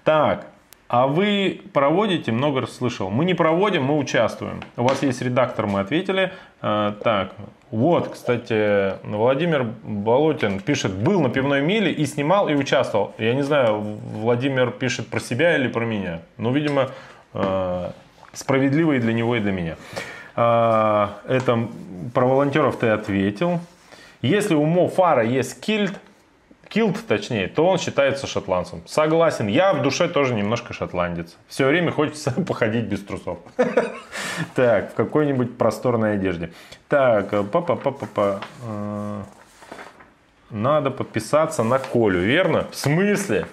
Так, 0.04 0.46
а 0.86 1.06
вы 1.08 1.60
проводите? 1.72 2.30
Много 2.30 2.60
раз 2.62 2.76
слышал. 2.76 3.10
Мы 3.10 3.24
не 3.24 3.34
проводим, 3.34 3.84
мы 3.84 3.98
участвуем. 3.98 4.62
У 4.76 4.84
вас 4.84 5.02
есть 5.02 5.20
редактор, 5.22 5.66
мы 5.66 5.80
ответили. 5.80 6.32
Э, 6.62 6.92
так, 7.02 7.32
вот, 7.72 8.08
кстати, 8.10 8.94
Владимир 9.04 9.64
Болотин 9.82 10.60
пишет, 10.60 10.92
был 10.92 11.20
на 11.20 11.30
пивной 11.30 11.62
миле 11.62 11.90
и 11.90 12.06
снимал, 12.06 12.48
и 12.48 12.54
участвовал. 12.54 13.12
Я 13.18 13.34
не 13.34 13.42
знаю, 13.42 13.80
Владимир 13.80 14.70
пишет 14.70 15.08
про 15.08 15.18
себя 15.18 15.56
или 15.56 15.66
про 15.66 15.84
меня. 15.84 16.20
Ну, 16.36 16.52
видимо, 16.52 16.90
э, 17.32 17.90
справедливо 18.34 18.92
и 18.92 18.98
для 19.00 19.12
него, 19.12 19.36
и 19.36 19.40
для 19.40 19.52
меня. 19.52 19.76
А, 20.36 21.18
Это 21.26 21.68
про 22.12 22.26
волонтеров 22.26 22.76
ты 22.76 22.88
ответил. 22.88 23.60
Если 24.22 24.54
у 24.54 24.64
Мо 24.64 24.88
Фара 24.88 25.22
есть 25.24 25.60
кильт, 25.60 25.92
килт 26.68 26.96
точнее, 27.06 27.46
то 27.48 27.66
он 27.66 27.78
считается 27.78 28.26
шотландцем. 28.26 28.82
Согласен, 28.86 29.46
я 29.48 29.74
в 29.74 29.82
душе 29.82 30.08
тоже 30.08 30.34
немножко 30.34 30.72
шотландец. 30.72 31.36
Все 31.46 31.66
время 31.66 31.92
хочется 31.92 32.30
походить 32.48 32.84
без 32.86 33.02
трусов. 33.04 33.38
Так, 34.56 34.90
в 34.90 34.94
какой-нибудь 34.94 35.56
просторной 35.56 36.14
одежде. 36.14 36.50
Так, 36.88 37.32
э, 37.32 37.44
папа-папа-папа. 37.44 38.40
э, 38.66 39.20
Надо 40.50 40.90
подписаться 40.90 41.62
на 41.62 41.78
Колю, 41.78 42.18
верно? 42.18 42.66
В 42.72 42.74
смысле? 42.74 43.46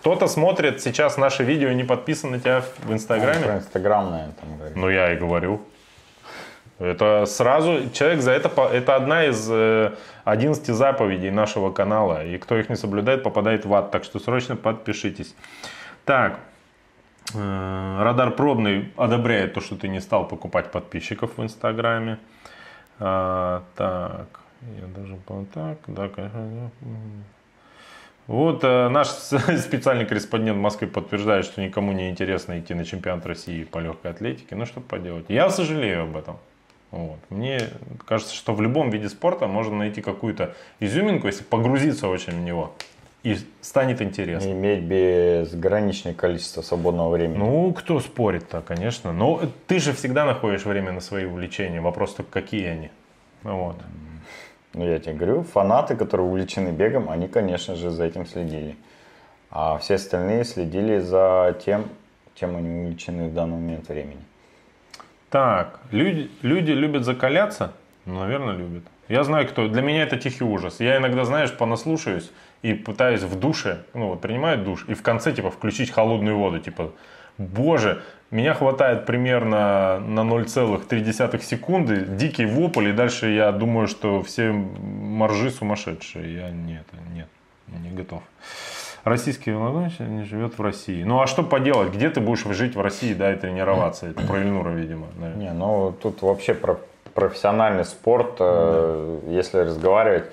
Кто-то 0.00 0.28
смотрит 0.28 0.80
сейчас 0.80 1.18
наше 1.18 1.44
видео 1.44 1.68
и 1.68 1.74
не 1.74 1.84
подписан 1.84 2.30
на 2.30 2.40
тебя 2.40 2.62
в 2.78 2.92
Инстаграме? 2.92 3.44
про 3.44 3.56
Инстаграм, 3.58 4.10
наверное, 4.10 4.34
там 4.40 4.56
говорит. 4.56 4.76
Ну, 4.76 4.88
я 4.88 5.12
и 5.12 5.16
говорю. 5.16 5.60
Это 6.78 7.26
сразу, 7.26 7.90
человек 7.90 8.22
за 8.22 8.30
это, 8.32 8.48
это 8.72 8.96
одна 8.96 9.26
из 9.26 9.46
э, 9.50 9.92
11 10.24 10.66
заповедей 10.68 11.30
нашего 11.30 11.70
канала. 11.70 12.24
И 12.24 12.38
кто 12.38 12.56
их 12.56 12.70
не 12.70 12.76
соблюдает, 12.76 13.22
попадает 13.22 13.66
в 13.66 13.74
ад. 13.74 13.90
Так 13.90 14.04
что 14.04 14.18
срочно 14.18 14.56
подпишитесь. 14.56 15.34
Так, 16.06 16.40
э, 17.34 18.02
Радар 18.02 18.30
Пробный 18.30 18.90
одобряет 18.96 19.52
то, 19.52 19.60
что 19.60 19.76
ты 19.76 19.88
не 19.88 20.00
стал 20.00 20.26
покупать 20.26 20.70
подписчиков 20.70 21.36
в 21.36 21.42
Инстаграме. 21.42 22.18
А, 22.98 23.62
так, 23.76 24.40
я 24.62 24.86
даже 24.86 25.18
так, 25.52 25.78
да, 25.86 26.08
конечно. 26.08 26.70
Вот 28.30 28.62
э, 28.62 28.88
наш 28.90 29.08
специальный 29.58 30.06
корреспондент 30.06 30.56
в 30.56 30.60
Москве 30.60 30.86
подтверждает, 30.86 31.44
что 31.44 31.60
никому 31.60 31.90
не 31.90 32.10
интересно 32.10 32.60
идти 32.60 32.74
на 32.74 32.84
чемпионат 32.84 33.26
России 33.26 33.64
по 33.64 33.78
легкой 33.78 34.12
атлетике. 34.12 34.54
Ну 34.54 34.66
что 34.66 34.80
поделать. 34.80 35.24
Я 35.26 35.50
сожалею 35.50 36.04
об 36.04 36.16
этом. 36.16 36.36
Вот. 36.92 37.18
Мне 37.28 37.58
кажется, 38.06 38.32
что 38.32 38.54
в 38.54 38.62
любом 38.62 38.90
виде 38.90 39.08
спорта 39.08 39.48
можно 39.48 39.76
найти 39.78 40.00
какую-то 40.00 40.54
изюминку, 40.78 41.26
если 41.26 41.42
погрузиться 41.42 42.06
очень 42.06 42.34
в 42.34 42.44
него. 42.44 42.72
и 43.24 43.36
станет 43.62 44.00
интересно. 44.00 44.52
Иметь 44.52 44.84
безграничное 44.84 46.14
количество 46.14 46.62
свободного 46.62 47.10
времени. 47.10 47.36
Ну, 47.36 47.72
кто 47.72 47.98
спорит-то, 47.98 48.60
конечно. 48.60 49.12
Но 49.12 49.42
ты 49.66 49.80
же 49.80 49.92
всегда 49.92 50.24
находишь 50.24 50.64
время 50.64 50.92
на 50.92 51.00
свои 51.00 51.24
увлечения. 51.24 51.80
Вопрос 51.80 52.14
только, 52.14 52.30
какие 52.30 52.66
они. 52.66 52.90
Вот. 53.42 53.74
Ну, 54.72 54.84
я 54.84 54.98
тебе 54.98 55.14
говорю, 55.14 55.42
фанаты, 55.42 55.96
которые 55.96 56.26
увлечены 56.26 56.68
бегом, 56.68 57.10
они, 57.10 57.26
конечно 57.26 57.74
же, 57.74 57.90
за 57.90 58.04
этим 58.04 58.26
следили. 58.26 58.76
А 59.50 59.78
все 59.78 59.94
остальные 59.96 60.44
следили 60.44 60.98
за 60.98 61.56
тем, 61.64 61.88
чем 62.34 62.56
они 62.56 62.84
увлечены 62.84 63.28
в 63.28 63.34
данный 63.34 63.56
момент 63.56 63.88
времени. 63.88 64.20
Так, 65.28 65.80
люди, 65.90 66.30
люди 66.42 66.70
любят 66.70 67.04
закаляться? 67.04 67.72
Ну, 68.06 68.20
наверное, 68.20 68.56
любят. 68.56 68.84
Я 69.08 69.24
знаю, 69.24 69.48
кто. 69.48 69.66
Для 69.66 69.82
меня 69.82 70.04
это 70.04 70.16
тихий 70.16 70.44
ужас. 70.44 70.78
Я 70.78 70.98
иногда, 70.98 71.24
знаешь, 71.24 71.52
понаслушаюсь 71.56 72.30
и 72.62 72.74
пытаюсь 72.74 73.22
в 73.22 73.38
душе, 73.38 73.84
ну 73.94 74.08
вот 74.08 74.20
принимаю 74.20 74.64
душ, 74.64 74.84
и 74.86 74.94
в 74.94 75.02
конце, 75.02 75.32
типа, 75.32 75.50
включить 75.50 75.90
холодную 75.90 76.36
воду. 76.36 76.60
Типа, 76.60 76.92
боже, 77.38 78.02
меня 78.30 78.54
хватает 78.54 79.06
примерно 79.06 79.98
на 80.00 80.20
0,3 80.20 81.42
секунды, 81.42 82.04
дикий 82.04 82.46
вопль, 82.46 82.88
и 82.88 82.92
дальше 82.92 83.30
я 83.30 83.50
думаю, 83.50 83.88
что 83.88 84.22
все 84.22 84.52
моржи 84.52 85.50
сумасшедшие. 85.50 86.34
Я 86.36 86.50
нет, 86.50 86.84
нет, 87.14 87.28
не 87.68 87.90
готов. 87.90 88.22
Российский 89.02 89.50
велогонщик 89.50 90.00
не 90.00 90.24
живет 90.24 90.58
в 90.58 90.62
России. 90.62 91.02
Ну 91.02 91.20
а 91.20 91.26
что 91.26 91.42
поделать? 91.42 91.92
Где 91.92 92.10
ты 92.10 92.20
будешь 92.20 92.44
жить 92.44 92.76
в 92.76 92.80
России, 92.80 93.14
да, 93.14 93.32
и 93.32 93.36
тренироваться? 93.36 94.06
Это 94.06 94.22
про 94.22 94.40
Ильнура, 94.40 94.70
видимо. 94.70 95.06
наверное. 95.18 95.42
Не, 95.42 95.52
ну 95.52 95.94
тут 96.00 96.22
вообще 96.22 96.54
про 96.54 96.78
профессиональный 97.14 97.84
спорт, 97.84 98.36
э, 98.38 99.20
если 99.28 99.58
разговаривать, 99.58 100.24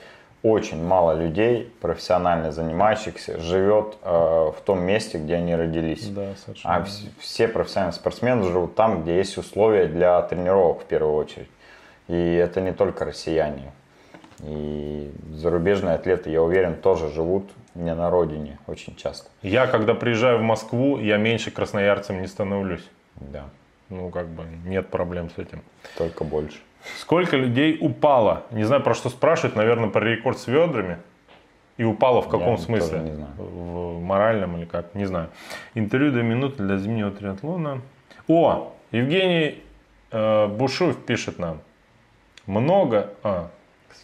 очень 0.44 0.82
мало 0.84 1.14
людей, 1.14 1.74
профессионально 1.82 2.52
занимающихся, 2.52 3.40
живет 3.40 3.98
э, 4.02 4.10
в 4.10 4.58
том 4.66 4.82
месте, 4.82 5.18
где 5.18 5.36
они 5.36 5.56
родились. 5.56 6.08
Да, 6.10 6.34
совершенно. 6.36 6.76
А 6.76 6.82
вс- 6.82 7.10
все 7.20 7.48
профессиональные 7.48 7.94
спортсмены 7.94 8.44
живут 8.44 8.76
там, 8.76 9.02
где 9.04 9.18
есть 9.18 9.38
условия 9.38 9.88
для 9.88 10.22
тренировок 10.22 10.82
в 10.84 10.86
первую 10.86 11.16
очередь. 11.16 11.50
И 12.08 12.14
это 12.36 12.62
не 12.62 12.72
только 12.72 13.04
россияне. 13.06 13.72
И 14.44 15.12
зарубежные 15.34 15.96
атлеты, 15.96 16.30
я 16.30 16.44
уверен, 16.44 16.76
тоже 16.76 17.10
живут 17.12 17.50
не 17.74 17.94
на 17.96 18.10
родине 18.10 18.60
очень 18.68 18.96
часто. 18.96 19.30
Я, 19.42 19.66
когда 19.68 19.94
приезжаю 19.96 20.38
в 20.40 20.42
Москву, 20.44 20.98
я 21.00 21.18
меньше 21.18 21.52
красноярцем 21.52 22.22
не 22.22 22.28
становлюсь. 22.28 22.88
Да, 23.16 23.46
Ну, 23.90 24.10
как 24.10 24.28
бы 24.28 24.44
нет 24.66 24.90
проблем 24.90 25.30
с 25.32 25.38
этим. 25.40 25.62
только 25.98 26.24
больше. 26.24 26.60
Сколько 27.00 27.38
людей 27.38 27.78
упало? 27.80 28.44
Не 28.52 28.64
знаю, 28.64 28.84
про 28.84 28.94
что 28.94 29.10
спрашивать, 29.10 29.56
наверное, 29.56 29.90
про 29.90 30.04
рекорд 30.04 30.38
с 30.40 30.48
ведрами. 30.48 30.98
И 31.78 31.84
упало 31.84 32.22
в 32.22 32.28
каком 32.28 32.52
Я 32.54 32.58
смысле? 32.58 33.00
не 33.00 33.12
знаю. 33.12 33.32
В 33.38 34.02
моральном 34.02 34.58
или 34.58 34.66
как? 34.66 34.96
Не 34.96 35.06
знаю. 35.06 35.30
Интервью 35.76 36.12
до 36.12 36.24
минуты 36.24 36.64
для 36.64 36.78
зимнего 36.78 37.12
триатлона. 37.12 37.82
О, 38.28 38.74
Евгений 38.92 39.62
э, 40.12 40.48
Бушуев 40.48 40.98
пишет 41.06 41.40
нам. 41.40 41.60
Много... 42.46 43.12
А, 43.24 43.50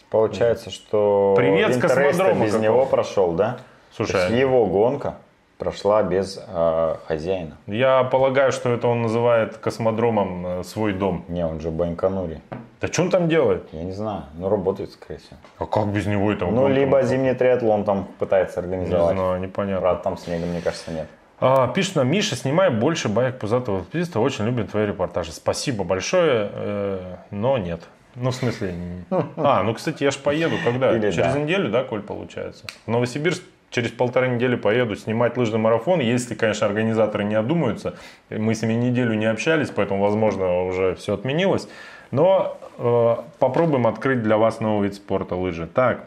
Получается, 0.10 0.70
что 0.70 1.34
Привет 1.36 1.82
космодрома 1.82 2.46
без 2.46 2.52
какого. 2.52 2.64
него 2.64 2.86
прошел, 2.86 3.32
да? 3.32 3.58
Слушай, 3.96 4.12
То 4.12 4.18
есть 4.28 4.40
его 4.40 4.68
гонка 4.68 5.16
прошла 5.58 6.04
без 6.04 6.40
э, 6.46 6.96
хозяина. 7.08 7.58
я 7.66 8.04
полагаю, 8.04 8.52
что 8.52 8.70
это 8.70 8.88
он 8.88 9.02
называет 9.02 9.58
космодромом 9.58 10.46
э, 10.46 10.64
свой 10.64 10.94
дом. 10.94 11.26
Не, 11.30 11.46
он 11.46 11.62
же 11.62 11.72
Байконуре. 11.72 12.42
Да 12.84 12.92
что 12.92 13.04
он 13.04 13.10
там 13.10 13.30
делает? 13.30 13.64
Я 13.72 13.84
не 13.84 13.94
знаю, 13.94 14.24
ну 14.38 14.50
работает, 14.50 14.92
скорее 14.92 15.18
всего. 15.18 15.38
А 15.58 15.66
как 15.66 15.88
без 15.88 16.06
него 16.06 16.30
это? 16.30 16.48
Ну, 16.48 16.68
либо 16.68 17.02
зимний 17.04 17.34
триатлон 17.34 17.86
там 17.86 18.10
пытается 18.20 18.60
Не 18.60 18.66
организовать. 18.66 19.16
знаю, 19.16 19.40
непонятно. 19.40 19.80
Правда, 19.80 20.04
там 20.04 20.18
снега, 20.18 20.46
мне 20.46 20.60
кажется, 20.60 20.92
нет. 20.92 21.08
А, 21.40 21.70
пишет 21.70 21.96
нам, 21.96 22.10
Миша, 22.10 22.36
снимай 22.36 22.72
больше 22.72 23.08
баек 23.08 23.40
пузатого 23.40 23.78
велосипедиста, 23.78 24.20
очень 24.20 24.44
любим 24.44 24.68
твои 24.68 24.86
репортажи. 24.86 25.32
Спасибо 25.32 25.86
большое, 25.86 26.50
э, 26.52 27.16
но 27.32 27.58
нет. 27.58 27.84
Ну, 28.16 28.32
в 28.32 28.36
смысле... 28.36 28.74
А, 29.38 29.64
ну, 29.64 29.74
кстати, 29.74 30.04
я 30.04 30.12
ж 30.12 30.18
поеду 30.18 30.56
когда? 30.66 30.94
Или 30.94 31.10
через 31.12 31.32
да. 31.32 31.40
неделю, 31.40 31.70
да, 31.72 31.86
Коль, 31.86 32.02
получается? 32.02 32.66
В 32.86 32.90
Новосибирск 32.90 33.44
через 33.70 33.92
полторы 33.92 34.28
недели 34.28 34.58
поеду 34.58 34.98
снимать 34.98 35.38
лыжный 35.38 35.58
марафон, 35.58 36.02
если, 36.02 36.36
конечно, 36.36 36.68
организаторы 36.68 37.24
не 37.24 37.36
одумаются. 37.36 37.96
Мы 38.30 38.54
с 38.54 38.62
ними 38.62 38.74
неделю 38.74 39.14
не 39.14 39.26
общались, 39.26 39.70
поэтому, 39.70 40.04
возможно, 40.04 40.66
уже 40.66 40.96
все 40.96 41.14
отменилось. 41.14 41.70
Но 42.12 42.60
попробуем 42.78 43.88
открыть 43.88 44.24
для 44.24 44.38
вас 44.38 44.60
новый 44.60 44.88
вид 44.88 44.96
спорта 44.96 45.36
лыжи. 45.36 45.68
Так, 45.68 46.06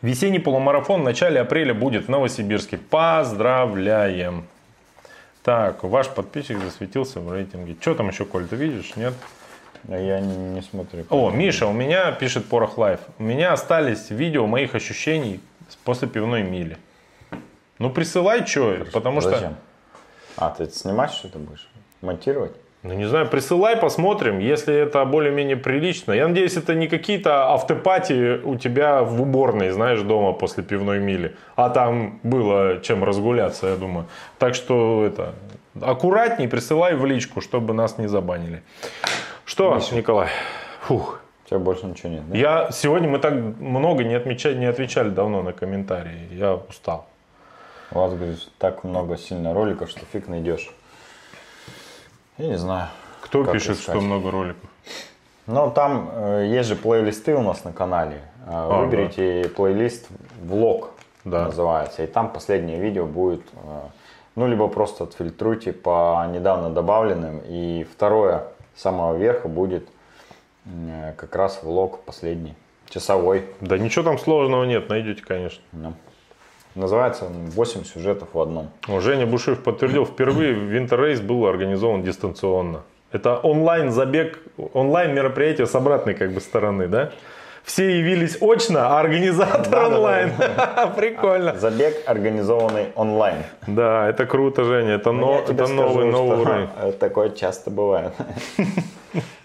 Весенний 0.00 0.38
полумарафон 0.38 1.00
в 1.00 1.04
начале 1.04 1.40
апреля 1.40 1.74
будет 1.74 2.06
в 2.06 2.08
Новосибирске. 2.08 2.78
Поздравляем! 2.78 4.46
Так, 5.42 5.82
ваш 5.82 6.08
подписчик 6.08 6.58
засветился 6.62 7.18
в 7.20 7.32
рейтинге. 7.32 7.76
Что 7.80 7.94
там 7.94 8.08
еще, 8.08 8.24
Коль, 8.24 8.46
ты 8.46 8.54
видишь? 8.54 8.94
Нет? 8.94 9.14
А 9.88 9.98
Я 9.98 10.20
не, 10.20 10.36
не 10.36 10.62
смотрю. 10.62 11.04
О, 11.10 11.30
Миша, 11.30 11.66
у 11.66 11.72
меня, 11.72 12.12
пишет 12.12 12.46
Порох 12.46 12.78
Лайф, 12.78 13.00
у 13.18 13.24
меня 13.24 13.52
остались 13.52 14.10
видео 14.10 14.46
моих 14.46 14.76
ощущений 14.76 15.40
после 15.84 16.06
пивной 16.06 16.42
мили. 16.42 16.78
Ну, 17.78 17.90
присылай, 17.90 18.46
что, 18.46 18.86
потому 18.92 19.20
что... 19.20 19.30
Зачем? 19.30 19.56
А, 20.36 20.50
ты 20.50 20.66
снимать 20.70 21.10
что-то 21.12 21.38
будешь? 21.38 21.68
Монтировать? 22.02 22.52
Ну, 22.84 22.94
не 22.94 23.06
знаю, 23.06 23.26
присылай, 23.26 23.76
посмотрим, 23.76 24.38
если 24.38 24.72
это 24.72 25.04
более-менее 25.04 25.56
прилично. 25.56 26.12
Я 26.12 26.28
надеюсь, 26.28 26.56
это 26.56 26.74
не 26.74 26.86
какие-то 26.86 27.52
afterparty 27.52 28.40
у 28.44 28.54
тебя 28.56 29.02
в 29.02 29.20
уборной, 29.20 29.70
знаешь, 29.70 30.00
дома 30.02 30.32
после 30.32 30.62
пивной 30.62 31.00
мили. 31.00 31.34
А 31.56 31.70
там 31.70 32.20
было 32.22 32.78
чем 32.80 33.02
разгуляться, 33.02 33.66
я 33.66 33.76
думаю. 33.76 34.06
Так 34.38 34.54
что 34.54 35.04
это, 35.04 35.34
аккуратней 35.80 36.48
присылай 36.48 36.94
в 36.94 37.04
личку, 37.04 37.40
чтобы 37.40 37.74
нас 37.74 37.98
не 37.98 38.06
забанили. 38.06 38.62
Что, 39.44 39.80
Николай? 39.92 40.28
Фух. 40.82 41.20
У 41.44 41.48
тебя 41.48 41.58
больше 41.58 41.86
ничего 41.86 42.10
нет, 42.10 42.28
да? 42.28 42.36
Я 42.36 42.70
сегодня 42.70 43.08
мы 43.08 43.18
так 43.18 43.32
много 43.32 44.04
не, 44.04 44.14
отмечали, 44.14 44.56
не 44.56 44.66
отвечали 44.66 45.08
давно 45.08 45.42
на 45.42 45.52
комментарии. 45.52 46.28
Я 46.30 46.54
устал. 46.54 47.06
У 47.90 47.98
вас, 47.98 48.12
говоришь, 48.12 48.48
так 48.58 48.84
много 48.84 49.16
сильно 49.16 49.54
роликов, 49.54 49.88
что 49.88 50.00
фиг 50.12 50.28
найдешь. 50.28 50.70
Я 52.38 52.46
не 52.48 52.58
знаю. 52.58 52.88
Кто 53.20 53.44
пишет, 53.44 53.76
искать. 53.78 53.96
что 53.96 54.00
много 54.00 54.30
роликов? 54.30 54.68
Ну, 55.46 55.70
там 55.70 56.10
э, 56.12 56.46
есть 56.50 56.68
же 56.68 56.76
плейлисты 56.76 57.34
у 57.34 57.42
нас 57.42 57.64
на 57.64 57.72
канале. 57.72 58.20
Э, 58.46 58.50
А, 58.50 58.80
Выберите 58.84 59.48
плейлист 59.54 60.08
«Влог» 60.42 60.90
Да. 61.24 61.46
называется. 61.46 62.04
И 62.04 62.06
там 62.06 62.30
последнее 62.32 62.78
видео 62.78 63.06
будет, 63.06 63.42
э, 63.54 63.80
ну, 64.36 64.46
либо 64.46 64.68
просто 64.68 65.04
отфильтруйте 65.04 65.72
по 65.72 66.26
недавно 66.30 66.70
добавленным. 66.70 67.40
И 67.46 67.86
второе, 67.92 68.44
с 68.76 68.82
самого 68.82 69.16
верха 69.16 69.48
будет 69.48 69.88
э, 70.66 71.14
как 71.16 71.34
раз 71.34 71.60
влог 71.62 72.00
последний, 72.04 72.54
часовой. 72.88 73.46
Да 73.60 73.78
ничего 73.78 74.04
там 74.04 74.18
сложного 74.18 74.64
нет, 74.64 74.88
найдете, 74.88 75.22
конечно. 75.24 75.62
Ну. 75.72 75.94
Называется 76.74 77.24
он 77.26 77.46
«8 77.48 77.84
сюжетов 77.84 78.28
в 78.32 78.40
одном». 78.40 78.70
Женя 79.00 79.26
Бушев 79.26 79.62
подтвердил, 79.62 80.04
впервые 80.06 80.54
Winter 80.54 80.98
Race 80.98 81.22
был 81.22 81.46
организован 81.46 82.02
дистанционно. 82.02 82.82
Это 83.10 83.36
онлайн-забег, 83.36 84.38
онлайн-мероприятие 84.74 85.66
с 85.66 85.74
обратной 85.74 86.14
как 86.14 86.32
бы 86.32 86.40
стороны, 86.40 86.88
да? 86.88 87.10
Все 87.64 87.98
явились 87.98 88.38
очно, 88.40 88.96
а 88.96 89.00
организатор 89.00 89.84
онлайн. 89.86 90.32
Прикольно. 90.96 91.54
Забег, 91.58 91.96
организованный 92.06 92.86
онлайн. 92.94 93.42
Да, 93.66 94.08
это 94.08 94.24
круто, 94.26 94.64
Женя. 94.64 94.92
Это, 94.94 95.12
Ну, 95.12 95.20
но- 95.34 95.40
тебе 95.42 95.64
это 95.64 95.72
новый, 95.72 96.10
скажу, 96.10 96.10
новый 96.10 96.36
что 96.44 96.50
уровень. 96.50 96.92
Такое 96.98 97.30
часто 97.30 97.70
бывает. 97.70 98.12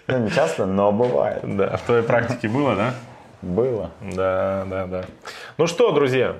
Ну, 0.07 0.17
не 0.17 0.29
часто, 0.31 0.65
но 0.65 0.91
бывает. 0.91 1.39
Да, 1.43 1.77
в 1.77 1.83
твоей 1.83 2.03
практике 2.03 2.49
было, 2.49 2.75
да? 2.75 2.93
Было. 3.41 3.89
Да, 4.01 4.65
да, 4.69 4.85
да. 4.85 5.03
Ну 5.57 5.65
что, 5.65 5.91
друзья, 5.93 6.35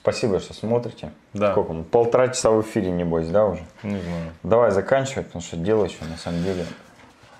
Спасибо, 0.00 0.40
что 0.40 0.54
смотрите. 0.54 1.10
Да. 1.34 1.52
Сколько 1.52 1.72
мы? 1.72 1.84
Полтора 1.84 2.28
часа 2.28 2.50
в 2.50 2.62
эфире, 2.62 2.90
небось, 2.90 3.28
да, 3.28 3.46
уже? 3.46 3.62
не 3.82 4.00
знаю. 4.00 4.32
Давай 4.42 4.70
заканчивать, 4.70 5.26
потому 5.26 5.42
что 5.42 5.56
дело 5.56 5.84
еще, 5.84 6.04
на 6.04 6.16
самом 6.16 6.42
деле, 6.44 6.64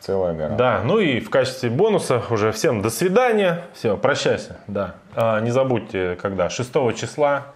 целая 0.01 0.35
гора. 0.35 0.57
Да, 0.57 0.83
ну 0.85 0.99
и 0.99 1.21
в 1.21 1.31
качестве 1.31 1.71
бонуса 1.71 2.23
уже 2.31 2.53
всем 2.53 2.83
до 2.83 2.91
свидания. 2.91 3.65
Все, 3.75 3.97
прощайся, 3.97 4.59
да. 4.67 4.97
А, 5.15 5.41
не 5.41 5.51
забудьте, 5.51 6.17
когда? 6.21 6.51
6 6.51 6.73
числа 6.97 7.47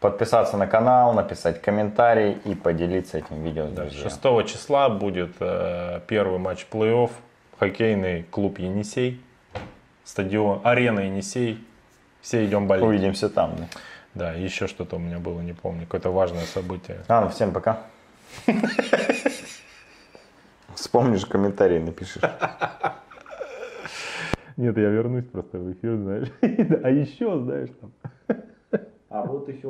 Подписаться 0.00 0.56
на 0.56 0.68
канал, 0.68 1.12
написать 1.12 1.60
комментарий 1.60 2.38
и 2.44 2.54
поделиться 2.54 3.18
этим 3.18 3.42
видео 3.42 3.66
с 3.66 3.70
друзьями. 3.70 4.08
6 4.08 4.46
числа 4.46 4.88
будет 4.88 5.32
э, 5.40 6.00
первый 6.06 6.38
матч 6.38 6.68
плей-офф. 6.70 7.10
Хоккейный 7.58 8.22
клуб 8.22 8.60
Енисей. 8.60 9.20
Стадион, 10.04 10.60
арена 10.62 11.00
Енисей. 11.00 11.58
Все 12.20 12.44
идем 12.44 12.68
болеть. 12.68 12.84
Увидимся 12.84 13.28
там. 13.28 13.56
да. 13.58 13.64
Да, 14.14 14.34
и 14.34 14.42
еще 14.42 14.66
что-то 14.66 14.96
у 14.96 14.98
меня 14.98 15.18
было, 15.18 15.40
не 15.40 15.52
помню. 15.52 15.82
Какое-то 15.82 16.10
важное 16.10 16.44
событие. 16.44 16.98
Ладно, 17.08 17.30
всем 17.30 17.52
пока. 17.52 17.80
Вспомнишь, 20.74 21.26
комментарий 21.26 21.80
напишешь. 21.80 22.22
Нет, 24.56 24.76
я 24.76 24.88
вернусь 24.88 25.24
просто 25.26 25.58
в 25.58 25.72
эфир, 25.72 25.96
знаешь. 25.96 26.28
А 26.82 26.90
еще, 26.90 27.38
знаешь, 27.40 27.70
там. 27.80 27.92
вот 29.26 29.48
и 29.48 29.52
все. 29.52 29.66